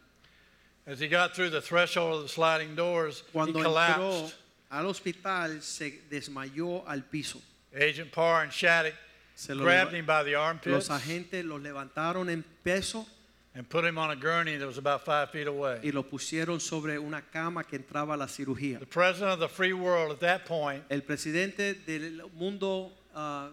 as 0.87 1.01
he 1.01 1.07
got 1.09 1.35
through 1.35 1.51
the 1.51 1.61
threshold 1.61 2.15
of 2.19 2.23
the 2.23 2.29
sliding 2.29 2.75
doors, 2.77 3.23
he 3.27 3.33
cuando 3.33 3.59
entró 3.59 3.65
collapsed. 3.65 4.35
al 4.71 4.87
hospital 4.89 5.61
se 5.61 5.99
desmayó 6.09 6.83
al 6.89 7.03
piso. 7.03 7.41
Agent 7.75 8.11
Parr 8.13 8.45
and 8.45 8.53
Shaddick 8.53 8.95
Se 9.35 9.53
lo 9.53 9.65
grabbed 9.65 9.93
leva- 9.93 9.99
him 9.99 10.07
by 10.07 10.23
the 10.23 10.35
armpits 10.37 10.89
Los 10.89 10.89
agentes 10.89 11.45
lo 11.45 11.59
levantaron 11.59 12.31
en 12.31 12.43
peso 12.65 13.05
and 13.55 13.69
put 13.69 13.85
him 13.85 13.99
on 13.99 14.11
a 14.11 14.17
gurney 14.17 14.57
that 14.57 14.67
was 14.67 14.79
about 14.79 15.05
five 15.05 15.31
feet 15.31 15.47
away. 15.47 15.81
y 15.83 15.91
lo 15.91 16.03
pusieron 16.05 16.61
sobre 16.61 16.99
una 16.99 17.23
cama 17.23 17.65
que 17.65 17.79
entraba 17.79 18.15
a 18.15 18.17
la 18.17 18.27
cirugía. 18.27 18.79
The 18.79 18.87
president 18.87 19.33
of 19.33 19.41
the 19.41 19.49
free 19.49 19.73
world 19.73 20.13
at 20.13 20.21
that 20.21 20.47
point 20.47 20.85
El 20.91 21.03
presidente 21.03 21.75
del 21.87 22.23
mundo 22.39 22.93
ah, 23.15 23.51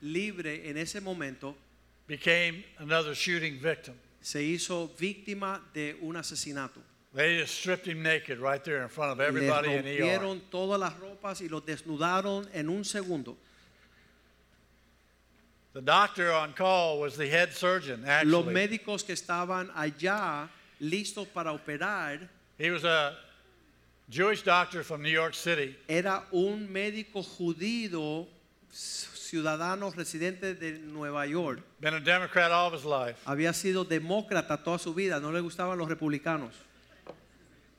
libre 0.00 0.68
en 0.68 0.76
ese 0.76 1.00
momento 1.00 1.56
became 2.06 2.64
another 2.78 3.14
shooting 3.14 3.58
victim. 3.58 3.94
se 4.20 4.42
hizo 4.42 4.88
víctima 4.98 5.60
de 5.74 5.96
un 6.00 6.16
asesinato. 6.16 6.80
They 7.14 7.38
just 7.38 7.54
stripped 7.54 7.86
him 7.86 8.02
naked 8.02 8.38
right 8.38 8.64
there 8.64 8.82
in 8.82 8.88
front 8.88 9.12
of 9.12 9.20
everybody 9.20 9.74
in 9.74 9.80
ER. 9.80 9.82
Le 9.82 10.18
rompieron 10.18 10.40
todas 10.50 10.80
las 10.80 10.94
ropas 10.98 11.42
y 11.42 11.48
lo 11.48 11.60
desnudaron 11.60 12.48
en 12.54 12.70
un 12.70 12.84
segundo. 12.84 13.36
The 15.74 15.80
doctor 15.80 16.30
on 16.32 16.52
call 16.52 17.00
was 17.00 17.16
the 17.16 17.26
head 17.28 17.52
surgeon, 17.52 18.04
actually. 18.06 18.30
Los 18.30 18.44
médicos 18.46 19.04
que 19.06 19.14
estaban 19.14 19.70
allá 19.74 20.48
listos 20.80 21.26
para 21.32 21.52
operar 21.52 22.28
He 22.58 22.70
was 22.70 22.84
a 22.84 23.16
Jewish 24.10 24.42
doctor 24.42 24.82
from 24.82 25.02
New 25.02 25.10
York 25.10 25.34
City. 25.34 25.74
era 25.88 26.24
un 26.32 26.68
médico 26.70 27.22
judío 27.24 28.26
ciudadano 28.70 29.90
residente 29.94 30.54
de 30.54 30.78
Nueva 30.78 31.26
York. 31.26 31.60
Been 31.80 31.94
a 31.94 32.00
Democrat 32.00 32.50
all 32.52 32.66
of 32.68 32.74
his 32.74 32.84
life. 32.84 33.16
Había 33.26 33.54
sido 33.54 33.84
demócrata 33.84 34.62
toda 34.62 34.78
su 34.78 34.92
vida, 34.92 35.20
no 35.20 35.30
le 35.30 35.40
gustaban 35.40 35.78
los 35.78 35.88
republicanos. 35.88 36.52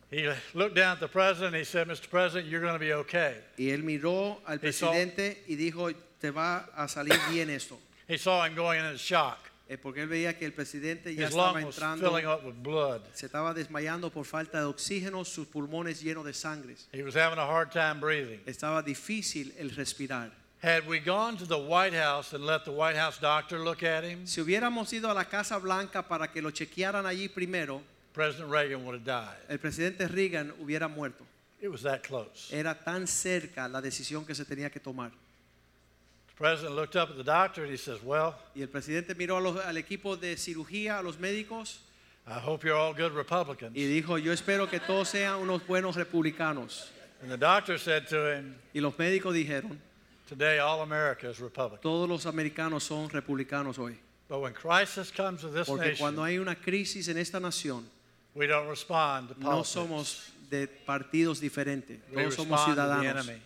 He 0.09 0.27
looked 0.53 0.75
down 0.75 0.93
at 0.93 0.99
the 0.99 1.07
president. 1.07 1.55
He 1.55 1.63
said, 1.63 1.87
Mr. 1.87 2.07
President, 2.09 2.47
you're 2.47 2.61
going 2.61 2.73
to 2.73 2.79
be 2.79 2.93
okay. 2.93 3.35
Y 3.57 3.65
él 3.71 3.81
miró 3.83 4.37
al 4.47 4.59
He 4.59 4.71
saw- 4.71 4.91
presidente 4.91 5.37
y 5.47 5.55
dijo, 5.55 5.91
te 6.23 6.31
va 6.31 6.69
a 6.73 6.87
salir 6.87 7.19
bien 7.29 7.49
esto. 7.49 7.77
He 8.07 8.17
saw 8.17 8.45
him 8.45 8.55
going 8.55 8.79
into 8.79 8.97
shock. 8.97 9.37
Eh, 9.69 9.77
porque 9.77 10.01
él 10.01 10.07
veía 10.07 10.37
que 10.37 10.45
el 10.45 10.53
presidente 10.53 11.13
ya 11.15 11.23
His 11.27 11.29
estaba 11.31 11.53
lung 11.53 11.65
was 11.65 11.75
entrando, 11.75 12.09
filling 12.09 12.25
up 12.25 12.45
with 12.45 12.55
blood. 12.63 13.01
se 13.13 13.25
estaba 13.27 13.53
desmayando 13.53 14.09
por 14.09 14.25
falta 14.25 14.59
de 14.59 14.65
oxígeno, 14.65 15.25
sus 15.25 15.47
pulmones 15.47 16.01
llenos 16.01 16.23
de 16.25 16.33
sangre. 16.33 16.75
He 16.93 17.03
was 17.03 17.15
having 17.15 17.39
a 17.39 17.45
hard 17.45 17.71
time 17.71 17.99
breathing. 17.99 18.41
Estaba 18.45 18.81
difícil 18.83 19.53
el 19.57 19.71
respirar. 19.71 20.31
Had 20.61 20.87
we 20.87 20.99
gone 20.99 21.37
to 21.37 21.45
the 21.45 21.57
White 21.57 21.93
House 21.93 22.33
and 22.33 22.45
let 22.45 22.63
the 22.63 22.71
White 22.71 22.95
House 22.97 23.19
doctor 23.19 23.59
look 23.59 23.83
at 23.83 24.05
him, 24.05 24.25
Si 24.25 24.39
hubiéramos 24.41 24.93
ido 24.93 25.09
a 25.09 25.13
la 25.13 25.25
Casa 25.25 25.57
Blanca 25.59 26.07
para 26.07 26.29
que 26.31 26.41
lo 26.41 26.51
chequearan 26.51 27.05
allí 27.05 27.27
primero, 27.27 27.81
President 28.13 28.49
Reagan 28.49 28.85
would 28.85 28.95
have 28.95 29.05
died. 29.05 29.37
el 29.49 29.59
presidente 29.59 30.07
Reagan 30.07 30.53
hubiera 30.59 30.87
muerto. 30.87 31.25
It 31.61 31.69
was 31.69 31.81
that 31.83 32.03
close. 32.03 32.49
Era 32.51 32.75
tan 32.75 33.07
cerca 33.07 33.67
la 33.69 33.81
decisión 33.81 34.25
que 34.25 34.35
se 34.35 34.43
tenía 34.45 34.69
que 34.69 34.81
tomar. 34.81 35.11
President 36.35 36.75
looked 36.75 36.95
up 36.95 37.09
at 37.11 37.15
the 37.17 37.23
doctor 37.23 37.63
and 37.63 37.71
he 37.71 37.77
says, 37.77 38.01
Well, 38.03 38.35
Y 38.55 38.61
el 38.61 38.67
presidente 38.67 39.13
miró 39.15 39.37
a 39.37 39.41
los- 39.41 39.63
al 39.63 39.75
equipo 39.77 40.15
de 40.19 40.35
cirugía, 40.35 40.99
a 40.99 41.03
los 41.03 41.17
médicos, 41.17 41.79
I 42.27 42.39
hope 42.39 42.63
you're 42.63 42.75
all 42.77 42.93
good 42.93 43.11
Republicans. 43.13 43.75
y 43.75 43.83
dijo, 43.85 44.17
yo 44.17 44.31
espero 44.31 44.67
que 44.69 44.79
todos 44.79 45.09
sean 45.09 45.39
unos 45.41 45.61
buenos 45.67 45.95
republicanos. 45.95 46.89
And 47.21 47.29
the 47.31 47.37
doctor 47.37 47.77
said 47.77 48.07
to 48.09 48.33
him, 48.33 48.55
Y 48.73 48.79
los 48.81 48.93
médicos 48.97 49.33
dijeron, 49.33 49.77
Today, 50.27 50.57
all 50.59 50.81
America 50.81 51.29
is 51.29 51.39
Republican. 51.39 51.81
todos 51.81 52.09
los 52.09 52.25
americanos 52.25 52.83
son 52.83 53.09
republicanos 53.09 53.77
hoy. 53.77 53.97
But 54.29 54.39
when 54.39 54.53
crisis 54.53 55.11
comes 55.11 55.41
to 55.41 55.49
this 55.49 55.67
Porque 55.67 55.95
cuando 55.97 56.23
hay 56.23 56.37
una 56.39 56.55
crisis 56.55 57.07
en 57.09 57.17
esta 57.17 57.39
nación, 57.39 57.83
we 58.33 58.47
don't 58.47 58.67
respond 58.67 59.29
to 59.29 59.35
no 59.39 59.49
politics. 59.61 59.69
somos 59.69 60.29
de 60.49 60.67
partidos 60.67 61.39
diferentes, 61.39 61.99
We 62.09 62.23
todos 62.23 62.35
somos 62.35 62.57
respond 62.59 62.65
to 62.65 62.75
the 62.75 62.81
ciudadanos. 62.81 63.27
enemy. 63.27 63.41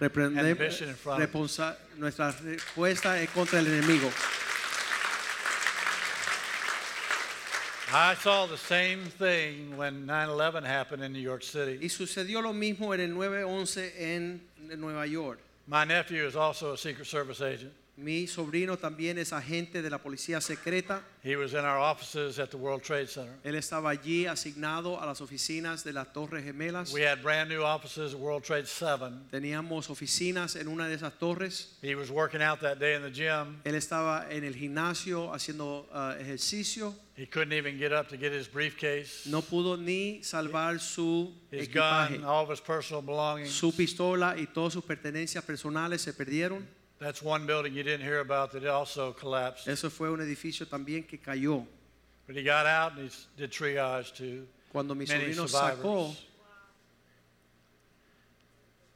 Reprende- 0.00 0.38
and 0.38 0.46
the 0.46 0.54
mission 0.54 0.88
in 0.88 0.94
front 0.94 1.22
of 1.22 1.30
responsa- 1.30 1.76
nuestra 1.96 2.32
respuesta 2.32 3.20
es 3.20 3.28
contra 3.30 3.58
el 3.58 3.66
enemigo. 3.66 4.10
I 7.90 8.14
saw 8.16 8.46
the 8.46 8.58
same 8.58 9.06
thing 9.18 9.76
when 9.78 10.04
9/11 10.06 10.62
happened 10.64 11.02
in 11.02 11.12
New 11.12 11.18
York 11.22 11.42
City. 11.42 11.78
Y 11.80 11.88
sucedió 11.88 12.42
lo 12.42 12.52
mismo 12.52 12.92
en 12.92 13.00
el 13.00 13.10
9-11 13.14 13.92
en 13.96 14.42
Nueva 14.76 15.06
York. 15.06 15.38
My 15.66 15.84
nephew 15.84 16.26
is 16.26 16.36
also 16.36 16.74
a 16.74 16.76
Secret 16.78 17.06
Service 17.06 17.40
agent. 17.40 17.72
Mi 17.98 18.28
sobrino 18.28 18.76
también 18.76 19.18
es 19.18 19.32
agente 19.32 19.82
de 19.82 19.90
la 19.90 19.98
policía 19.98 20.40
secreta. 20.40 21.02
He 21.24 21.34
was 21.34 21.52
in 21.52 21.64
our 21.64 21.78
offices 21.78 22.38
at 22.38 22.48
the 22.50 22.56
World 22.56 22.80
Trade 22.84 23.08
Center. 23.08 23.32
Él 23.42 23.56
estaba 23.56 23.90
allí 23.90 24.26
asignado 24.26 25.02
a 25.02 25.04
las 25.04 25.20
oficinas 25.20 25.82
de 25.82 25.92
las 25.92 26.12
Torres 26.12 26.44
Gemelas. 26.44 26.92
We 26.92 27.04
had 27.04 27.24
brand 27.24 27.50
new 27.50 27.64
offices 27.64 28.14
at 28.14 28.20
World 28.20 28.44
Trade 28.44 28.68
7. 28.68 29.12
Teníamos 29.32 29.90
oficinas 29.90 30.54
en 30.54 30.68
una 30.68 30.86
de 30.86 30.94
esas 30.94 31.18
torres. 31.18 31.76
He 31.82 31.96
was 31.96 32.08
working 32.08 32.40
out 32.40 32.60
that 32.60 32.78
day 32.78 32.94
in 32.94 33.02
the 33.02 33.10
gym. 33.10 33.60
Él 33.64 33.74
estaba 33.74 34.28
en 34.30 34.44
el 34.44 34.54
gimnasio 34.54 35.32
haciendo 35.34 35.88
ah, 35.92 36.14
ejercicio. 36.20 36.94
He 37.16 37.26
couldn't 37.26 37.52
even 37.52 37.78
get 37.78 37.92
up 37.92 38.08
to 38.10 38.16
get 38.16 38.32
his 38.32 38.46
briefcase, 38.46 39.26
No 39.26 39.42
pudo 39.42 39.76
ni 39.76 40.20
salvar 40.22 40.78
su 40.78 41.34
his 41.50 41.66
equipaje. 41.68 42.18
gun, 42.18 42.24
all 42.24 42.44
of 42.44 42.50
his 42.50 42.60
personal 42.60 43.02
belongings. 43.02 43.50
Su 43.50 43.72
pistola 43.72 44.36
y 44.38 44.46
todas 44.46 44.74
sus 44.74 44.84
pertenencias 44.84 45.42
personales 45.42 46.00
se 46.00 46.12
perdieron. 46.12 46.77
That's 47.00 47.22
one 47.22 47.46
building 47.46 47.74
you 47.74 47.82
didn't 47.84 48.04
hear 48.04 48.20
about 48.20 48.50
that 48.52 48.66
also 48.66 49.12
collapsed. 49.12 49.68
Eso 49.68 49.88
fue 49.88 50.08
un 50.10 50.20
edificio 50.20 50.66
también 50.66 51.06
que 51.06 51.18
cayó. 51.18 51.64
But 52.26 52.36
he 52.36 52.42
got 52.42 52.66
out 52.66 52.98
and 52.98 53.08
he 53.08 53.16
did 53.36 53.50
triage 53.52 54.14
to 54.16 54.46
Cuando 54.72 54.94
mi 54.94 55.06
many 55.06 55.32
sobrino 55.32 55.48
survivors. 55.48 55.78
sacó, 55.78 56.16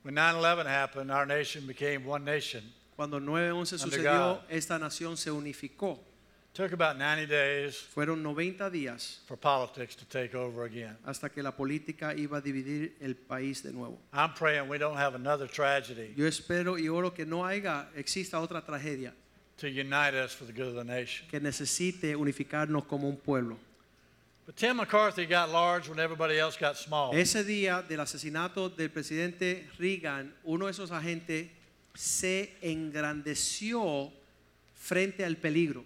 When 0.02 0.14
9/11 0.16 0.66
happened, 0.66 1.12
our 1.12 1.24
nation 1.26 1.66
became 1.66 2.04
one 2.04 2.24
nation. 2.24 2.62
cuando 2.96 3.20
9-11 3.20 3.82
Under 3.84 3.98
sucedió, 3.98 4.40
esta 4.50 4.78
nación 4.78 5.16
se 5.16 5.30
unificó. 5.30 5.98
Took 6.54 6.72
about 6.74 6.98
90 6.98 7.26
days 7.28 7.76
Fueron 7.94 8.22
90 8.22 8.68
días 8.70 9.20
for 9.26 9.38
politics 9.38 9.96
to 9.96 10.04
take 10.04 10.34
over 10.36 10.64
again. 10.64 10.96
hasta 11.06 11.30
que 11.30 11.42
la 11.42 11.52
política 11.52 12.14
iba 12.14 12.38
a 12.38 12.40
dividir 12.42 12.92
el 13.00 13.14
país 13.14 13.62
de 13.62 13.72
nuevo. 13.72 13.98
I'm 14.12 14.34
praying 14.34 14.68
we 14.68 14.76
don't 14.76 14.96
have 14.98 15.14
another 15.14 15.48
tragedy 15.48 16.12
Yo 16.14 16.26
espero 16.26 16.78
y 16.78 16.88
oro 16.88 17.10
que 17.14 17.24
no 17.24 17.42
haya, 17.46 17.88
exista 17.96 18.38
otra 18.38 18.60
tragedia 18.62 19.14
to 19.56 19.66
unite 19.66 20.14
us 20.14 20.34
for 20.34 20.44
the 20.44 20.52
good 20.52 20.68
of 20.68 20.74
the 20.74 20.84
nation. 20.84 21.26
que 21.30 21.40
necesite 21.40 22.14
unificarnos 22.14 22.84
como 22.86 23.08
un 23.08 23.16
pueblo. 23.16 23.56
But 24.44 24.56
Tim 24.56 24.76
McCarthy 24.76 25.24
got 25.24 25.48
large 25.50 25.88
when 25.88 25.98
everybody 26.00 26.36
else 26.38 26.58
got 26.58 26.76
small. 26.76 27.14
Ese 27.14 27.44
día 27.44 27.80
del 27.80 28.00
asesinato 28.00 28.68
del 28.68 28.90
presidente 28.90 29.66
Reagan, 29.78 30.34
uno 30.44 30.66
de 30.66 30.72
esos 30.72 30.90
agentes 30.90 31.46
se 31.94 32.52
engrandeció 32.60 34.12
frente 34.74 35.24
al 35.24 35.36
peligro 35.36 35.84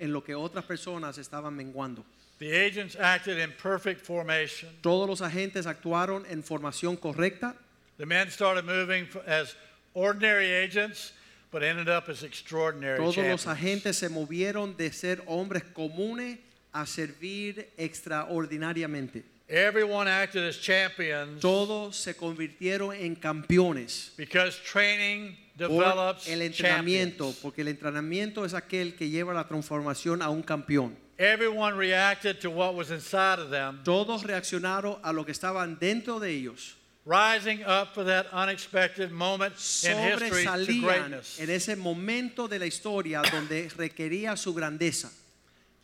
en 0.00 0.12
lo 0.12 0.22
que 0.22 0.34
otras 0.34 0.64
personas 0.64 1.18
estaban 1.18 1.54
menguando. 1.54 2.04
The 2.38 2.52
agents 2.66 2.96
acted 2.96 3.38
in 3.38 3.52
perfect 3.52 4.00
formation. 4.04 4.70
Todos 4.82 5.06
los 5.08 5.20
agentes 5.20 5.66
actuaron 5.66 6.24
en 6.28 6.42
formación 6.42 6.96
correcta. 6.98 7.54
The 7.98 8.06
men 8.06 8.30
started 8.30 8.64
moving 8.64 9.06
as 9.26 9.54
ordinary 9.92 10.50
agents, 10.50 11.12
but 11.52 11.62
ended 11.62 11.88
up 11.88 12.08
as 12.08 12.22
extraordinary 12.22 12.96
Todos 12.96 13.16
los 13.18 13.44
champions. 13.44 13.46
agentes 13.46 13.96
se 13.98 14.08
movieron 14.08 14.74
de 14.76 14.90
ser 14.90 15.22
hombres 15.26 15.64
comunes 15.74 16.38
a 16.72 16.86
servir 16.86 17.68
extraordinariamente. 17.76 19.22
Everyone 19.48 20.06
acted 20.08 20.44
as 20.44 20.56
champions 20.58 21.40
Todos 21.40 21.96
se 21.96 22.14
convirtieron 22.14 22.94
en 22.94 23.16
campeones 23.16 24.12
because 24.16 24.56
training 24.64 25.36
por 25.68 25.84
develops 25.84 26.28
el 26.28 26.42
entrenamiento, 26.42 27.24
champions. 27.24 27.38
porque 27.42 27.60
el 27.62 27.68
entrenamiento 27.68 28.44
es 28.44 28.54
aquel 28.54 28.94
que 28.94 29.08
lleva 29.08 29.32
la 29.34 29.46
transformación 29.46 30.22
a 30.22 30.28
un 30.30 30.42
campeón. 30.42 30.96
Everyone 31.18 31.76
reacted 31.76 32.38
to 32.40 32.50
what 32.50 32.74
was 32.74 32.90
inside 32.90 33.38
of 33.38 33.50
them, 33.50 33.82
Todos 33.84 34.22
reaccionaron 34.24 34.98
a 35.02 35.12
lo 35.12 35.24
que 35.26 35.32
estaban 35.32 35.78
dentro 35.78 36.18
de 36.18 36.30
ellos, 36.30 36.76
rising 37.04 37.62
up 37.64 37.94
for 37.94 38.04
that 38.04 38.26
unexpected 38.32 39.10
moment 39.10 39.54
in 39.84 39.98
history 39.98 40.44
to 40.44 40.86
greatness. 40.86 41.38
en 41.38 41.50
ese 41.50 41.76
momento 41.76 42.48
de 42.48 42.58
la 42.58 42.66
historia 42.66 43.20
donde 43.30 43.68
requería 43.76 44.36
su 44.36 44.54
grandeza. 44.54 45.10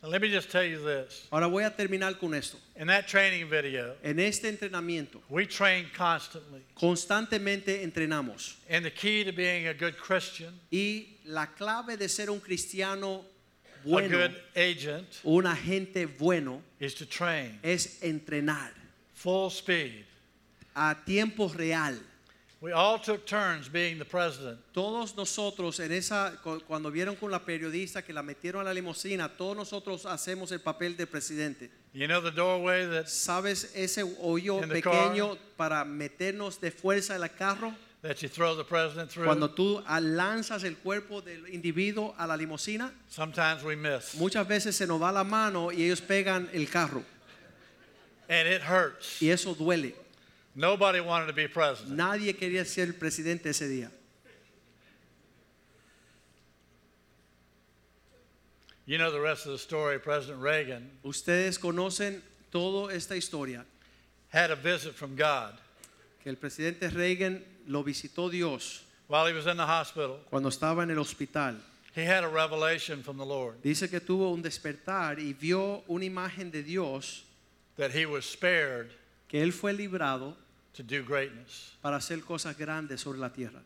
Now, 0.03 0.09
let 0.09 0.21
me 0.21 0.29
just 0.29 0.51
tell 0.51 0.63
you 0.63 0.77
this. 0.83 1.27
Ahora 1.31 1.47
voy 1.49 1.63
a 1.65 1.71
terminar 1.71 2.19
con 2.19 2.33
esto. 2.35 2.57
In 2.75 2.87
that 2.87 3.07
training 3.07 3.49
video, 3.49 3.95
En 4.03 4.19
este 4.19 4.43
entrenamiento, 4.45 5.19
we 5.27 5.45
train 5.47 5.87
constantly. 5.95 6.61
constantemente 6.75 7.83
entrenamos. 7.83 8.55
And 8.69 8.85
the 8.85 8.91
key 8.91 9.23
to 9.23 9.31
being 9.31 9.67
a 9.67 9.73
good 9.73 9.97
Christian, 9.97 10.53
Y 10.71 11.17
la 11.25 11.47
clave 11.47 11.97
de 11.97 12.07
ser 12.09 12.29
un 12.29 12.39
cristiano 12.39 13.25
bueno, 13.83 14.05
a 14.05 14.27
good 14.27 14.35
agent, 14.55 15.07
un 15.23 15.45
agente 15.45 16.05
bueno, 16.17 16.61
is 16.79 16.93
to 16.93 17.05
train 17.05 17.57
es 17.63 17.99
entrenar 18.01 18.69
full 19.13 19.49
speed. 19.49 20.05
a 20.75 20.95
tiempo 21.05 21.47
real. 21.47 21.95
We 22.59 22.71
all 22.73 22.97
took 22.97 23.27
turns 23.27 23.69
being 23.69 23.99
the 23.99 24.05
president. 24.05 24.57
Todos 24.73 25.15
nosotros 25.15 25.79
en 25.79 25.91
esa 25.91 26.33
cuando 26.67 26.89
vieron 26.89 27.15
con 27.15 27.29
la 27.29 27.39
periodista 27.45 28.01
que 28.03 28.13
la 28.13 28.23
metieron 28.23 28.61
a 28.61 28.63
la 28.63 28.73
limusina, 28.73 29.29
todos 29.37 29.55
nosotros 29.55 30.07
hacemos 30.07 30.51
el 30.51 30.59
papel 30.61 30.97
de 30.97 31.05
presidente. 31.05 31.69
You 31.93 32.07
know 32.07 32.19
the 32.19 32.31
doorway 32.31 32.87
that, 32.89 33.05
¿Sabes 33.07 33.71
ese 33.75 34.01
hoyo 34.21 34.59
pequeño 34.61 35.37
para 35.55 35.85
meternos 35.85 36.59
de 36.59 36.71
fuerza 36.71 37.15
en 37.15 37.21
el 37.23 37.29
carro? 37.29 37.73
that 38.01 38.21
you 38.23 38.29
throw 38.29 38.55
the 38.55 38.63
president 38.63 39.11
through? 39.11 39.25
Cuando 39.25 39.49
tú 39.49 39.83
lanzas 40.01 40.63
el 40.63 40.77
cuerpo 40.77 41.21
del 41.21 41.47
individuo 41.49 42.15
a 42.17 42.25
la 42.25 42.35
limusina, 42.35 42.91
Sometimes 43.07 43.63
we 43.63 43.75
miss. 43.75 44.15
muchas 44.15 44.47
veces 44.47 44.75
se 44.75 44.87
nos 44.87 44.99
va 44.99 45.11
la 45.11 45.23
mano 45.23 45.71
y 45.71 45.83
ellos 45.83 46.01
pegan 46.01 46.49
el 46.53 46.67
carro 46.69 47.03
And 48.27 48.47
it 48.47 48.61
hurts. 48.63 49.21
y 49.21 49.29
eso 49.29 49.53
duele. 49.53 49.93
Nobody 50.57 50.99
wanted 51.01 51.27
to 51.27 51.33
be 51.33 51.47
president. 51.47 51.95
Nadie 51.95 52.33
quería 52.33 52.65
ser 52.65 52.93
presidente 52.93 53.45
ese 53.49 53.69
día. 53.69 53.91
You 58.87 58.97
know 58.97 59.11
the 59.11 59.21
rest 59.21 59.45
of 59.45 59.51
the 59.51 59.59
story. 59.59 59.99
President 59.99 60.41
Reagan 60.41 60.89
Ustedes 61.03 61.59
conocen 61.59 62.23
toda 62.51 62.91
esta 62.91 63.15
historia, 63.15 63.65
had 64.29 64.49
a 64.49 64.55
visit 64.55 64.95
from 64.95 65.15
God 65.15 65.53
que 66.23 66.31
el 66.31 66.37
presidente 66.37 66.89
Reagan 66.89 67.43
lo 67.67 67.83
visitó 67.83 68.31
Dios 68.31 68.83
while 69.07 69.27
he 69.27 69.33
was 69.33 69.45
in 69.45 69.57
the 69.57 69.65
hospital. 69.65 70.17
cuando 70.31 70.49
estaba 70.49 70.81
en 70.81 70.89
el 70.89 70.97
hospital. 70.97 71.55
He 71.93 72.03
had 72.03 72.23
a 72.23 72.27
revelation 72.27 73.03
from 73.03 73.17
the 73.17 73.25
Lord 73.25 73.61
Dice 73.61 73.87
que 73.91 73.99
tuvo 73.99 74.33
un 74.33 74.41
despertar 74.41 75.19
y 75.19 75.33
vio 75.33 75.83
una 75.87 76.05
imagen 76.05 76.49
de 76.49 76.63
Dios 76.63 77.25
that 77.75 77.91
he 77.91 78.07
was 78.07 78.25
spared 78.25 78.89
que 79.27 79.43
él 79.43 79.53
fue 79.53 79.71
librado 79.73 80.33
to 80.73 80.83
do 80.83 81.03
greatness. 81.03 81.73
para 81.81 81.97
hacer 81.97 82.21
cosas 82.23 82.57
grandes 82.57 83.01
sobre 83.01 83.19
la 83.19 83.29
tierra. 83.29 83.61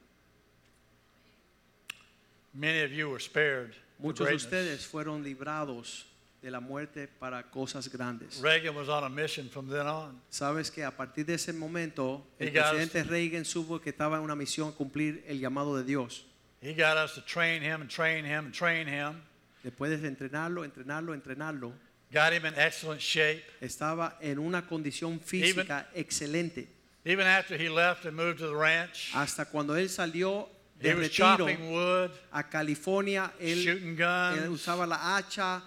Many 2.53 2.81
of 2.83 2.91
you 2.91 3.09
were 3.09 3.19
spared 3.19 3.73
for 3.97 4.07
Muchos 4.07 4.19
de 4.27 4.33
greatness. 4.33 4.43
ustedes 4.45 4.85
fueron 4.85 5.23
librados 5.23 6.05
de 6.41 6.49
la 6.51 6.59
muerte 6.59 7.07
para 7.07 7.43
cosas 7.43 7.87
grandes. 7.89 8.41
Reagan 8.41 8.75
was 8.75 8.89
on 8.89 9.03
a 9.03 9.09
mission 9.09 9.47
from 9.49 9.69
then 9.69 9.85
on. 9.87 10.19
Sabes 10.29 10.71
que 10.71 10.83
a 10.83 10.91
partir 10.91 11.25
de 11.25 11.35
ese 11.35 11.53
momento 11.53 12.25
el 12.39 12.47
He 12.47 12.51
got 12.51 12.73
us- 12.73 12.79
presidente 12.89 13.03
Reagan 13.09 13.45
supo 13.45 13.79
que 13.79 13.91
estaba 13.91 14.17
en 14.17 14.23
una 14.23 14.35
misión 14.35 14.73
cumplir 14.73 15.23
el 15.27 15.39
llamado 15.39 15.77
de 15.77 15.83
Dios. 15.83 16.25
He 16.61 16.73
got 16.73 16.97
us 16.97 17.13
to 17.15 17.21
train 17.21 17.61
him 17.63 17.81
and 17.81 17.89
train 17.89 18.25
him 18.25 18.45
and 18.45 18.53
train 18.53 18.87
him. 18.87 19.21
Después 19.63 19.89
de 20.01 20.07
entrenarlo, 20.07 20.63
entrenarlo, 20.65 21.13
entrenarlo, 21.13 21.71
Got 22.11 22.33
him 22.33 22.45
in 22.47 22.53
excellent 22.57 22.99
shape. 22.99 23.43
estaba 23.61 24.17
en 24.19 24.39
una 24.39 24.63
condición 24.67 25.19
física 25.21 25.87
excelente. 25.93 26.67
Even 27.03 27.25
after 27.25 27.57
he 27.57 27.67
left 27.69 28.05
and 28.05 28.15
moved 28.15 28.39
to 28.39 28.47
the 28.47 28.55
ranch, 28.55 29.11
Hasta 29.13 29.45
cuando 29.45 29.73
él 29.73 29.89
salió 29.89 30.47
he 30.79 30.89
de 30.89 30.95
was 30.95 31.07
retiro 31.07 31.37
chopping 31.37 31.71
wood, 31.71 32.11
a 32.31 32.43
California, 32.43 33.31
él, 33.39 33.63
shooting 33.63 33.95
él 33.95 33.97
guns. 33.97 34.49
usaba 34.49 34.87
la 34.87 35.17
hacha, 35.17 35.63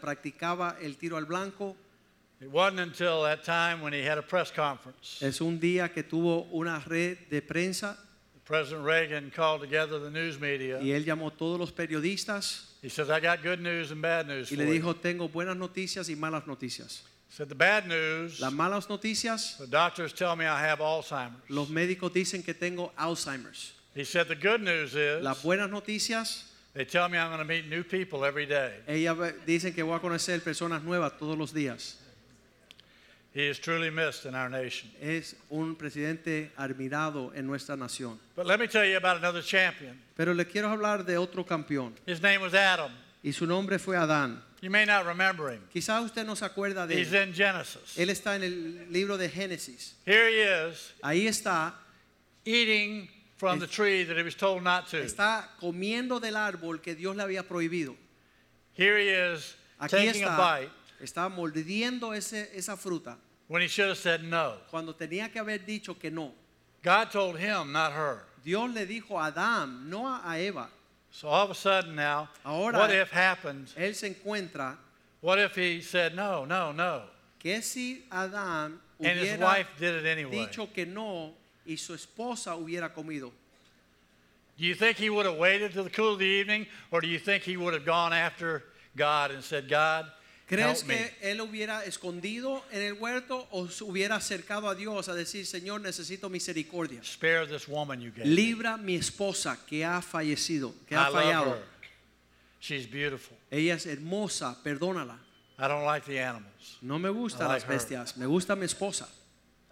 practicaba 0.00 0.76
el 0.82 0.94
tiro 0.94 1.16
al 1.16 1.26
blanco. 1.26 1.76
It 2.40 2.50
wasn't 2.50 2.80
until 2.80 3.22
that 3.24 3.44
time 3.44 3.82
when 3.82 3.92
he 3.92 4.02
had 4.02 4.16
a 4.16 4.22
press 4.22 4.50
conference. 4.50 5.18
Es 5.20 5.42
un 5.42 5.60
día 5.60 5.92
que 5.92 6.02
tuvo 6.02 6.46
una 6.52 6.82
red 6.86 7.18
de 7.28 7.42
prensa 7.42 7.96
President 8.50 8.84
Reagan 8.84 9.30
called 9.30 9.60
together 9.60 10.00
the 10.00 10.10
news 10.10 10.40
media. 10.40 10.80
y 10.80 10.90
él 10.90 11.04
llamó 11.04 11.30
todos 11.30 11.56
los 11.58 11.70
periodistas 11.70 12.66
He 12.82 12.88
says, 12.88 13.10
I 13.10 13.20
got 13.20 13.42
good 13.42 13.60
news 13.60 13.92
and 13.92 14.00
bad 14.00 14.26
news 14.26 14.50
y 14.50 14.56
le 14.56 14.64
dijo, 14.64 14.96
tengo 14.96 15.28
buenas 15.28 15.56
noticias 15.56 16.08
y 16.08 16.16
malas 16.16 16.46
noticias. 16.46 17.02
Said, 17.32 17.48
the 17.48 17.54
bad 17.54 17.86
news, 17.86 18.40
Las 18.40 18.52
malas 18.52 18.88
noticias, 18.88 19.56
the 19.58 19.66
doctors 19.68 20.12
tell 20.12 20.34
me 20.34 20.46
I 20.46 20.60
have 20.66 20.80
Alzheimer's. 20.80 21.48
los 21.48 21.68
médicos 21.68 22.12
dicen 22.12 22.42
que 22.44 22.54
tengo 22.54 22.90
Alzheimer's. 22.98 23.72
He 23.94 24.04
said, 24.04 24.26
the 24.28 24.34
good 24.34 24.60
news 24.60 24.94
is, 24.96 25.22
Las 25.22 25.42
buenas 25.42 25.70
noticias, 25.70 26.42
they 26.74 26.84
tell 26.84 27.08
me 27.08 27.18
I'm 27.18 27.28
going 27.28 27.38
to 27.38 27.44
meet 27.44 27.68
new 27.68 27.84
people 27.84 28.24
every 28.24 28.46
day. 28.46 28.72
ellas 28.88 29.16
dicen 29.46 29.72
que 29.74 29.84
voy 29.84 29.94
a 29.96 30.00
conocer 30.00 30.40
personas 30.42 30.82
nuevas 30.82 31.12
todos 31.18 31.38
los 31.38 31.52
días. 31.52 31.94
He 33.32 33.46
is 33.46 33.60
truly 33.60 33.90
missed 33.90 34.26
in 34.26 34.34
our 34.34 34.48
nation. 34.50 34.90
Es 35.00 35.36
un 35.50 35.76
presidente 35.76 36.50
admirado 36.58 37.32
en 37.36 37.46
nuestra 37.46 37.76
nación. 37.76 38.18
But 38.34 38.46
let 38.46 38.58
me 38.58 38.66
tell 38.66 38.84
you 38.84 38.96
about 38.96 39.18
another 39.18 39.40
champion. 39.42 39.96
Pero 40.16 40.34
le 40.34 40.44
quiero 40.46 40.68
hablar 40.68 41.04
de 41.06 41.16
otro 41.16 41.44
campeón 41.44 41.92
His 42.06 42.20
name 42.20 42.40
was 42.40 42.54
Adam. 42.54 42.90
y 43.22 43.30
su 43.30 43.46
nombre 43.46 43.78
fue 43.78 43.96
Adán. 43.96 44.42
You 44.62 44.70
may 44.70 44.84
not 44.84 45.06
remember 45.06 45.50
him. 45.50 45.62
Quizás 45.74 46.04
usted 46.04 46.26
no 46.26 46.34
se 46.34 46.44
acuerda 46.46 46.86
de 46.86 46.94
He's 47.00 47.12
él. 47.12 47.28
in 47.28 47.32
Genesis. 47.32 47.96
Él 47.96 48.10
está 48.10 48.36
en 48.36 48.42
el 48.42 48.86
libro 48.92 49.16
de 49.16 49.28
Génesis. 49.28 49.94
Here 50.04 50.28
he 50.28 50.42
is 50.68 50.92
Ahí 51.02 51.26
está, 51.26 51.72
eating 52.44 53.08
from 53.36 53.58
the 53.58 53.66
tree 53.66 54.04
that 54.04 54.16
he 54.18 54.22
was 54.22 54.34
told 54.34 54.62
not 54.62 54.86
to. 54.88 54.98
está 54.98 55.48
comiendo 55.60 56.20
del 56.20 56.34
árbol 56.36 56.82
que 56.82 56.94
Dios 56.94 57.16
le 57.16 57.22
había 57.24 57.42
prohibido. 57.42 57.96
Here 58.74 58.98
he 58.98 59.08
is 59.08 59.54
Aquí 59.80 59.90
taking 59.92 60.24
a 60.24 60.28
está, 60.28 60.36
bite 60.60 60.70
está 61.02 61.28
mordiendo 61.30 62.14
ese, 62.14 62.50
esa 62.54 62.76
fruta 62.76 63.16
when 63.48 63.62
he 63.62 63.68
should 63.68 63.88
have 63.88 63.96
said 63.98 64.22
no. 64.22 64.58
cuando 64.70 64.92
tenía 64.94 65.32
que 65.32 65.40
haber 65.40 65.64
dicho 65.64 65.98
que 65.98 66.10
no. 66.10 66.32
God 66.82 67.10
told 67.10 67.38
him, 67.38 67.72
not 67.72 67.92
her. 67.92 68.24
Dios 68.44 68.70
le 68.74 68.86
dijo 68.86 69.18
a 69.18 69.26
Adán, 69.30 69.88
no 69.88 70.06
a 70.06 70.20
a 70.24 70.38
Eva. 70.38 70.68
So 71.12 71.28
all 71.28 71.44
of 71.44 71.50
a 71.50 71.54
sudden 71.54 71.96
now, 71.96 72.28
Ahora- 72.44 72.78
what 72.78 72.90
if 72.90 73.10
happens? 73.10 73.74
Él 73.76 73.94
se 73.94 74.08
encuentra 74.14 74.76
What 75.20 75.38
if 75.38 75.54
he 75.54 75.80
said 75.82 76.14
no, 76.14 76.44
no, 76.44 76.72
no? 76.72 77.02
que 77.38 77.60
si 77.62 78.04
Adán 78.10 78.78
And 79.02 79.18
his 79.18 79.38
wife 79.38 79.68
did 79.78 79.94
it 79.94 80.06
anyway. 80.06 80.46
dicho 80.46 80.72
que 80.72 80.86
no 80.86 81.34
y 81.66 81.76
su 81.76 81.94
esposa 81.94 82.54
hubiera 82.56 82.92
comido. 82.92 83.32
Do 84.58 84.66
you 84.66 84.74
think 84.74 84.98
he 84.98 85.08
would 85.08 85.24
have 85.26 85.36
waited 85.36 85.72
till 85.72 85.84
the 85.84 85.90
cool 85.90 86.12
of 86.12 86.18
the 86.18 86.26
evening, 86.26 86.66
or 86.90 87.00
do 87.00 87.08
you 87.08 87.18
think 87.18 87.44
he 87.44 87.56
would 87.56 87.72
have 87.72 87.86
gone 87.86 88.12
after 88.12 88.64
God 88.94 89.30
and 89.30 89.42
said, 89.42 89.68
God, 89.70 90.10
¿Crees 90.50 90.82
que 90.82 91.16
él 91.22 91.40
hubiera 91.40 91.84
escondido 91.84 92.64
en 92.72 92.82
el 92.82 92.94
huerto 92.94 93.46
o 93.52 93.68
se 93.68 93.84
hubiera 93.84 94.16
acercado 94.16 94.68
a 94.68 94.74
Dios 94.74 95.08
a 95.08 95.14
decir, 95.14 95.46
Señor, 95.46 95.80
necesito 95.80 96.28
misericordia? 96.28 97.00
Spare 97.04 97.46
this 97.46 97.68
woman 97.68 98.00
you 98.00 98.10
gave. 98.10 98.24
me. 98.26 98.34
Libra 98.34 98.76
mi 98.76 98.96
esposa 98.96 99.58
que 99.64 99.84
ha 99.84 100.02
fallecido, 100.02 100.74
que 100.88 100.94
I 100.94 100.98
ha 100.98 101.08
love 101.10 101.22
fallado. 101.22 101.50
her. 101.54 101.62
She's 102.60 102.86
beautiful. 102.90 103.36
Ella 103.50 103.74
es 103.74 103.86
hermosa, 103.86 104.56
perdónala. 104.62 105.18
I 105.58 105.68
don't 105.68 105.84
like 105.84 106.04
the 106.06 106.18
animals. 106.20 106.78
No 106.82 106.98
me 106.98 107.08
I 107.10 107.12
gustan 107.12 107.46
like 107.48 107.60
las 107.60 107.62
her. 107.64 107.68
bestias, 107.68 108.16
me 108.16 108.26
gusta 108.26 108.56
mi 108.56 108.64
esposa. 108.66 109.08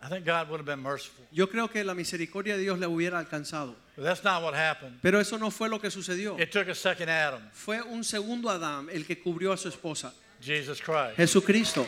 I 0.00 0.08
think 0.08 0.24
God 0.24 0.48
would 0.48 0.60
have 0.60 0.64
been 0.66 0.80
merciful. 0.80 1.24
Yo 1.32 1.48
creo 1.48 1.68
que 1.68 1.82
la 1.82 1.92
misericordia 1.92 2.56
de 2.56 2.62
Dios 2.62 2.78
le 2.78 2.86
hubiera 2.86 3.18
alcanzado. 3.18 3.74
But 3.96 4.04
that's 4.04 4.22
not 4.22 4.44
what 4.44 4.54
happened. 4.54 5.00
Pero 5.02 5.18
eso 5.18 5.38
no 5.38 5.50
fue 5.50 5.68
lo 5.68 5.80
que 5.80 5.90
sucedió. 5.90 6.38
It 6.38 6.52
took 6.52 6.68
a 6.68 6.74
second 6.74 7.08
Adam, 7.10 7.42
Fue 7.52 7.82
un 7.82 8.04
segundo 8.04 8.48
Adán 8.48 8.88
el 8.92 9.04
que 9.04 9.18
cubrió 9.20 9.52
a 9.52 9.56
su 9.56 9.68
esposa, 9.68 10.14
Jesus 10.40 10.80
Christ. 10.80 11.16
Jesucristo. 11.16 11.86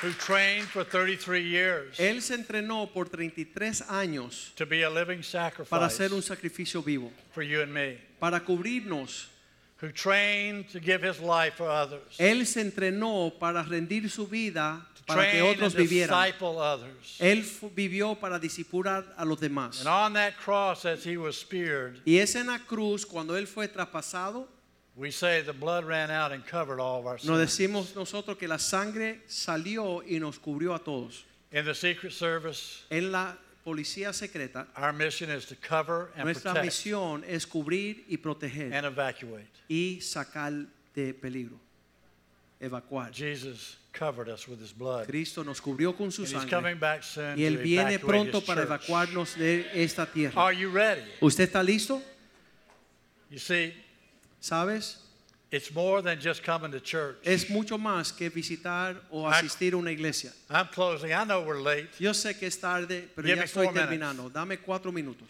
who 0.00 0.12
trained 0.12 0.66
for 0.66 0.82
33 0.82 1.42
years 1.42 1.98
Él 1.98 2.22
se 2.22 2.34
entrenó 2.34 2.90
por 2.90 3.06
33 3.08 3.82
años 3.90 4.54
to 4.54 4.64
be 4.64 4.82
a 4.82 4.88
living 4.88 5.22
sacrifice 5.22 5.68
para 5.68 5.86
hacer 5.86 6.12
un 6.14 6.22
sacrificio 6.22 6.82
vivo, 6.82 7.10
for 7.32 7.42
you 7.42 7.60
and 7.60 7.72
me, 7.72 7.98
para 8.18 8.40
cubrirnos. 8.40 9.26
who 9.80 9.90
trained 9.90 10.68
to 10.68 10.78
give 10.78 11.02
his 11.02 11.20
life 11.20 11.54
for 11.54 11.68
others, 11.68 12.16
Él 12.18 12.46
se 12.46 12.60
entrenó 12.60 13.38
para 13.38 13.62
rendir 13.62 14.10
su 14.10 14.26
vida 14.26 14.86
para 15.14 15.30
que 15.30 15.38
train 15.40 15.52
otros 15.54 15.74
and 15.74 15.82
vivieran. 15.82 16.08
disciple 16.26 16.58
others. 16.58 17.16
Él 17.20 17.42
fu- 17.44 17.70
vivió 17.70 18.14
para 18.18 18.38
discipular 18.38 19.04
a 19.16 19.24
los 19.24 19.38
demás. 19.40 19.80
And 19.80 19.88
on 19.88 20.12
that 20.14 20.36
cross, 20.36 20.84
as 20.84 21.04
he 21.04 21.16
was 21.16 21.36
speared, 21.36 22.00
Y 22.06 22.18
es 22.18 22.34
en 22.34 22.46
la 22.46 22.58
cruz 22.58 23.04
cuando 23.04 23.36
él 23.36 23.46
fue 23.46 23.68
traspasado, 23.68 24.46
we 24.96 25.10
say 25.10 25.40
the 25.42 25.52
blood 25.52 25.84
ran 25.84 26.10
out 26.10 26.32
and 26.32 26.44
covered 26.46 26.80
all 26.80 26.98
of 27.00 27.06
our 27.06 27.14
nos 27.14 27.22
sins. 27.22 27.38
decimos 27.38 27.94
nosotros 27.96 28.36
que 28.38 28.48
la 28.48 28.58
sangre 28.58 29.20
salió 29.28 30.02
y 30.06 30.18
nos 30.18 30.38
cubrió 30.38 30.74
a 30.74 30.78
todos. 30.78 31.24
In 31.52 31.64
the 31.64 31.74
Secret 31.74 32.12
Service, 32.12 32.84
En 32.90 33.10
la 33.10 33.34
policía 33.64 34.12
secreta, 34.12 34.66
our 34.76 34.92
mission 34.92 35.30
is 35.30 35.44
to 35.46 35.54
cover 35.56 36.10
and 36.16 36.24
nuestra 36.24 36.52
protect 36.52 36.66
misión 36.66 37.24
es 37.26 37.44
cubrir 37.46 38.04
y 38.08 38.16
proteger 38.16 38.72
and 38.72 38.86
evacuate. 38.86 39.46
y 39.68 39.98
sacar 40.00 40.66
de 40.94 41.12
peligro, 41.14 41.58
evacuar. 42.60 43.12
Jesus 43.12 43.76
covered 43.92 44.28
us 44.28 44.46
with 44.48 44.60
his 44.60 44.72
blood. 44.72 45.06
Cristo 45.06 45.42
nos 45.42 45.60
cubrió 45.60 45.96
con 45.96 46.10
su 46.10 46.22
And 46.22 46.32
he's 46.32 46.44
coming 46.44 46.78
back 46.78 47.02
soon 47.02 47.38
y 47.38 47.42
Él 47.42 47.56
to 47.56 47.62
viene 47.62 47.98
pronto 47.98 48.38
his 48.38 48.44
para 48.44 48.66
church. 48.66 48.68
evacuarnos 48.88 49.36
de 49.36 49.66
esta 49.74 50.06
tierra. 50.06 50.40
Are 50.40 50.52
you 50.52 50.70
ready? 50.70 51.02
¿Usted 51.20 51.48
está 51.48 51.62
listo? 51.64 52.00
You 53.30 53.38
see, 53.38 53.72
¿Sabes? 54.40 54.96
it's 55.52 55.72
more 55.74 56.00
than 56.02 56.20
just 56.20 56.42
coming 56.42 56.70
to 56.72 56.80
church. 56.80 57.16
Es 57.24 57.50
mucho 57.50 57.76
más 57.76 58.16
que 58.16 58.30
visitar 58.30 58.96
o 59.10 59.26
asistir 59.26 59.72
a 59.72 59.76
una 59.76 59.90
iglesia. 59.90 60.32
I'm 60.48 60.68
closing. 60.68 61.12
I 61.12 61.24
know 61.24 61.42
we're 61.42 61.60
late. 61.60 61.88
Yo 61.98 62.12
sé 62.12 62.38
que 62.38 62.46
es 62.46 62.58
tarde, 62.58 63.08
pero 63.14 63.26
Give 63.26 63.38
ya 63.38 63.44
estoy 63.44 63.72
terminando. 63.72 64.28
Dame 64.28 64.58
cuatro 64.58 64.92
minutos. 64.92 65.28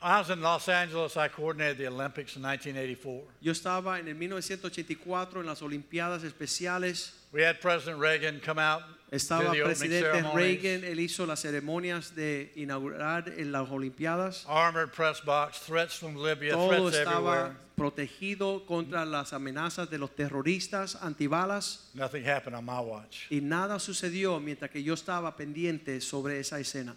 I 0.00 0.20
was 0.20 0.30
in 0.30 0.40
Los 0.40 0.68
Angeles. 0.68 1.16
I 1.16 1.28
coordinated 1.28 1.78
the 1.78 1.88
Olympics 1.88 2.36
in 2.36 2.42
1984. 2.42 3.24
Yo 3.40 3.52
estaba 3.52 3.98
en 3.98 4.06
el 4.06 4.14
1984 4.14 5.40
en 5.40 5.46
las 5.46 5.60
Olimpiadas 5.60 6.22
Especiales. 6.22 7.17
We 7.32 7.42
had 7.42 7.60
President 7.60 7.98
Reagan 8.00 8.40
come 8.40 8.58
out, 8.58 8.82
Estaba 9.12 9.52
the 9.52 9.62
presidente 9.62 10.22
Reagan, 10.34 10.84
él 10.84 10.98
hizo 11.00 11.26
las 11.26 11.40
ceremonias 11.40 12.14
de 12.14 12.52
inaugurar 12.56 13.28
en 13.38 13.52
las 13.52 13.68
Olimpiadas. 13.70 14.44
armored 14.48 14.92
press 14.92 15.20
box, 15.24 15.60
threats 15.60 15.94
from 15.98 16.14
Libya, 16.16 16.52
Todo 16.52 16.68
threats 16.90 16.96
everywhere. 16.96 17.52
estaba 17.52 17.56
protegido 17.76 18.66
contra 18.66 19.04
las 19.06 19.32
amenazas 19.32 19.88
de 19.90 19.98
los 19.98 20.10
terroristas 20.14 20.96
antibalas 21.02 21.90
Nothing 21.94 22.24
happened 22.24 22.54
on 22.56 22.64
my 22.64 22.80
watch. 22.80 23.26
y 23.30 23.40
nada 23.40 23.78
sucedió 23.78 24.40
mientras 24.40 24.70
que 24.70 24.82
yo 24.82 24.94
estaba 24.94 25.36
pendiente 25.36 26.00
sobre 26.00 26.38
esa 26.40 26.58
escena. 26.60 26.94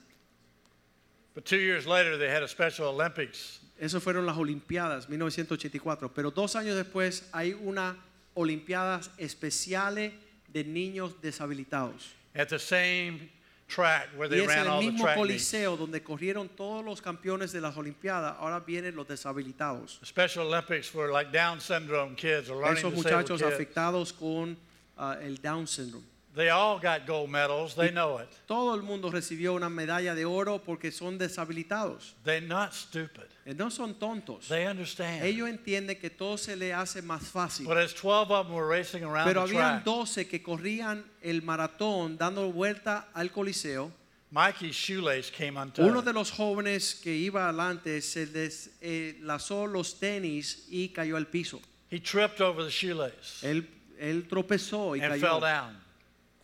But 1.34 1.46
two 1.46 1.60
years 1.60 1.86
later, 1.88 2.18
they 2.18 2.28
had 2.30 2.44
a 2.44 2.48
Special 2.48 2.88
Olympics 2.90 3.60
Eso 3.80 4.00
fueron 4.02 4.26
las 4.26 4.38
Olimpiadas 4.38 5.08
1984, 5.10 6.14
pero 6.14 6.30
dos 6.32 6.56
años 6.56 6.76
después 6.76 7.24
hay 7.34 7.54
una 7.54 7.96
Olimpiadas 8.34 9.12
especiales 9.18 10.14
de 10.48 10.64
niños 10.64 11.16
deshabilitados. 11.22 12.14
at 12.36 12.48
the 12.50 12.60
same 12.60 13.30
track 13.68 14.08
where 14.18 14.28
Y 14.28 14.38
they 14.38 14.42
es 14.44 14.48
ran 14.48 14.66
el 14.66 14.68
all 14.68 14.80
the 14.82 14.88
mismo 14.92 15.04
track 15.04 15.18
meets. 15.18 15.28
coliseo 15.52 15.78
donde 15.78 16.02
corrieron 16.04 16.50
todos 16.50 16.84
los 16.84 17.02
campeones 17.02 17.52
de 17.54 17.62
las 17.62 17.76
Olimpiadas, 17.78 18.36
ahora 18.40 18.60
vienen 18.60 18.96
los 18.96 19.08
deshabilitados. 19.08 20.00
The 20.00 20.06
Special 20.06 20.48
Olympics 20.48 20.88
for 20.90 21.10
like 21.12 21.32
Down 21.32 21.60
syndrome 21.62 22.16
kids 22.16 22.50
or 22.50 22.58
learning 22.62 22.84
Esos 22.84 22.94
disabled 22.94 23.30
muchachos 23.30 23.42
kids. 23.42 23.54
afectados 23.54 24.14
con 24.14 24.58
ah, 24.98 25.18
el 25.22 25.36
Down 25.42 25.68
syndrome. 25.68 26.06
They 26.34 26.50
all 26.50 26.80
got 26.80 27.06
gold 27.06 27.30
medals. 27.30 27.76
They 27.76 27.92
know 27.92 28.18
it. 28.20 28.30
Todo 28.48 28.74
el 28.74 28.84
mundo 28.84 29.12
recibió 29.12 29.54
una 29.54 29.70
medalla 29.70 30.16
de 30.16 30.24
oro 30.24 30.60
porque 30.64 30.92
son 30.92 31.18
deshabilitados. 31.18 32.14
They're 32.24 32.40
not 32.40 32.72
stupid. 32.74 33.26
Eh, 33.46 33.54
No 33.54 33.70
son 33.70 33.96
tontos. 33.96 34.48
They 34.48 34.66
understand. 34.66 35.24
Ellos 35.26 35.50
entienden 35.50 36.00
que 36.00 36.10
todo 36.10 36.38
se 36.38 36.56
le 36.56 36.74
hace 36.74 37.02
más 37.02 37.24
fácil. 37.24 37.66
But 37.66 37.78
as 37.78 37.94
12 37.94 38.32
of 38.32 38.48
them 38.48 38.56
were 38.56 38.66
racing 38.68 39.04
around 39.04 39.28
Pero 39.28 39.46
the 39.46 39.58
habían 39.58 39.84
12 39.84 40.28
que 40.28 40.42
corrían 40.42 41.04
el 41.22 41.42
maratón 41.42 42.18
dando 42.18 42.50
vuelta 42.52 43.10
al 43.14 43.30
coliseo. 43.32 43.92
Mikey's 44.34 44.74
shoelace 44.76 45.30
came 45.30 45.58
undone. 45.58 45.90
Uno 45.90 46.02
de 46.02 46.14
los 46.14 46.32
jóvenes 46.32 46.96
que 46.96 47.14
iba 47.14 47.50
adelante 47.50 48.00
se 48.02 48.26
deslazó 48.28 49.68
los 49.68 50.00
tenis 50.00 50.68
y 50.70 50.90
cayó 50.94 51.18
al 51.18 51.28
piso. 51.28 51.60
He 51.90 52.00
tripped 52.00 52.40
over 52.40 52.64
the 52.64 52.72
shoelace 52.72 53.44
Él, 53.44 53.68
él 54.00 54.26
tropezó 54.30 54.96
y 54.96 55.02
and 55.02 55.12
cayó. 55.16 55.20
fell 55.22 55.40
down. 55.42 55.78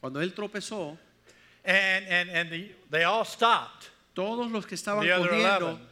Cuando 0.01 0.21
él 0.21 0.33
tropezó, 0.33 0.97
And, 1.63 2.05
and, 2.07 2.29
and 2.29 2.49
the, 2.49 2.75
they 2.89 3.03
all 3.03 3.25
stopped. 3.25 3.87
todos 4.13 4.49
los 4.51 4.65
que 4.65 4.75
estaban 4.75 5.03
The 5.05 5.11
other 5.13 5.27
corriendo, 5.29 5.67
11. 5.71 5.83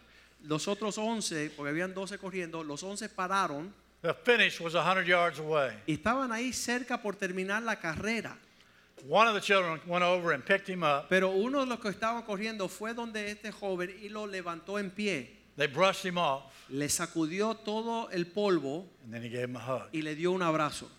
los 0.48 0.68
otros 0.68 0.98
11, 0.98 1.50
porque 1.56 1.70
habían 1.70 1.94
12 1.94 2.18
corriendo, 2.18 2.64
los 2.64 2.82
11 2.84 3.10
pararon 3.10 3.74
The 4.02 4.14
finish 4.14 4.60
was 4.62 4.74
100 4.74 5.06
yards 5.06 5.40
away. 5.40 5.72
y 5.88 5.94
estaban 5.94 6.32
ahí 6.32 6.54
cerca 6.54 7.02
por 7.02 7.16
terminar 7.16 7.62
la 7.64 7.76
carrera. 7.80 8.38
One 9.10 9.28
of 9.28 9.36
the 9.36 9.42
children 9.42 9.82
went 9.86 10.04
over 10.04 10.32
and 10.34 10.44
picked 10.46 10.70
him 10.70 10.84
up. 10.84 11.10
Pero 11.10 11.30
uno 11.32 11.60
de 11.62 11.66
los 11.66 11.80
que 11.80 11.90
estaban 11.90 12.24
corriendo 12.24 12.70
fue 12.70 12.94
donde 12.94 13.30
este 13.30 13.52
joven 13.52 13.94
y 14.02 14.08
lo 14.10 14.26
levantó 14.28 14.80
en 14.80 14.90
pie. 14.92 15.30
They 15.58 15.68
brushed 15.68 16.06
him 16.06 16.18
off, 16.18 16.44
Le 16.70 16.88
sacudió 16.88 17.56
todo 17.56 18.10
el 18.12 18.26
polvo 18.28 18.88
and 19.04 19.14
then 19.14 19.22
he 19.24 19.30
gave 19.30 19.44
him 19.50 19.58
a 19.58 19.60
hug. 19.60 19.90
y 19.92 20.02
le 20.02 20.16
dio 20.16 20.32
un 20.32 20.42
abrazo. 20.42 20.90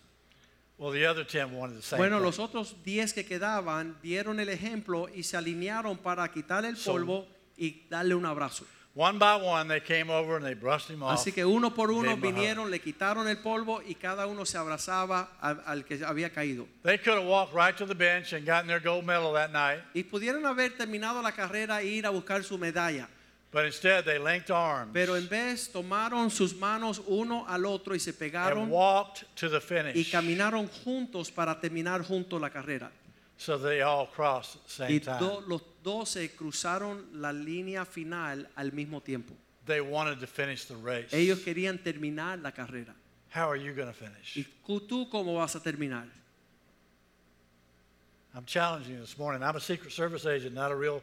Well, 0.79 0.93
the 0.93 1.07
other 1.07 1.25
10 1.25 1.53
wanted 1.53 1.77
the 1.77 1.83
same 1.83 1.99
Bueno, 1.99 2.21
los 2.21 2.39
otros 2.39 2.77
10 2.85 3.15
que 3.15 3.25
quedaban 3.25 3.97
dieron 4.03 4.41
el 4.41 4.51
ejemplo 4.51 5.09
y 5.15 5.23
se 5.23 5.37
alinearon 5.37 5.97
para 5.97 6.31
quitar 6.31 6.67
el 6.67 6.77
polvo 6.77 7.27
y 7.57 7.87
darle 7.89 8.15
un 8.15 8.27
abrazo. 8.27 8.67
One 8.99 9.19
by 9.19 9.37
one, 9.37 9.69
they 9.69 9.81
came 9.81 10.11
over 10.11 10.37
and 10.37 10.45
they 10.45 10.55
brushed 10.55 10.91
him 10.91 11.03
off. 11.03 11.13
Así 11.13 11.31
que 11.31 11.45
uno 11.45 11.75
por 11.75 11.91
uno 11.91 12.11
him 12.11 12.13
a 12.13 12.15
hug. 12.15 12.21
vinieron, 12.35 12.71
le 12.71 12.79
quitaron 12.79 13.29
el 13.29 13.37
polvo 13.39 13.83
y 13.87 13.95
cada 13.95 14.27
uno 14.27 14.47
se 14.47 14.57
abrazaba 14.57 15.37
al, 15.41 15.63
al 15.67 15.85
que 15.85 16.03
había 16.03 16.31
caído. 16.31 16.67
They 16.83 16.97
could 16.99 17.19
have 17.19 17.27
walked 17.27 17.55
right 17.55 17.77
to 17.77 17.87
the 17.87 17.95
bench 17.95 18.33
and 18.33 18.47
gotten 18.47 18.67
their 18.67 18.81
gold 18.81 19.05
medal 19.05 19.35
that 19.35 19.53
night, 19.53 19.83
Y 19.95 20.03
pudieron 20.05 20.47
haber 20.47 20.77
terminado 20.77 21.21
la 21.23 21.33
carrera 21.33 21.83
e 21.83 21.89
ir 21.89 22.07
a 22.07 22.11
buscar 22.11 22.43
su 22.43 22.57
medalla. 22.57 23.07
But 23.57 23.65
instead 23.65 24.05
they 24.05 24.19
linked 24.19 24.51
arms 24.51 24.91
Pero 24.93 25.17
en 25.17 25.27
vez 25.29 25.73
tomaron 25.73 26.31
sus 26.31 26.55
manos 26.55 27.01
uno 27.07 27.47
al 27.49 27.65
otro 27.65 27.95
y 27.95 27.99
se 27.99 28.11
and 28.11 28.19
pegaron 28.19 28.69
walked 28.69 29.25
to 29.35 29.49
the 29.49 29.57
y 29.57 29.61
finish. 29.61 30.11
caminaron 30.13 30.69
juntos 30.85 31.31
para 31.31 31.59
terminar 31.59 32.03
juntos 32.05 32.39
la 32.39 32.51
carrera. 32.51 32.91
So 33.39 33.57
they 33.57 33.81
all 33.81 34.07
crossed 34.09 34.57
at 34.57 34.67
the 34.67 34.85
Y 34.85 34.89
same 34.89 35.01
time. 35.01 35.19
do- 35.21 35.41
los 35.47 35.63
doce 35.83 36.31
cruzaron 36.37 37.07
la 37.15 37.33
línea 37.33 37.87
final 37.87 38.47
al 38.57 38.73
mismo 38.73 39.01
tiempo. 39.03 39.33
They 39.65 39.81
wanted 39.81 40.21
to 40.21 40.27
finish 40.27 40.67
the 40.67 40.77
race. 40.77 41.09
Ellos 41.13 41.39
querían 41.41 41.79
terminar 41.83 42.39
la 42.43 42.51
carrera. 42.53 42.95
How 43.31 43.49
are 43.49 43.57
you 43.57 43.73
going 43.73 43.89
to 43.89 43.95
finish? 43.95 44.37
¿Y 44.37 44.45
cu- 44.63 44.81
tú 44.87 45.09
cómo 45.11 45.35
vas 45.35 45.57
a 45.57 45.61
terminar? 45.61 46.05
I'm 48.35 48.45
challenging 48.45 48.95
you 48.95 49.01
this 49.01 49.17
morning. 49.19 49.43
I'm 49.43 49.57
a 49.57 49.61
Secret 49.61 49.93
Service 49.93 50.27
agent, 50.27 50.55
not 50.55 50.71
a 50.71 50.75
real 50.77 51.03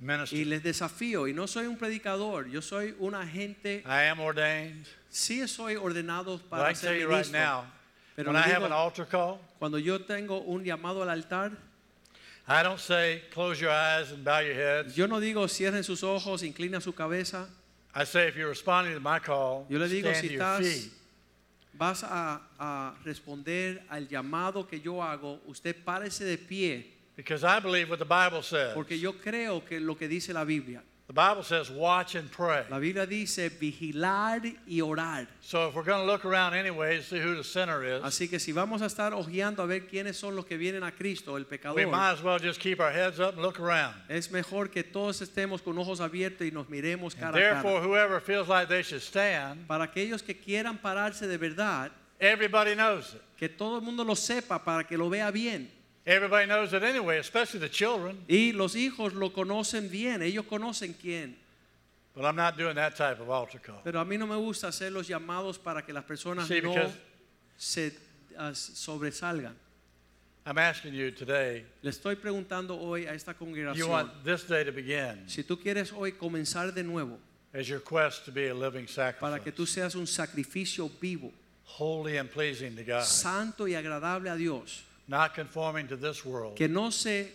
minister. 0.00 0.38
Y 0.38 0.44
les 0.44 0.62
desafío, 0.62 1.28
y 1.28 1.32
no 1.32 1.46
soy 1.46 1.66
un 1.66 1.76
predicador, 1.76 2.48
yo 2.48 2.60
soy 2.62 2.94
un 2.98 3.14
agente, 3.14 3.82
I 3.86 4.04
am 4.08 4.20
ordained, 4.20 4.86
sí 5.10 5.46
soy 5.48 5.76
ordenado 5.76 6.38
but 6.38 6.46
I 6.46 6.48
para 6.50 6.64
can 6.72 6.74
tell 6.74 6.90
ser 6.90 7.00
you 7.00 7.06
right 7.08 7.26
ministro. 7.26 7.40
now, 7.40 7.64
Pero 8.16 8.32
when 8.32 8.36
I 8.36 8.48
have 8.48 8.64
an 8.64 8.72
altar 8.72 9.04
call, 9.06 9.38
cuando 9.58 9.78
yo 9.78 9.98
tengo 10.00 10.40
un 10.46 10.64
llamado 10.64 11.02
al 11.02 11.10
altar, 11.10 11.52
I 12.48 12.62
don't 12.62 12.80
say 12.80 13.22
close 13.30 13.60
your 13.60 13.70
eyes 13.70 14.10
and 14.10 14.24
bow 14.24 14.40
your 14.40 14.54
heads. 14.54 14.96
yo 14.96 15.06
no 15.06 15.20
digo 15.20 15.46
cierren 15.48 15.84
sus 15.84 16.02
ojos, 16.02 16.42
inclina 16.42 16.80
su 16.80 16.92
cabeza. 16.92 17.46
I 17.94 18.04
say 18.04 18.28
if 18.28 18.36
you're 18.36 18.48
responding 18.48 18.94
to 18.94 19.00
my 19.00 19.18
call, 19.18 19.66
Yo 19.68 19.78
le 19.78 19.88
digo, 19.88 20.08
stand 20.10 20.16
si 20.22 20.28
to 20.28 20.34
your 20.34 20.42
estás, 20.42 20.58
feet. 20.64 20.92
vas 21.74 22.02
a, 22.04 22.40
a 22.58 22.94
responder 23.04 23.82
al 23.90 24.08
llamado 24.08 24.66
que 24.66 24.80
yo 24.80 25.02
hago, 25.02 25.40
usted 25.46 25.74
párese 25.84 26.24
de 26.24 26.38
pie, 26.38 26.86
Because 27.18 27.42
I 27.42 27.58
believe 27.58 27.90
what 27.90 27.98
the 27.98 28.04
Bible 28.04 28.42
says. 28.42 28.74
porque 28.74 28.96
yo 28.96 29.14
creo 29.14 29.64
que 29.68 29.80
lo 29.80 29.96
que 29.96 30.06
dice 30.06 30.32
la 30.32 30.44
Biblia. 30.44 30.80
The 31.08 31.14
Bible 31.14 31.42
says 31.42 31.68
watch 31.68 32.14
and 32.14 32.30
pray. 32.30 32.64
La 32.70 32.78
Biblia 32.78 33.06
dice 33.06 33.48
vigilar 33.48 34.42
y 34.68 34.80
orar. 34.82 35.26
So 35.40 35.66
if 35.68 35.74
we're 35.74 35.82
going 35.82 36.06
to 36.06 36.06
look 36.06 36.24
around 36.24 36.54
anyway 36.54 37.00
see 37.00 37.18
who 37.18 37.34
the 37.34 37.42
sinner 37.42 37.82
is, 37.82 38.04
Así 38.04 38.28
que 38.30 38.38
si 38.38 38.52
vamos 38.52 38.82
a 38.82 38.84
estar 38.84 39.12
ojeando 39.14 39.60
a 39.62 39.66
ver 39.66 39.88
quiénes 39.88 40.16
son 40.16 40.36
los 40.36 40.44
que 40.44 40.56
vienen 40.56 40.84
a 40.84 40.92
Cristo, 40.92 41.36
el 41.36 41.46
pecador. 41.46 41.74
we 41.74 41.86
might 41.86 42.12
as 42.12 42.22
well 42.22 42.38
just 42.38 42.60
keep 42.60 42.78
our 42.78 42.92
heads 42.92 43.18
up 43.18 43.32
and 43.34 43.42
look 43.42 43.58
around. 43.58 43.94
es 44.08 44.30
mejor 44.30 44.68
que 44.70 44.84
todos 44.84 45.20
estemos 45.20 45.60
con 45.60 45.76
ojos 45.78 46.00
abiertos 46.00 46.46
y 46.46 46.52
nos 46.52 46.68
miremos 46.68 47.14
And 47.14 47.22
cara 47.22 47.36
a 47.36 47.40
therefore, 47.40 47.80
whoever 47.80 48.20
feels 48.20 48.46
like 48.48 48.68
they 48.68 48.82
should 48.82 49.02
stand, 49.02 49.66
Para 49.66 49.84
aquellos 49.88 50.22
que 50.22 50.34
quieran 50.36 50.78
pararse 50.78 51.26
de 51.26 51.38
verdad, 51.38 51.90
everybody 52.20 52.74
knows 52.74 53.14
it. 53.14 53.22
que 53.36 53.48
todo 53.48 53.78
el 53.78 53.82
mundo 53.82 54.04
lo 54.04 54.14
sepa 54.14 54.62
para 54.62 54.84
que 54.84 54.96
lo 54.96 55.08
vea 55.08 55.32
bien. 55.32 55.68
Everybody 56.08 56.46
knows 56.46 56.72
it 56.72 56.82
anyway, 56.82 57.18
especially 57.18 57.60
the 57.60 57.68
children. 57.68 58.24
Y 58.26 58.52
los 58.54 58.74
hijos 58.74 59.12
lo 59.12 59.30
conocen 59.30 59.90
bien, 59.90 60.22
ellos 60.22 60.46
conocen 60.46 60.94
quién. 60.98 61.34
But 62.14 62.24
I'm 62.24 62.34
not 62.34 62.56
doing 62.56 62.76
that 62.76 62.96
type 62.96 63.20
of 63.20 63.28
altar 63.28 63.58
call. 63.58 63.82
Pero 63.84 64.00
a 64.00 64.04
mí 64.06 64.18
no 64.18 64.26
me 64.26 64.36
gusta 64.36 64.68
hacer 64.68 64.90
los 64.90 65.06
llamados 65.06 65.58
para 65.58 65.82
que 65.82 65.92
las 65.92 66.04
personas 66.04 66.48
See, 66.48 66.62
no 66.62 66.74
se 67.58 67.92
ah, 68.38 68.52
sobresalgan. 68.54 69.54
I'm 70.46 70.56
asking 70.56 70.94
you 70.94 71.10
today, 71.10 71.66
Le 71.82 71.90
estoy 71.90 72.16
preguntando 72.16 72.80
hoy 72.80 73.04
a 73.04 73.12
esta 73.12 73.34
congregación. 73.34 73.76
you 73.76 73.86
want 73.86 74.24
this 74.24 74.44
day 74.44 74.64
to 74.64 74.72
begin 74.72 75.28
si 75.28 75.42
tú 75.42 75.58
quieres 75.60 75.92
hoy 75.92 76.12
comenzar 76.12 76.72
de 76.72 76.82
nuevo, 76.82 77.18
as 77.52 77.68
your 77.68 77.80
quest 77.80 78.24
to 78.24 78.32
be 78.32 78.48
a 78.48 78.54
living 78.54 78.86
sacrifice. 78.86 79.20
para 79.20 79.40
que 79.40 79.52
tú 79.52 79.66
seas 79.66 79.94
un 79.94 80.06
sacrificio 80.06 80.90
vivo, 80.98 81.30
holy 81.64 82.16
and 82.16 82.30
pleasing 82.30 82.74
to 82.74 82.82
God, 82.82 83.02
santo 83.04 83.68
y 83.68 83.74
agradable 83.74 84.30
a 84.30 84.36
Dios, 84.36 84.84
not 85.08 85.34
conforming 85.34 85.88
to 85.88 85.96
this 85.96 86.24
world, 86.24 86.54
que 86.54 86.68
no 86.68 86.90
se 86.90 87.32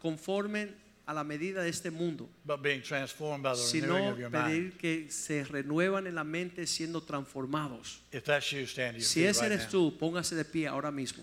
conformen 0.00 0.74
a 1.06 1.12
la 1.12 1.22
medida 1.22 1.62
de 1.62 1.68
este 1.68 1.90
mundo, 1.90 2.26
but 2.46 2.62
being 2.62 2.80
transformed 2.80 3.42
by 3.42 3.54
the 3.54 3.60
renewing 3.78 4.02
sino 4.02 4.10
of 4.12 4.18
your 4.18 4.30
mind. 4.30 4.46
pedir 4.46 4.72
que 4.78 5.10
se 5.10 5.44
renuevan 5.44 6.06
en 6.06 6.14
la 6.14 6.24
mente 6.24 6.66
siendo 6.66 7.02
transformados. 7.02 8.00
If 8.10 8.24
that's 8.24 8.50
you, 8.52 8.66
stand 8.66 8.94
to 8.94 8.98
your 9.00 9.06
Si 9.06 9.20
feet 9.20 9.28
ese 9.28 9.42
right 9.42 9.52
eres 9.52 9.64
now. 9.64 9.90
tú, 9.90 9.98
póngase 9.98 10.34
de 10.34 10.44
pie 10.44 10.66
ahora 10.66 10.90
mismo. 10.90 11.22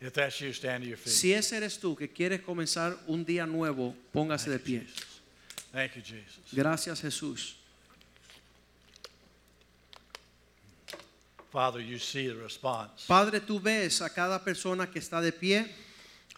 If 0.00 0.12
that's 0.14 0.40
you, 0.40 0.52
stand 0.52 0.82
to 0.82 0.88
your 0.88 0.98
feet. 0.98 1.12
Si 1.12 1.32
ese 1.32 1.56
eres 1.56 1.78
tú 1.78 1.94
que 1.96 2.08
quieres 2.08 2.40
comenzar 2.40 2.96
un 3.06 3.24
día 3.24 3.46
nuevo, 3.46 3.94
póngase 4.12 4.50
de 4.50 4.58
pie. 4.58 4.84
Thank 5.72 5.94
you, 5.94 6.02
Jesus. 6.02 6.52
Gracias 6.52 7.00
Jesús. 7.00 7.56
Father, 11.52 11.80
you 11.80 11.98
see 11.98 12.28
the 12.28 12.34
response. 12.36 13.04
Padre, 13.06 13.40
tú 13.40 13.60
ves 13.60 14.00
a 14.00 14.08
cada 14.08 14.38
persona 14.42 14.86
que 14.86 15.00
está 15.00 15.20
de 15.20 15.32
pie. 15.32 15.66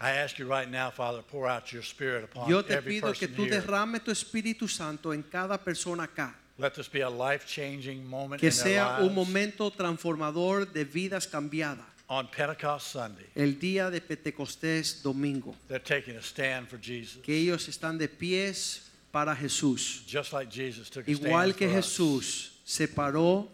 I 0.00 0.10
ask 0.10 0.38
you 0.40 0.46
right 0.46 0.68
now, 0.68 0.90
Father, 0.90 1.22
pour 1.22 1.46
out 1.48 1.72
your 1.72 1.82
spirit 1.84 2.24
upon 2.24 2.48
Yo 2.50 2.62
te 2.62 2.74
every 2.74 3.00
pido 3.00 3.12
que 3.16 3.28
tú 3.28 3.44
here. 3.44 3.60
derrame 3.60 4.00
tu 4.00 4.10
Espíritu 4.10 4.68
Santo 4.68 5.12
en 5.12 5.22
cada 5.22 5.56
persona 5.56 6.02
acá. 6.08 6.34
Let 6.58 6.74
this 6.74 6.88
be 6.88 7.00
a 7.02 7.08
life-changing 7.10 8.04
moment 8.04 8.40
Que 8.40 8.48
in 8.48 8.52
their 8.54 8.62
sea 8.64 8.98
un 9.02 9.14
momento 9.14 9.70
transformador 9.70 10.66
de 10.72 10.84
vidas 10.84 11.28
cambiadas. 11.28 11.84
On 12.08 12.26
Pentecost 12.26 12.88
Sunday, 12.88 13.26
El 13.34 13.54
día 13.58 13.90
de 13.90 14.00
Pentecostés 14.00 15.02
domingo. 15.02 15.54
they're 15.68 15.78
taking 15.78 16.16
a 16.16 16.22
stand 16.22 16.68
for 16.68 16.76
Jesus. 16.76 17.22
Que 17.22 17.34
ellos 17.36 17.66
están 17.68 17.96
de 17.98 18.08
pies 18.08 18.90
para 19.12 19.34
Jesús. 19.34 20.04
Just 20.06 20.32
like 20.32 20.50
Jesus 20.50 20.90
took 20.90 21.06
a 21.06 21.10
Igual 21.10 21.50
stand 21.52 21.56
que 21.56 21.68
for 21.68 21.78
us. 21.78 21.86
Jesús 21.86 22.50
se 22.64 22.88
paró 22.88 23.48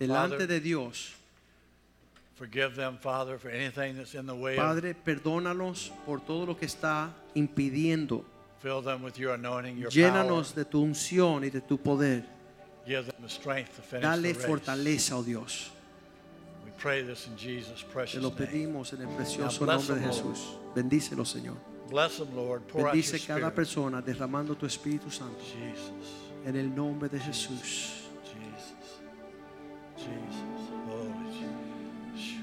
delante 0.00 0.46
de 0.46 0.60
Dios. 0.60 1.14
Forgive 2.34 2.74
them, 2.74 2.96
Father, 2.98 3.38
for 3.38 3.50
anything 3.50 3.96
that's 3.96 4.14
in 4.14 4.26
the 4.26 4.34
way 4.34 4.56
of 4.56 4.64
Padre, 4.64 4.94
perdónalos 4.94 5.90
por 6.06 6.20
todo 6.20 6.46
lo 6.46 6.56
que 6.56 6.66
está 6.66 7.10
impidiendo. 7.34 8.24
Fill 8.60 8.82
them 8.82 9.02
with 9.02 9.18
your 9.18 9.34
anointing, 9.34 9.76
your 9.78 9.90
Llénanos 9.90 10.54
de 10.54 10.64
tu 10.64 10.82
unción 10.82 11.44
y 11.44 11.50
de 11.50 11.60
tu 11.60 11.76
poder. 11.78 12.22
power. 12.22 12.86
Give 12.86 13.04
them 13.06 13.22
the 13.22 13.28
strength 13.28 13.76
to 13.76 13.82
finish 13.82 14.02
Dale 14.02 14.32
the 14.32 14.38
race. 14.38 14.46
fortaleza, 14.46 15.16
oh 15.18 15.22
Dios. 15.22 15.70
We 16.64 16.70
pray 16.78 17.02
this 17.02 17.26
in 17.26 17.36
Jesus' 17.36 17.84
Te 18.10 18.18
lo 18.20 18.30
pedimos 18.30 18.94
en 18.94 19.02
el 19.02 19.08
precioso 19.14 19.66
nombre 19.66 19.96
de. 19.96 20.06
Jesús. 20.06 20.56
Bendícelo, 20.74 21.26
Señor. 21.26 21.56
Bless 21.90 22.18
them, 22.18 22.34
Lord. 22.34 22.62
Pour 22.68 22.86
out 22.88 22.94
your 22.94 23.02
Bendice 23.02 23.26
cada 23.26 23.48
spirit. 23.48 23.54
persona 23.54 24.00
derramando 24.00 24.56
tu 24.56 24.64
Espíritu 24.64 25.10
Santo. 25.10 25.40
Jesus, 25.44 26.46
En 26.46 26.56
el 26.56 26.74
nombre 26.74 27.10
de 27.10 27.18
Jesús. 27.18 27.99
Jesus, 30.00 30.62
Holy 30.88 31.12
Jesus. 31.32 32.40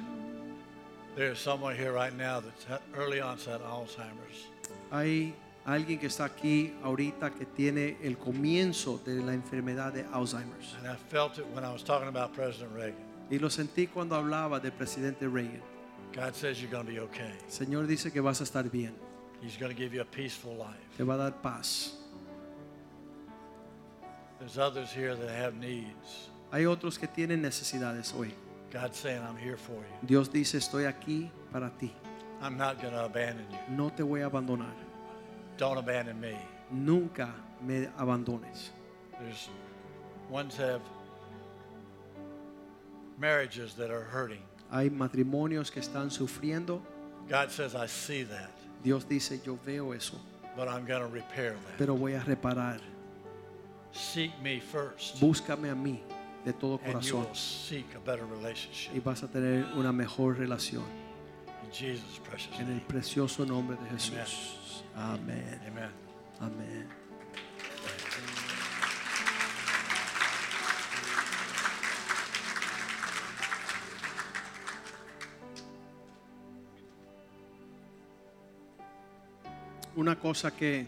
There's 1.15 1.39
someone 1.39 1.75
here 1.75 1.91
right 1.91 2.15
now 2.15 2.39
that's 2.39 2.65
early 2.95 3.19
onset 3.19 3.61
Alzheimer's. 3.61 4.47
Hay 4.91 5.34
alguien 5.65 5.99
que 5.99 6.07
está 6.07 6.25
aquí 6.25 6.73
ahorita 6.84 7.31
que 7.31 7.45
tiene 7.45 7.97
el 8.03 8.17
comienzo 8.17 8.99
de 9.03 9.15
la 9.21 9.34
enfermedad 9.34 9.93
de 9.93 10.03
Alzheimer's. 10.13 10.75
And 10.79 10.88
I 10.88 10.95
felt 11.09 11.39
it 11.39 11.45
when 11.53 11.65
I 11.65 11.73
was 11.73 11.84
talking 11.84 12.07
about 12.07 12.34
President 12.34 12.71
Reagan. 12.73 13.03
Y 13.29 13.39
lo 13.39 13.49
sentí 13.49 13.88
cuando 13.88 14.15
hablaba 14.15 14.61
del 14.61 14.71
presidente 14.71 15.27
Reagan. 15.27 15.61
God 16.13 16.35
says 16.35 16.61
you're 16.61 16.71
going 16.71 16.85
to 16.85 16.91
be 16.91 16.99
okay. 16.99 17.34
Señor 17.49 17.88
dice 17.88 18.11
que 18.13 18.21
vas 18.21 18.39
a 18.39 18.43
estar 18.43 18.71
bien. 18.71 18.93
He's 19.41 19.57
going 19.57 19.71
to 19.71 19.77
give 19.77 19.93
you 19.93 20.01
a 20.01 20.05
peaceful 20.05 20.55
life. 20.55 20.77
Te 20.97 21.03
va 21.03 21.15
a 21.15 21.17
dar 21.17 21.31
paz. 21.31 21.93
There's 24.39 24.57
others 24.57 24.91
here 24.91 25.15
that 25.15 25.29
have 25.29 25.55
needs. 25.55 26.29
Hay 26.52 26.65
otros 26.65 26.98
que 26.98 27.07
tienen 27.07 27.41
necesidades 27.41 28.14
hoy. 28.14 28.34
God's 28.72 28.98
saying, 28.98 29.22
I'm 29.22 29.38
here 29.38 29.57
for 29.57 29.74
you. 29.76 30.07
Dios 30.07 30.30
dice, 30.30 30.57
estoy 30.57 30.86
aquí 30.86 31.30
para 31.52 31.69
ti. 31.69 31.91
I'm 32.41 32.57
not 32.57 32.80
to 32.80 33.06
abandon 33.06 33.45
you. 33.49 33.57
No 33.76 33.90
te 33.90 34.03
voy 34.03 34.22
a 34.22 34.30
abandonar. 34.30 34.74
Don't 35.57 35.78
abandon 35.78 36.19
me. 36.19 36.38
Nunca 36.72 37.34
me 37.61 37.88
abandones. 37.98 38.69
There's 39.19 39.49
ones 40.30 40.56
have 40.57 40.82
marriages 43.18 43.74
that 43.76 43.90
are 43.90 44.03
hurting. 44.03 44.41
Hay 44.72 44.90
matrimonios 44.90 45.72
que 45.72 45.82
están 45.82 46.11
sufriendo. 46.11 46.82
God 47.30 47.52
says, 47.52 47.76
I 47.76 47.88
see 47.88 48.24
that, 48.24 48.52
Dios 48.84 49.03
dice, 49.06 49.41
yo 49.44 49.57
veo 49.65 49.91
eso, 49.91 50.18
but 50.56 50.68
I'm 50.68 50.86
to 50.86 51.07
repair 51.07 51.53
that. 51.53 51.78
pero 51.78 51.95
voy 51.95 52.14
a 52.14 52.22
reparar. 52.22 52.80
Seek 53.91 54.32
me 54.41 54.60
first, 54.60 55.19
Búscame 55.19 55.69
a 55.72 55.76
mí 55.76 55.99
de 56.48 56.53
todo 56.53 56.78
corazón 56.78 57.28
y 58.94 58.99
vas 59.02 59.22
a 59.22 59.28
tener 59.28 59.65
una 59.76 59.91
mejor 59.91 60.38
relación. 60.38 60.86
En 62.57 62.72
el 62.72 62.82
precioso 62.84 63.45
nombre 63.45 63.76
de 63.76 63.90
Jesús. 63.90 64.86
Amén. 64.95 65.60
Amen. 65.68 65.91
Amén. 66.40 66.88
Una 79.98 80.18
cosa 80.18 80.56
que 80.56 80.88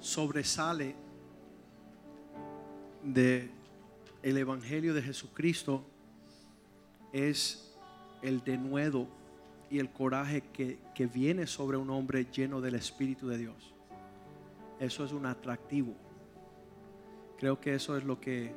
sobresale 0.00 0.94
de 3.02 3.61
el 4.22 4.36
evangelio 4.36 4.94
de 4.94 5.02
Jesucristo 5.02 5.84
es 7.12 7.74
el 8.22 8.42
denuedo 8.44 9.08
y 9.70 9.78
el 9.78 9.90
coraje 9.90 10.42
que, 10.52 10.78
que 10.94 11.06
viene 11.06 11.46
sobre 11.46 11.76
un 11.76 11.90
hombre 11.90 12.26
lleno 12.26 12.60
del 12.60 12.74
Espíritu 12.74 13.26
de 13.28 13.38
Dios. 13.38 13.74
Eso 14.78 15.04
es 15.04 15.12
un 15.12 15.26
atractivo. 15.26 15.94
Creo 17.38 17.60
que 17.60 17.74
eso 17.74 17.96
es 17.96 18.04
lo 18.04 18.20
que 18.20 18.54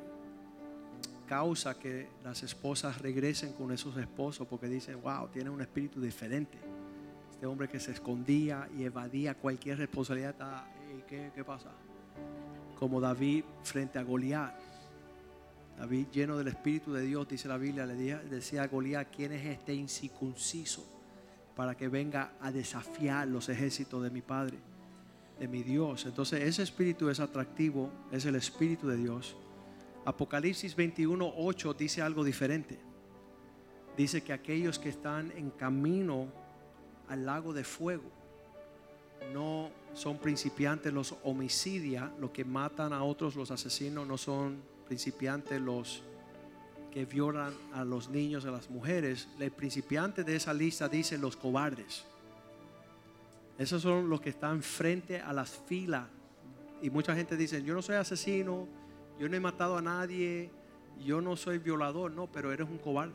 causa 1.26 1.78
que 1.78 2.08
las 2.22 2.42
esposas 2.42 3.00
regresen 3.00 3.52
con 3.52 3.72
esos 3.72 3.96
esposos 3.96 4.46
porque 4.46 4.68
dicen, 4.68 5.00
wow, 5.02 5.28
tiene 5.28 5.50
un 5.50 5.60
espíritu 5.60 6.00
diferente. 6.00 6.58
Este 7.30 7.46
hombre 7.46 7.68
que 7.68 7.80
se 7.80 7.92
escondía 7.92 8.68
y 8.76 8.84
evadía 8.84 9.34
cualquier 9.34 9.78
responsabilidad, 9.78 10.66
"Ey, 10.88 11.04
¿qué, 11.08 11.32
¿qué 11.34 11.44
pasa? 11.44 11.70
Como 12.78 13.00
David 13.00 13.44
frente 13.62 13.98
a 13.98 14.02
Goliat. 14.02 14.65
David 15.78 16.06
lleno 16.10 16.38
del 16.38 16.48
Espíritu 16.48 16.92
de 16.92 17.02
Dios, 17.02 17.28
dice 17.28 17.48
la 17.48 17.58
Biblia, 17.58 17.84
le 17.84 17.94
decía 17.94 18.62
a 18.62 18.66
Goliat, 18.66 19.14
¿quién 19.14 19.32
es 19.32 19.44
este 19.44 19.74
incircunciso 19.74 20.86
para 21.54 21.76
que 21.76 21.88
venga 21.88 22.32
a 22.40 22.50
desafiar 22.50 23.28
los 23.28 23.48
ejércitos 23.48 24.02
de 24.02 24.10
mi 24.10 24.22
Padre, 24.22 24.58
de 25.38 25.48
mi 25.48 25.62
Dios? 25.62 26.06
Entonces 26.06 26.42
ese 26.42 26.62
espíritu 26.62 27.10
es 27.10 27.20
atractivo, 27.20 27.90
es 28.10 28.24
el 28.24 28.36
Espíritu 28.36 28.88
de 28.88 28.96
Dios. 28.96 29.36
Apocalipsis 30.06 30.74
21, 30.74 31.34
8 31.36 31.74
dice 31.74 32.00
algo 32.00 32.24
diferente. 32.24 32.78
Dice 33.96 34.22
que 34.22 34.32
aquellos 34.32 34.78
que 34.78 34.88
están 34.88 35.32
en 35.32 35.50
camino 35.50 36.28
al 37.08 37.26
lago 37.26 37.52
de 37.52 37.64
fuego 37.64 38.10
no 39.32 39.70
son 39.94 40.18
principiantes 40.18 40.92
los 40.92 41.14
homicidios, 41.24 42.10
los 42.18 42.30
que 42.30 42.44
matan 42.44 42.92
a 42.92 43.02
otros, 43.02 43.36
los 43.36 43.50
asesinos, 43.50 44.06
no 44.06 44.16
son 44.16 44.75
principiantes 44.86 45.60
los 45.60 46.02
que 46.90 47.04
violan 47.04 47.52
a 47.74 47.84
los 47.84 48.08
niños 48.08 48.46
a 48.46 48.50
las 48.50 48.70
mujeres. 48.70 49.28
El 49.38 49.50
principiante 49.50 50.24
de 50.24 50.36
esa 50.36 50.54
lista 50.54 50.88
dice 50.88 51.18
los 51.18 51.36
cobardes. 51.36 52.06
Esos 53.58 53.82
son 53.82 54.08
los 54.08 54.20
que 54.20 54.30
están 54.30 54.62
frente 54.62 55.20
a 55.20 55.32
las 55.32 55.50
filas. 55.50 56.06
Y 56.80 56.90
mucha 56.90 57.14
gente 57.14 57.36
dice, 57.36 57.62
yo 57.62 57.74
no 57.74 57.82
soy 57.82 57.96
asesino, 57.96 58.66
yo 59.18 59.28
no 59.28 59.36
he 59.36 59.40
matado 59.40 59.76
a 59.76 59.82
nadie, 59.82 60.50
yo 61.04 61.20
no 61.20 61.36
soy 61.36 61.58
violador, 61.58 62.12
no, 62.12 62.26
pero 62.26 62.52
eres 62.52 62.68
un 62.68 62.78
cobarde. 62.78 63.14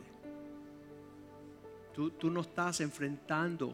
Tú, 1.92 2.10
tú 2.10 2.30
no 2.30 2.40
estás 2.42 2.80
enfrentando 2.80 3.72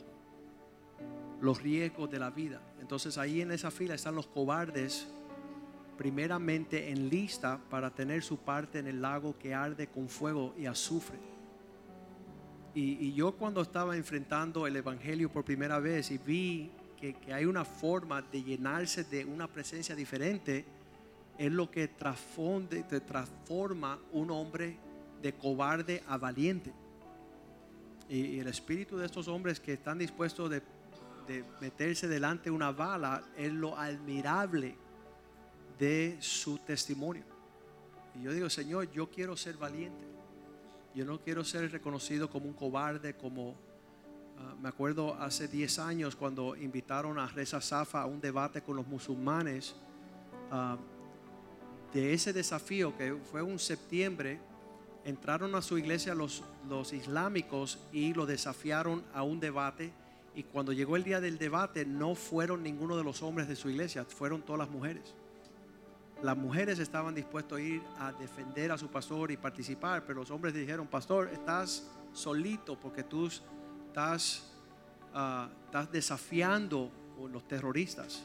los 1.40 1.62
riesgos 1.62 2.10
de 2.10 2.18
la 2.18 2.30
vida. 2.30 2.60
Entonces 2.80 3.18
ahí 3.18 3.40
en 3.40 3.52
esa 3.52 3.70
fila 3.70 3.94
están 3.94 4.14
los 4.14 4.26
cobardes, 4.26 5.06
primeramente 5.98 6.90
en 6.90 7.10
lista 7.10 7.60
para 7.68 7.90
tener 7.90 8.22
su 8.22 8.38
parte 8.38 8.78
en 8.78 8.86
el 8.86 9.02
lago 9.02 9.36
que 9.36 9.52
arde 9.52 9.88
con 9.88 10.08
fuego 10.08 10.54
y 10.56 10.66
azufre. 10.66 11.18
Y, 12.74 13.08
y 13.08 13.12
yo 13.12 13.32
cuando 13.32 13.60
estaba 13.60 13.96
enfrentando 13.96 14.66
el 14.66 14.76
Evangelio 14.76 15.30
por 15.30 15.44
primera 15.44 15.80
vez 15.80 16.12
y 16.12 16.18
vi 16.18 16.70
que, 16.98 17.14
que 17.14 17.34
hay 17.34 17.44
una 17.44 17.64
forma 17.64 18.22
de 18.22 18.42
llenarse 18.42 19.04
de 19.04 19.24
una 19.24 19.48
presencia 19.48 19.96
diferente, 19.96 20.64
es 21.36 21.50
lo 21.50 21.70
que 21.70 21.88
transforma 21.88 23.98
un 24.12 24.30
hombre 24.30 24.78
de 25.20 25.32
cobarde 25.32 26.04
a 26.06 26.16
valiente. 26.16 26.72
Y, 28.08 28.38
el 28.38 28.46
espíritu 28.46 28.96
de 28.96 29.06
estos 29.06 29.26
hombres 29.26 29.58
que 29.58 29.72
están 29.72 29.98
dispuestos 29.98 30.48
de, 30.48 30.62
de 31.26 31.44
meterse 31.60 32.06
delante 32.06 32.44
de 32.44 32.52
una 32.52 32.70
bala 32.70 33.24
es 33.36 33.52
lo 33.52 33.76
admirable 33.76 34.76
de 35.78 36.16
su 36.20 36.58
testimonio. 36.58 37.24
Y 38.14 38.22
yo 38.22 38.32
digo, 38.32 38.50
Señor, 38.50 38.90
yo 38.90 39.08
quiero 39.08 39.36
ser 39.36 39.56
valiente. 39.56 40.04
Yo 40.94 41.04
no 41.04 41.20
quiero 41.20 41.44
ser 41.44 41.70
reconocido 41.70 42.28
como 42.28 42.46
un 42.46 42.54
cobarde, 42.54 43.14
como 43.14 43.54
ah, 44.38 44.54
me 44.60 44.68
acuerdo 44.68 45.14
hace 45.14 45.46
10 45.46 45.78
años 45.78 46.16
cuando 46.16 46.56
invitaron 46.56 47.18
a 47.18 47.26
Reza 47.26 47.60
Safa 47.60 48.02
a 48.02 48.06
un 48.06 48.20
debate 48.20 48.62
con 48.62 48.76
los 48.76 48.86
musulmanes. 48.86 49.74
ah, 50.50 50.76
de 51.92 52.12
ese 52.12 52.32
desafío 52.32 52.96
que 52.96 53.14
fue 53.30 53.40
un 53.40 53.58
septiembre, 53.58 54.38
entraron 55.04 55.54
a 55.54 55.62
su 55.62 55.78
iglesia 55.78 56.14
los, 56.14 56.44
los 56.68 56.92
islámicos 56.92 57.78
y 57.92 58.12
lo 58.12 58.26
desafiaron 58.26 59.02
a 59.14 59.22
un 59.22 59.40
debate. 59.40 59.90
Y 60.34 60.42
cuando 60.42 60.72
llegó 60.72 60.96
el 60.96 61.04
día 61.04 61.20
del 61.20 61.38
debate, 61.38 61.86
no 61.86 62.14
fueron 62.14 62.62
ninguno 62.62 62.96
de 62.96 63.04
los 63.04 63.22
hombres 63.22 63.48
de 63.48 63.56
su 63.56 63.70
iglesia, 63.70 64.04
fueron 64.04 64.42
todas 64.42 64.58
las 64.58 64.70
mujeres. 64.70 65.14
Las 66.22 66.36
mujeres 66.36 66.78
estaban 66.78 67.14
dispuestas 67.14 67.58
a 67.58 67.60
ir 67.60 67.82
a 67.98 68.12
defender 68.12 68.72
a 68.72 68.78
su 68.78 68.88
pastor 68.88 69.30
y 69.30 69.36
participar, 69.36 70.04
pero 70.04 70.20
los 70.20 70.30
hombres 70.30 70.54
dijeron, 70.54 70.86
pastor, 70.86 71.30
estás 71.32 71.88
solito 72.12 72.78
porque 72.78 73.04
tú 73.04 73.28
estás, 73.86 74.52
ah, 75.14 75.48
estás 75.66 75.90
desafiando 75.92 76.90
a 77.24 77.28
los 77.28 77.46
terroristas. 77.46 78.24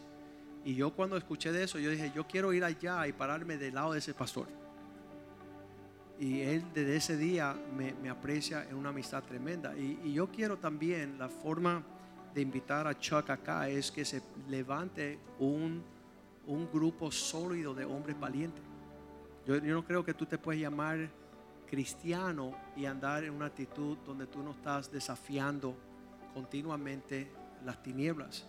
Y 0.65 0.75
yo 0.75 0.91
cuando 0.91 1.17
escuché 1.17 1.51
de 1.51 1.63
eso, 1.63 1.77
yo 1.77 1.91
dije, 1.91 2.11
yo 2.15 2.25
quiero 2.25 2.53
ir 2.53 2.63
allá 2.63 3.05
y 3.07 3.13
pararme 3.13 3.57
del 3.57 3.75
lado 3.75 3.93
de 3.93 3.99
ese 3.99 4.13
pastor. 4.13 4.47
Y 6.19 6.41
él 6.41 6.63
desde 6.73 6.95
ese 6.95 7.17
día 7.17 7.55
me, 7.75 7.93
me 7.95 8.09
aprecia 8.09 8.67
en 8.69 8.75
una 8.75 8.89
amistad 8.89 9.23
tremenda. 9.23 9.75
Y, 9.77 9.99
y 10.03 10.13
yo 10.13 10.29
quiero 10.29 10.57
también, 10.57 11.17
la 11.17 11.27
forma 11.27 11.83
de 12.33 12.41
invitar 12.41 12.87
a 12.87 12.97
Chuck 12.97 13.29
acá 13.29 13.67
es 13.69 13.91
que 13.91 14.05
se 14.05 14.21
levante 14.47 15.19
un, 15.39 15.83
un 16.47 16.69
grupo 16.71 17.11
sólido 17.11 17.73
de 17.73 17.85
hombres 17.85 18.19
valientes. 18.19 18.63
Yo, 19.45 19.59
no 19.59 19.83
creo 19.85 20.03
que 20.05 20.13
tú 20.13 20.25
te 20.25 20.37
puedes 20.37 20.61
llamar 20.61 21.09
cristiano 21.69 22.55
y 22.75 22.85
andar 22.85 23.23
en 23.23 23.33
una 23.33 23.47
actitud 23.47 23.97
donde 24.05 24.27
tú 24.27 24.43
no 24.43 24.51
estás 24.51 24.91
desafiando 24.91 25.75
continuamente 26.33 27.29
las 27.65 27.81
tinieblas. 27.81 28.45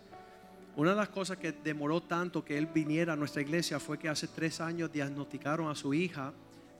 Una 0.77 0.91
de 0.91 0.97
las 0.97 1.09
cosas 1.09 1.39
que 1.39 1.53
demoró 1.53 2.03
tanto 2.03 2.45
que 2.45 2.59
él 2.59 2.67
viniera 2.67 3.13
a 3.13 3.17
nuestra 3.17 3.43
iglesia 3.43 3.79
fue 3.79 3.99
que 3.99 4.09
hace 4.09 4.29
tres 4.29 4.61
años 4.61 4.93
diagnosticaron 4.93 5.69
a 5.69 5.75
su 5.75 5.95
hija 5.95 6.33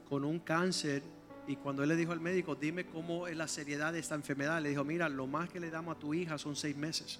con 0.09 0.25
un 0.25 0.39
cáncer 0.39 1.01
y 1.47 1.55
cuando 1.57 1.83
él 1.83 1.89
le 1.89 1.95
dijo 1.95 2.11
al 2.11 2.19
médico, 2.19 2.55
dime 2.55 2.85
cómo 2.85 3.27
es 3.27 3.37
la 3.37 3.47
seriedad 3.47 3.93
de 3.93 3.99
esta 3.99 4.15
enfermedad, 4.15 4.61
le 4.61 4.69
dijo, 4.69 4.83
mira, 4.83 5.09
lo 5.09 5.27
más 5.27 5.49
que 5.49 5.59
le 5.59 5.69
damos 5.69 5.95
a 5.95 5.99
tu 5.99 6.13
hija 6.13 6.37
son 6.37 6.55
seis 6.55 6.75
meses. 6.75 7.19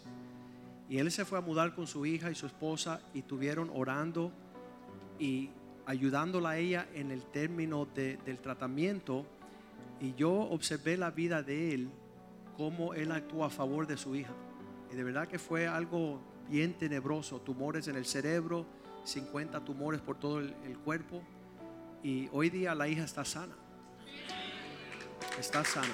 Y 0.89 0.97
él 0.99 1.11
se 1.11 1.25
fue 1.25 1.37
a 1.37 1.41
mudar 1.41 1.73
con 1.75 1.87
su 1.87 2.05
hija 2.05 2.29
y 2.31 2.35
su 2.35 2.45
esposa 2.45 3.01
y 3.13 3.19
estuvieron 3.19 3.71
orando 3.73 4.31
y 5.19 5.49
ayudándola 5.85 6.49
a 6.51 6.57
ella 6.57 6.87
en 6.93 7.11
el 7.11 7.23
término 7.25 7.85
de- 7.85 8.17
del 8.17 8.39
tratamiento. 8.39 9.25
Y 9.99 10.13
yo 10.15 10.31
observé 10.31 10.97
la 10.97 11.09
vida 11.11 11.41
de 11.41 11.73
él, 11.73 11.89
cómo 12.57 12.93
él 12.93 13.11
actuó 13.11 13.45
a 13.45 13.49
favor 13.49 13.87
de 13.87 13.97
su 13.97 14.15
hija. 14.15 14.33
Y 14.91 14.95
de 14.95 15.03
verdad 15.03 15.27
que 15.27 15.39
fue 15.39 15.67
algo 15.67 16.21
bien 16.49 16.73
tenebroso, 16.73 17.39
tumores 17.41 17.87
en 17.87 17.95
el 17.95 18.05
cerebro, 18.05 18.65
50 19.03 19.63
tumores 19.65 20.01
por 20.01 20.17
todo 20.19 20.39
el, 20.39 20.53
el 20.65 20.77
cuerpo. 20.77 21.21
Y 22.03 22.29
hoy 22.31 22.49
día 22.51 22.75
la 22.75 22.87
hija 22.87 23.03
está 23.03 23.25
sana. 23.25 23.55
Está 25.39 25.63
sana. 25.65 25.87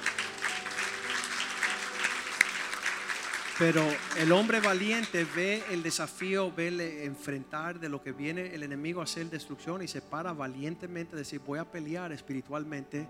Pero 3.60 3.84
el 4.18 4.32
hombre 4.32 4.60
valiente 4.60 5.26
ve 5.36 5.64
el 5.70 5.84
desafío, 5.84 6.52
ve 6.52 6.70
el 6.70 6.82
enfrentar 6.82 7.80
de 7.80 7.90
lo 7.90 8.02
que 8.02 8.12
viene 8.12 8.54
el 8.54 8.64
enemigo 8.64 9.02
a 9.02 9.04
hacer 9.04 9.30
destrucción 9.30 9.82
y 9.84 9.88
se 9.88 10.02
para 10.02 10.34
valientemente 10.34 11.16
a 11.16 11.20
decir, 11.20 11.42
voy 11.46 11.60
a 11.60 11.66
pelear 11.70 12.12
espiritualmente 12.12 13.08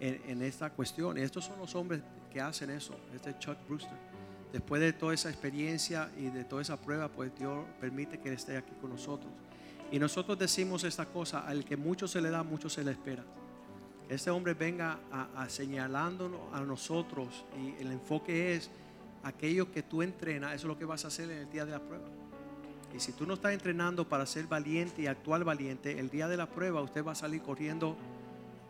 en, 0.00 0.42
esta 0.42 0.70
cuestión. 0.70 1.18
Y 1.18 1.20
estos 1.20 1.44
son 1.44 1.58
los 1.58 1.74
hombres 1.74 2.00
que 2.32 2.40
hacen 2.40 2.70
eso, 2.70 2.94
este 3.14 3.38
Chuck 3.38 3.56
Brewster. 3.68 3.96
Después 4.52 4.80
de 4.80 4.92
toda 4.92 5.14
esa 5.14 5.30
experiencia 5.30 6.10
y 6.16 6.26
de 6.26 6.44
toda 6.44 6.62
esa 6.62 6.80
prueba, 6.80 7.08
pues 7.08 7.32
Dios 7.36 7.64
permite 7.80 8.18
que 8.18 8.32
esté 8.32 8.56
aquí 8.56 8.72
con 8.80 8.90
nosotros. 8.90 9.32
Y 9.90 9.98
nosotros 9.98 10.38
decimos 10.38 10.84
esta 10.84 11.06
cosa, 11.06 11.40
al 11.40 11.64
que 11.64 11.76
mucho 11.76 12.08
se 12.08 12.20
le 12.20 12.30
da, 12.30 12.42
mucho 12.42 12.68
se 12.68 12.82
le 12.82 12.92
espera. 12.92 13.24
Este 14.08 14.30
hombre 14.30 14.54
venga 14.54 14.98
a, 15.10 15.42
a 15.42 15.48
señalándonos 15.48 16.40
a 16.52 16.60
nosotros 16.60 17.44
y 17.58 17.80
el 17.80 17.90
enfoque 17.90 18.54
es 18.54 18.70
aquello 19.24 19.72
que 19.72 19.82
tú 19.82 20.02
entrenas, 20.02 20.54
eso 20.54 20.66
es 20.66 20.68
lo 20.68 20.78
que 20.78 20.84
vas 20.84 21.04
a 21.04 21.08
hacer 21.08 21.30
en 21.30 21.38
el 21.38 21.50
día 21.50 21.64
de 21.64 21.72
la 21.72 21.80
prueba. 21.80 22.04
Y 22.94 23.00
si 23.00 23.12
tú 23.12 23.26
no 23.26 23.34
estás 23.34 23.52
entrenando 23.52 24.08
para 24.08 24.24
ser 24.24 24.46
valiente 24.46 25.02
y 25.02 25.06
actuar 25.08 25.42
valiente, 25.42 25.98
el 25.98 26.10
día 26.10 26.28
de 26.28 26.36
la 26.36 26.46
prueba 26.46 26.80
usted 26.80 27.04
va 27.04 27.12
a 27.12 27.16
salir 27.16 27.42
corriendo 27.42 27.96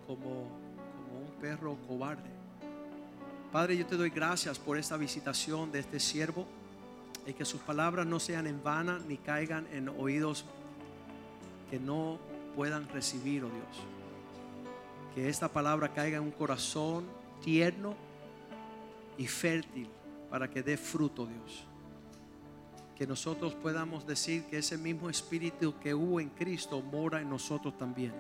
como, 0.06 0.42
un 0.42 1.40
perro 1.40 1.76
cobarde. 1.86 2.30
Padre, 3.52 3.76
yo 3.76 3.86
te 3.86 3.96
doy 3.96 4.10
gracias 4.10 4.58
por 4.58 4.78
esta 4.78 4.96
visitación 4.96 5.70
de 5.70 5.80
este 5.80 6.00
siervo 6.00 6.46
y 7.26 7.34
que 7.34 7.44
sus 7.44 7.60
palabras 7.60 8.06
no 8.06 8.18
sean 8.18 8.46
en 8.46 8.62
vana 8.62 8.98
ni 9.06 9.18
caigan 9.18 9.66
en 9.72 9.88
oídos 9.88 10.44
que 11.70 11.78
no 11.78 12.18
puedan 12.56 12.88
recibir, 12.88 13.44
oh 13.44 13.50
Dios. 13.50 13.86
Que 15.14 15.28
esta 15.28 15.48
palabra 15.48 15.92
caiga 15.92 16.16
en 16.16 16.24
un 16.24 16.30
corazón 16.30 17.06
tierno 17.42 17.94
y 19.18 19.26
fértil 19.26 19.88
para 20.34 20.50
que 20.50 20.64
dé 20.64 20.76
fruto, 20.76 21.28
Dios. 21.28 21.62
Que 22.96 23.06
nosotros 23.06 23.54
podamos 23.54 24.04
decir 24.04 24.42
que 24.46 24.58
ese 24.58 24.76
mismo 24.76 25.08
espíritu 25.08 25.78
que 25.78 25.94
hubo 25.94 26.18
en 26.18 26.28
Cristo 26.30 26.82
mora 26.82 27.20
en 27.20 27.30
nosotros 27.30 27.78
también. 27.78 28.12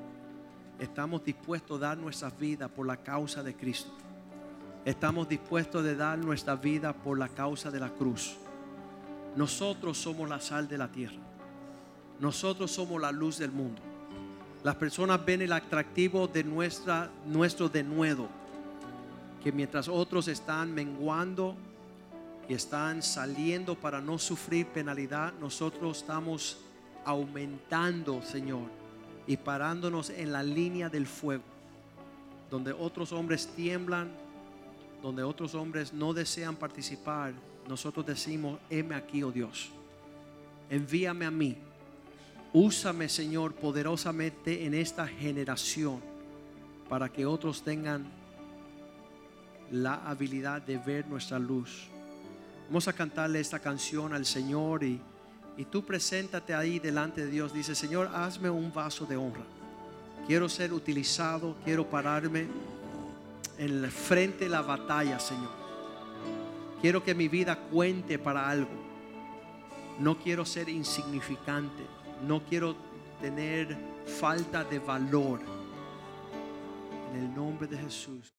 Estamos 0.78 1.24
dispuestos 1.24 1.76
a 1.78 1.88
dar 1.88 1.98
nuestras 1.98 2.38
vidas 2.38 2.70
por 2.70 2.86
la 2.86 2.98
causa 2.98 3.42
de 3.42 3.56
Cristo. 3.56 3.90
Estamos 4.84 5.28
dispuestos 5.28 5.84
a 5.84 5.92
dar 5.92 6.16
nuestra 6.16 6.54
vida 6.54 6.92
por 6.92 7.18
la 7.18 7.28
causa 7.28 7.68
de 7.72 7.80
la 7.80 7.90
cruz. 7.90 8.36
Nosotros 9.34 9.98
somos 9.98 10.28
la 10.28 10.38
sal 10.38 10.68
de 10.68 10.78
la 10.78 10.86
tierra. 10.86 11.18
Nosotros 12.20 12.70
somos 12.70 13.00
la 13.02 13.10
luz 13.10 13.38
del 13.38 13.50
mundo. 13.50 13.82
Las 14.62 14.76
personas 14.76 15.24
ven 15.26 15.42
el 15.42 15.52
atractivo 15.52 16.28
de 16.28 16.44
nuestra, 16.44 17.10
nuestro 17.26 17.68
denuedo. 17.68 18.28
Que 19.42 19.50
mientras 19.50 19.88
otros 19.88 20.28
están 20.28 20.72
menguando 20.72 21.56
y 22.48 22.54
están 22.54 23.02
saliendo 23.02 23.74
para 23.74 24.00
no 24.00 24.18
sufrir 24.18 24.66
penalidad, 24.66 25.32
nosotros 25.40 25.98
estamos 25.98 26.58
aumentando, 27.04 28.22
Señor, 28.22 28.68
y 29.26 29.36
parándonos 29.36 30.10
en 30.10 30.32
la 30.32 30.42
línea 30.42 30.88
del 30.88 31.06
fuego, 31.06 31.44
donde 32.50 32.72
otros 32.72 33.12
hombres 33.12 33.46
tiemblan, 33.48 34.10
donde 35.02 35.22
otros 35.22 35.54
hombres 35.54 35.92
no 35.92 36.12
desean 36.12 36.56
participar, 36.56 37.32
nosotros 37.68 38.04
decimos, 38.04 38.58
heme 38.68 38.94
aquí, 38.94 39.22
oh 39.22 39.32
Dios, 39.32 39.70
envíame 40.68 41.24
a 41.24 41.30
mí, 41.30 41.56
úsame, 42.52 43.08
Señor, 43.08 43.54
poderosamente 43.54 44.66
en 44.66 44.74
esta 44.74 45.06
generación, 45.06 46.00
para 46.88 47.10
que 47.10 47.24
otros 47.24 47.62
tengan 47.62 48.04
la 49.70 49.94
habilidad 50.06 50.60
de 50.60 50.76
ver 50.76 51.06
nuestra 51.06 51.38
luz. 51.38 51.88
Vamos 52.68 52.88
a 52.88 52.92
cantarle 52.92 53.40
esta 53.40 53.58
canción 53.58 54.14
al 54.14 54.24
Señor 54.24 54.84
y, 54.84 55.00
y 55.56 55.64
tú 55.66 55.84
preséntate 55.84 56.54
ahí 56.54 56.78
delante 56.78 57.24
de 57.24 57.30
Dios. 57.30 57.52
Dice, 57.52 57.74
Señor, 57.74 58.10
hazme 58.14 58.50
un 58.50 58.72
vaso 58.72 59.06
de 59.06 59.16
honra. 59.16 59.44
Quiero 60.26 60.48
ser 60.48 60.72
utilizado, 60.72 61.56
quiero 61.64 61.88
pararme 61.88 62.46
en 63.58 63.84
el 63.84 63.90
frente 63.90 64.44
de 64.44 64.50
la 64.50 64.62
batalla, 64.62 65.18
Señor. 65.20 65.50
Quiero 66.80 67.02
que 67.04 67.14
mi 67.14 67.28
vida 67.28 67.56
cuente 67.56 68.18
para 68.18 68.48
algo. 68.48 68.70
No 69.98 70.18
quiero 70.18 70.44
ser 70.44 70.68
insignificante. 70.68 71.82
No 72.26 72.42
quiero 72.42 72.76
tener 73.20 73.76
falta 74.18 74.64
de 74.64 74.78
valor. 74.78 75.40
En 77.12 77.22
el 77.22 77.34
nombre 77.34 77.66
de 77.66 77.78
Jesús. 77.78 78.32